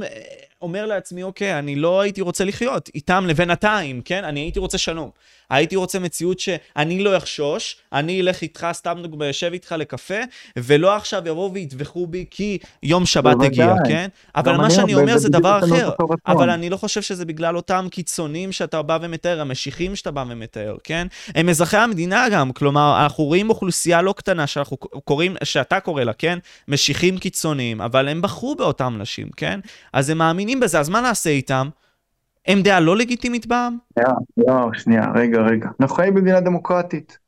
אומר 0.63 0.87
לעצמי, 0.87 1.23
אוקיי, 1.23 1.59
אני 1.59 1.77
לא 1.77 2.01
הייתי 2.01 2.21
רוצה 2.21 2.45
לחיות 2.45 2.91
איתם 2.95 3.25
לבינתיים, 3.29 4.01
כן? 4.05 4.25
אני 4.25 4.41
הייתי 4.41 4.59
רוצה 4.59 4.79
שלום. 4.79 5.11
הייתי 5.51 5.77
רוצה 5.77 5.99
מציאות 5.99 6.41
שאני 6.41 7.05
לא 7.05 7.17
אחשוש, 7.17 7.77
אני 7.93 8.21
אלך 8.21 8.43
איתך, 8.43 8.67
סתם 8.73 8.99
דוגמא, 9.03 9.31
אשב 9.31 9.53
איתך 9.53 9.75
לקפה, 9.79 10.15
ולא 10.57 10.97
עכשיו 10.97 11.23
יבואו 11.27 11.53
ויטבחו 11.53 12.07
בי 12.07 12.25
כי 12.31 12.59
יום 12.83 13.07
שבת. 13.07 13.37
הגיע, 13.43 13.75
כן? 13.89 14.09
אבל 14.37 14.57
מה 14.57 14.65
אני 14.67 14.75
שאני 14.75 14.95
אומר 14.95 15.19
זה 15.19 15.29
דבר 15.29 15.61
אותו 15.63 15.75
אחר. 15.75 15.91
אבל 16.27 16.51
אני 16.51 16.71
לא 16.71 16.77
חושב 16.77 17.03
שזה 17.03 17.25
בגלל 17.25 17.57
אותם 17.57 17.87
קיצונים 17.91 18.53
שאתה 18.53 18.83
בא 18.83 18.99
ומתאר, 19.03 19.41
המשיחים 19.41 19.97
שאתה 20.03 20.11
בא 20.11 20.25
ומתאר, 20.29 20.77
כן? 20.85 21.07
הם 21.35 21.49
אזרחי 21.49 21.77
המדינה 21.77 22.27
גם, 22.33 22.53
כלומר, 22.53 23.03
אנחנו 23.03 23.25
רואים 23.25 23.51
אוכלוסייה 23.51 24.03
לא 24.03 24.15
קטנה 24.17 24.47
שאנחנו 24.47 24.77
קוראים, 24.77 25.35
שאתה 25.45 25.81
קורא 25.81 26.03
לה, 26.03 26.13
כן? 26.13 26.39
משיחים 26.69 27.19
קיצוניים, 27.19 27.81
אבל 27.81 28.09
הם 28.09 28.23
בחרו 28.23 28.55
באותם 28.55 28.95
נשים, 28.99 29.29
כן? 29.37 29.61
אז 29.93 30.11
הם 30.11 30.19
מאמינים 30.19 30.61
בזה, 30.61 30.81
אז 30.81 30.89
מה 30.89 31.01
נעשה 31.01 31.31
איתם? 31.31 31.69
הם 32.47 32.63
דעה 32.63 32.81
לא 32.81 32.97
לגיטימית 32.97 33.47
בעם? 33.47 33.77
לא, 34.37 34.69
שנייה, 34.73 35.03
רגע, 35.15 35.41
רגע. 35.41 35.69
אנחנו 35.81 35.97
חיים 35.97 36.15
במדינה 36.15 36.41
דמוקרטית, 36.41 37.19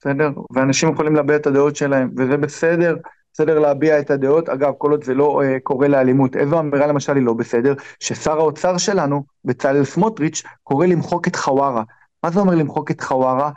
בסדר? 0.00 0.30
ואנשים 0.54 0.92
יכולים 0.92 1.16
להביע 1.16 1.36
את 1.36 1.46
הדעות 1.46 1.76
שלהם, 1.76 2.10
וזה 2.16 2.36
בסדר, 2.36 2.96
בסדר 3.34 3.58
להביע 3.58 4.00
את 4.00 4.10
הדעות. 4.10 4.48
אגב, 4.48 4.72
כל 4.78 4.90
עוד 4.90 5.04
זה 5.04 5.14
לא 5.14 5.42
אה, 5.44 5.56
קורא 5.62 5.86
לאלימות. 5.86 6.36
איזו 6.36 6.60
אמירה 6.60 6.86
למשל 6.86 7.16
היא 7.16 7.24
לא 7.24 7.32
בסדר? 7.32 7.74
ששר 8.00 8.38
האוצר 8.38 8.78
שלנו, 8.78 9.24
בצלאל 9.44 9.84
סמוטריץ', 9.84 10.42
קורא 10.62 10.86
למחוק 10.86 11.28
את 11.28 11.36
חווארה. 11.36 11.82
מה 12.22 12.30
זה 12.30 12.40
אומר 12.40 12.54
למחוק 12.54 12.90
את 12.90 13.00
חווארה? 13.00 13.50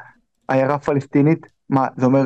עיירה 0.48 0.80
פלסטינית? 0.80 1.48
מה, 1.70 1.88
זה 1.98 2.06
אומר 2.06 2.26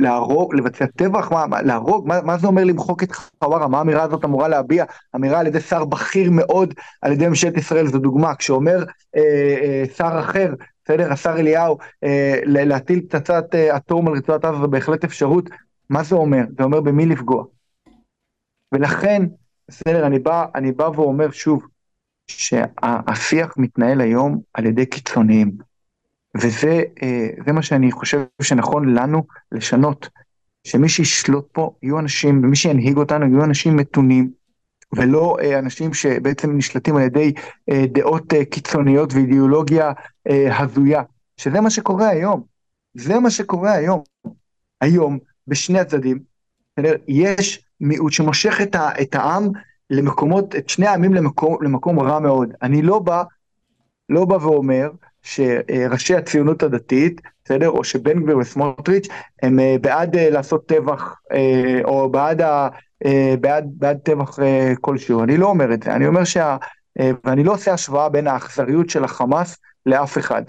להרוג, 0.00 0.54
לבצע 0.54 0.86
טבח? 0.86 1.32
מה, 1.32 1.46
מה, 1.46 1.62
להרוג? 1.62 2.08
מה, 2.08 2.20
מה 2.22 2.38
זה 2.38 2.46
אומר 2.46 2.64
למחוק 2.64 3.02
את 3.02 3.12
חווארה? 3.14 3.68
מה 3.68 3.78
האמירה 3.78 4.02
הזאת 4.02 4.24
אמורה 4.24 4.48
להביע? 4.48 4.84
אמירה 5.16 5.40
על 5.40 5.46
ידי 5.46 5.60
שר 5.60 5.84
בכיר 5.84 6.30
מאוד 6.30 6.74
על 7.02 7.12
ידי 7.12 7.28
ממשלת 7.28 7.56
ישראל, 7.56 7.86
זו 7.86 7.98
דוגמה. 7.98 8.34
כשאומר 8.34 8.84
אה, 9.16 9.56
אה, 9.62 9.84
שר 9.96 10.20
אחר, 10.20 10.54
בסדר, 10.84 11.12
השר 11.12 11.36
אליהו, 11.36 11.78
אה, 12.04 12.40
להטיל 12.44 13.00
פצצת 13.00 13.54
אה, 13.54 13.76
אטום 13.76 14.08
על 14.08 14.14
רצועת 14.14 14.44
עזה 14.44 14.60
זה 14.60 14.66
בהחלט 14.66 15.04
אפשרות. 15.04 15.50
מה 15.90 16.02
זה 16.02 16.14
אומר? 16.14 16.42
זה 16.58 16.64
אומר 16.64 16.80
במי 16.80 17.06
לפגוע. 17.06 17.44
ולכן, 18.72 19.22
בסדר, 19.68 20.06
אני 20.06 20.18
בא, 20.18 20.44
אני 20.54 20.72
בא 20.72 20.90
ואומר 20.94 21.30
שוב, 21.30 21.66
שהשיח 22.26 23.54
מתנהל 23.56 24.00
היום 24.00 24.40
על 24.54 24.66
ידי 24.66 24.86
קיצוניים. 24.86 25.50
וזה 26.36 26.82
אה, 27.02 27.52
מה 27.52 27.62
שאני 27.62 27.92
חושב 27.92 28.20
שנכון 28.42 28.94
לנו 28.94 29.26
לשנות. 29.52 30.08
שמי 30.64 30.88
שישלוט 30.88 31.48
פה 31.52 31.74
יהיו 31.82 31.98
אנשים, 31.98 32.44
ומי 32.44 32.56
שינהיג 32.56 32.96
אותנו 32.96 33.26
יהיו 33.26 33.44
אנשים 33.44 33.76
מתונים, 33.76 34.30
ולא 34.92 35.36
אה, 35.40 35.58
אנשים 35.58 35.94
שבעצם 35.94 36.56
נשלטים 36.56 36.96
על 36.96 37.02
ידי 37.02 37.32
אה, 37.70 37.84
דעות 37.86 38.32
קיצוניות 38.50 39.12
ואידיאולוגיה 39.12 39.92
הזויה, 40.58 41.02
שזה 41.36 41.60
מה 41.60 41.70
שקורה 41.70 42.08
היום. 42.08 42.42
זה 42.94 43.18
מה 43.18 43.30
שקורה 43.30 43.72
היום. 43.72 44.02
היום, 44.80 45.18
בשני 45.46 45.78
הצדדים? 45.78 46.18
יש 47.08 47.66
מיעוט 47.80 48.12
שמושך 48.12 48.60
את 49.02 49.14
העם 49.14 49.48
למקומות, 49.90 50.56
את 50.56 50.68
שני 50.68 50.86
העמים 50.86 51.14
למקום, 51.14 51.56
למקום 51.62 52.00
רע 52.00 52.18
מאוד. 52.18 52.52
אני 52.62 52.82
לא 52.82 52.98
בא, 52.98 53.22
לא 54.08 54.24
בא 54.24 54.34
ואומר 54.34 54.90
שראשי 55.22 56.14
הציונות 56.14 56.62
הדתית, 56.62 57.20
בסדר, 57.44 57.68
או 57.68 57.84
שבן 57.84 58.22
גביר 58.22 58.38
וסמוטריץ' 58.38 59.08
הם 59.42 59.60
אה, 59.60 59.76
בעד 59.80 60.16
אה, 60.16 60.30
לעשות 60.30 60.68
טבח, 60.68 61.14
אה, 61.32 61.80
או 61.84 62.10
בעד, 62.10 62.40
ה, 62.40 62.68
בעד, 63.40 63.64
בעד 63.78 63.98
טבח 63.98 64.38
כלשהו. 64.80 65.22
אני 65.22 65.36
לא 65.36 65.46
אומר 65.46 65.74
את 65.74 65.82
זה, 65.82 65.94
אני 65.94 66.06
אומר 66.06 66.24
שה... 66.24 66.56
ואני 67.24 67.44
לא 67.44 67.52
עושה 67.52 67.72
השוואה 67.72 68.08
בין 68.08 68.26
האכזריות 68.26 68.90
של 68.90 69.04
החמאס 69.04 69.58
לאף 69.86 70.18
אחד. 70.18 70.42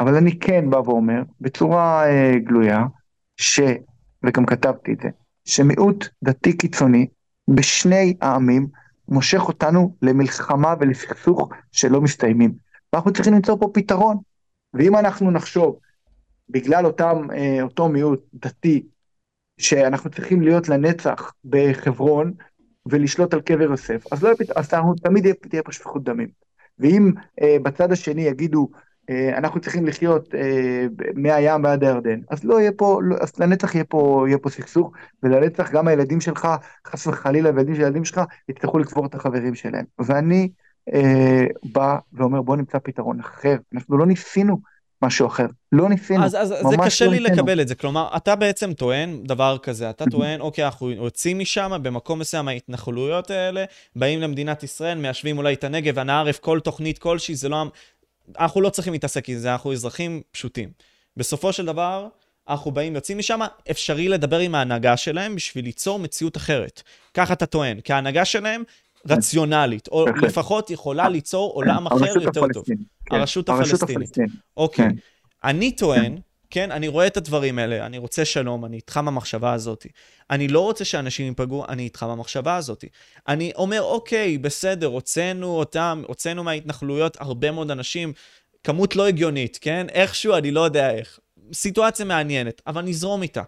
אבל 0.00 0.14
אני 0.14 0.38
כן 0.38 0.70
בא 0.70 0.76
ואומר, 0.76 1.22
בצורה 1.40 2.04
גלויה, 2.36 2.84
ש... 3.36 3.60
וגם 4.22 4.46
כתבתי 4.46 4.92
את 4.92 5.00
זה, 5.02 5.08
שמיעוט 5.44 6.08
דתי 6.24 6.56
קיצוני 6.56 7.06
בשני 7.48 8.16
העמים 8.20 8.66
מושך 9.08 9.48
אותנו 9.48 9.96
למלחמה 10.02 10.74
ולסכסוך 10.80 11.48
שלא 11.72 12.00
מסתיימים. 12.00 12.52
ואנחנו 12.92 13.12
צריכים 13.12 13.34
למצוא 13.34 13.56
פה 13.60 13.70
פתרון. 13.74 14.16
ואם 14.74 14.96
אנחנו 14.96 15.30
נחשוב, 15.30 15.78
בגלל 16.48 16.86
אותם, 16.86 17.26
אה, 17.32 17.62
אותו 17.62 17.88
מיעוט 17.88 18.20
דתי, 18.34 18.86
שאנחנו 19.60 20.10
צריכים 20.10 20.42
להיות 20.42 20.68
לנצח 20.68 21.32
בחברון 21.44 22.32
ולשלוט 22.86 23.34
על 23.34 23.40
קבר 23.40 23.62
יוסף, 23.62 24.12
אז, 24.12 24.22
לא, 24.22 24.30
אז 24.56 24.74
אנחנו, 24.74 24.94
תמיד 24.94 25.32
תהיה 25.32 25.62
פה 25.62 25.72
שפיכות 25.72 26.04
דמים. 26.04 26.28
ואם 26.78 27.12
אה, 27.42 27.56
בצד 27.62 27.92
השני 27.92 28.22
יגידו, 28.22 28.68
אנחנו 29.10 29.60
צריכים 29.60 29.86
לחיות 29.86 30.34
אה, 30.34 30.86
מהים 31.14 31.64
ועד 31.64 31.84
הירדן, 31.84 32.20
אז 32.30 32.44
לא 32.44 32.60
יהיה 32.60 32.72
פה, 32.76 33.00
לא, 33.02 33.16
אז 33.20 33.32
לנצח 33.40 33.74
יהיה 33.74 33.84
פה, 33.84 34.24
יהיה 34.26 34.38
פה 34.38 34.50
סכסוך, 34.50 34.92
ולנצח 35.22 35.70
גם 35.70 35.88
הילדים 35.88 36.20
שלך, 36.20 36.48
חס 36.86 37.06
וחלילה, 37.06 37.50
והילדים 37.50 37.74
של 37.74 37.80
הילדים 37.80 38.04
שלך, 38.04 38.20
יצטרכו 38.48 38.78
לקבור 38.78 39.06
את 39.06 39.14
החברים 39.14 39.54
שלהם. 39.54 39.84
ואני 39.98 40.48
אה, 40.94 41.46
בא 41.72 41.96
ואומר, 42.12 42.42
בוא 42.42 42.56
נמצא 42.56 42.78
פתרון 42.78 43.20
אחר. 43.20 43.56
אנחנו 43.74 43.98
לא 43.98 44.06
ניסינו 44.06 44.60
משהו 45.02 45.26
אחר. 45.26 45.46
לא 45.72 45.88
ניסינו, 45.88 46.24
אז, 46.24 46.34
אז 46.34 46.48
זה 46.48 46.76
קשה 46.84 47.04
לא 47.04 47.10
לי 47.10 47.18
ניסינו. 47.18 47.36
לקבל 47.36 47.60
את 47.60 47.68
זה. 47.68 47.74
כלומר, 47.74 48.08
אתה 48.16 48.36
בעצם 48.36 48.72
טוען 48.72 49.22
דבר 49.24 49.58
כזה, 49.62 49.90
אתה 49.90 50.04
טוען, 50.10 50.40
אוקיי, 50.40 50.64
אנחנו 50.64 50.90
יוצאים 50.90 51.38
משם, 51.38 51.72
במקום 51.82 52.18
מסוים 52.18 52.48
ההתנחלויות 52.48 53.30
האלה, 53.30 53.64
באים 53.96 54.20
למדינת 54.20 54.62
ישראל, 54.62 54.98
מיישבים 54.98 55.38
אולי 55.38 55.54
את 55.54 55.64
הנגב, 55.64 55.98
הנערף, 55.98 56.38
כל 56.38 56.60
תוכנית 56.60 56.98
כלשהי, 56.98 57.34
זה 57.34 57.48
לא... 57.48 57.66
אנחנו 58.38 58.60
לא 58.60 58.70
צריכים 58.70 58.92
להתעסק 58.92 59.28
עם 59.28 59.38
זה, 59.38 59.52
אנחנו 59.52 59.72
אזרחים 59.72 60.22
פשוטים. 60.30 60.68
בסופו 61.16 61.52
של 61.52 61.66
דבר, 61.66 62.08
אנחנו 62.48 62.70
באים, 62.70 62.94
יוצאים 62.94 63.18
משם, 63.18 63.40
אפשרי 63.70 64.08
לדבר 64.08 64.38
עם 64.38 64.54
ההנהגה 64.54 64.96
שלהם 64.96 65.36
בשביל 65.36 65.64
ליצור 65.64 65.98
מציאות 65.98 66.36
אחרת. 66.36 66.82
ככה 67.14 67.32
אתה 67.32 67.46
טוען, 67.46 67.80
כי 67.80 67.92
ההנהגה 67.92 68.24
שלהם 68.24 68.62
רציונלית, 69.08 69.88
או 69.88 70.06
לפחות 70.22 70.70
יכולה 70.70 71.08
ליצור 71.08 71.52
עולם 71.52 71.86
אחר 71.86 72.18
יותר 72.22 72.40
טוב. 72.52 72.64
כן. 72.66 72.74
הרשות 73.16 73.48
הפלסטינית. 73.48 74.16
אוקיי. 74.56 74.88
כן. 74.88 74.94
אני 75.44 75.72
טוען, 75.72 76.18
כן, 76.50 76.70
אני 76.70 76.88
רואה 76.88 77.06
את 77.06 77.16
הדברים 77.16 77.58
האלה, 77.58 77.86
אני 77.86 77.98
רוצה 77.98 78.24
שלום, 78.24 78.64
אני 78.64 78.76
איתך 78.76 79.00
במחשבה 79.06 79.52
הזאת. 79.52 79.86
אני 80.30 80.48
לא 80.48 80.60
רוצה 80.60 80.84
שאנשים 80.84 81.26
ייפגעו, 81.26 81.64
אני 81.68 81.82
איתך 81.82 82.02
במחשבה 82.02 82.56
הזאת. 82.56 82.84
אני 83.28 83.52
אומר, 83.56 83.82
אוקיי, 83.82 84.38
בסדר, 84.38 84.86
הוצאנו 84.86 85.46
אותם, 85.46 86.02
הוצאנו 86.06 86.44
מההתנחלויות 86.44 87.16
הרבה 87.20 87.50
מאוד 87.50 87.70
אנשים, 87.70 88.12
כמות 88.64 88.96
לא 88.96 89.06
הגיונית, 89.06 89.58
כן? 89.60 89.86
איכשהו, 89.88 90.34
אני 90.34 90.50
לא 90.50 90.60
יודע 90.60 90.90
איך. 90.90 91.18
סיטואציה 91.52 92.04
מעניינת, 92.04 92.62
אבל 92.66 92.82
נזרום 92.82 93.22
איתה. 93.22 93.42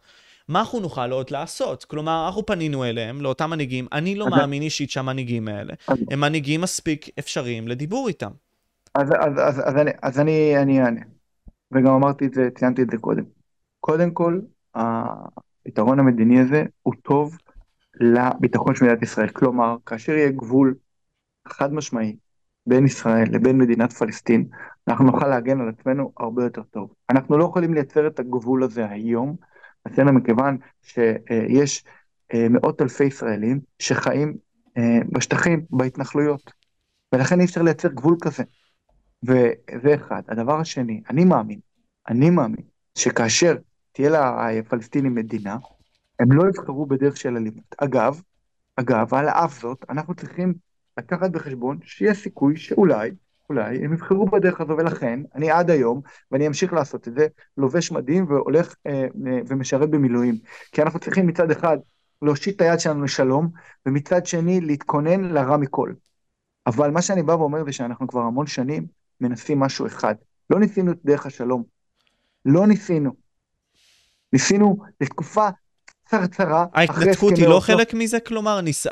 מה 0.49 0.61
אנחנו 0.61 0.81
נוכל 0.81 1.11
עוד 1.11 1.31
לעשות? 1.31 1.85
כלומר, 1.85 2.27
אנחנו 2.27 2.47
פנינו 2.47 2.85
אליהם, 2.85 3.21
לאותם 3.21 3.51
מנהיגים, 3.51 3.87
אני 3.93 4.15
לא 4.15 4.31
מאמין 4.31 4.63
אישית 4.63 4.91
שהמנהיגים 4.91 5.49
האלה 5.49 5.75
הם 6.11 6.21
מנהיגים 6.21 6.61
מספיק 6.61 7.09
אפשריים 7.19 7.69
לדיבור 7.69 8.09
איתם. 8.09 8.31
אז, 8.95 9.09
אז, 9.11 9.33
אז, 9.49 9.63
אז, 9.65 9.77
אני, 9.77 9.91
אז 10.03 10.21
אני, 10.21 10.59
אני 10.63 10.81
אענה, 10.85 11.01
וגם 11.73 11.95
אמרתי 11.95 12.27
את 12.27 12.35
זה, 12.35 12.49
ציינתי 12.59 12.83
את 12.83 12.91
זה 12.91 12.97
קודם. 12.97 13.25
קודם 13.81 14.11
כל, 14.11 14.41
הפתרון 14.75 15.99
המדיני 15.99 16.41
הזה 16.41 16.65
הוא 16.83 16.95
טוב 17.03 17.37
לביטחון 18.01 18.75
של 18.75 18.85
מדינת 18.85 19.03
ישראל. 19.03 19.29
כלומר, 19.29 19.77
כאשר 19.87 20.13
יהיה 20.13 20.31
גבול 20.31 20.75
חד 21.49 21.73
משמעי 21.73 22.17
בין 22.67 22.85
ישראל 22.85 23.25
לבין 23.31 23.59
מדינת 23.59 23.93
פלסטין, 23.93 24.49
אנחנו 24.89 25.05
נוכל 25.05 25.27
להגן 25.27 25.61
על 25.61 25.69
עצמנו 25.69 26.13
הרבה 26.17 26.45
יותר 26.45 26.63
טוב. 26.63 26.93
אנחנו 27.11 27.39
לא 27.39 27.45
יכולים 27.45 27.75
לייצר 27.75 28.07
את 28.07 28.19
הגבול 28.19 28.63
הזה 28.63 28.89
היום, 28.89 29.37
אצלנו 29.87 30.13
מכיוון 30.13 30.59
שיש 30.83 31.85
אה, 32.35 32.49
מאות 32.51 32.83
אלפי 32.83 33.05
ישראלים 33.05 33.61
שחיים 33.79 34.37
אה, 34.79 34.99
בשטחים, 35.13 35.65
בהתנחלויות, 35.71 36.53
ולכן 37.15 37.41
אי 37.41 37.45
אפשר 37.45 37.63
לייצר 37.63 37.89
גבול 37.89 38.17
כזה. 38.21 38.43
וזה 39.23 39.95
אחד. 39.95 40.23
הדבר 40.29 40.61
השני, 40.61 41.03
אני 41.11 41.25
מאמין, 41.25 41.61
אני 42.09 42.31
מאמין, 42.31 42.63
שכאשר 42.99 43.57
תהיה 43.93 44.11
לפלסטינים 44.11 45.15
מדינה, 45.15 45.57
הם 46.19 46.33
לא 46.33 46.49
יבחרו 46.49 46.87
בדרך 46.87 47.17
של 47.17 47.37
אלימות. 47.37 47.75
אגב, 47.79 48.21
אגב, 48.77 49.15
על 49.15 49.29
אף 49.29 49.61
זאת, 49.61 49.85
אנחנו 49.91 50.15
צריכים 50.15 50.55
לקחת 50.99 51.31
בחשבון 51.31 51.79
שיש 51.83 52.23
סיכוי 52.23 52.57
שאולי, 52.57 53.11
אולי 53.49 53.85
הם 53.85 53.93
יבחרו 53.93 54.27
בדרך 54.27 54.61
הזו, 54.61 54.77
ולכן 54.77 55.21
אני 55.35 55.51
עד 55.51 55.71
היום, 55.71 56.01
ואני 56.31 56.47
אמשיך 56.47 56.73
לעשות 56.73 57.09
את 57.09 57.15
זה, 57.15 57.27
לובש 57.57 57.93
מדים 57.93 58.27
והולך 58.29 58.75
אה, 58.87 58.93
אה, 59.27 59.41
ומשרת 59.47 59.91
במילואים. 59.91 60.39
כי 60.73 60.83
אנחנו 60.83 61.01
צריכים 61.01 61.27
מצד 61.27 61.51
אחד 61.51 61.79
להושיט 62.23 62.57
את 62.57 62.61
היד 62.61 62.81
שלנו 62.81 63.05
לשלום, 63.05 63.49
ומצד 63.87 64.27
שני 64.27 64.61
להתכונן 64.61 65.25
לרע 65.25 65.57
מכל. 65.57 65.93
אבל 66.67 66.91
מה 66.91 67.03
שאני 67.03 67.23
בא 67.23 67.33
ואומר 67.33 67.65
זה 67.65 67.73
שאנחנו 67.73 68.09
כבר 68.09 68.21
המון 68.21 68.47
שנים 68.47 68.87
מנסים 69.21 69.61
משהו 69.61 69.87
אחד. 69.87 70.15
לא 70.51 70.61
ניסינו 70.61 70.93
את 70.93 70.99
דרך 71.05 71.27
השלום. 71.27 71.63
לא 72.45 72.67
ניסינו. 72.67 73.11
ניסינו 74.33 74.77
לתקופה 75.01 75.49
קצרצרה. 75.85 76.67
ההתנתקות 76.75 77.37
היא 77.37 77.49
לא 77.49 77.61
חלק 77.61 77.95
מזה? 77.95 78.21
כלומר, 78.21 78.61
ניס... 78.61 78.87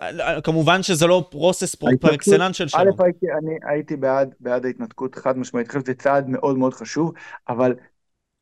כמובן 0.45 0.83
שזה 0.83 1.07
לא 1.07 1.29
פרוסס 1.31 1.75
פר 1.75 2.15
אקסלנס 2.15 2.57
של 2.57 2.69
שלום. 2.69 2.89
א', 2.89 3.03
הייתי, 3.03 3.27
אני 3.33 3.59
הייתי 3.71 3.97
בעד, 3.97 4.35
בעד 4.41 4.67
ההתנתקות 4.67 5.15
חד 5.15 5.39
משמעית, 5.39 5.69
חושב 5.69 5.81
שזה 5.81 5.95
צעד 5.95 6.29
מאוד 6.29 6.59
מאוד 6.59 6.75
חשוב, 6.75 7.13
אבל 7.49 7.75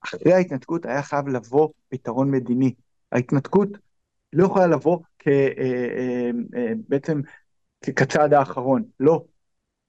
אחרי 0.04 0.32
ההתנתקות 0.32 0.86
היה 0.86 1.02
חייב 1.02 1.28
לבוא 1.28 1.68
פתרון 1.88 2.30
מדיני. 2.30 2.74
ההתנתקות 3.12 3.68
לא 4.32 4.44
יכולה 4.46 4.66
לבוא 4.66 4.98
כ, 5.18 5.28
אה, 5.28 5.48
אה, 5.58 6.30
אה, 6.56 6.72
בעצם 6.88 7.20
כצעד 7.80 8.34
האחרון, 8.34 8.82
לא, 9.00 9.24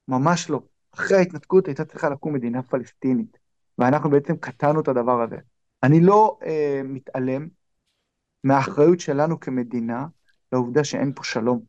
ממש 0.08 0.50
לא. 0.50 0.60
אחרי 0.98 1.16
ההתנתקות 1.16 1.66
הייתה 1.66 1.84
צריכה 1.84 2.08
לקום 2.08 2.32
מדינה 2.32 2.62
פלסטינית, 2.62 3.38
ואנחנו 3.78 4.10
בעצם 4.10 4.36
קטענו 4.36 4.80
את 4.80 4.88
הדבר 4.88 5.22
הזה. 5.22 5.36
אני 5.82 6.00
לא 6.00 6.38
אה, 6.46 6.80
מתעלם 6.84 7.48
מהאחריות 8.44 9.00
שלנו 9.00 9.40
כמדינה 9.40 10.06
לעובדה 10.52 10.84
שאין 10.84 11.12
פה 11.14 11.24
שלום. 11.24 11.60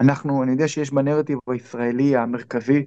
אנחנו, 0.00 0.42
אני 0.42 0.52
יודע 0.52 0.68
שיש 0.68 0.90
בנרטיב 0.90 1.38
הישראלי 1.50 2.16
המרכזי 2.16 2.84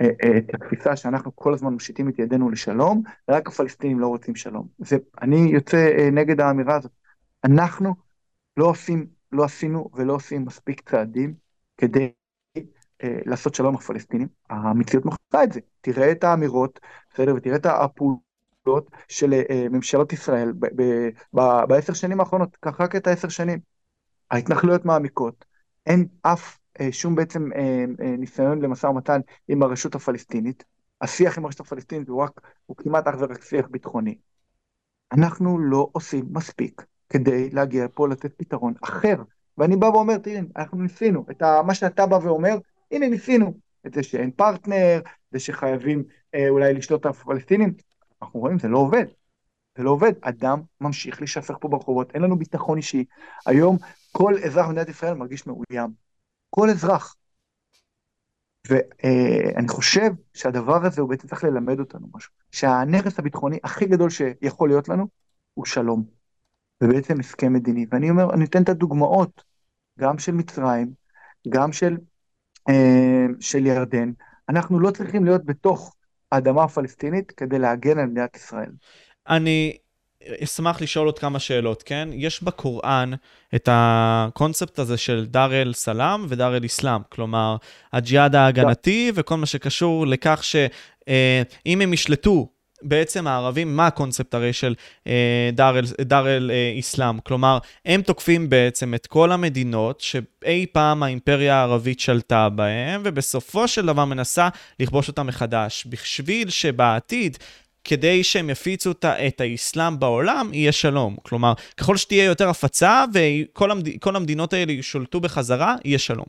אה, 0.00 0.08
אה, 0.24 0.38
את 0.38 0.54
התפיסה 0.54 0.96
שאנחנו 0.96 1.36
כל 1.36 1.54
הזמן 1.54 1.72
מושיטים 1.72 2.08
את 2.08 2.18
ידינו 2.18 2.50
לשלום, 2.50 3.02
רק 3.30 3.48
הפלסטינים 3.48 4.00
לא 4.00 4.06
רוצים 4.06 4.34
שלום. 4.34 4.68
זה, 4.78 4.96
אני 5.22 5.36
יוצא 5.36 5.76
אה, 5.98 6.10
נגד 6.12 6.40
האמירה 6.40 6.76
הזאת. 6.76 6.92
אנחנו 7.44 7.94
לא 8.56 8.66
עושים, 8.66 9.06
לא 9.32 9.44
עשינו 9.44 9.90
ולא 9.94 10.12
עושים 10.12 10.44
מספיק 10.44 10.90
צעדים 10.90 11.34
כדי 11.76 12.12
לעשות 13.02 13.54
שלום 13.54 13.74
הפלסטינים, 13.74 14.28
המציאות 14.50 15.04
מוכרחה 15.04 15.44
את 15.44 15.52
זה. 15.52 15.60
תראה 15.80 16.12
את 16.12 16.24
האמירות, 16.24 16.80
בסדר, 17.14 17.34
ותראה 17.36 17.56
את 17.56 17.66
הפעולות 17.66 18.90
של 19.08 19.32
אה, 19.32 19.66
ממשלות 19.70 20.12
ישראל 20.12 20.52
בעשר 21.68 21.92
שנים 21.92 22.20
האחרונות, 22.20 22.56
קח 22.60 22.80
רק 22.80 22.96
את 22.96 23.06
העשר 23.06 23.28
שנים. 23.28 23.58
ההתנחלויות 24.30 24.84
מעמיקות, 24.84 25.44
אין 25.86 26.06
אף, 26.22 26.58
אה, 26.80 26.92
שום 26.92 27.14
בעצם 27.14 27.50
ניסיון 27.98 28.62
למשא 28.62 28.86
ומתן 28.86 29.20
עם 29.48 29.62
הרשות 29.62 29.94
הפלסטינית, 29.94 30.64
השיח 31.00 31.38
עם 31.38 31.44
הרשות 31.44 31.60
הפלסטינית 31.66 32.08
הוא 32.08 32.22
רק, 32.22 32.40
הוא 32.66 32.76
כמעט 32.76 33.06
אך 33.06 33.14
ורק 33.18 33.44
שיח 33.44 33.66
ביטחוני. 33.70 34.14
אנחנו 35.12 35.58
לא 35.58 35.88
עושים 35.92 36.26
מספיק 36.30 36.84
כדי 37.08 37.50
להגיע 37.50 37.86
פה 37.94 38.08
לתת 38.08 38.32
פתרון 38.36 38.74
אחר. 38.84 39.16
ואני 39.58 39.76
בא 39.76 39.86
ואומר, 39.86 40.18
תראי, 40.18 40.40
אנחנו 40.56 40.82
ניסינו, 40.82 41.24
את 41.30 41.42
מה 41.66 41.74
שאתה 41.74 42.06
בא 42.06 42.18
ואומר, 42.22 42.58
הנה 42.90 43.08
ניסינו 43.08 43.54
את 43.86 43.94
זה 43.94 44.02
שאין 44.02 44.30
פרטנר, 44.30 45.00
זה 45.30 45.38
שחייבים 45.38 46.04
אה, 46.34 46.48
אולי 46.48 46.74
לשלוט 46.74 47.06
על 47.06 47.10
הפלסטינים, 47.10 47.74
אנחנו 48.22 48.40
רואים, 48.40 48.58
זה 48.58 48.68
לא 48.68 48.78
עובד. 48.78 49.04
זה 49.78 49.82
לא 49.82 49.90
עובד, 49.90 50.12
אדם 50.20 50.60
ממשיך 50.80 51.20
להישפך 51.20 51.54
פה 51.60 51.68
ברחובות, 51.68 52.14
אין 52.14 52.22
לנו 52.22 52.38
ביטחון 52.38 52.76
אישי. 52.76 53.04
היום 53.46 53.76
כל 54.12 54.34
אזרח 54.44 54.66
במדינת 54.66 54.88
ישראל 54.88 55.14
מרגיש 55.14 55.46
מאוים. 55.46 55.90
כל 56.50 56.70
אזרח. 56.70 57.16
ואני 58.68 59.66
אה, 59.68 59.74
חושב 59.74 60.10
שהדבר 60.34 60.86
הזה 60.86 61.00
הוא 61.00 61.10
בעצם 61.10 61.28
צריך 61.28 61.44
ללמד 61.44 61.80
אותנו 61.80 62.06
משהו. 62.14 62.32
שהנכס 62.52 63.18
הביטחוני 63.18 63.58
הכי 63.64 63.86
גדול 63.86 64.10
שיכול 64.10 64.68
להיות 64.68 64.88
לנו 64.88 65.06
הוא 65.54 65.64
שלום. 65.64 66.04
ובעצם 66.82 67.20
הסכם 67.20 67.52
מדיני. 67.52 67.86
ואני 67.90 68.10
אומר, 68.10 68.34
אני 68.34 68.44
אתן 68.44 68.62
את 68.62 68.68
הדוגמאות, 68.68 69.44
גם 69.98 70.18
של 70.18 70.32
מצרים, 70.32 70.92
גם 71.48 71.72
של 71.72 71.96
של 73.40 73.66
ירדן, 73.66 74.10
אנחנו 74.48 74.80
לא 74.80 74.90
צריכים 74.90 75.24
להיות 75.24 75.44
בתוך 75.44 75.94
האדמה 76.32 76.64
הפלסטינית 76.64 77.30
כדי 77.32 77.58
להגן 77.58 77.98
על 77.98 78.06
מדינת 78.06 78.36
ישראל. 78.36 78.70
אני 79.28 79.76
אשמח 80.44 80.80
לשאול 80.80 81.06
עוד 81.06 81.18
כמה 81.18 81.38
שאלות, 81.38 81.82
כן? 81.82 82.08
יש 82.12 82.42
בקוראן 82.42 83.10
את 83.54 83.68
הקונספט 83.72 84.78
הזה 84.78 84.96
של 84.96 85.26
דאר 85.26 85.62
אל 85.62 85.72
סלאם 85.74 86.26
ודאר 86.28 86.56
אל 86.56 86.66
אסלאם, 86.66 87.00
כלומר, 87.08 87.56
הג'יהאד 87.92 88.34
ההגנתי 88.34 89.12
וכל 89.14 89.36
מה 89.36 89.46
שקשור 89.46 90.06
לכך 90.06 90.44
שאם 90.44 90.68
אה, 91.66 91.82
הם 91.82 91.92
ישלטו 91.92 92.48
בעצם 92.82 93.26
הערבים, 93.26 93.76
מה 93.76 93.86
הקונספט 93.86 94.34
הרי 94.34 94.52
של 94.52 94.74
אה, 95.06 95.50
דאר 95.52 95.78
אל, 95.78 95.84
אל 96.26 96.50
אה, 96.50 96.72
איסלאם? 96.76 97.20
כלומר, 97.20 97.58
הם 97.86 98.02
תוקפים 98.02 98.50
בעצם 98.50 98.94
את 98.94 99.06
כל 99.06 99.32
המדינות 99.32 100.00
שאי 100.00 100.66
פעם 100.72 101.02
האימפריה 101.02 101.54
הערבית 101.54 102.00
שלטה 102.00 102.48
בהם, 102.48 103.02
ובסופו 103.04 103.68
של 103.68 103.86
דבר 103.86 104.04
מנסה 104.04 104.48
לכבוש 104.80 105.08
אותם 105.08 105.26
מחדש, 105.26 105.86
בשביל 105.88 106.50
שבעתיד 106.50 107.38
כדי 107.84 108.24
שהם 108.24 108.50
יפיצו 108.50 108.90
את 109.04 109.40
האסלאם 109.40 109.98
בעולם, 109.98 110.50
יהיה 110.52 110.72
שלום. 110.72 111.16
כלומר, 111.22 111.52
ככל 111.76 111.96
שתהיה 111.96 112.24
יותר 112.24 112.48
הפצה 112.48 113.04
וכל 113.14 113.70
המד... 113.70 113.88
המדינות 114.06 114.52
האלה 114.52 114.72
ישולטו 114.72 115.20
בחזרה, 115.20 115.74
יהיה 115.84 115.98
שלום. 115.98 116.26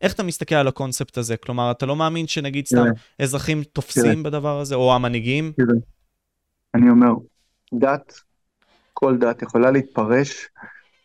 איך 0.00 0.14
אתה 0.14 0.22
מסתכל 0.22 0.54
על 0.54 0.68
הקונספט 0.68 1.18
הזה? 1.18 1.36
כלומר, 1.36 1.70
אתה 1.70 1.86
לא 1.86 1.96
מאמין 1.96 2.26
שנגיד 2.26 2.66
סתם 2.66 2.84
אזרחים 3.22 3.62
תופסים 3.62 4.22
בדבר 4.22 4.60
הזה, 4.60 4.74
או 4.74 4.94
המנהיגים? 4.94 5.52
אני 6.74 6.90
אומר, 6.90 7.12
דת, 7.74 8.20
כל 8.94 9.16
דת 9.18 9.42
יכולה 9.42 9.70
להתפרש 9.70 10.48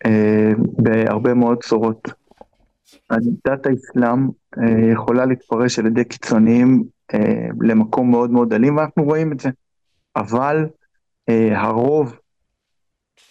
אה, 0.05 0.51
בהרבה 0.57 1.33
מאוד 1.33 1.63
צורות. 1.63 2.07
דת 3.47 3.65
האסלאם 3.65 4.29
אה, 4.57 4.91
יכולה 4.93 5.25
להתפרש 5.25 5.79
על 5.79 5.85
ידי 5.85 6.05
קיצוניים 6.05 6.83
אה, 7.13 7.47
למקום 7.61 8.11
מאוד 8.11 8.31
מאוד 8.31 8.53
אלים, 8.53 8.77
ואנחנו 8.77 9.03
רואים 9.03 9.31
את 9.31 9.39
זה. 9.39 9.49
אבל 10.15 10.65
אה, 11.29 11.61
הרוב 11.61 12.19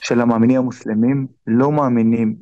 של 0.00 0.20
המאמינים 0.20 0.58
המוסלמים 0.58 1.26
לא 1.46 1.72
מאמינים 1.72 2.34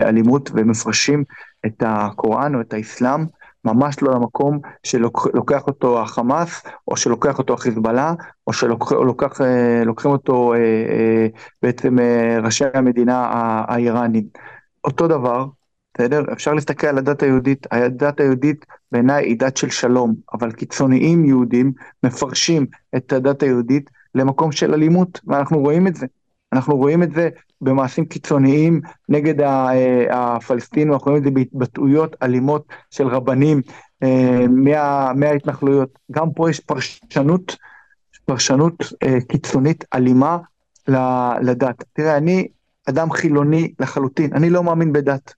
באלימות 0.00 0.50
ומפרשים 0.54 1.24
את 1.66 1.82
הקוראן 1.86 2.54
או 2.54 2.60
את 2.60 2.72
האסלאם 2.72 3.24
ממש 3.64 4.02
לא 4.02 4.12
למקום 4.14 4.58
שלוקח 4.82 5.66
אותו 5.66 6.00
החמאס 6.02 6.62
או 6.88 6.96
שלוקח 6.96 7.38
אותו 7.38 7.54
החיזבאללה 7.54 8.14
או 8.46 8.52
שלוקחים 8.52 8.98
אה, 10.10 10.16
אותו 10.16 10.54
אה, 10.54 10.58
אה, 10.58 11.26
בעצם 11.62 11.96
ראשי 12.42 12.64
המדינה 12.74 13.26
האיראנים. 13.68 14.24
אותו 14.84 15.08
דבר, 15.08 15.46
בסדר? 15.94 16.24
אפשר 16.32 16.54
להסתכל 16.54 16.86
על 16.86 16.98
הדת 16.98 17.22
היהודית, 17.22 17.66
הדת 17.70 18.20
היהודית 18.20 18.66
בעיניי 18.92 19.24
היא 19.24 19.38
דת 19.38 19.56
של 19.56 19.70
שלום, 19.70 20.14
אבל 20.34 20.52
קיצוניים 20.52 21.24
יהודים 21.24 21.72
מפרשים 22.02 22.66
את 22.96 23.12
הדת 23.12 23.42
היהודית 23.42 23.90
למקום 24.14 24.52
של 24.52 24.74
אלימות, 24.74 25.20
ואנחנו 25.26 25.58
רואים 25.58 25.86
את 25.86 25.94
זה. 25.94 26.06
אנחנו 26.54 26.76
רואים 26.76 27.02
את 27.02 27.12
זה 27.12 27.28
במעשים 27.60 28.04
קיצוניים 28.04 28.80
נגד 29.08 29.40
אה, 29.40 29.76
הפלסטינים, 30.10 30.92
אנחנו 30.92 31.10
רואים 31.10 31.18
את 31.18 31.24
זה 31.24 31.30
בהתבטאויות 31.30 32.16
אלימות 32.22 32.66
של 32.90 33.06
רבנים 33.06 33.62
אה, 34.02 34.46
מה, 34.48 35.12
מההתנחלויות. 35.16 35.98
גם 36.10 36.32
פה 36.32 36.50
יש 36.50 36.60
פרשנות, 36.60 37.56
פרשנות 38.24 38.74
אה, 39.02 39.18
קיצונית 39.28 39.84
אלימה 39.94 40.38
לדת. 41.42 41.84
תראה, 41.92 42.16
אני 42.16 42.48
אדם 42.88 43.10
חילוני 43.10 43.72
לחלוטין, 43.80 44.32
אני 44.32 44.50
לא 44.50 44.62
מאמין 44.62 44.92
בדת. 44.92 45.34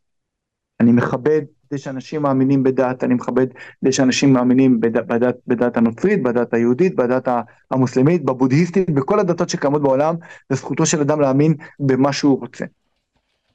אני 0.81 0.93
מכבד 0.93 1.43
זה 1.71 1.79
שאנשים 1.79 2.23
מאמינים 2.23 2.63
בדת, 2.63 3.05
אני 3.05 3.15
מכבד 3.15 3.47
זה 3.83 3.93
שאנשים 3.93 4.33
מאמינים 4.33 4.81
בדת, 4.81 5.07
בדת, 5.07 5.37
בדת 5.47 5.77
הנוצרית, 5.77 6.23
בדת 6.23 6.55
היהודית, 6.55 6.97
בדת 6.97 7.29
המוסלמית, 7.71 8.25
בבודהיסטית, 8.25 8.91
בכל 8.91 9.21
הדתות 9.21 9.49
שקיימות 9.49 9.83
בעולם, 9.83 10.15
זכותו 10.53 10.87
של 10.87 11.01
אדם 11.01 11.21
להאמין 11.21 11.55
במה 11.81 12.13
שהוא 12.13 12.41
רוצה. 12.41 12.65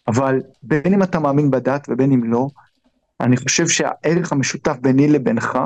אבל 0.08 0.42
בין 0.64 0.94
אם 0.94 1.04
אתה 1.04 1.20
מאמין 1.20 1.52
בדת 1.52 1.88
ובין 1.90 2.12
אם 2.12 2.24
לא, 2.24 2.48
אני 3.22 3.38
חושב 3.38 3.68
שהערך 3.68 4.32
המשותף 4.32 4.78
ביני 4.82 5.08
לבינך, 5.08 5.60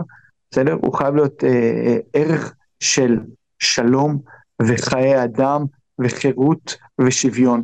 בסדר? 0.51 0.73
הוא 0.81 0.93
חייב 0.93 1.15
להיות 1.15 1.43
אה, 1.43 1.49
אה, 1.49 1.97
ערך 2.13 2.53
של 2.80 3.19
שלום 3.59 4.17
וחיי 4.61 5.23
אדם 5.23 5.65
וחירות 5.99 6.77
ושוויון. 7.01 7.63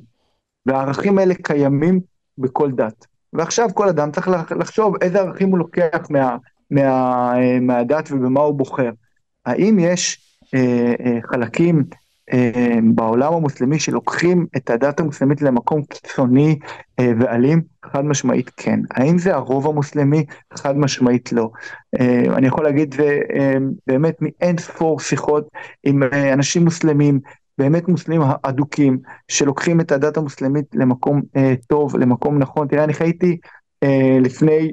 והערכים 0.66 1.18
האלה 1.18 1.34
קיימים 1.36 2.00
בכל 2.38 2.72
דת. 2.72 3.06
ועכשיו 3.34 3.70
כל 3.74 3.90
אדם 3.90 4.12
צריך 4.12 4.30
לחשוב 4.60 4.96
איזה 5.02 5.20
ערכים 5.20 5.50
הוא 5.50 5.58
לוקח 5.58 6.08
מה, 6.10 6.38
מה, 6.72 7.34
מהדת 7.62 8.12
ובמה 8.12 8.40
הוא 8.40 8.56
בוחר. 8.56 8.92
האם 9.46 9.80
יש 9.80 10.20
אה, 10.54 10.94
אה, 11.06 11.20
חלקים 11.24 11.84
אה, 12.34 12.80
בעולם 12.94 13.34
המוסלמי 13.34 13.80
שלוקחים 13.80 14.46
את 14.58 14.70
הדת 14.70 15.00
המוסלמית 15.00 15.42
למקום 15.42 15.84
קיצוני 15.84 16.60
אה, 17.00 17.12
ואלים? 17.20 17.62
חד 17.86 18.06
משמעית 18.06 18.50
כן. 18.58 18.80
האם 18.92 19.18
זה 19.18 19.36
הרוב 19.36 19.68
המוסלמי? 19.68 20.26
חד 20.54 20.78
משמעית 20.78 21.32
לא. 21.32 21.50
אה, 22.00 22.24
אני 22.36 22.48
יכול 22.48 22.64
להגיד 22.64 22.94
זה 22.94 23.20
אה, 23.34 23.58
באמת 23.88 24.16
מאין 24.22 24.58
ספור 24.58 25.00
שיחות 25.00 25.48
עם 25.84 26.04
אה, 26.04 26.34
אנשים 26.34 26.64
מוסלמים 26.64 27.20
באמת 27.58 27.88
מוסלמים 27.88 28.22
אדוקים, 28.44 29.00
שלוקחים 29.28 29.82
את 29.82 29.92
הדת 29.92 30.18
המוסלמית 30.18 30.66
למקום 30.74 31.22
אה, 31.36 31.54
טוב, 31.68 31.98
למקום 31.98 32.40
נכון. 32.40 32.68
תראה, 32.68 32.84
אני 32.84 32.94
חייתי 32.94 33.38
אה, 33.84 34.18
לפני 34.22 34.72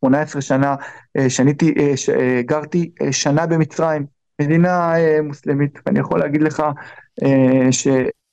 18 0.00 0.42
שנה, 0.42 0.74
אה, 1.16 1.30
שניתי, 1.30 1.74
אה, 1.78 1.96
ש, 1.96 2.08
אה, 2.08 2.40
גרתי 2.44 2.90
אה, 3.02 3.12
שנה 3.12 3.46
במצרים, 3.46 4.06
מדינה 4.42 4.98
אה, 4.98 5.22
מוסלמית, 5.22 5.78
ואני 5.86 6.00
יכול 6.00 6.18
להגיד 6.18 6.42
לך 6.42 6.62
אה, 7.22 7.72
ש... 7.72 7.88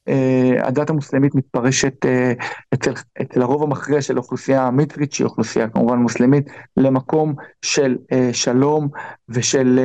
Uh, 0.10 0.68
הדת 0.68 0.90
המוסלמית 0.90 1.36
מתפרשת 1.36 2.06
uh, 2.06 2.46
אצל, 2.74 2.94
אצל 3.22 3.42
הרוב 3.42 3.64
המכריע 3.64 4.02
של 4.02 4.18
האוכלוסייה 4.18 4.64
המצרית, 4.64 5.12
שהיא 5.14 5.26
אוכלוסייה 5.26 5.70
כמובן 5.70 5.98
מוסלמית, 5.98 6.46
למקום 6.78 7.36
של 7.62 7.98
uh, 8.02 8.16
שלום 8.34 8.90
ושל 9.30 9.80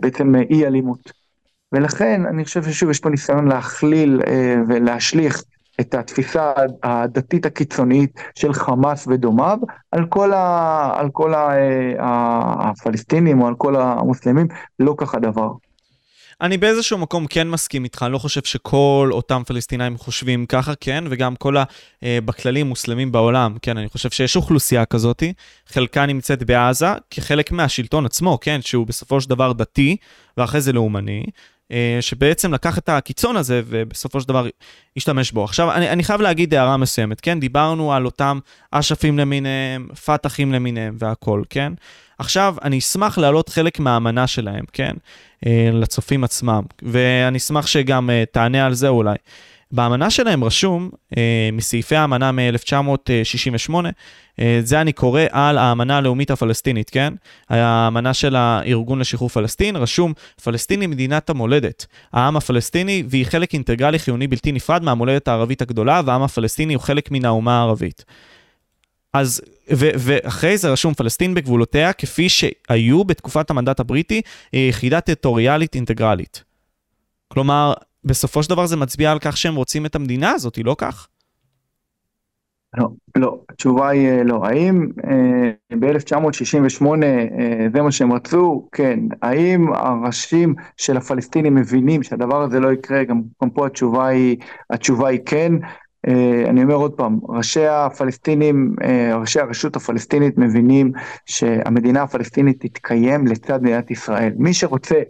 בעצם 0.00 0.34
אי 0.50 0.66
אלימות. 0.66 1.25
ולכן 1.76 2.22
אני 2.26 2.44
חושב 2.44 2.64
ששוב 2.64 2.90
יש 2.90 3.00
פה 3.00 3.10
ניסיון 3.10 3.48
להכליל 3.48 4.20
אה, 4.26 4.56
ולהשליך 4.68 5.42
את 5.80 5.94
התפיסה 5.94 6.52
הדתית 6.82 7.46
הקיצונית 7.46 8.20
של 8.34 8.52
חמאס 8.52 9.06
ודומיו 9.06 9.58
על 9.92 10.06
כל, 10.06 10.32
ה, 10.32 10.92
על 10.96 11.08
כל 11.12 11.34
ה, 11.34 11.48
אה, 11.50 12.70
הפלסטינים 12.70 13.42
או 13.42 13.46
על 13.46 13.54
כל 13.58 13.76
המוסלמים, 13.76 14.46
לא 14.78 14.94
כך 14.98 15.14
הדבר. 15.14 15.50
אני 16.40 16.58
באיזשהו 16.58 16.98
מקום 16.98 17.26
כן 17.26 17.48
מסכים 17.48 17.84
איתך, 17.84 18.02
אני 18.02 18.12
לא 18.12 18.18
חושב 18.18 18.44
שכל 18.44 19.08
אותם 19.12 19.42
פלסטינאים 19.46 19.96
חושבים 19.96 20.46
ככה, 20.46 20.74
כן, 20.80 21.04
וגם 21.10 21.36
כל 21.36 21.56
הבכללים 22.02 22.66
מוסלמים 22.66 23.12
בעולם, 23.12 23.56
כן, 23.62 23.78
אני 23.78 23.88
חושב 23.88 24.10
שיש 24.10 24.36
אוכלוסייה 24.36 24.84
כזאתי, 24.84 25.32
חלקה 25.66 26.06
נמצאת 26.06 26.42
בעזה 26.42 26.86
כחלק 27.10 27.52
מהשלטון 27.52 28.06
עצמו, 28.06 28.38
כן, 28.40 28.62
שהוא 28.62 28.86
בסופו 28.86 29.20
של 29.20 29.30
דבר 29.30 29.52
דתי, 29.52 29.96
ואחרי 30.36 30.60
זה 30.60 30.72
לאומני, 30.72 31.24
אה, 31.26 31.32
שבעצם 32.00 32.54
לקח 32.54 32.78
את 32.78 32.88
הקיצון 32.88 33.36
הזה 33.36 33.62
ובסופו 33.66 34.20
של 34.20 34.28
דבר 34.28 34.46
השתמש 34.96 35.32
בו. 35.32 35.44
עכשיו, 35.44 35.72
אני, 35.72 35.90
אני 35.90 36.04
חייב 36.04 36.20
להגיד 36.20 36.54
הערה 36.54 36.76
מסוימת, 36.76 37.20
כן? 37.20 37.40
דיברנו 37.40 37.92
על 37.92 38.04
אותם 38.04 38.38
אש"פים 38.70 39.18
למיניהם, 39.18 39.88
פת"חים 40.04 40.52
למיניהם 40.52 40.94
והכול, 40.98 41.44
כן? 41.50 41.72
עכשיו, 42.18 42.56
אני 42.62 42.78
אשמח 42.78 43.18
להעלות 43.18 43.48
חלק 43.48 43.78
מהאמנה 43.78 44.26
שלהם, 44.26 44.64
כן? 44.72 44.92
אה, 45.46 45.68
לצופים 45.72 46.24
עצמם, 46.24 46.62
ואני 46.82 47.38
אשמח 47.38 47.66
שגם 47.66 48.10
אה, 48.10 48.24
תענה 48.32 48.66
על 48.66 48.74
זה 48.74 48.88
אולי. 48.88 49.16
באמנה 49.76 50.10
שלהם 50.10 50.44
רשום, 50.44 50.90
אה, 51.16 51.48
מסעיפי 51.52 51.96
האמנה 51.96 52.32
מ-1968, 52.32 53.74
אה, 54.40 54.60
זה 54.64 54.80
אני 54.80 54.92
קורא 54.92 55.22
על 55.30 55.58
האמנה 55.58 55.96
הלאומית 55.96 56.30
הפלסטינית, 56.30 56.90
כן? 56.90 57.14
האמנה 57.48 58.14
של 58.14 58.36
הארגון 58.36 58.98
לשחרור 58.98 59.28
פלסטין, 59.28 59.76
רשום, 59.76 60.12
פלסטין 60.44 60.80
היא 60.80 60.88
מדינת 60.88 61.30
המולדת, 61.30 61.86
העם 62.12 62.36
הפלסטיני, 62.36 63.02
והיא 63.08 63.26
חלק 63.26 63.54
אינטגרלי 63.54 63.98
חיוני 63.98 64.26
בלתי 64.26 64.52
נפרד 64.52 64.82
מהמולדת 64.82 65.28
הערבית 65.28 65.62
הגדולה, 65.62 66.00
והעם 66.06 66.22
הפלסטיני 66.22 66.74
הוא 66.74 66.82
חלק 66.82 67.10
מן 67.10 67.24
האומה 67.24 67.58
הערבית. 67.58 68.04
אז, 69.12 69.42
ו- 69.72 69.90
ואחרי 69.98 70.58
זה 70.58 70.72
רשום 70.72 70.94
פלסטין 70.94 71.34
בגבולותיה, 71.34 71.92
כפי 71.92 72.28
שהיו 72.28 73.04
בתקופת 73.04 73.50
המנדט 73.50 73.80
הבריטי, 73.80 74.22
יחידה 74.52 75.00
טריטוריאלית 75.00 75.74
אינטגרלית. 75.74 76.44
כלומר, 77.28 77.72
בסופו 78.06 78.42
של 78.42 78.50
דבר 78.50 78.66
זה 78.66 78.76
מצביע 78.76 79.12
על 79.12 79.18
כך 79.18 79.36
שהם 79.36 79.54
רוצים 79.54 79.86
את 79.86 79.94
המדינה 79.94 80.30
הזאת, 80.30 80.58
לא 80.64 80.76
כך? 80.78 81.08
לא, 82.76 82.88
לא, 83.16 83.38
התשובה 83.50 83.88
היא 83.88 84.08
אה, 84.08 84.24
לא. 84.24 84.44
האם 84.44 84.88
אה, 85.04 85.76
ב-1968 85.78 86.86
אה, 87.02 87.66
זה 87.72 87.82
מה 87.82 87.92
שהם 87.92 88.12
רצו? 88.12 88.68
כן. 88.72 89.00
האם 89.22 89.72
הראשים 89.72 90.54
של 90.76 90.96
הפלסטינים 90.96 91.54
מבינים 91.54 92.02
שהדבר 92.02 92.42
הזה 92.42 92.60
לא 92.60 92.72
יקרה? 92.72 93.04
גם, 93.04 93.22
גם 93.42 93.50
פה 93.50 93.66
התשובה 93.66 94.06
היא, 94.06 94.36
התשובה 94.70 95.08
היא 95.08 95.20
כן. 95.26 95.52
אה, 96.08 96.44
אני 96.50 96.62
אומר 96.62 96.74
עוד 96.74 96.92
פעם, 96.92 97.18
ראשי 97.28 97.66
הפלסטינים, 97.66 98.74
אה, 98.82 99.16
ראשי 99.16 99.40
הרשות 99.40 99.76
הפלסטינית 99.76 100.38
מבינים 100.38 100.92
שהמדינה 101.26 102.02
הפלסטינית 102.02 102.66
תתקיים 102.66 103.26
לצד 103.26 103.62
מדינת 103.62 103.90
ישראל. 103.90 104.32
מי 104.36 104.54
שרוצה 104.54 105.02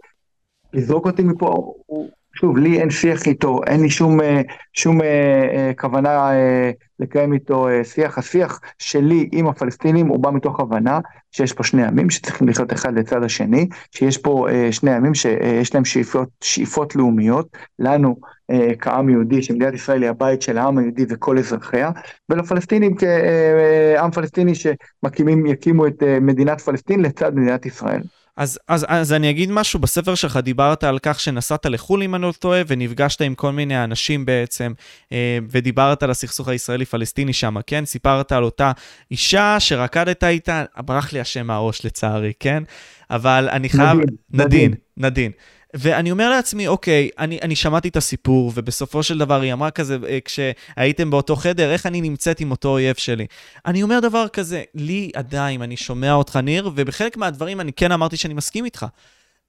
לזרוק 0.73 1.05
אותי 1.05 1.23
מפה, 1.23 1.73
הוא 1.85 2.09
שוב, 2.39 2.57
לי 2.57 2.79
אין 2.79 2.89
שיח 2.89 3.27
איתו, 3.27 3.59
אין 3.67 3.81
לי 3.81 3.89
שום, 3.89 4.21
אה, 4.21 4.41
שום 4.73 5.01
אה, 5.01 5.07
אה, 5.53 5.71
כוונה 5.77 6.31
אה, 6.31 6.71
לקיים 6.99 7.33
איתו 7.33 7.69
אה, 7.69 7.83
שיח. 7.83 8.17
השיח 8.17 8.59
שלי 8.79 9.29
עם 9.31 9.47
הפלסטינים 9.47 10.07
הוא 10.07 10.19
בא 10.19 10.31
מתוך 10.31 10.59
הבנה 10.59 10.99
שיש 11.31 11.53
פה 11.53 11.63
שני 11.63 11.83
עמים 11.83 12.09
שצריכים 12.09 12.49
לחיות 12.49 12.73
אחד 12.73 12.99
לצד 12.99 13.23
השני, 13.23 13.67
שיש 13.91 14.17
פה 14.17 14.47
אה, 14.49 14.71
שני 14.71 14.91
עמים 14.91 15.13
שיש 15.13 15.75
להם 15.75 15.85
שאיפות, 15.85 16.29
שאיפות 16.43 16.95
לאומיות, 16.95 17.57
לנו 17.79 18.15
אה, 18.51 18.71
כעם 18.79 19.09
יהודי, 19.09 19.43
שמדינת 19.43 19.73
ישראל 19.73 20.01
היא 20.01 20.09
הבית 20.09 20.41
של 20.41 20.57
העם 20.57 20.77
היהודי 20.77 21.05
וכל 21.09 21.37
אזרחיה, 21.37 21.91
ולפלסטינים 22.29 22.95
כעם 22.97 24.11
פלסטיני 24.11 24.53
שמקימים, 24.55 25.45
יקימו 25.45 25.87
את 25.87 26.03
אה, 26.03 26.19
מדינת 26.19 26.61
פלסטין 26.61 26.99
לצד 26.99 27.35
מדינת 27.35 27.65
ישראל. 27.65 28.01
אז, 28.37 28.59
אז, 28.67 28.85
אז 28.89 29.13
אני 29.13 29.29
אגיד 29.29 29.51
משהו, 29.51 29.79
בספר 29.79 30.15
שלך 30.15 30.37
דיברת 30.37 30.83
על 30.83 30.99
כך 31.01 31.19
שנסעת 31.19 31.65
לחו"ל 31.65 32.03
אם 32.03 32.15
אני 32.15 32.21
לא 32.21 32.33
טועה, 32.39 32.61
ונפגשת 32.67 33.21
עם 33.21 33.35
כל 33.35 33.51
מיני 33.51 33.83
אנשים 33.83 34.25
בעצם, 34.25 34.73
אה, 35.11 35.37
ודיברת 35.49 36.03
על 36.03 36.11
הסכסוך 36.11 36.47
הישראלי-פלסטיני 36.47 37.33
שם, 37.33 37.55
כן? 37.67 37.85
סיפרת 37.85 38.31
על 38.31 38.43
אותה 38.43 38.71
אישה 39.11 39.55
שרקדת 39.59 40.23
איתה, 40.23 40.63
ברח 40.77 41.13
לי 41.13 41.19
השם 41.19 41.47
מהראש 41.47 41.85
לצערי, 41.85 42.33
כן? 42.39 42.63
אבל 43.09 43.49
אני 43.51 43.69
חייב... 43.69 43.97
נדין. 43.97 44.45
נדין, 44.45 44.73
נדין. 44.97 45.31
ואני 45.73 46.11
אומר 46.11 46.29
לעצמי, 46.29 46.67
אוקיי, 46.67 47.09
אני, 47.19 47.39
אני 47.41 47.55
שמעתי 47.55 47.87
את 47.87 47.95
הסיפור, 47.95 48.51
ובסופו 48.55 49.03
של 49.03 49.17
דבר 49.17 49.41
היא 49.41 49.53
אמרה 49.53 49.71
כזה, 49.71 49.97
אה, 50.07 50.19
כשהייתם 50.25 51.09
באותו 51.09 51.35
חדר, 51.35 51.71
איך 51.71 51.85
אני 51.85 52.01
נמצאת 52.01 52.39
עם 52.39 52.51
אותו 52.51 52.69
אויב 52.69 52.95
שלי. 52.95 53.25
אני 53.65 53.83
אומר 53.83 53.99
דבר 53.99 54.27
כזה, 54.27 54.63
לי 54.75 55.11
עדיין, 55.15 55.61
אני 55.61 55.77
שומע 55.77 56.13
אותך, 56.13 56.35
ניר, 56.35 56.69
ובחלק 56.75 57.17
מהדברים 57.17 57.61
אני 57.61 57.73
כן 57.73 57.91
אמרתי 57.91 58.17
שאני 58.17 58.33
מסכים 58.33 58.65
איתך. 58.65 58.85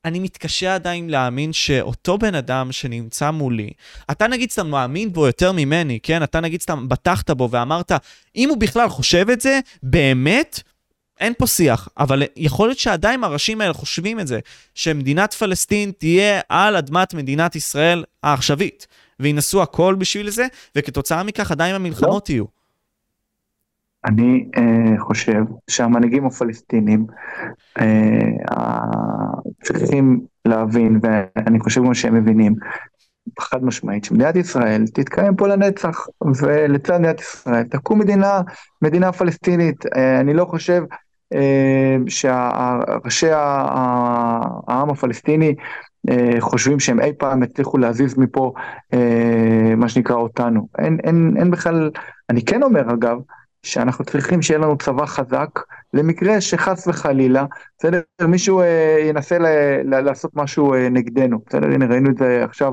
אני 0.05 0.19
מתקשה 0.19 0.75
עדיין 0.75 1.11
להאמין 1.11 1.53
שאותו 1.53 2.19
בן 2.19 2.35
אדם 2.35 2.73
שנמצא 2.73 3.31
מולי, 3.31 3.71
אתה 4.11 4.27
נגיד 4.27 4.51
סתם 4.51 4.69
מאמין 4.69 5.13
בו 5.13 5.27
יותר 5.27 5.53
ממני, 5.53 5.99
כן? 6.03 6.23
אתה 6.23 6.41
נגיד 6.41 6.63
סתם 6.63 6.89
בטחת 6.89 7.31
בו 7.31 7.51
ואמרת, 7.51 7.93
אם 8.37 8.49
הוא 8.49 8.59
בכלל 8.59 8.89
חושב 8.89 9.31
את 9.31 9.41
זה, 9.41 9.61
באמת, 9.83 10.63
אין 11.21 11.33
פה 11.39 11.47
שיח, 11.47 11.89
אבל 11.99 12.23
יכול 12.37 12.69
להיות 12.69 12.79
שעדיין 12.79 13.25
הראשים 13.25 13.61
האלה 13.61 13.73
חושבים 13.73 14.21
את 14.21 14.27
זה, 14.27 14.39
שמדינת 14.75 15.33
פלסטין 15.33 15.93
תהיה 15.99 16.41
על 16.49 16.77
אדמת 16.77 17.15
מדינת 17.15 17.57
ישראל 17.57 18.05
העכשווית, 18.23 18.87
וינסו 19.21 19.63
הכל 19.63 19.95
בשביל 19.99 20.31
זה, 20.31 20.47
וכתוצאה 20.77 21.23
מכך 21.23 21.51
עדיין 21.51 21.75
המלחמות 21.75 22.31
לא. 22.31 22.35
יהיו. 22.35 22.45
אני 24.05 24.49
אה, 24.57 25.01
חושב 25.01 25.43
שהמנהיגים 25.71 26.27
הפלסטינים 26.27 27.07
אה, 27.81 28.79
צריכים 29.63 30.21
להבין, 30.45 31.01
ואני 31.03 31.61
חושב 31.61 31.85
גם 31.85 31.95
שהם 31.95 32.15
מבינים, 32.15 32.55
חד 33.41 33.65
משמעית, 33.65 34.05
שמדינת 34.05 34.37
ישראל 34.37 34.85
תתקיים 34.87 35.37
פה 35.37 35.49
לנצח, 35.49 36.07
ולצד 36.43 36.99
מדינת 36.99 37.21
ישראל 37.21 37.65
תקום 37.65 37.99
מדינה, 37.99 38.41
מדינה 38.83 39.13
פלסטינית. 39.13 39.87
אה, 39.87 40.21
אני 40.21 40.35
לא 40.35 40.45
חושב 40.45 40.83
שראשי 42.09 43.29
העם 43.31 44.91
הפלסטיני 44.91 45.55
אה, 46.11 46.41
חושבים 46.41 46.81
שהם 46.81 47.01
אי 47.01 47.13
פעם 47.19 47.43
יצליחו 47.43 47.79
להזיז 47.79 48.19
מפה 48.19 48.53
אה, 48.95 49.75
מה 49.77 49.89
שנקרא 49.89 50.17
אותנו. 50.17 50.69
אין, 50.79 50.99
אין, 51.05 51.35
אין 51.39 51.51
בכלל, 51.51 51.91
אני 52.31 52.45
כן 52.45 52.63
אומר 52.63 52.95
אגב, 52.95 53.19
שאנחנו 53.63 54.05
צריכים 54.05 54.43
שיהיה 54.43 54.59
לנו 54.59 54.79
צבא 54.79 55.07
חזק 55.07 55.61
למקרה 55.95 56.41
שחס 56.41 56.87
וחלילה, 56.87 57.45
בסדר, 57.79 58.01
מישהו 58.29 58.61
אה, 58.61 58.99
ינסה 59.09 59.39
ל, 59.39 59.47
ל, 59.85 60.01
לעשות 60.01 60.31
משהו 60.35 60.75
אה, 60.75 60.89
נגדנו, 60.89 61.39
בסדר, 61.47 61.67
הנה 61.67 61.87
ראינו 61.87 62.11
את 62.11 62.19
זה 62.19 62.45
עכשיו 62.45 62.73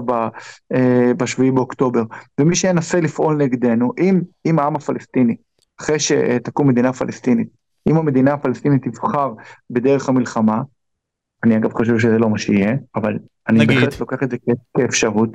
בשביעי 1.17 1.49
אה, 1.49 1.55
באוקטובר, 1.55 2.03
ומי 2.39 2.55
שינסה 2.55 2.99
לפעול 2.99 3.35
נגדנו, 3.35 3.91
אם, 3.99 4.21
אם 4.45 4.59
העם 4.59 4.75
הפלסטיני, 4.75 5.35
אחרי 5.81 5.99
שתקום 5.99 6.67
מדינה 6.67 6.93
פלסטינית, 6.93 7.47
אם 7.89 7.97
המדינה 7.97 8.33
הפלסטינית 8.33 8.87
תבחר 8.87 9.33
בדרך 9.69 10.09
המלחמה, 10.09 10.61
אני 11.43 11.57
אגב 11.57 11.73
חושב 11.73 11.99
שזה 11.99 12.17
לא 12.17 12.29
מה 12.29 12.37
שיהיה, 12.37 12.73
אבל 12.95 13.17
אני. 13.49 13.65
בהחלט 13.65 13.99
לוקח 13.99 14.23
את 14.23 14.31
זה 14.31 14.37
כאפשרות. 14.77 15.29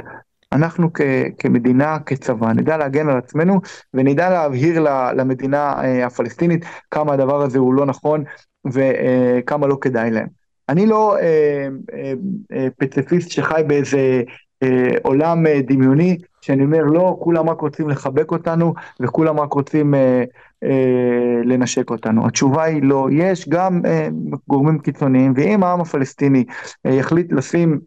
אנחנו 0.53 0.93
כ, 0.93 1.01
כמדינה, 1.39 1.99
כצבא, 2.07 2.53
נדע 2.53 2.77
להגן 2.77 3.09
על 3.09 3.19
עצמנו 3.19 3.61
ונדע 3.95 4.31
להבהיר 4.31 4.81
למדינה 5.17 5.73
אה, 5.85 6.07
הפלסטינית 6.07 6.65
כמה 6.91 7.13
הדבר 7.13 7.43
הזה 7.43 7.59
הוא 7.59 7.75
לא 7.75 7.87
נכון 7.87 8.25
וכמה 8.73 9.67
לא 9.67 9.77
כדאי 9.81 10.11
להם. 10.11 10.27
אני 10.69 10.87
לא 10.87 11.17
אה, 11.17 11.69
אה, 11.95 12.13
אה, 12.53 12.69
פציפיסט 12.79 13.31
שחי 13.31 13.63
באיזה 13.67 14.23
אה, 14.63 14.91
עולם 15.03 15.47
אה, 15.47 15.61
דמיוני, 15.63 16.19
שאני 16.41 16.65
אומר 16.65 16.83
לא, 16.83 17.17
כולם 17.21 17.51
רק 17.51 17.61
רוצים 17.61 17.89
לחבק 17.89 18.33
אותנו 18.33 18.75
וכולם 19.01 19.41
רק 19.41 19.53
רוצים 19.53 19.95
אה, 19.95 20.01
אה, 20.01 20.25
לנשק 21.45 21.91
אותנו. 21.91 22.27
התשובה 22.27 22.63
היא 22.65 22.83
לא, 22.83 23.09
יש 23.13 23.49
גם 23.49 23.81
אה, 23.87 24.09
גורמים 24.49 24.79
קיצוניים, 24.79 25.33
ואם 25.37 25.63
העם 25.63 25.81
הפלסטיני 25.81 26.45
אה, 26.87 26.95
יחליט 26.95 27.33
לשים 27.33 27.81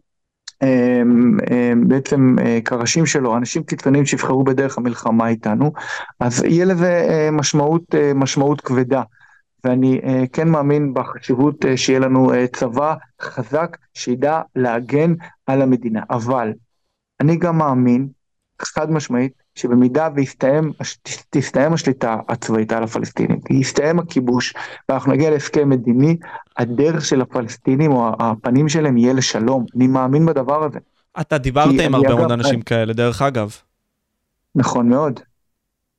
אה, 0.62 1.02
אה, 1.50 1.72
בעצם 1.86 2.36
אה, 2.38 2.58
קרשים 2.64 3.06
שלו, 3.06 3.36
אנשים 3.36 3.62
קיצוניים 3.62 4.06
שיבחרו 4.06 4.44
בדרך 4.44 4.78
המלחמה 4.78 5.28
איתנו, 5.28 5.72
אז 6.20 6.44
יהיה 6.44 6.64
לזה 6.64 7.06
אה, 7.10 7.28
משמעות, 7.32 7.94
אה, 7.94 8.12
משמעות 8.14 8.60
כבדה. 8.60 9.02
ואני 9.64 10.00
כן 10.32 10.48
מאמין 10.48 10.94
בחשיבות 10.94 11.64
שיהיה 11.76 11.98
לנו 11.98 12.32
צבא 12.52 12.94
חזק 13.20 13.76
שידע 13.94 14.40
להגן 14.56 15.14
על 15.46 15.62
המדינה. 15.62 16.02
אבל 16.10 16.52
אני 17.20 17.36
גם 17.36 17.58
מאמין, 17.58 18.08
חד 18.62 18.90
משמעית, 18.90 19.32
שבמידה 19.54 20.08
ותסתיים 20.16 21.72
השליטה 21.72 22.16
הצבאית 22.28 22.72
על 22.72 22.82
הפלסטינים, 22.82 23.40
יסתיים 23.50 23.98
הכיבוש 23.98 24.54
ואנחנו 24.88 25.12
נגיע 25.12 25.30
להסכם 25.30 25.68
מדיני, 25.68 26.16
הדרך 26.56 27.04
של 27.04 27.20
הפלסטינים 27.20 27.92
או 27.92 28.12
הפנים 28.18 28.68
שלהם 28.68 28.96
יהיה 28.96 29.12
לשלום. 29.12 29.66
אני 29.76 29.86
מאמין 29.86 30.26
בדבר 30.26 30.64
הזה. 30.64 30.78
אתה 31.20 31.38
דיברת 31.38 31.80
עם 31.80 31.94
הרבה 31.94 32.14
מאוד 32.14 32.32
אנשים 32.32 32.62
כאלה, 32.62 32.92
דרך 32.92 33.22
אגב. 33.22 33.56
נכון 34.54 34.88
מאוד. 34.88 35.20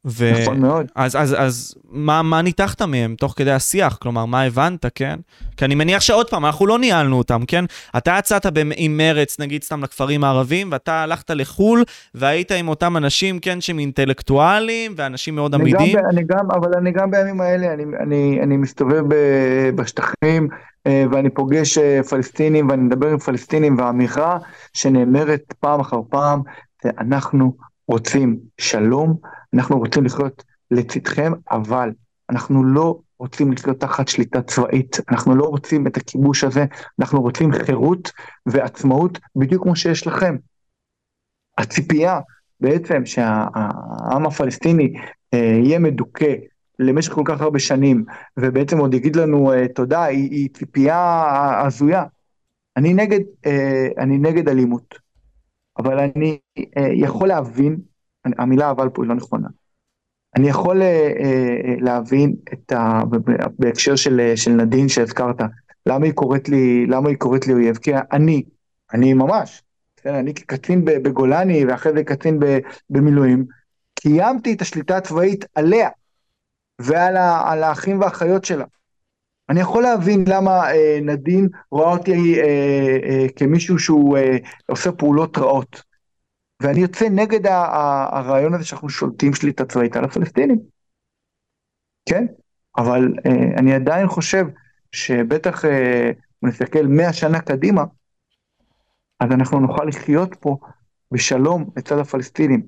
ו... 0.06 0.32
נכון 0.42 0.60
מאוד. 0.60 0.86
אז, 0.96 1.16
אז, 1.16 1.36
אז 1.38 1.76
מה, 1.90 2.22
מה 2.22 2.42
ניתחת 2.42 2.82
מהם 2.82 3.16
תוך 3.16 3.34
כדי 3.36 3.52
השיח? 3.52 3.98
כלומר, 4.02 4.26
מה 4.26 4.44
הבנת, 4.44 4.86
כן? 4.96 5.20
כי 5.58 5.66
אני 5.66 5.76
מניח 5.76 6.02
שעוד 6.02 6.30
פעם, 6.30 6.46
אנחנו 6.46 6.68
לא 6.68 6.80
ניהלנו 6.80 7.18
אותם, 7.18 7.42
כן? 7.48 7.66
אתה 7.98 8.16
יצאת 8.20 8.46
עם 8.76 8.98
מרץ, 8.98 9.40
נגיד 9.40 9.64
סתם 9.64 9.84
לכפרים 9.84 10.24
הערבים, 10.24 10.70
ואתה 10.72 11.04
הלכת 11.04 11.32
לחו"ל, 11.32 11.84
והיית 12.16 12.52
עם 12.52 12.68
אותם 12.68 12.98
אנשים, 12.98 13.40
כן, 13.40 13.62
שהם 13.62 13.80
אינטלקטואלים, 13.80 14.94
ואנשים 14.98 15.36
מאוד 15.36 15.54
אני 15.54 15.64
עמידים. 15.64 15.98
גם, 15.98 16.06
אני 16.10 16.24
גם, 16.24 16.52
אבל 16.52 16.72
אני 16.78 16.92
גם 16.92 17.12
בימים 17.12 17.42
האלה, 17.42 17.74
אני, 17.74 17.84
אני, 18.00 18.40
אני 18.44 18.58
מסתובב 18.58 19.04
בשטחים, 19.76 20.48
אה, 20.88 21.06
ואני 21.12 21.30
פוגש 21.30 21.78
אה, 21.78 22.04
פלסטינים, 22.04 22.70
ואני 22.70 22.82
מדבר 22.82 23.08
עם 23.08 23.18
פלסטינים, 23.18 23.78
והאמירה 23.78 24.38
שנאמרת 24.74 25.54
פעם 25.60 25.80
אחר 25.80 26.00
פעם, 26.10 26.42
זה 26.84 26.90
אנחנו 27.00 27.54
רוצים 27.88 28.40
שלום, 28.58 29.18
אנחנו 29.54 29.78
רוצים 29.78 30.06
לחיות 30.06 30.44
לצדכם, 30.72 31.32
אבל 31.52 31.92
אנחנו 32.30 32.64
לא 32.64 33.00
רוצים 33.20 33.52
לחיות 33.52 33.80
תחת 33.80 34.08
שליטה 34.08 34.42
צבאית, 34.42 35.00
אנחנו 35.10 35.36
לא 35.36 35.44
רוצים 35.44 35.88
את 35.88 35.98
הכיבוש 35.98 36.44
הזה, 36.44 36.66
אנחנו 37.00 37.22
רוצים 37.22 37.52
חירות 37.52 38.12
ועצמאות 38.46 39.20
בדיוק 39.36 39.64
כמו 39.64 39.76
שיש 39.76 40.08
לכם. 40.08 40.36
הציפייה 41.58 42.20
בעצם 42.60 43.06
שהעם 43.06 44.26
הפלסטיני 44.26 44.94
אה, 45.34 45.40
יהיה 45.40 45.80
מדוכא 45.80 46.34
למשך 46.80 47.14
כל 47.14 47.24
כך 47.26 47.42
הרבה 47.42 47.60
שנים, 47.60 48.06
ובעצם 48.38 48.78
עוד 48.78 48.94
יגיד 48.94 49.16
לנו 49.16 49.54
אה, 49.54 49.68
תודה, 49.68 50.04
היא, 50.04 50.32
היא 50.32 50.50
ציפייה 50.54 51.62
הזויה. 51.66 52.04
אני 52.78 52.94
נגד, 52.94 53.20
אה, 53.46 53.88
אני 53.98 54.18
נגד 54.18 54.50
אלימות. 54.50 55.05
אבל 55.78 56.00
אני 56.00 56.40
אה, 56.78 56.88
יכול 56.94 57.28
להבין, 57.28 57.78
המילה 58.26 58.72
אבל 58.72 58.90
פה 58.90 59.04
היא 59.04 59.10
לא 59.10 59.16
נכונה. 59.16 59.48
אני 60.36 60.50
יכול 60.50 60.82
אה, 60.82 61.12
אה, 61.20 61.76
להבין 61.80 62.36
את 62.54 62.72
ה... 62.72 63.02
בהקשר 63.60 63.96
של, 63.96 64.34
של 64.36 64.52
נדין 64.52 64.90
שהזכרת, 64.90 65.42
למה 65.86 66.06
היא 66.06 66.14
קוראת 66.14 66.50
לי, 66.50 66.86
למה 66.88 67.10
היא 67.10 67.18
קוראת 67.18 67.48
לי 67.48 67.54
אויב? 67.54 67.78
כי 67.78 67.92
אני, 68.12 68.44
אני 68.94 69.14
ממש, 69.14 69.64
אני 70.06 70.34
כקצין 70.34 70.86
בגולני 70.86 71.66
ואחרי 71.66 71.94
זה 71.94 72.04
קצין 72.04 72.40
במילואים, 72.90 73.46
קיימתי 73.96 74.54
את 74.54 74.62
השליטה 74.62 74.98
הצבאית 74.98 75.46
עליה 75.56 75.90
ועל 76.82 77.64
האחים 77.64 78.02
והאחיות 78.02 78.46
שלה. 78.46 78.66
אני 79.50 79.60
יכול 79.60 79.84
להבין 79.84 80.26
למה 80.28 80.72
אה, 80.72 81.00
נדין 81.02 81.50
רואה 81.72 81.92
אותי 81.92 82.42
אה, 82.42 82.98
אה, 83.04 83.26
כמישהו 83.36 83.80
שהוא 83.80 84.18
אה, 84.18 84.38
עושה 84.68 84.92
פעולות 84.92 85.38
רעות. 85.38 85.82
ואני 86.62 86.80
יוצא 86.80 87.10
נגד 87.10 87.48
ה- 87.48 87.66
ה- 87.66 88.18
הרעיון 88.18 88.54
הזה 88.54 88.66
שאנחנו 88.66 88.90
שולטים 88.90 89.34
שליטה 89.34 89.66
צבאית 89.66 89.96
על 89.96 90.06
הפלסטינים. 90.06 90.60
כן? 92.10 92.26
אבל 92.78 93.14
אה, 93.26 93.32
אני 93.58 93.74
עדיין 93.74 94.08
חושב 94.08 94.46
שבטח, 94.92 95.66
אה, 95.66 96.12
אם 96.44 96.50
נסתכל 96.50 96.88
מאה 96.88 97.14
שנה 97.14 97.40
קדימה, 97.40 97.84
אז 99.20 99.32
אנחנו 99.32 99.60
נוכל 99.60 99.86
לחיות 99.86 100.36
פה 100.40 100.58
בשלום 101.12 101.70
לצד 101.78 101.98
הפלסטינים. 101.98 102.62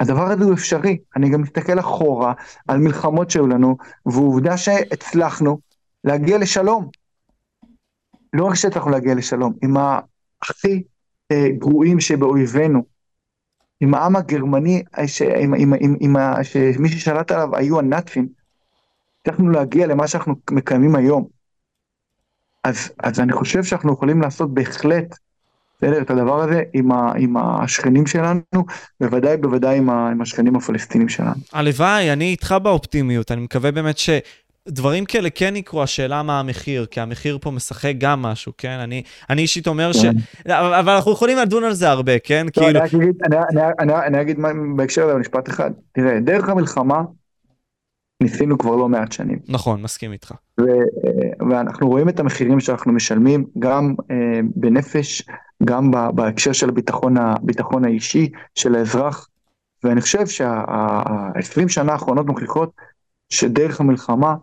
הדבר 0.00 0.26
הזה 0.26 0.44
הוא 0.44 0.54
אפשרי, 0.54 0.98
אני 1.16 1.30
גם 1.30 1.42
מסתכל 1.42 1.80
אחורה 1.80 2.32
על 2.68 2.78
מלחמות 2.78 3.30
שהיו 3.30 3.46
לנו, 3.46 3.76
ועובדה 4.06 4.56
שהצלחנו 4.56 5.58
להגיע 6.04 6.38
לשלום. 6.38 6.88
לא 8.32 8.44
רק 8.44 8.54
שהצלחנו 8.54 8.90
להגיע 8.90 9.14
לשלום, 9.14 9.52
עם 9.62 9.76
הכי 10.42 10.82
אה, 11.32 11.48
גרועים 11.58 12.00
שבאויבינו, 12.00 12.84
עם 13.80 13.94
העם 13.94 14.16
הגרמני, 14.16 14.82
ש, 15.06 15.22
עם, 15.22 15.54
עם, 15.54 15.72
עם, 15.80 15.96
עם, 16.00 16.16
שמי 16.42 16.88
ששלט 16.88 17.30
עליו 17.30 17.56
היו 17.56 17.78
הנאצים, 17.78 18.28
הצלחנו 19.20 19.50
להגיע 19.50 19.86
למה 19.86 20.08
שאנחנו 20.08 20.34
מקיימים 20.50 20.96
היום. 20.96 21.26
אז, 22.64 22.92
אז 22.98 23.20
אני 23.20 23.32
חושב 23.32 23.64
שאנחנו 23.64 23.92
יכולים 23.92 24.20
לעשות 24.22 24.54
בהחלט 24.54 25.16
בסדר? 25.82 26.02
את 26.02 26.10
הדבר 26.10 26.42
הזה 26.42 26.62
עם, 26.72 26.92
ה, 26.92 27.12
עם 27.18 27.36
השכנים 27.36 28.06
שלנו, 28.06 28.42
בוודאי 29.00 29.36
בוודאי 29.36 29.78
עם, 29.78 29.90
ה, 29.90 30.10
עם 30.10 30.22
השכנים 30.22 30.56
הפלסטינים 30.56 31.08
שלנו. 31.08 31.40
הלוואי, 31.52 32.12
אני 32.12 32.24
איתך 32.24 32.54
באופטימיות, 32.62 33.32
אני 33.32 33.40
מקווה 33.40 33.72
באמת 33.72 33.98
ש... 33.98 34.10
דברים 34.68 35.04
כאלה 35.04 35.30
כן 35.30 35.56
יקרו, 35.56 35.82
השאלה 35.82 36.22
מה 36.22 36.40
המחיר, 36.40 36.86
כי 36.86 37.00
המחיר 37.00 37.38
פה 37.40 37.50
משחק 37.50 37.92
גם 37.98 38.22
משהו, 38.22 38.52
כן? 38.58 38.78
אני, 38.82 39.02
אני 39.30 39.42
אישית 39.42 39.66
אומר 39.66 39.92
ש... 39.92 40.02
כן. 40.02 40.50
אבל 40.50 40.92
אנחנו 40.92 41.12
יכולים 41.12 41.38
לדון 41.38 41.64
על 41.64 41.72
זה 41.72 41.90
הרבה, 41.90 42.18
כן? 42.18 42.46
לא, 42.46 42.50
כאילו... 42.50 42.68
אני 42.68 42.78
אגיד, 42.78 43.22
אני, 43.26 43.36
אני, 43.50 43.62
אני, 43.78 44.06
אני 44.06 44.20
אגיד 44.20 44.38
בהקשר 44.76 45.08
הזה 45.08 45.18
משפט 45.18 45.48
אחד. 45.48 45.70
תראה, 45.92 46.20
דרך 46.20 46.48
המלחמה 46.48 47.02
ניסינו 48.22 48.58
כבר 48.58 48.76
לא 48.76 48.88
מעט 48.88 49.12
שנים. 49.12 49.38
נכון, 49.48 49.82
מסכים 49.82 50.12
איתך. 50.12 50.32
ו, 50.60 50.64
ואנחנו 51.50 51.88
רואים 51.88 52.08
את 52.08 52.20
המחירים 52.20 52.60
שאנחנו 52.60 52.92
משלמים 52.92 53.44
גם 53.58 53.94
אה, 54.10 54.40
בנפש, 54.56 55.22
גם 55.64 55.90
בהקשר 56.14 56.52
של 56.52 56.68
הביטחון, 56.68 57.16
הביטחון 57.16 57.84
האישי 57.84 58.30
של 58.54 58.74
האזרח, 58.74 59.28
ואני 59.84 60.00
חושב 60.00 60.26
שה-20 60.26 61.68
שנה 61.68 61.92
האחרונות 61.92 62.26
מוכיחות 62.26 62.72
שדרך 63.28 63.80
המלחמה 63.80 64.34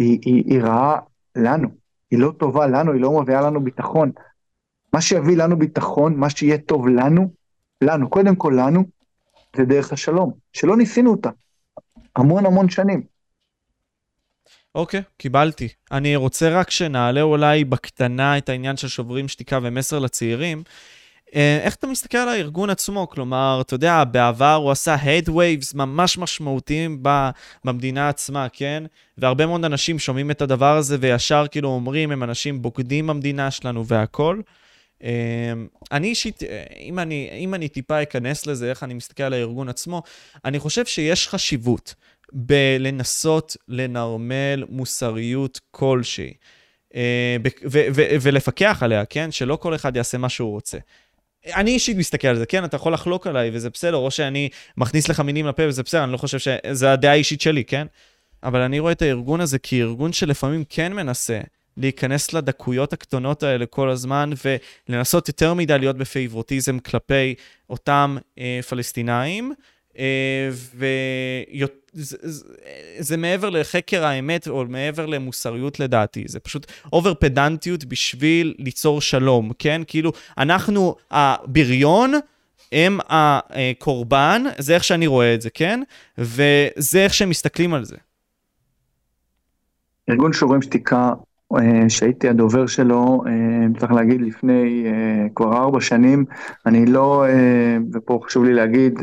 היא, 0.00 0.18
היא, 0.24 0.44
היא 0.46 0.60
רעה 0.62 0.98
לנו, 1.36 1.68
היא 2.10 2.18
לא 2.18 2.32
טובה 2.38 2.66
לנו, 2.66 2.92
היא 2.92 3.00
לא 3.00 3.20
מביאה 3.20 3.40
לנו 3.40 3.64
ביטחון. 3.64 4.12
מה 4.92 5.00
שיביא 5.00 5.36
לנו 5.36 5.58
ביטחון, 5.58 6.16
מה 6.16 6.30
שיהיה 6.30 6.58
טוב 6.58 6.88
לנו, 6.88 7.32
לנו, 7.80 8.10
קודם 8.10 8.36
כל 8.36 8.54
לנו, 8.56 8.84
זה 9.56 9.64
דרך 9.64 9.92
השלום, 9.92 10.32
שלא 10.52 10.76
ניסינו 10.76 11.10
אותה 11.10 11.30
המון 12.16 12.46
המון 12.46 12.68
שנים. 12.68 13.02
אוקיי, 14.74 15.00
okay, 15.00 15.04
קיבלתי. 15.16 15.68
אני 15.92 16.16
רוצה 16.16 16.58
רק 16.58 16.70
שנעלה 16.70 17.22
אולי 17.22 17.64
בקטנה 17.64 18.38
את 18.38 18.48
העניין 18.48 18.76
של 18.76 18.88
שוברים 18.88 19.28
שתיקה 19.28 19.58
ומסר 19.62 19.98
לצעירים. 19.98 20.62
אה, 21.34 21.60
איך 21.62 21.74
אתה 21.74 21.86
מסתכל 21.86 22.18
על 22.18 22.28
הארגון 22.28 22.70
עצמו? 22.70 23.08
כלומר, 23.08 23.58
אתה 23.60 23.74
יודע, 23.74 24.04
בעבר 24.04 24.54
הוא 24.54 24.70
עשה 24.70 24.96
head 24.96 25.28
waves 25.28 25.74
ממש 25.74 26.18
משמעותיים 26.18 27.02
במדינה 27.64 28.08
עצמה, 28.08 28.46
כן? 28.52 28.84
והרבה 29.18 29.46
מאוד 29.46 29.64
אנשים 29.64 29.98
שומעים 29.98 30.30
את 30.30 30.42
הדבר 30.42 30.76
הזה 30.76 30.96
וישר 31.00 31.44
כאילו 31.50 31.68
אומרים, 31.68 32.12
הם 32.12 32.22
אנשים 32.22 32.62
בוגדים 32.62 33.06
במדינה 33.06 33.50
שלנו 33.50 33.86
והכול. 33.86 34.42
אה, 35.02 35.52
אני 35.92 36.08
אישית, 36.08 36.42
אה, 36.42 36.64
אם 36.80 36.98
אני, 36.98 37.30
אם 37.32 37.54
אני 37.54 37.68
טיפה 37.68 38.02
אכנס 38.02 38.46
לזה, 38.46 38.70
איך 38.70 38.82
אני 38.82 38.94
מסתכל 38.94 39.22
על 39.22 39.32
הארגון 39.32 39.68
עצמו, 39.68 40.02
אני 40.44 40.58
חושב 40.58 40.86
שיש 40.86 41.28
חשיבות 41.28 41.94
בלנסות 42.32 43.56
לנרמל 43.68 44.64
מוסריות 44.68 45.60
כלשהי. 45.70 46.32
ולפקח 48.22 48.78
עליה, 48.82 49.04
כן? 49.04 49.30
שלא 49.30 49.56
כל 49.56 49.74
אחד 49.74 49.96
יעשה 49.96 50.18
מה 50.18 50.28
שהוא 50.28 50.50
רוצה. 50.50 50.78
אני 51.46 51.70
אישית 51.70 51.96
מסתכל 51.96 52.28
על 52.28 52.36
זה, 52.36 52.46
כן, 52.46 52.64
אתה 52.64 52.76
יכול 52.76 52.92
לחלוק 52.92 53.26
עליי 53.26 53.50
וזה 53.52 53.70
בסדר, 53.70 53.96
או 53.96 54.10
שאני 54.10 54.48
מכניס 54.76 55.08
לך 55.08 55.20
מינים 55.20 55.46
לפה 55.46 55.62
וזה 55.68 55.82
בסדר, 55.82 56.04
אני 56.04 56.12
לא 56.12 56.16
חושב 56.16 56.38
שזה 56.38 56.92
הדעה 56.92 57.12
האישית 57.12 57.40
שלי, 57.40 57.64
כן? 57.64 57.86
אבל 58.42 58.60
אני 58.60 58.78
רואה 58.78 58.92
את 58.92 59.02
הארגון 59.02 59.40
הזה 59.40 59.58
כארגון 59.58 60.12
שלפעמים 60.12 60.64
כן 60.68 60.92
מנסה 60.92 61.40
להיכנס 61.76 62.32
לדקויות 62.32 62.92
הקטנות 62.92 63.42
האלה 63.42 63.66
כל 63.66 63.90
הזמן 63.90 64.30
ולנסות 64.88 65.28
יותר 65.28 65.54
מדי 65.54 65.78
להיות 65.78 65.96
ב 65.96 66.03
favoritism 66.03 66.78
כלפי 66.78 67.34
אותם 67.70 68.16
אה, 68.38 68.60
פלסטינאים, 68.68 69.52
אה, 69.98 70.48
וזה 70.74 71.70
זה, 71.92 72.16
זה 72.98 73.16
מעבר 73.16 73.50
לחקר 73.50 74.04
האמת 74.04 74.48
או 74.48 74.64
מעבר 74.68 75.06
למוסריות 75.06 75.80
לדעתי, 75.80 76.24
זה 76.28 76.40
פשוט 76.40 76.66
over 76.92 77.14
פדנטיות 77.14 77.84
בשביל 77.84 78.54
ליצור 78.58 79.00
שלום, 79.00 79.50
כן? 79.58 79.82
כאילו, 79.86 80.12
אנחנו 80.38 80.94
הבריון, 81.10 82.12
הם 82.72 82.98
הקורבן, 83.08 84.42
זה 84.58 84.74
איך 84.74 84.84
שאני 84.84 85.06
רואה 85.06 85.34
את 85.34 85.42
זה, 85.42 85.50
כן? 85.50 85.82
וזה 86.18 87.04
איך 87.04 87.14
שהם 87.14 87.30
מסתכלים 87.30 87.74
על 87.74 87.84
זה. 87.84 87.96
ארגון 90.10 90.32
שוברים 90.32 90.62
שתיקה 90.62 91.12
אה, 91.58 91.88
שהייתי 91.88 92.28
הדובר 92.28 92.66
שלו, 92.66 93.22
אה, 93.26 93.78
צריך 93.78 93.92
להגיד 93.92 94.20
לפני 94.20 94.84
אה, 94.86 95.26
כבר 95.34 95.56
ארבע 95.56 95.80
שנים, 95.80 96.24
אני 96.66 96.86
לא, 96.86 97.24
ופה 97.92 98.20
חשוב 98.24 98.44
לי 98.44 98.54
להגיד, 98.54 99.00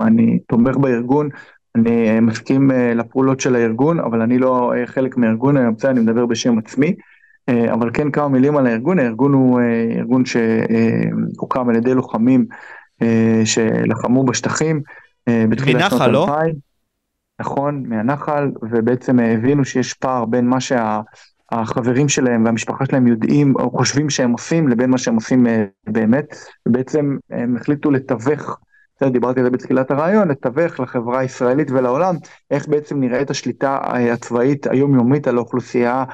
אני 0.00 0.38
תומך 0.48 0.76
בארגון, 0.76 1.28
אני 1.74 2.20
מסכים 2.20 2.70
לפעולות 2.70 3.40
של 3.40 3.56
הארגון, 3.56 4.00
אבל 4.00 4.22
אני 4.22 4.38
לא 4.38 4.72
חלק 4.86 5.16
מהארגון, 5.16 5.56
אני 5.56 5.68
רוצה, 5.68 5.90
אני 5.90 6.00
מדבר 6.00 6.26
בשם 6.26 6.58
עצמי. 6.58 6.94
אבל 7.72 7.90
כן 7.94 8.10
כמה 8.10 8.28
מילים 8.28 8.56
על 8.56 8.66
הארגון, 8.66 8.98
הארגון 8.98 9.32
הוא 9.32 9.60
ארגון 9.98 10.22
שהוקם 10.24 11.68
על 11.68 11.76
ידי 11.76 11.94
לוחמים 11.94 12.46
שלחמו 13.44 14.24
בשטחים 14.24 14.82
שנות 15.28 15.92
לא? 16.12 16.24
2000. 16.24 16.54
נכון, 17.40 17.82
מהנחל, 17.86 18.50
ובעצם 18.62 19.18
הבינו 19.18 19.64
שיש 19.64 19.94
פער 19.94 20.24
בין 20.24 20.46
מה 20.46 20.60
שה... 20.60 21.00
החברים 21.52 22.08
שלהם 22.08 22.44
והמשפחה 22.44 22.86
שלהם 22.86 23.06
יודעים 23.06 23.54
או 23.56 23.70
חושבים 23.70 24.10
שהם 24.10 24.32
עושים 24.32 24.68
לבין 24.68 24.90
מה 24.90 24.98
שהם 24.98 25.14
עושים 25.14 25.46
אה, 25.46 25.64
באמת, 25.86 26.36
ובעצם 26.66 27.16
הם 27.30 27.56
החליטו 27.56 27.90
לתווך, 27.90 28.58
בסדר, 28.98 29.08
דיברתי 29.08 29.40
על 29.40 29.44
זה 29.44 29.50
בתחילת 29.50 29.90
הרעיון, 29.90 30.28
לתווך 30.28 30.80
לחברה 30.80 31.20
הישראלית 31.20 31.70
ולעולם, 31.70 32.16
איך 32.50 32.68
בעצם 32.68 33.00
נראית 33.00 33.30
השליטה 33.30 33.78
אה, 33.84 34.12
הצבאית 34.12 34.66
היומיומית 34.66 35.26
על 35.26 35.36
האוכלוסייה 35.36 36.04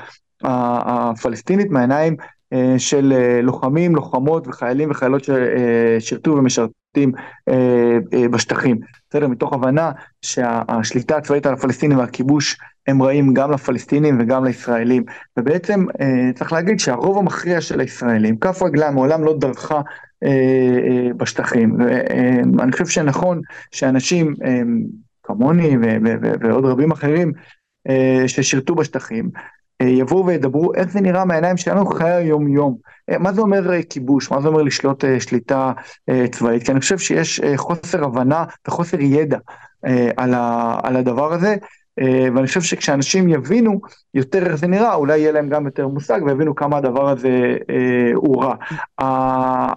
הפלסטינית 0.45 1.71
מהעיניים 1.71 2.17
אה, 2.53 2.75
של 2.79 3.15
לוחמים, 3.43 3.95
לוחמות 3.95 4.49
וחיילים 4.49 4.91
וחיילות 4.91 5.23
ששירתו 5.25 6.31
ומשרתים 6.31 7.13
בשטחים. 8.31 8.79
בסדר, 9.11 9.29
מתוך 9.29 9.53
הבנה 9.53 9.93
שהשליטה 10.23 11.17
הצבאית 11.17 11.47
על 11.47 11.55
הפלסטינים 11.55 11.99
והכיבוש 11.99 12.57
הם 12.87 13.03
רעים 13.03 13.35
גם 13.35 13.51
לפלסטינים 13.51 14.21
וגם 14.21 14.45
לישראלים. 14.45 15.05
ובעצם 15.39 15.87
אה, 16.01 16.33
צריך 16.35 16.53
להגיד 16.53 16.81
שהרוב 16.81 17.19
המכריע 17.19 17.61
של 17.61 17.81
הישראלים, 17.81 18.37
כף 18.37 18.63
רגלם 18.63 18.95
מעולם 18.95 19.25
לא 19.25 19.35
דרכה 19.39 19.75
אה, 19.75 19.81
אה, 19.81 19.83
בשטחים. 21.17 21.77
ואני 22.59 22.73
חושב 22.73 22.87
שנכון 22.87 23.41
שאנשים 23.71 24.35
כמוני 25.23 25.77
ועוד 26.41 26.65
רבים 26.65 26.91
אחרים 26.91 27.33
ששירתו 28.27 28.75
בשטחים, 28.75 29.31
יבואו 29.83 30.27
וידברו 30.27 30.75
איך 30.75 30.91
זה 30.91 31.01
נראה 31.01 31.25
מהעיניים 31.25 31.57
שלנו 31.57 31.87
חיי 31.87 32.13
היום 32.13 32.49
יום. 32.49 32.77
מה 33.19 33.33
זה 33.33 33.41
אומר 33.41 33.83
כיבוש? 33.91 34.31
מה 34.31 34.41
זה 34.41 34.49
אומר 34.49 34.63
לשלוט 34.63 35.05
שליטה 35.19 35.73
צבאית? 36.31 36.63
כי 36.63 36.73
אני 36.73 36.81
חושב 36.81 36.99
שיש 36.99 37.41
חוסר 37.57 38.05
הבנה 38.05 38.45
וחוסר 38.69 39.01
ידע 39.01 39.39
על 40.83 40.97
הדבר 40.97 41.33
הזה, 41.33 41.49
אה, 41.49 41.57
ואני 42.01 42.47
חושב 42.47 42.63
שכשאנשים 42.63 43.29
יבינו 43.29 43.81
יותר 44.15 44.47
איך 44.47 44.55
זה 44.55 44.67
נראה, 44.67 44.95
אולי 44.95 45.19
יהיה 45.19 45.33
להם 45.33 45.49
גם 45.49 45.67
יותר 45.67 45.89
מושג 45.89 46.21
ויבינו 46.27 46.55
כמה 46.55 46.77
הדבר 46.77 47.09
הזה 47.09 47.57
אה, 47.71 48.11
הוא 48.15 48.45
רע. 48.45 48.55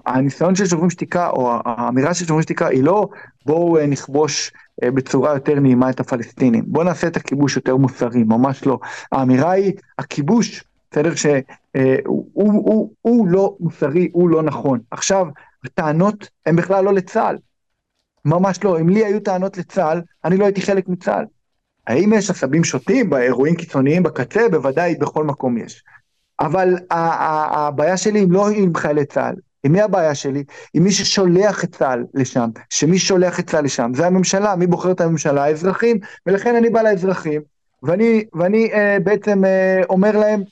הניסיון 0.06 0.56
של 0.56 0.66
שוברים 0.66 0.90
שתיקה, 0.90 1.30
או 1.30 1.54
האמירה 1.66 2.14
של 2.14 2.26
שוברים 2.26 2.42
שתיקה, 2.42 2.68
היא 2.68 2.84
לא 2.84 3.08
בואו 3.46 3.78
אה, 3.78 3.88
נכבוש 3.88 4.52
אה, 4.84 4.92
בצורה 4.92 5.34
יותר 5.34 5.60
נעימה 5.60 5.90
את 5.90 6.00
הפלסטינים, 6.00 6.64
בואו 6.68 6.84
נעשה 6.84 7.08
את 7.08 7.18
הכיבוש 7.18 7.56
יותר 7.56 7.76
מוסרי, 7.76 8.24
ממש 8.24 8.66
לא. 8.66 8.80
האמירה 9.12 9.52
היא, 9.52 9.74
הכיבוש, 10.00 10.64
בסדר, 10.92 11.16
שהוא 11.16 11.34
אה, 11.76 11.96
הוא, 12.06 12.24
הוא, 12.34 12.92
הוא 13.02 13.28
לא 13.28 13.56
מוסרי, 13.60 14.10
הוא 14.14 14.30
לא 14.30 14.44
נכון. 14.44 14.80
עכשיו, 14.92 15.28
הטענות 15.64 16.30
הן 16.46 16.56
בכלל 16.56 16.84
לא 16.84 16.94
לצה"ל. 16.94 17.38
ממש 18.26 18.64
לא. 18.64 18.80
אם 18.80 18.90
לי 18.90 19.06
היו 19.06 19.20
טענות 19.20 19.58
לצה"ל, 19.58 20.02
אני 20.26 20.38
לא 20.38 20.46
הייתי 20.46 20.62
חלק 20.62 20.88
מצה"ל. 20.88 21.26
האם 21.88 22.14
יש 22.14 22.30
עשבים 22.30 22.64
שוטים 22.64 23.10
באירועים 23.10 23.56
קיצוניים 23.56 24.04
בקצה? 24.04 24.50
בוודאי, 24.50 24.96
בכל 24.96 25.24
מקום 25.24 25.58
יש. 25.58 25.84
אבל 26.40 26.76
הבעיה 26.90 27.98
שלי 27.98 28.20
היא 28.20 28.28
לא 28.30 28.50
עם 28.50 28.76
חיילי 28.76 29.06
צה"ל, 29.06 29.36
עם 29.64 29.72
מי 29.72 29.82
הבעיה 29.82 30.16
שלי? 30.16 30.44
עם 30.74 30.84
מי 30.84 30.92
ששולח 30.92 31.64
את 31.64 31.76
צה"ל 31.76 32.06
לשם, 32.14 32.50
שמי 32.70 33.00
שולח 33.00 33.40
את 33.40 33.50
צה"ל 33.50 33.66
לשם, 33.66 33.92
זה 33.96 34.08
הממשלה, 34.08 34.56
מי 34.56 34.68
בוחר 34.68 34.92
את 34.92 35.02
הממשלה? 35.02 35.44
האזרחים, 35.44 36.00
ולכן 36.26 36.56
אני 36.56 36.70
בא 36.70 36.82
לאזרחים, 36.82 37.42
ואני, 37.84 38.24
ואני 38.34 38.74
אה, 38.74 38.98
בעצם 39.04 39.46
אה, 39.46 39.82
אומר 39.90 40.18
להם, 40.18 40.44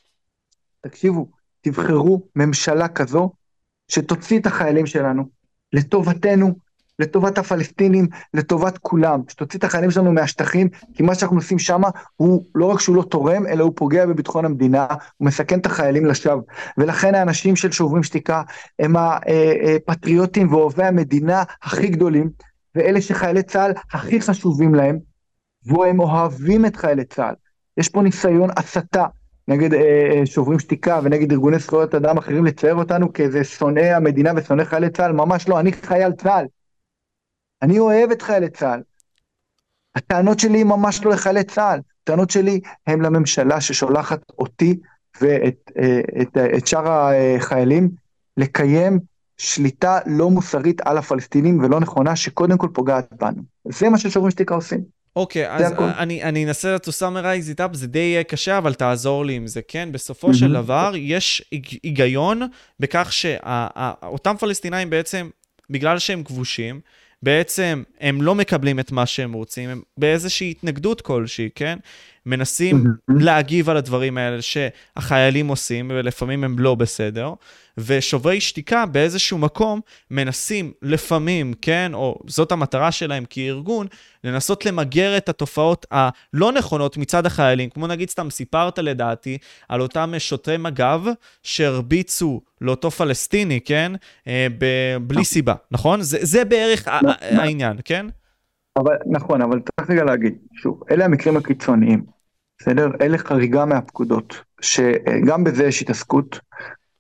תקשיבו, 0.82 1.28
תבחרו 1.62 2.22
ממשלה 2.36 2.88
כזו 2.88 3.32
שתוציא 3.88 4.40
את 4.40 4.46
החיילים 4.46 4.86
שלנו, 4.86 5.24
לטובתנו, 5.74 6.56
לטובת 7.00 7.38
הפלסטינים, 7.38 8.08
לטובת 8.34 8.78
כולם, 8.78 9.22
שתוציא 9.28 9.60
את 9.60 9.64
החיילים 9.64 9.92
שלנו 9.92 10.12
מהשטחים, 10.12 10.70
כי 10.94 11.04
מה 11.04 11.16
שאנחנו 11.16 11.38
עושים 11.38 11.60
שם 11.60 11.82
הוא 12.16 12.44
לא 12.56 12.66
רק 12.66 12.80
שהוא 12.80 12.96
לא 12.96 13.02
תורם, 13.02 13.48
אלא 13.48 13.64
הוא 13.64 13.74
פוגע 13.76 14.06
בביטחון 14.06 14.46
המדינה, 14.46 14.88
הוא 15.18 15.28
מסכן 15.28 15.60
את 15.60 15.66
החיילים 15.66 16.06
לשווא. 16.06 16.42
ולכן 16.78 17.16
האנשים 17.16 17.56
של 17.56 17.72
שוברים 17.72 18.04
שתיקה 18.04 18.42
הם 18.80 18.96
הפטריוטים 18.96 20.54
ואוהבי 20.54 20.84
המדינה 20.84 21.44
הכי 21.64 21.88
גדולים, 21.88 22.30
ואלה 22.76 23.02
שחיילי 23.02 23.44
צה"ל 23.44 23.72
הכי 23.94 24.22
חשובים 24.22 24.76
להם, 24.76 25.00
והם 25.66 26.00
אוהבים 26.00 26.66
את 26.66 26.76
חיילי 26.76 27.06
צה"ל. 27.06 27.34
יש 27.78 27.90
פה 27.90 28.02
ניסיון 28.02 28.50
הסתה 28.58 29.06
נגד 29.48 29.74
אה, 29.74 29.80
אה, 29.80 30.26
שוברים 30.26 30.60
שתיקה 30.60 31.00
ונגד 31.04 31.32
ארגוני 31.32 31.60
זכויות 31.60 31.96
אדם 31.96 32.18
אחרים 32.18 32.46
לצייר 32.46 32.76
אותנו 32.76 33.14
כאיזה 33.14 33.44
שונאי 33.44 33.90
המדינה 33.90 34.32
ושונאי 34.36 34.66
חיילי 34.66 34.90
צה"ל, 34.90 35.12
ממש 35.12 35.50
לא, 35.50 35.60
אני 35.60 35.72
חייל 35.74 36.12
צה"ל. 36.12 36.46
אני 37.62 37.80
אוהב 37.80 38.12
את 38.12 38.22
חיילי 38.22 38.50
צה"ל. 38.50 38.82
הטענות 39.96 40.40
שלי 40.40 40.64
ממש 40.64 41.04
לא 41.04 41.12
לחיילי 41.12 41.44
צה"ל, 41.44 41.80
הטענות 42.04 42.30
שלי 42.30 42.60
הן 42.88 43.02
לממשלה 43.02 43.62
ששולחת 43.62 44.22
אותי 44.40 44.80
ואת 45.22 45.72
אה, 45.78 46.00
את, 46.22 46.28
את, 46.28 46.38
את 46.58 46.68
שאר 46.68 47.12
החיילים 47.38 47.90
לקיים 48.38 49.00
שליטה 49.38 50.00
לא 50.06 50.30
מוסרית 50.30 50.82
על 50.82 50.98
הפלסטינים 50.98 51.60
ולא 51.64 51.80
נכונה, 51.80 52.16
שקודם 52.16 52.58
כל 52.58 52.68
פוגעת 52.74 53.08
בנו. 53.20 53.42
זה 53.66 53.90
מה 53.90 53.98
ששוברים 53.98 54.32
שתיקה 54.32 54.56
עושים. 54.56 54.96
אוקיי, 55.16 55.48
okay, 55.48 55.50
אז 55.50 55.72
אני, 55.98 56.24
אני 56.24 56.46
אנסה 56.46 56.76
to 56.76 56.90
summarize 56.90 57.58
it 57.58 57.60
up, 57.60 57.74
זה 57.74 57.88
די 57.88 58.24
קשה, 58.28 58.58
אבל 58.58 58.74
תעזור 58.74 59.26
לי 59.26 59.34
עם 59.34 59.48
זה, 59.48 59.62
כן? 59.68 59.90
בסופו 59.92 60.30
mm-hmm. 60.30 60.34
של 60.34 60.54
דבר, 60.54 60.92
יש 60.96 61.50
היגיון 61.84 62.42
בכך 62.80 63.14
שאותם 63.14 64.36
פלסטינאים 64.40 64.90
בעצם, 64.90 65.30
בגלל 65.70 66.00
שהם 66.00 66.24
כבושים, 66.24 66.80
בעצם 67.24 67.84
הם 68.00 68.22
לא 68.22 68.36
מקבלים 68.36 68.80
את 68.80 68.92
מה 68.92 69.06
שהם 69.06 69.34
רוצים, 69.34 69.70
הם 69.70 69.82
באיזושהי 69.98 70.52
התנגדות 70.52 71.02
כלשהי, 71.02 71.50
כן? 71.56 71.80
מנסים 72.26 72.84
להגיב 73.08 73.70
על 73.70 73.78
הדברים 73.78 74.18
האלה 74.18 74.42
שהחיילים 74.42 75.48
עושים, 75.48 75.92
ולפעמים 75.94 76.44
הם 76.44 76.60
לא 76.60 76.76
בסדר, 76.76 77.34
ושוברי 77.78 78.42
שתיקה 78.42 78.86
באיזשהו 78.86 79.38
מקום 79.38 79.82
מנסים 80.12 80.72
לפעמים, 80.82 81.54
כן, 81.62 81.92
או 81.94 82.20
זאת 82.28 82.52
המטרה 82.52 82.92
שלהם 82.92 83.24
כארגון, 83.30 83.88
לנסות 84.24 84.66
למגר 84.66 85.18
את 85.18 85.30
התופעות 85.30 85.86
הלא 85.92 86.52
נכונות 86.52 86.98
מצד 86.98 87.26
החיילים. 87.26 87.70
כמו 87.70 87.88
נגיד, 87.88 88.10
סתם 88.10 88.30
סיפרת 88.30 88.80
לדעתי 88.80 89.38
על 89.70 89.82
אותם 89.82 90.14
שוטרי 90.18 90.58
מג"ב 90.58 91.02
שהרביצו 91.44 92.42
לאותו 92.62 92.92
פלסטיני, 92.92 93.62
כן, 93.62 93.92
אה, 94.28 94.48
ב- 94.58 94.98
בלי 95.02 95.16
נכון. 95.16 95.24
סיבה, 95.24 95.54
נכון? 95.72 96.02
זה, 96.02 96.18
זה 96.22 96.46
בערך 96.46 96.88
נכון. 96.88 97.10
העניין, 97.22 97.78
כן? 97.86 98.06
אבל 98.78 98.96
נכון, 99.06 99.42
אבל 99.42 99.60
צריך 99.60 99.90
רגע 99.90 100.04
להגיד, 100.04 100.34
שוב, 100.54 100.84
אלה 100.92 101.06
המקרים 101.06 101.38
הקיצוניים, 101.38 102.04
בסדר? 102.60 102.88
אלה 103.02 103.18
חריגה 103.18 103.66
מהפקודות, 103.66 104.42
שגם 104.62 105.44
בזה 105.44 105.66
יש 105.66 105.82
התעסקות, 105.82 106.40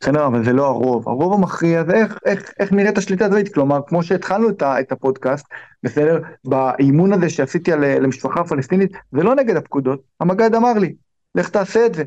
בסדר, 0.05 0.27
אבל 0.27 0.43
זה 0.45 0.53
לא 0.53 0.65
הרוב. 0.65 1.09
הרוב 1.09 1.33
המכריע 1.33 1.83
זה 1.83 1.93
איך, 1.93 2.17
איך, 2.25 2.53
איך 2.59 2.71
נראית 2.71 2.97
השליטה 2.97 3.25
הצבאית, 3.25 3.53
כלומר, 3.53 3.79
כמו 3.87 4.03
שהתחלנו 4.03 4.49
את, 4.49 4.63
את 4.63 4.91
הפודקאסט, 4.91 5.45
בסדר, 5.83 6.21
באימון 6.45 7.13
הזה 7.13 7.29
שעשיתי 7.29 7.71
על, 7.71 7.85
למשפחה 7.99 8.39
הפלסטינית, 8.39 8.91
זה 9.11 9.23
לא 9.23 9.35
נגד 9.35 9.55
הפקודות, 9.55 10.01
המג"ד 10.19 10.55
אמר 10.55 10.73
לי, 10.73 10.95
לך 11.35 11.49
תעשה 11.49 11.85
את 11.85 11.95
זה. 11.95 12.03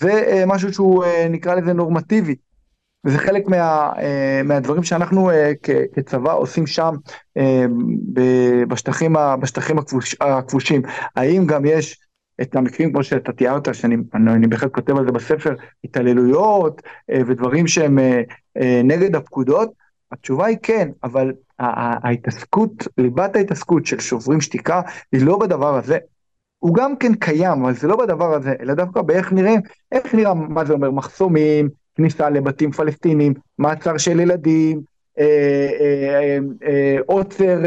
זה 0.00 0.10
אה, 0.10 0.44
משהו 0.46 0.72
שהוא 0.72 1.04
אה, 1.04 1.26
נקרא 1.30 1.54
לזה 1.54 1.72
נורמטיבי, 1.72 2.34
וזה 3.06 3.18
חלק 3.18 3.48
מה, 3.48 3.92
אה, 3.98 4.40
מהדברים 4.44 4.82
שאנחנו 4.82 5.30
אה, 5.30 5.52
כ, 5.62 5.70
כצבא 5.94 6.32
עושים 6.32 6.66
שם 6.66 6.94
אה, 7.36 7.64
בשטחים, 8.68 9.16
בשטחים 9.40 9.78
הכבוש, 9.78 10.16
הכבושים. 10.20 10.82
האם 11.16 11.46
גם 11.46 11.64
יש 11.64 11.98
את 12.42 12.56
המקרים 12.56 12.92
כמו 12.92 13.04
שאתה 13.04 13.32
תיארת, 13.32 13.74
שאני 13.74 13.96
אני, 14.14 14.32
אני 14.32 14.46
בהחלט 14.46 14.74
כותב 14.74 14.96
על 14.96 15.04
זה 15.04 15.12
בספר, 15.12 15.54
התעללויות 15.84 16.82
אה, 17.10 17.20
ודברים 17.26 17.66
שהם 17.66 17.98
אה, 17.98 18.22
אה, 18.56 18.80
נגד 18.84 19.16
הפקודות? 19.16 19.72
התשובה 20.12 20.46
היא 20.46 20.56
כן, 20.62 20.88
אבל 21.04 21.32
ההתעסקות, 21.58 22.88
ליבת 22.98 23.36
ההתעסקות 23.36 23.86
של 23.86 24.00
שוברים 24.00 24.40
שתיקה 24.40 24.80
היא 25.12 25.24
לא 25.24 25.38
בדבר 25.38 25.76
הזה. 25.76 25.98
הוא 26.58 26.74
גם 26.74 26.96
כן 26.96 27.14
קיים, 27.14 27.62
אבל 27.64 27.74
זה 27.74 27.88
לא 27.88 27.96
בדבר 27.96 28.34
הזה, 28.34 28.52
אלא 28.60 28.74
דווקא 28.74 29.02
באיך 29.02 29.32
נראים, 29.32 29.60
איך 29.92 30.14
נראה, 30.14 30.34
מה 30.34 30.64
זה 30.64 30.72
אומר, 30.72 30.90
מחסומים, 30.90 31.68
כניסה 31.94 32.30
לבתים 32.30 32.72
פלסטינים, 32.72 33.34
מעצר 33.58 33.96
של 33.96 34.20
ילדים, 34.20 34.80
עוצר 37.06 37.58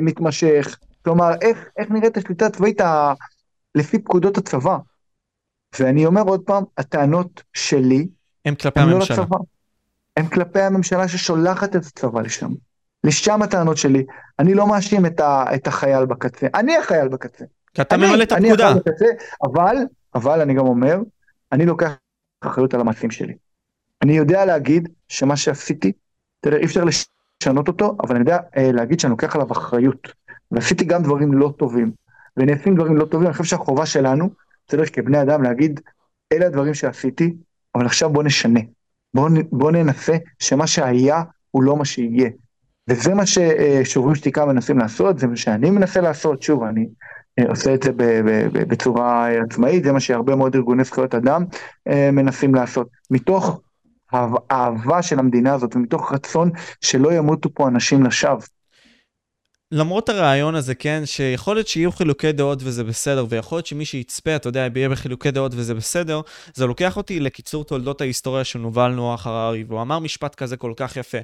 מתמשך, 0.00 0.78
כלומר, 1.04 1.30
איך, 1.42 1.68
איך 1.78 1.90
נראית 1.90 2.16
השליטה 2.16 2.46
הצבאית 2.46 2.80
לפי 3.74 3.98
פקודות 3.98 4.38
הצבא. 4.38 4.78
ואני 5.80 6.06
אומר 6.06 6.22
עוד 6.22 6.40
פעם, 6.40 6.64
הטענות 6.78 7.42
שלי, 7.52 8.08
הם 8.44 8.54
כלפי 8.54 8.80
הם 8.80 8.88
לא 8.88 8.94
הממשלה. 8.94 9.16
לא 9.16 9.22
לצבא, 9.22 9.36
הם 10.16 10.26
כלפי 10.26 10.60
הממשלה 10.60 11.08
ששולחת 11.08 11.76
את 11.76 11.86
הצבא 11.86 12.20
לשם. 12.20 12.50
לשם 13.04 13.42
הטענות 13.42 13.76
שלי. 13.76 14.04
אני 14.38 14.54
לא 14.54 14.66
מאשים 14.66 15.06
את, 15.06 15.20
ה, 15.20 15.44
את 15.54 15.66
החייל 15.66 16.04
בקצה, 16.04 16.46
אני 16.54 16.76
החייל 16.76 17.08
בקצה. 17.08 17.44
כי 17.74 17.82
אתה 17.82 17.96
ממלא 17.96 18.22
את 18.22 18.32
הפקודה. 18.32 18.70
אני 18.70 18.78
בקצה, 18.78 19.06
אבל, 19.42 19.76
אבל 20.14 20.40
אני 20.40 20.54
גם 20.54 20.66
אומר, 20.66 20.98
אני 21.52 21.66
לוקח 21.66 21.92
אחריות 22.40 22.74
על 22.74 22.80
המעשים 22.80 23.10
שלי. 23.10 23.34
אני 24.02 24.12
יודע 24.16 24.44
להגיד 24.44 24.88
שמה 25.08 25.36
שעשיתי, 25.36 25.92
תראה, 26.40 26.58
אי 26.58 26.64
אפשר 26.64 26.84
לשנות 26.84 27.68
אותו, 27.68 27.96
אבל 28.02 28.14
אני 28.14 28.22
יודע 28.22 28.38
אה, 28.56 28.72
להגיד 28.72 29.00
שאני 29.00 29.10
לוקח 29.10 29.34
עליו 29.34 29.52
אחריות. 29.52 30.12
ועשיתי 30.50 30.84
גם 30.84 31.02
דברים 31.02 31.32
לא 31.32 31.52
טובים. 31.58 31.92
ונעשים 32.36 32.74
דברים 32.74 32.96
לא 32.96 33.04
טובים, 33.04 33.26
אני 33.26 33.32
חושב 33.32 33.44
שהחובה 33.44 33.86
שלנו, 33.86 34.30
בסדר, 34.68 34.86
כבני 34.86 35.22
אדם 35.22 35.42
להגיד, 35.42 35.80
אלה 36.32 36.46
הדברים 36.46 36.74
שעשיתי, 36.74 37.34
אבל 37.74 37.86
עכשיו 37.86 38.10
בוא 38.10 38.22
נשנה. 38.22 38.60
בוא, 39.14 39.28
בוא 39.52 39.70
ננסה 39.70 40.16
שמה 40.38 40.66
שהיה 40.66 41.22
הוא 41.50 41.62
לא 41.62 41.76
מה 41.76 41.84
שיהיה. 41.84 42.30
וזה 42.90 43.14
מה 43.14 43.22
ששוברים 43.26 44.14
שתיקה 44.14 44.46
מנסים 44.46 44.78
לעשות, 44.78 45.18
זה 45.18 45.26
מה 45.26 45.36
שאני 45.36 45.70
מנסה 45.70 46.00
לעשות, 46.00 46.42
שוב, 46.42 46.62
אני 46.62 46.88
אה, 47.38 47.44
עושה 47.48 47.74
את 47.74 47.82
זה 47.82 47.90
בצורה 48.52 49.28
עצמאית, 49.28 49.84
זה 49.84 49.92
מה 49.92 50.00
שהרבה 50.00 50.36
מאוד 50.36 50.54
ארגוני 50.54 50.84
זכויות 50.84 51.14
אדם 51.14 51.44
אה, 51.88 52.10
מנסים 52.12 52.54
לעשות. 52.54 52.88
מתוך 53.10 53.60
אהבה 54.52 55.02
של 55.02 55.18
המדינה 55.18 55.54
הזאת 55.54 55.76
ומתוך 55.76 56.12
רצון 56.12 56.50
שלא 56.80 57.12
ימותו 57.12 57.54
פה 57.54 57.68
אנשים 57.68 58.02
לשווא. 58.02 58.40
למרות 59.74 60.08
הרעיון 60.08 60.54
הזה, 60.54 60.74
כן, 60.74 61.02
שיכול 61.04 61.56
להיות 61.56 61.68
שיהיו 61.68 61.92
חילוקי 61.92 62.32
דעות 62.32 62.58
וזה 62.62 62.84
בסדר, 62.84 63.26
ויכול 63.28 63.56
להיות 63.58 63.66
שמי 63.66 63.84
שיצפה, 63.84 64.36
אתה 64.36 64.48
יודע, 64.48 64.66
יהיה 64.74 64.88
בחילוקי 64.88 65.30
דעות 65.30 65.52
וזה 65.54 65.74
בסדר, 65.74 66.20
זה 66.54 66.66
לוקח 66.66 66.96
אותי 66.96 67.20
לקיצור 67.20 67.64
תולדות 67.64 68.00
ההיסטוריה 68.00 68.44
של 68.44 68.58
נובל 68.58 68.88
נוח 68.88 69.26
הררי, 69.26 69.64
והוא 69.68 69.82
אמר 69.82 69.98
משפט 69.98 70.34
כזה 70.34 70.56
כל 70.56 70.72
כך 70.76 70.96
יפה. 70.96 71.18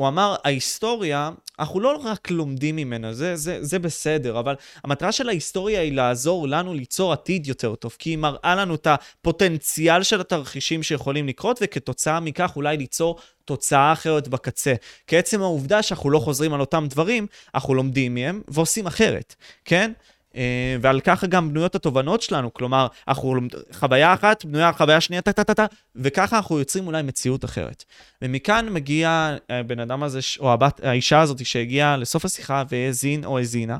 הוא 0.00 0.08
אמר, 0.08 0.36
ההיסטוריה, 0.44 1.30
אנחנו 1.58 1.80
לא 1.80 2.00
רק 2.04 2.30
לומדים 2.30 2.76
ממנה, 2.76 3.12
זה, 3.12 3.36
זה, 3.36 3.58
זה 3.64 3.78
בסדר, 3.78 4.38
אבל 4.38 4.54
המטרה 4.84 5.12
של 5.12 5.28
ההיסטוריה 5.28 5.80
היא 5.80 5.92
לעזור 5.92 6.48
לנו 6.48 6.74
ליצור 6.74 7.12
עתיד 7.12 7.46
יותר 7.46 7.74
טוב, 7.74 7.96
כי 7.98 8.10
היא 8.10 8.18
מראה 8.18 8.54
לנו 8.54 8.74
את 8.74 8.86
הפוטנציאל 8.86 10.02
של 10.02 10.20
התרחישים 10.20 10.82
שיכולים 10.82 11.28
לקרות, 11.28 11.58
וכתוצאה 11.62 12.20
מכך 12.20 12.52
אולי 12.56 12.76
ליצור 12.76 13.18
תוצאה 13.44 13.92
אחרת 13.92 14.28
בקצה. 14.28 14.74
כי 15.06 15.16
עצם 15.16 15.42
העובדה 15.42 15.82
שאנחנו 15.82 16.10
לא 16.10 16.18
חוזרים 16.18 16.54
על 16.54 16.60
אותם 16.60 16.86
דברים, 16.90 17.26
אנחנו 17.54 17.74
לומדים 17.74 18.14
מהם 18.14 18.42
ועושים 18.48 18.86
אחרת, 18.86 19.34
כן? 19.64 19.92
אה, 20.36 20.76
ועל 20.80 21.00
ככה 21.00 21.26
גם 21.26 21.48
בנויות 21.48 21.74
התובנות 21.74 22.22
שלנו, 22.22 22.54
כלומר, 22.54 22.86
אנחנו 23.08 23.40
חוויה 23.72 24.14
אחת 24.14 24.44
בנויה 24.44 24.68
על 24.68 24.74
חוויה 24.74 25.00
שנייה, 25.00 25.22
טה-טה-טה, 25.22 25.66
וככה 25.96 26.36
אנחנו 26.36 26.58
יוצרים 26.58 26.86
אולי 26.86 27.02
מציאות 27.02 27.44
אחרת. 27.44 27.84
ומכאן 28.22 28.68
מגיע 28.70 29.36
הבן 29.48 29.78
אה, 29.78 29.84
אדם 29.84 30.02
הזה, 30.02 30.20
או 30.40 30.52
הבת, 30.52 30.80
האישה 30.84 31.20
הזאת 31.20 31.46
שהגיעה 31.46 31.96
לסוף 31.96 32.24
השיחה 32.24 32.62
והאזין 32.68 33.24
או 33.24 33.38
האזינה, 33.38 33.78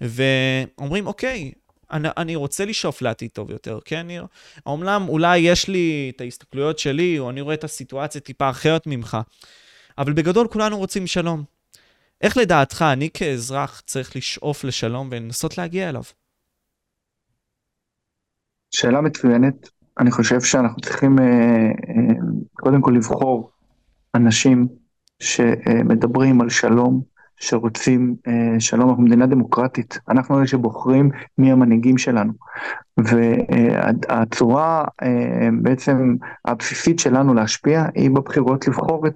ואומרים, 0.00 1.06
אוקיי, 1.06 1.52
אני, 1.90 2.08
אני 2.16 2.36
רוצה 2.36 2.64
לשאוף 2.64 3.02
לעתיד 3.02 3.30
טוב 3.32 3.50
יותר, 3.50 3.78
כן, 3.84 4.06
ניר? 4.06 4.26
אומנם 4.66 5.06
אולי 5.08 5.38
יש 5.38 5.68
לי 5.68 6.12
את 6.16 6.20
ההסתכלויות 6.20 6.78
שלי, 6.78 7.18
או 7.18 7.30
אני 7.30 7.40
רואה 7.40 7.54
את 7.54 7.64
הסיטואציה 7.64 8.20
טיפה 8.20 8.50
אחרת 8.50 8.86
ממך, 8.86 9.18
אבל 9.98 10.12
בגדול 10.12 10.48
כולנו 10.48 10.78
רוצים 10.78 11.06
שלום. 11.06 11.59
איך 12.20 12.36
לדעתך 12.36 12.84
אני 12.92 13.10
כאזרח 13.14 13.80
צריך 13.80 14.16
לשאוף 14.16 14.64
לשלום 14.64 15.08
ולנסות 15.10 15.58
להגיע 15.58 15.88
אליו? 15.88 16.02
שאלה 18.70 19.00
מצוינת. 19.00 19.68
אני 19.98 20.10
חושב 20.10 20.40
שאנחנו 20.40 20.82
צריכים 20.82 21.18
אה, 21.18 21.24
אה, 21.24 22.14
קודם 22.52 22.80
כל 22.80 22.92
לבחור 22.96 23.50
אנשים 24.14 24.68
שמדברים 25.20 26.40
על 26.40 26.48
שלום, 26.48 27.02
שרוצים 27.36 28.16
אה, 28.28 28.60
שלום, 28.60 28.88
אנחנו 28.88 29.02
מדינה 29.02 29.26
דמוקרטית, 29.26 29.98
אנחנו 30.08 30.38
אלה 30.38 30.46
שבוחרים 30.46 31.10
מי 31.38 31.52
המנהיגים 31.52 31.98
שלנו. 31.98 32.32
והצורה 32.98 34.84
בעצם 35.62 36.16
הבסיסית 36.44 36.98
שלנו 36.98 37.34
להשפיע 37.34 37.84
היא 37.94 38.10
בבחירות 38.10 38.68
לבחור 38.68 39.06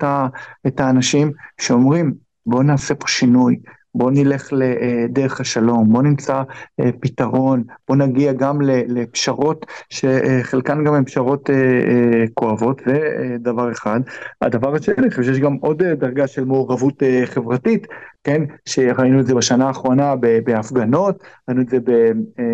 את 0.66 0.80
האנשים 0.80 1.32
שאומרים 1.60 2.14
בואו 2.46 2.62
נעשה 2.62 2.94
פה 2.94 3.08
שינוי, 3.08 3.56
בוא 3.94 4.10
נלך 4.10 4.48
לדרך 4.52 5.40
השלום, 5.40 5.92
בוא 5.92 6.02
נמצא 6.02 6.42
אה, 6.80 6.90
פתרון, 7.00 7.64
בוא 7.88 7.96
נגיע 7.96 8.32
גם 8.32 8.58
לפשרות 8.88 9.66
שחלקן 9.90 10.84
גם 10.84 10.94
הן 10.94 11.04
פשרות 11.04 11.50
אה, 11.50 11.54
אה, 11.54 12.24
כואבות, 12.34 12.82
זה 12.86 13.36
דבר 13.40 13.72
אחד. 13.72 14.00
הדבר 14.42 14.74
השני, 14.74 14.94
אני 14.98 15.10
חושב 15.10 15.22
שיש 15.22 15.38
גם 15.38 15.54
עוד 15.54 15.82
דרגה 15.82 16.26
של 16.26 16.44
מעורבות 16.44 17.02
חברתית, 17.24 17.86
כן, 18.24 18.42
שראינו 18.68 19.20
את 19.20 19.26
זה 19.26 19.34
בשנה 19.34 19.66
האחרונה 19.66 20.14
בהפגנות, 20.44 21.22
ראינו 21.48 21.62
את 21.62 21.68
זה 21.68 21.78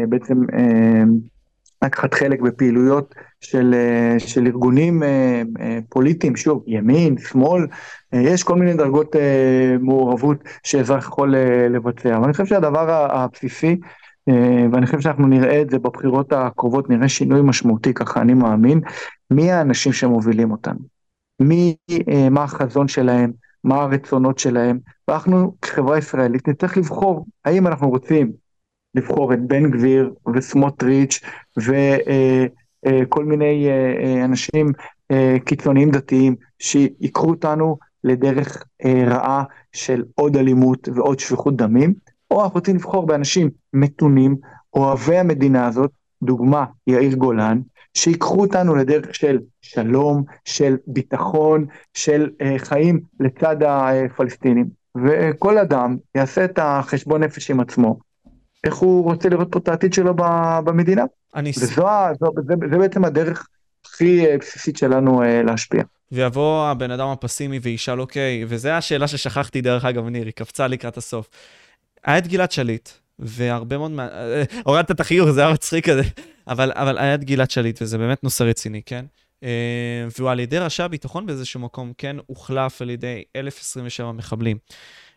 בעצם 0.08 0.36
לקחת 1.84 2.14
חלק 2.14 2.40
בפעילויות 2.40 3.14
של, 3.40 3.74
של 4.18 4.46
ארגונים 4.46 5.02
פוליטיים, 5.88 6.36
שוב, 6.36 6.64
ימין, 6.66 7.18
שמאל, 7.18 7.66
יש 8.12 8.42
כל 8.42 8.54
מיני 8.54 8.74
דרגות 8.74 9.16
מעורבות 9.80 10.36
שאזרח 10.62 11.04
יכול 11.04 11.34
לבצע, 11.70 12.16
אבל 12.16 12.24
אני 12.24 12.32
חושב 12.32 12.46
שהדבר 12.46 13.14
הבסיסי, 13.16 13.76
ואני 14.72 14.86
חושב 14.86 15.00
שאנחנו 15.00 15.26
נראה 15.26 15.62
את 15.62 15.70
זה 15.70 15.78
בבחירות 15.78 16.32
הקרובות, 16.32 16.90
נראה 16.90 17.08
שינוי 17.08 17.40
משמעותי, 17.42 17.94
ככה 17.94 18.20
אני 18.20 18.34
מאמין, 18.34 18.80
מי 19.30 19.52
האנשים 19.52 19.92
שמובילים 19.92 20.50
אותנו, 20.50 20.80
מי, 21.40 21.76
מה 22.30 22.42
החזון 22.42 22.88
שלהם, 22.88 23.32
מה 23.64 23.82
הרצונות 23.82 24.38
שלהם, 24.38 24.78
ואנחנו 25.08 25.54
כחברה 25.62 25.98
ישראלית 25.98 26.48
נצטרך 26.48 26.76
לבחור 26.76 27.26
האם 27.44 27.66
אנחנו 27.66 27.90
רוצים 27.90 28.32
לבחור 28.94 29.34
את 29.34 29.38
בן 29.46 29.70
גביר 29.70 30.14
וסמוטריץ' 30.34 31.20
וכל 32.88 33.24
מיני 33.24 33.68
אנשים 34.24 34.72
קיצוניים 35.44 35.90
דתיים 35.90 36.34
שיקחו 36.58 37.30
אותנו 37.30 37.76
לדרך 38.04 38.64
רעה 39.06 39.44
של 39.72 40.04
עוד 40.14 40.36
אלימות 40.36 40.88
ועוד 40.94 41.18
שפיכות 41.18 41.56
דמים, 41.56 41.94
או 42.30 42.42
אנחנו 42.44 42.54
רוצים 42.54 42.76
לבחור 42.76 43.06
באנשים 43.06 43.50
מתונים, 43.72 44.36
אוהבי 44.74 45.18
המדינה 45.18 45.66
הזאת, 45.66 45.90
דוגמה 46.22 46.64
יאיר 46.86 47.14
גולן, 47.14 47.60
שיקחו 47.94 48.40
אותנו 48.40 48.74
לדרך 48.74 49.14
של 49.14 49.38
שלום, 49.62 50.22
של 50.44 50.76
ביטחון, 50.86 51.66
של 51.94 52.30
חיים 52.58 53.00
לצד 53.20 53.56
הפלסטינים. 53.62 54.66
וכל 55.04 55.58
אדם 55.58 55.96
יעשה 56.14 56.44
את 56.44 56.58
החשבון 56.62 57.22
נפש 57.22 57.50
עם 57.50 57.60
עצמו, 57.60 57.98
איך 58.64 58.74
הוא 58.74 59.04
רוצה 59.04 59.28
לראות 59.28 59.48
פה 59.52 59.58
את 59.58 59.68
העתיד 59.68 59.92
שלו 59.92 60.14
במדינה. 60.64 61.04
אני... 61.34 61.50
וזו, 61.50 61.84
זו, 62.20 62.32
זה, 62.46 62.54
זה 62.70 62.78
בעצם 62.78 63.04
הדרך 63.04 63.46
הכי 63.86 64.26
אה, 64.26 64.38
בסיסית 64.38 64.76
שלנו 64.76 65.22
אה, 65.22 65.42
להשפיע. 65.42 65.82
ויבוא 66.12 66.66
הבן 66.66 66.90
אדם 66.90 67.08
הפסימי 67.08 67.58
וישאל, 67.62 68.00
אוקיי, 68.00 68.44
וזו 68.48 68.68
השאלה 68.68 69.08
ששכחתי, 69.08 69.60
דרך 69.60 69.84
אגב, 69.84 70.08
ניר, 70.08 70.24
היא 70.24 70.32
קפצה 70.32 70.66
לקראת 70.66 70.96
הסוף. 70.96 71.28
היה 72.04 72.18
את 72.18 72.26
גלעד 72.26 72.52
שליט, 72.52 72.88
והרבה 73.18 73.78
מאוד 73.78 73.90
מה... 73.90 74.08
אה, 74.08 74.42
הורדת 74.64 74.90
את 74.90 75.00
החיוך, 75.00 75.30
זה 75.30 75.40
היה 75.40 75.52
מצחיק 75.52 75.88
כזה, 75.88 76.02
אבל, 76.48 76.72
אבל 76.74 76.98
היה 76.98 77.14
את 77.14 77.24
גלעד 77.24 77.50
שליט, 77.50 77.82
וזה 77.82 77.98
באמת 77.98 78.24
נושא 78.24 78.44
רציני, 78.44 78.82
כן? 78.86 79.04
והוא 80.18 80.30
על 80.30 80.40
ידי 80.40 80.58
ראשי 80.58 80.82
הביטחון 80.82 81.26
באיזשהו 81.26 81.60
מקום, 81.60 81.92
כן, 81.98 82.16
הוחלף 82.26 82.82
על 82.82 82.90
ידי 82.90 83.22
1,027 83.36 84.12
מחבלים. 84.12 84.56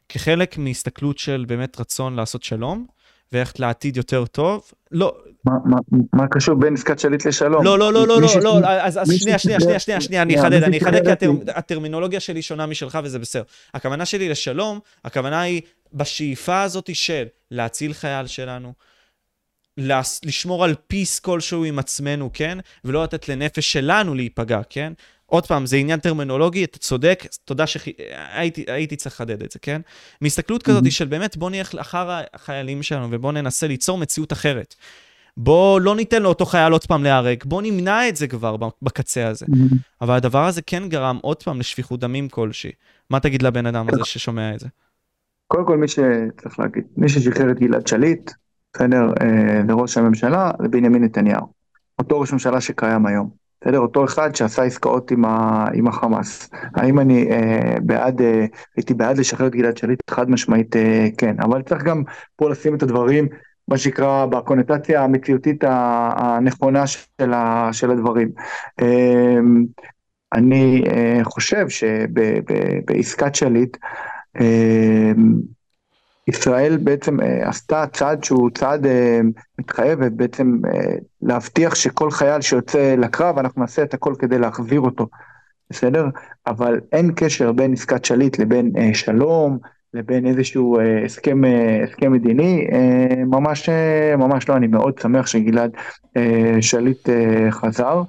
כחלק 0.10 0.57
מהסתכלות 0.57 1.18
של 1.18 1.45
באמת 1.48 1.80
רצון 1.80 2.15
לעשות 2.15 2.44
שלום, 2.44 2.85
ואיך 3.31 3.60
לעתיד 3.60 3.98
יותר 3.98 4.26
טוב. 4.26 4.72
לא. 4.91 5.15
מה, 5.45 5.53
מה, 5.65 5.78
מה 6.14 6.28
קשור 6.28 6.56
בין 6.56 6.74
עסקת 6.74 6.99
שליט 6.99 7.26
לשלום? 7.26 7.65
לא, 7.65 7.80
לא, 7.80 7.94
לא, 7.94 8.07
לא, 8.07 8.22
לא, 8.22 8.41
לא, 8.44 8.60
אז, 8.68 8.98
אז 9.02 9.11
שנייה, 9.22 9.40
שנייה, 9.40 9.60
שנייה, 9.60 9.80
שנייה, 9.80 10.02
שנייה, 10.02 10.22
אני 10.22 10.40
אחדד, 10.40 10.64
אני 10.64 10.78
אחדד 10.78 11.06
כי 11.06 11.11
הטר, 11.11 11.32
הטרמינולוגיה 11.48 12.20
שלי 12.20 12.41
שונה 12.41 12.65
משלך 12.65 12.99
וזה 13.03 13.20
בסדר. 13.20 13.44
הכוונה 13.74 14.06
שלי 14.06 14.30
לשלום, 14.30 14.80
הכוונה 15.06 15.41
היא 15.41 15.61
בשאיפה 15.94 16.61
הזאת 16.61 16.90
של 16.95 17.24
להציל 17.52 17.94
חייל 17.94 18.28
שלנו, 18.28 18.74
לשמור 20.26 20.64
על 20.64 20.76
פיס 20.88 21.20
כלשהו 21.20 21.64
עם 21.64 21.80
עצמנו, 21.80 22.30
כן? 22.34 22.57
ולא 22.86 23.03
לתת 23.03 23.30
לנפש 23.30 23.72
שלנו 23.72 24.15
להיפגע, 24.15 24.61
כן? 24.70 24.94
עוד 25.26 25.48
פעם, 25.48 25.65
זה 25.65 25.78
עניין 25.78 25.99
טרמינולוגי, 25.99 26.64
אתה 26.64 26.80
צודק, 26.80 27.24
תודה 27.45 27.68
שהייתי 27.68 28.95
צריך 28.95 29.15
לחדד 29.15 29.44
את 29.44 29.52
זה, 29.52 29.60
כן? 29.60 29.82
מהסתכלות 30.22 30.64
כזאת 30.64 30.91
של 30.91 31.06
באמת, 31.06 31.38
בוא 31.38 31.49
נלך 31.49 31.76
אחר 31.76 32.10
החיילים 32.34 32.84
שלנו 32.84 33.07
ובוא 33.11 33.32
ננסה 33.32 33.68
ליצור 33.68 33.98
מציאות 33.98 34.34
אחרת. 34.34 34.76
בוא 35.38 35.80
לא 35.80 35.95
ניתן 35.95 36.22
לאותו 36.22 36.45
חייל 36.45 36.73
עוד 36.73 36.85
פעם 36.85 37.03
להיהרג, 37.03 37.43
בוא 37.45 37.61
נמנע 37.61 38.10
את 38.10 38.15
זה 38.15 38.27
כבר 38.27 38.55
בקצה 38.81 39.27
הזה. 39.27 39.45
אבל 40.01 40.14
הדבר 40.14 40.45
הזה 40.45 40.61
כן 40.61 40.89
גרם 40.89 41.19
עוד 41.22 41.43
פעם 41.43 41.60
לשפיכות 41.60 41.99
דמים 41.99 42.30
כלשהי. 42.30 42.72
מה 43.10 43.19
תגיד 43.19 43.41
לבן 43.41 43.65
אדם 43.65 43.85
הזה 43.89 44.05
ששומע 44.05 44.53
את 44.53 44.60
זה? 44.60 44.68
קודם 45.47 45.65
כל, 45.65 45.77
מי 45.77 45.88
שצריך 45.88 46.60
להגיד, 46.60 46.84
מי 46.97 47.10
ששחרר 47.10 47.51
את 47.51 47.60
גלעד 47.60 47.88
שליט, 47.88 48.31
בסדר, 48.73 49.14
אה, 49.22 49.61
לראש 49.68 49.97
הממשלה, 49.97 50.51
זה 50.61 50.68
בנימין 50.68 51.03
נתניהו. 51.03 51.47
אותו 51.99 52.19
ראש 52.19 52.34
ממשלה 52.34 52.61
שקיים 52.61 53.05
היום. 53.05 53.43
בסדר? 53.61 53.80
אותו 53.80 54.05
אחד 54.05 54.35
שעשה 54.35 54.64
עסקאות 54.64 55.11
עם, 55.11 55.26
ה, 55.26 55.65
עם 55.73 55.88
החמאס. 55.88 56.49
האם 56.76 56.99
אני 56.99 57.31
אה, 57.31 57.76
בעד, 57.81 58.22
אה, 58.22 58.45
הייתי 58.76 58.93
בעד 58.93 59.18
לשחרר 59.18 59.47
את 59.47 59.55
גלעד 59.55 59.77
שליט? 59.77 59.99
חד 60.10 60.30
משמעית 60.30 60.76
אה, 60.76 61.07
כן. 61.18 61.35
אבל 61.39 61.61
צריך 61.61 61.84
גם 61.84 62.03
פה 62.35 62.49
לשים 62.49 62.76
את 62.76 62.84
הדברים, 62.84 63.27
מה 63.68 63.77
שנקרא, 63.77 64.26
בקונוטציה 64.26 65.03
המציאותית 65.03 65.64
הנכונה 65.68 66.88
של, 66.88 67.34
ה, 67.34 67.69
של 67.72 67.91
הדברים. 67.91 68.30
אה, 68.81 69.40
אני 70.34 70.84
אה, 70.88 71.19
חושב 71.23 71.69
שבעסקת 71.69 73.35
שליט, 73.35 73.77
אה, 74.41 75.11
ישראל 76.27 76.77
בעצם 76.77 77.22
אה, 77.22 77.49
עשתה 77.49 77.85
צעד 77.94 78.23
שהוא 78.23 78.49
צעד 78.49 78.85
אה, 78.85 79.19
מתחייב 79.60 79.99
ובעצם 80.02 80.61
אה, 80.65 80.95
להבטיח 81.22 81.76
שכל 81.76 82.11
חייל 82.11 82.41
שיוצא 82.41 82.95
לקרב 82.98 83.38
אנחנו 83.38 83.61
נעשה 83.61 83.84
את 83.84 83.94
הכל 83.94 84.14
כדי 84.19 84.40
להחזיר 84.40 84.81
אותו, 84.81 85.07
בסדר? 85.69 86.07
אבל 86.48 86.80
אין 86.91 87.11
קשר 87.15 87.52
בין 87.52 87.73
עסקת 87.73 88.06
שליט 88.06 88.40
לבין 88.40 88.72
שלום, 88.94 89.57
לבין 89.94 90.26
איזשהו 90.28 90.80
אה, 90.80 91.06
הסכם, 91.06 91.45
אה, 91.45 91.84
הסכם 91.84 92.11
מדיני, 92.11 92.68
אה, 92.72 93.26
ממש, 93.26 93.70
אה, 93.70 94.15
ממש 94.18 94.49
לא, 94.49 94.56
אני 94.56 94.68
מאוד 94.68 94.99
שמח 94.99 95.28
שגלעד 95.28 95.72
אה, 96.18 96.57
שליט 96.61 97.10
אה, 97.10 97.52
חזר. 97.52 98.02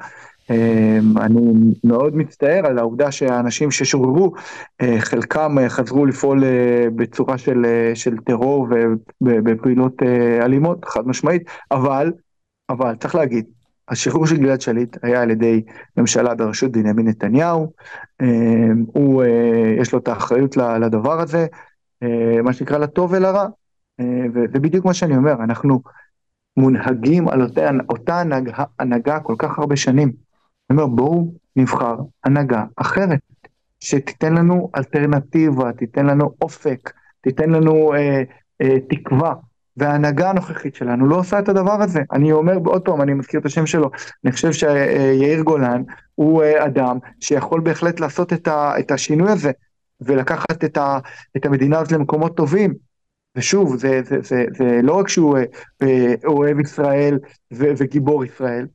אמ, 0.51 1.19
אני 1.19 1.40
מאוד 1.85 2.16
מצטער 2.16 2.66
על 2.66 2.78
העובדה 2.78 3.12
שהאנשים 3.12 3.70
ששוררו, 3.70 4.32
אה, 4.81 4.97
חלקם 5.01 5.59
אה, 5.59 5.69
חזרו 5.69 6.06
לפעול 6.06 6.44
אה, 6.44 6.86
בצורה 6.97 7.39
של, 7.39 7.66
של 7.94 8.16
טרור 8.16 8.69
ובפעילות 9.20 10.02
אלימות, 10.43 10.85
חד 10.85 11.06
משמעית, 11.06 11.43
אבל, 11.73 12.12
אבל 12.70 12.94
צריך 12.97 13.15
להגיד, 13.15 13.44
השחרור 13.89 14.27
של 14.27 14.36
גלעד 14.36 14.61
שליט 14.61 14.97
היה 15.02 15.23
על 15.23 15.31
ידי 15.31 15.62
ממשלה 15.97 16.35
בראשות 16.35 16.73
בנימין 16.73 17.09
נתניהו, 17.09 17.73
אמ, 18.23 18.85
הוא, 18.86 19.24
יש 19.78 19.93
לו 19.93 19.98
את 19.98 20.09
האחריות 20.09 20.56
לדבר 20.56 21.20
הזה, 21.20 21.47
מה 22.43 22.52
שנקרא 22.52 22.78
לטוב 22.78 23.12
ולרע, 23.12 23.47
וזה 24.35 24.60
בדיוק 24.60 24.85
מה 24.85 24.94
שאני 24.94 25.16
אומר, 25.16 25.32
אנחנו 25.32 25.81
מונהגים 26.56 27.28
על 27.28 27.43
אותה, 27.43 27.70
אותה 27.89 28.20
הנהגה, 28.20 28.64
הנהגה 28.78 29.20
כל 29.20 29.35
כך 29.39 29.59
הרבה 29.59 29.76
שנים. 29.76 30.12
אני 30.70 30.78
אומר 30.78 30.86
בואו 30.86 31.32
נבחר 31.56 31.97
הנהגה 32.24 32.64
אחרת, 32.76 33.20
שתיתן 33.81 34.35
לנו 34.35 34.70
אלטרנטיבה, 34.76 35.72
תיתן 35.72 36.06
לנו 36.06 36.31
אופק, 36.43 36.93
תיתן 37.20 37.51
לנו 37.51 37.94
אה, 37.94 38.22
אה, 38.62 38.81
תקווה. 38.89 39.35
וההנהגה 39.76 40.31
הנוכחית 40.31 40.74
שלנו 40.74 41.06
לא 41.06 41.16
עושה 41.16 41.39
את 41.39 41.48
הדבר 41.48 41.82
הזה. 41.82 42.02
אני 42.12 42.32
אומר 42.32 42.56
עוד 42.64 42.82
פעם, 42.82 43.02
אני 43.02 43.14
מזכיר 43.14 43.40
את 43.40 43.47
השם 43.47 43.66
שלו, 43.66 43.90
אני 44.24 44.32
חושב 44.32 44.52
שיאיר 44.52 45.43
גולן 45.43 45.82
הוא 46.14 46.43
אה, 46.43 46.66
אדם 46.66 46.98
שיכול 47.20 47.60
בהחלט 47.60 48.01
לעשות 48.01 48.32
את 48.52 48.90
השינוי 48.90 49.32
הזה, 49.32 49.51
ולקחת 50.06 50.64
את, 50.64 50.76
ה, 50.76 50.98
את 51.36 51.47
המדינה 51.47 51.78
הזאת 51.78 51.93
למקומות 51.93 52.36
טובים. 52.36 52.74
ושוב, 53.36 53.76
זה, 53.76 54.01
זה, 54.05 54.16
זה, 54.20 54.44
זה 54.51 54.81
לא 54.82 54.98
רק 54.98 55.09
שהוא 55.09 55.39
אה, 55.82 56.14
אוהב 56.24 56.60
ישראל 56.60 57.18
ו, 57.52 57.64
וגיבור 57.76 58.24
ישראל, 58.24 58.66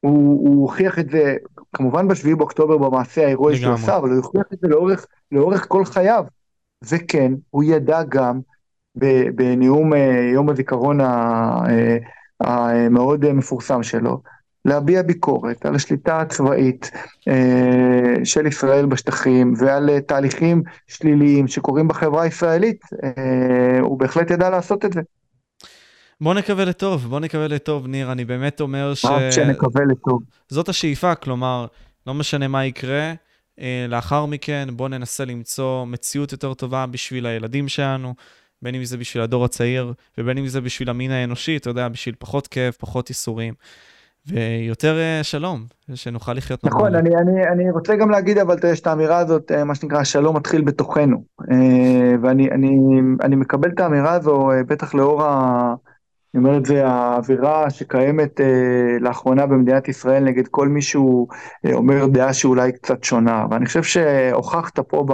הוא, 0.00 0.48
הוא 0.48 0.62
הוכיח 0.62 0.98
את 0.98 1.10
זה 1.10 1.36
כמובן 1.72 2.08
בשביעי 2.08 2.34
באוקטובר 2.34 2.78
במעשה 2.78 3.24
ההירואי 3.24 3.56
שהוא 3.56 3.74
עשה, 3.74 3.96
אבל 3.96 4.08
הוא 4.08 4.16
הוכיח 4.16 4.46
את 4.52 4.58
זה 4.60 4.68
לאורך, 4.68 5.06
לאורך 5.32 5.66
כל 5.68 5.84
חייו. 5.84 6.24
וכן, 6.90 7.32
הוא 7.50 7.64
ידע 7.64 8.02
גם 8.08 8.40
בנאום 9.34 9.94
אה, 9.94 10.30
יום 10.32 10.50
הזיכרון 10.50 11.00
אה, 11.00 11.96
המאוד 12.40 13.32
מפורסם 13.32 13.82
שלו, 13.82 14.20
להביע 14.68 15.02
ביקורת 15.02 15.66
על 15.66 15.74
השליטה 15.74 16.20
הצבאית 16.20 16.90
אה, 17.28 18.24
של 18.24 18.46
ישראל 18.46 18.86
בשטחים 18.86 19.54
ועל 19.58 19.90
אה, 19.90 20.00
תהליכים 20.00 20.62
שליליים 20.86 21.48
שקורים 21.48 21.88
בחברה 21.88 22.22
הישראלית, 22.22 22.80
אה, 23.04 23.80
הוא 23.80 23.98
בהחלט 23.98 24.30
ידע 24.30 24.50
לעשות 24.50 24.84
את 24.84 24.92
זה. 24.92 25.00
בוא 26.20 26.34
נקווה 26.34 26.64
לטוב, 26.64 27.06
בוא 27.08 27.20
נקווה 27.20 27.48
לטוב, 27.48 27.86
ניר, 27.86 28.12
אני 28.12 28.24
באמת 28.24 28.60
אומר 28.60 28.94
ש... 28.94 29.04
רק 29.04 29.30
שנקווה 29.30 29.84
לטוב. 29.84 30.22
זאת 30.48 30.68
השאיפה, 30.68 31.14
כלומר, 31.14 31.66
לא 32.06 32.14
משנה 32.14 32.48
מה 32.48 32.66
יקרה, 32.66 33.12
לאחר 33.88 34.26
מכן 34.26 34.68
בוא 34.72 34.88
ננסה 34.88 35.24
למצוא 35.24 35.84
מציאות 35.84 36.32
יותר 36.32 36.54
טובה 36.54 36.86
בשביל 36.86 37.26
הילדים 37.26 37.68
שלנו, 37.68 38.14
בין 38.62 38.74
אם 38.74 38.84
זה 38.84 38.96
בשביל 38.96 39.22
הדור 39.22 39.44
הצעיר, 39.44 39.92
ובין 40.18 40.38
אם 40.38 40.48
זה 40.48 40.60
בשביל 40.60 40.90
המין 40.90 41.10
האנושי, 41.10 41.56
אתה 41.56 41.70
יודע, 41.70 41.88
בשביל 41.88 42.14
פחות 42.18 42.46
כאב, 42.46 42.72
פחות 42.78 43.10
ייסורים. 43.10 43.54
ויותר 44.28 44.98
אה, 44.98 45.20
שלום, 45.22 45.64
שנוכל 45.94 46.32
לחיות 46.32 46.64
נכון. 46.64 46.80
נכון, 46.80 46.94
אני, 46.94 47.16
אני, 47.16 47.48
אני 47.48 47.70
רוצה 47.70 47.96
גם 47.96 48.10
להגיד 48.10 48.38
אבל 48.38 48.56
יש 48.72 48.80
את 48.80 48.86
האמירה 48.86 49.18
הזאת, 49.18 49.52
אה, 49.52 49.64
מה 49.64 49.74
שנקרא, 49.74 49.98
השלום 49.98 50.36
מתחיל 50.36 50.62
בתוכנו. 50.62 51.24
ואני 52.22 52.50
אני, 52.50 52.78
אני 53.22 53.36
מקבל 53.36 53.70
את 53.70 53.80
האמירה 53.80 54.12
הזו, 54.12 54.50
בטח 54.66 54.94
לאור 54.94 55.22
ה... 55.22 55.74
אני 56.34 56.44
אומר 56.44 56.58
את 56.58 56.66
זה, 56.66 56.86
האווירה 56.86 57.70
שקיימת 57.70 58.40
אה, 58.40 58.46
לאחרונה 59.00 59.46
במדינת 59.46 59.88
ישראל 59.88 60.24
נגד 60.24 60.48
כל 60.48 60.68
מי 60.68 60.82
שהוא 60.82 61.28
אה, 61.66 61.74
אומר 61.74 62.06
דעה 62.06 62.32
שאולי 62.32 62.72
קצת 62.72 63.04
שונה. 63.04 63.46
ואני 63.50 63.66
חושב 63.66 63.82
שהוכחת 63.82 64.78
פה 64.78 65.06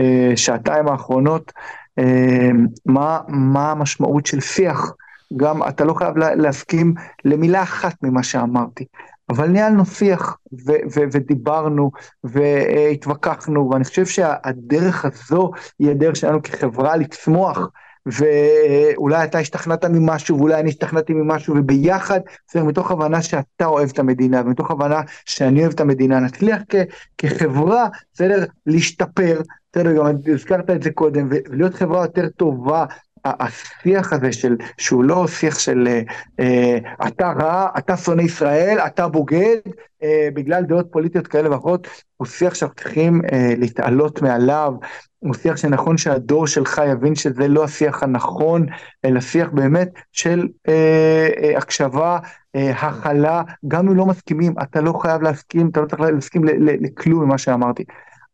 בשעתיים 0.00 0.88
האחרונות 0.88 1.52
אה, 1.98 2.50
מה, 2.86 3.20
מה 3.28 3.70
המשמעות 3.70 4.26
של 4.26 4.40
שיח. 4.40 4.92
גם 5.36 5.68
אתה 5.68 5.84
לא 5.84 5.94
חייב 5.94 6.16
להסכים 6.16 6.94
למילה 7.24 7.62
אחת 7.62 7.94
ממה 8.02 8.22
שאמרתי, 8.22 8.84
אבל 9.28 9.48
ניהלנו 9.48 9.84
שיח 9.86 10.36
ו- 10.66 10.72
ו- 10.94 11.08
ודיברנו 11.12 11.90
והתווכחנו, 12.24 13.70
ואני 13.70 13.84
חושב 13.84 14.06
שהדרך 14.06 15.04
הזו 15.04 15.50
היא 15.78 15.90
הדרך 15.90 16.16
שלנו 16.16 16.42
כחברה 16.42 16.96
לצמוח. 16.96 17.68
ואולי 18.06 19.24
אתה 19.24 19.38
השתכנעת 19.38 19.84
ממשהו 19.84 20.38
ואולי 20.38 20.60
אני 20.60 20.68
השתכנעתי 20.68 21.14
ממשהו 21.14 21.56
וביחד, 21.56 22.20
בסדר, 22.48 22.64
מתוך 22.64 22.90
הבנה 22.90 23.22
שאתה 23.22 23.66
אוהב 23.66 23.90
את 23.90 23.98
המדינה 23.98 24.42
ומתוך 24.44 24.70
הבנה 24.70 25.00
שאני 25.24 25.60
אוהב 25.60 25.72
את 25.72 25.80
המדינה, 25.80 26.20
נצליח 26.20 26.62
כ- 26.68 26.76
כחברה, 27.18 27.88
בסדר, 28.14 28.44
להשתפר, 28.66 29.40
בסדר, 29.72 29.92
גם 29.92 30.06
הזכרת 30.34 30.70
את 30.70 30.82
זה 30.82 30.90
קודם, 30.90 31.28
ולהיות 31.30 31.74
חברה 31.74 32.02
יותר 32.02 32.28
טובה, 32.28 32.84
השיח 33.24 34.12
הזה 34.12 34.32
של, 34.32 34.56
שהוא 34.78 35.04
לא 35.04 35.26
שיח 35.26 35.58
של 35.58 35.88
אה, 36.40 36.78
אתה 37.08 37.32
רע, 37.32 37.68
אתה 37.78 37.96
שונא 37.96 38.22
ישראל, 38.22 38.78
אתה 38.86 39.08
בוגד, 39.08 39.56
אה, 40.02 40.28
בגלל 40.34 40.62
דעות 40.62 40.86
פוליטיות 40.90 41.26
כאלה 41.26 41.50
ואחרות, 41.50 41.88
הוא 42.16 42.26
שיח 42.26 42.54
שאנחנו 42.54 42.76
צריכים 42.76 43.20
אה, 43.32 43.54
להתעלות 43.58 44.22
מעליו, 44.22 44.72
הוא 45.18 45.34
שיח 45.34 45.56
שנכון 45.56 45.98
שהדור 45.98 46.46
שלך 46.46 46.80
יבין 46.86 47.14
שזה 47.14 47.48
לא 47.48 47.64
השיח 47.64 48.02
הנכון, 48.02 48.66
אלא 49.04 49.20
שיח 49.20 49.48
באמת 49.52 49.88
של 50.12 50.48
אה, 50.68 51.28
אה, 51.42 51.58
הקשבה, 51.58 52.18
אה, 52.56 52.70
הכלה, 52.70 53.42
גם 53.68 53.88
אם 53.88 53.96
לא 53.96 54.06
מסכימים, 54.06 54.54
אתה 54.62 54.80
לא 54.80 54.92
חייב 54.92 55.22
להסכים, 55.22 55.68
אתה 55.68 55.80
לא 55.80 55.86
צריך 55.86 56.00
להסכים 56.00 56.42
לכלום 56.82 57.24
ממה 57.24 57.38
שאמרתי. 57.38 57.84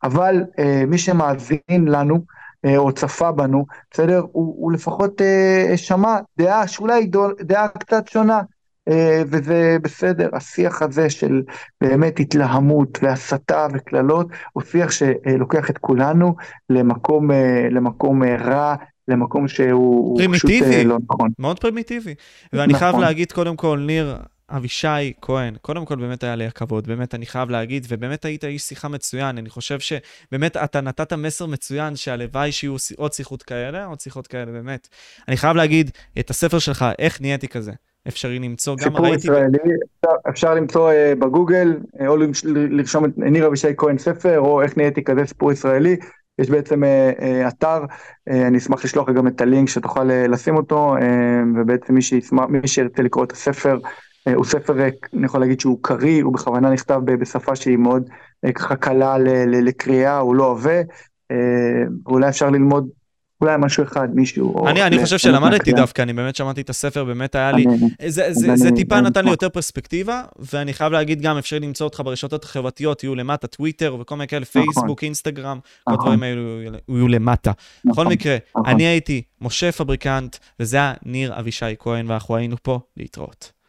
אבל 0.02 0.44
אה, 0.58 0.84
מי 0.86 0.98
שמאזין 0.98 1.88
לנו, 1.88 2.14
אה, 2.14 2.39
או 2.76 2.92
צפה 2.92 3.32
בנו, 3.32 3.66
בסדר? 3.90 4.22
הוא, 4.32 4.54
הוא 4.58 4.72
לפחות 4.72 5.20
אה, 5.20 5.72
שמע 5.76 6.18
דעה 6.38 6.68
שאולי 6.68 7.10
דעה 7.40 7.68
קצת 7.68 8.08
שונה, 8.08 8.40
אה, 8.88 9.22
וזה 9.26 9.76
בסדר, 9.82 10.28
השיח 10.32 10.82
הזה 10.82 11.10
של 11.10 11.42
באמת 11.80 12.20
התלהמות 12.20 12.98
והסתה 13.02 13.66
וקללות, 13.72 14.26
הוא 14.52 14.62
שיח 14.62 14.90
שלוקח 14.90 15.70
את 15.70 15.78
כולנו 15.78 16.34
למקום, 16.70 17.30
למקום 17.70 18.22
רע, 18.24 18.74
למקום 19.08 19.48
שהוא 19.48 20.20
פשוט 20.32 20.50
לא 20.84 20.98
נכון. 21.10 21.30
מאוד 21.38 21.58
פרימיטיבי. 21.58 22.14
ואני 22.52 22.72
נכון. 22.72 22.78
חייב 22.78 23.00
להגיד 23.00 23.32
קודם 23.32 23.56
כל, 23.56 23.78
ניר, 23.86 24.16
אבישי 24.50 25.12
כהן, 25.22 25.54
קודם 25.62 25.84
כל 25.84 25.96
באמת 25.96 26.24
היה 26.24 26.36
לי 26.36 26.46
הכבוד, 26.46 26.86
באמת 26.86 27.14
אני 27.14 27.26
חייב 27.26 27.50
להגיד, 27.50 27.86
ובאמת 27.88 28.24
היית 28.24 28.44
איש 28.44 28.62
שיחה 28.62 28.88
מצוין, 28.88 29.38
אני 29.38 29.50
חושב 29.50 29.78
שבאמת 29.78 30.56
אתה 30.56 30.80
נתת 30.80 31.12
מסר 31.12 31.46
מצוין 31.46 31.96
שהלוואי 31.96 32.52
שיהיו 32.52 32.76
עוד 32.96 33.12
שיחות 33.12 33.42
כאלה, 33.42 33.84
עוד 33.84 34.00
שיחות 34.00 34.26
כאלה, 34.26 34.52
באמת. 34.52 34.88
אני 35.28 35.36
חייב 35.36 35.56
להגיד, 35.56 35.90
את 36.18 36.30
הספר 36.30 36.58
שלך, 36.58 36.84
איך 36.98 37.20
נהייתי 37.20 37.48
כזה, 37.48 37.72
אפשרי 38.08 38.38
למצוא, 38.38 38.76
גם 38.84 38.96
ראיתי... 38.96 39.20
סיפור 39.20 39.36
ישראלי, 39.36 39.58
אפשר, 39.58 40.28
אפשר 40.28 40.54
למצוא 40.54 40.92
uh, 40.92 41.18
בגוגל, 41.18 41.76
uh, 41.96 42.06
או 42.06 42.16
לרשום 42.44 43.04
את 43.04 43.10
ניר 43.16 43.46
אבישי 43.46 43.72
כהן 43.76 43.98
ספר, 43.98 44.38
או 44.38 44.62
איך 44.62 44.76
נהייתי 44.76 45.04
כזה 45.04 45.26
סיפור 45.26 45.52
ישראלי. 45.52 45.96
יש 46.38 46.50
בעצם 46.50 46.82
uh, 46.84 46.86
אתר, 47.48 47.84
אני 48.30 48.58
אשמח 48.58 48.84
לשלוח 48.84 49.10
גם 49.10 49.26
את 49.26 49.40
הלינק 49.40 49.68
שתוכל 49.68 50.04
לשים 50.04 50.56
אותו, 50.56 50.94
ובעצם 51.56 51.94
מי 52.48 52.68
שירצה 52.68 53.02
לקרוא 53.02 53.24
את 53.24 53.32
הספר, 53.32 53.78
אה, 53.84 53.90
הוא 54.34 54.44
ספר, 54.44 54.74
אני 55.14 55.26
יכול 55.26 55.40
להגיד 55.40 55.60
שהוא 55.60 55.78
קריא, 55.82 56.22
הוא 56.22 56.34
בכוונה 56.34 56.70
נכתב 56.70 57.00
בשפה 57.04 57.56
שהיא 57.56 57.76
מאוד 57.76 58.08
אה, 58.44 58.52
ככה 58.52 58.76
קלה 58.76 59.18
לקריאה, 59.46 60.18
הוא 60.18 60.34
לא 60.34 60.50
עבה, 60.50 60.80
אה, 61.30 61.36
ואולי 62.06 62.28
אפשר 62.28 62.50
ללמוד 62.50 62.88
אולי 63.40 63.56
משהו 63.58 63.84
אחד, 63.84 64.08
מישהו. 64.14 64.68
אני, 64.68 64.82
אני 64.82 65.04
חושב 65.04 65.18
שלמדתי 65.18 65.72
דווקא, 65.72 66.02
אני 66.02 66.12
באמת 66.12 66.36
שמעתי 66.36 66.60
את 66.60 66.70
הספר, 66.70 67.04
באמת 67.04 67.34
היה 67.34 67.52
לי, 67.52 67.64
זה, 68.06 68.26
זה, 68.32 68.56
זה 68.56 68.70
טיפה 68.70 69.00
נתן 69.00 69.24
לי 69.24 69.30
יותר 69.30 69.48
פרספקטיבה, 69.48 70.22
ואני 70.52 70.72
חייב 70.72 70.92
להגיד 70.92 71.22
גם, 71.22 71.38
אפשר 71.38 71.58
למצוא 71.60 71.86
אותך 71.86 72.02
ברשתות 72.04 72.44
החברתיות, 72.44 73.02
יהיו 73.02 73.14
למטה, 73.14 73.46
טוויטר 73.46 73.96
וכל 74.00 74.14
מיני 74.14 74.28
כאלה, 74.28 74.44
נכון. 74.50 74.62
פייסבוק, 74.62 75.04
אינסטגרם, 75.04 75.58
כל 75.84 75.92
נכון. 75.92 76.00
הדברים 76.00 76.22
האלו 76.22 76.60
יהיו 76.88 77.08
למטה. 77.08 77.52
בכל 77.84 77.90
נכון, 77.90 78.12
מקרה, 78.12 78.36
אני 78.66 78.82
הייתי 78.82 79.22
משה 79.40 79.72
פבריקנט, 79.72 80.36
וזה 80.60 80.76
היה 80.76 80.94
ניר 81.04 81.38
אבישי 81.38 81.74
כהן, 81.78 82.10
ואנחנו 82.10 82.36
היינו 82.36 82.56
פה 82.62 82.80
להתראות. 82.96 83.59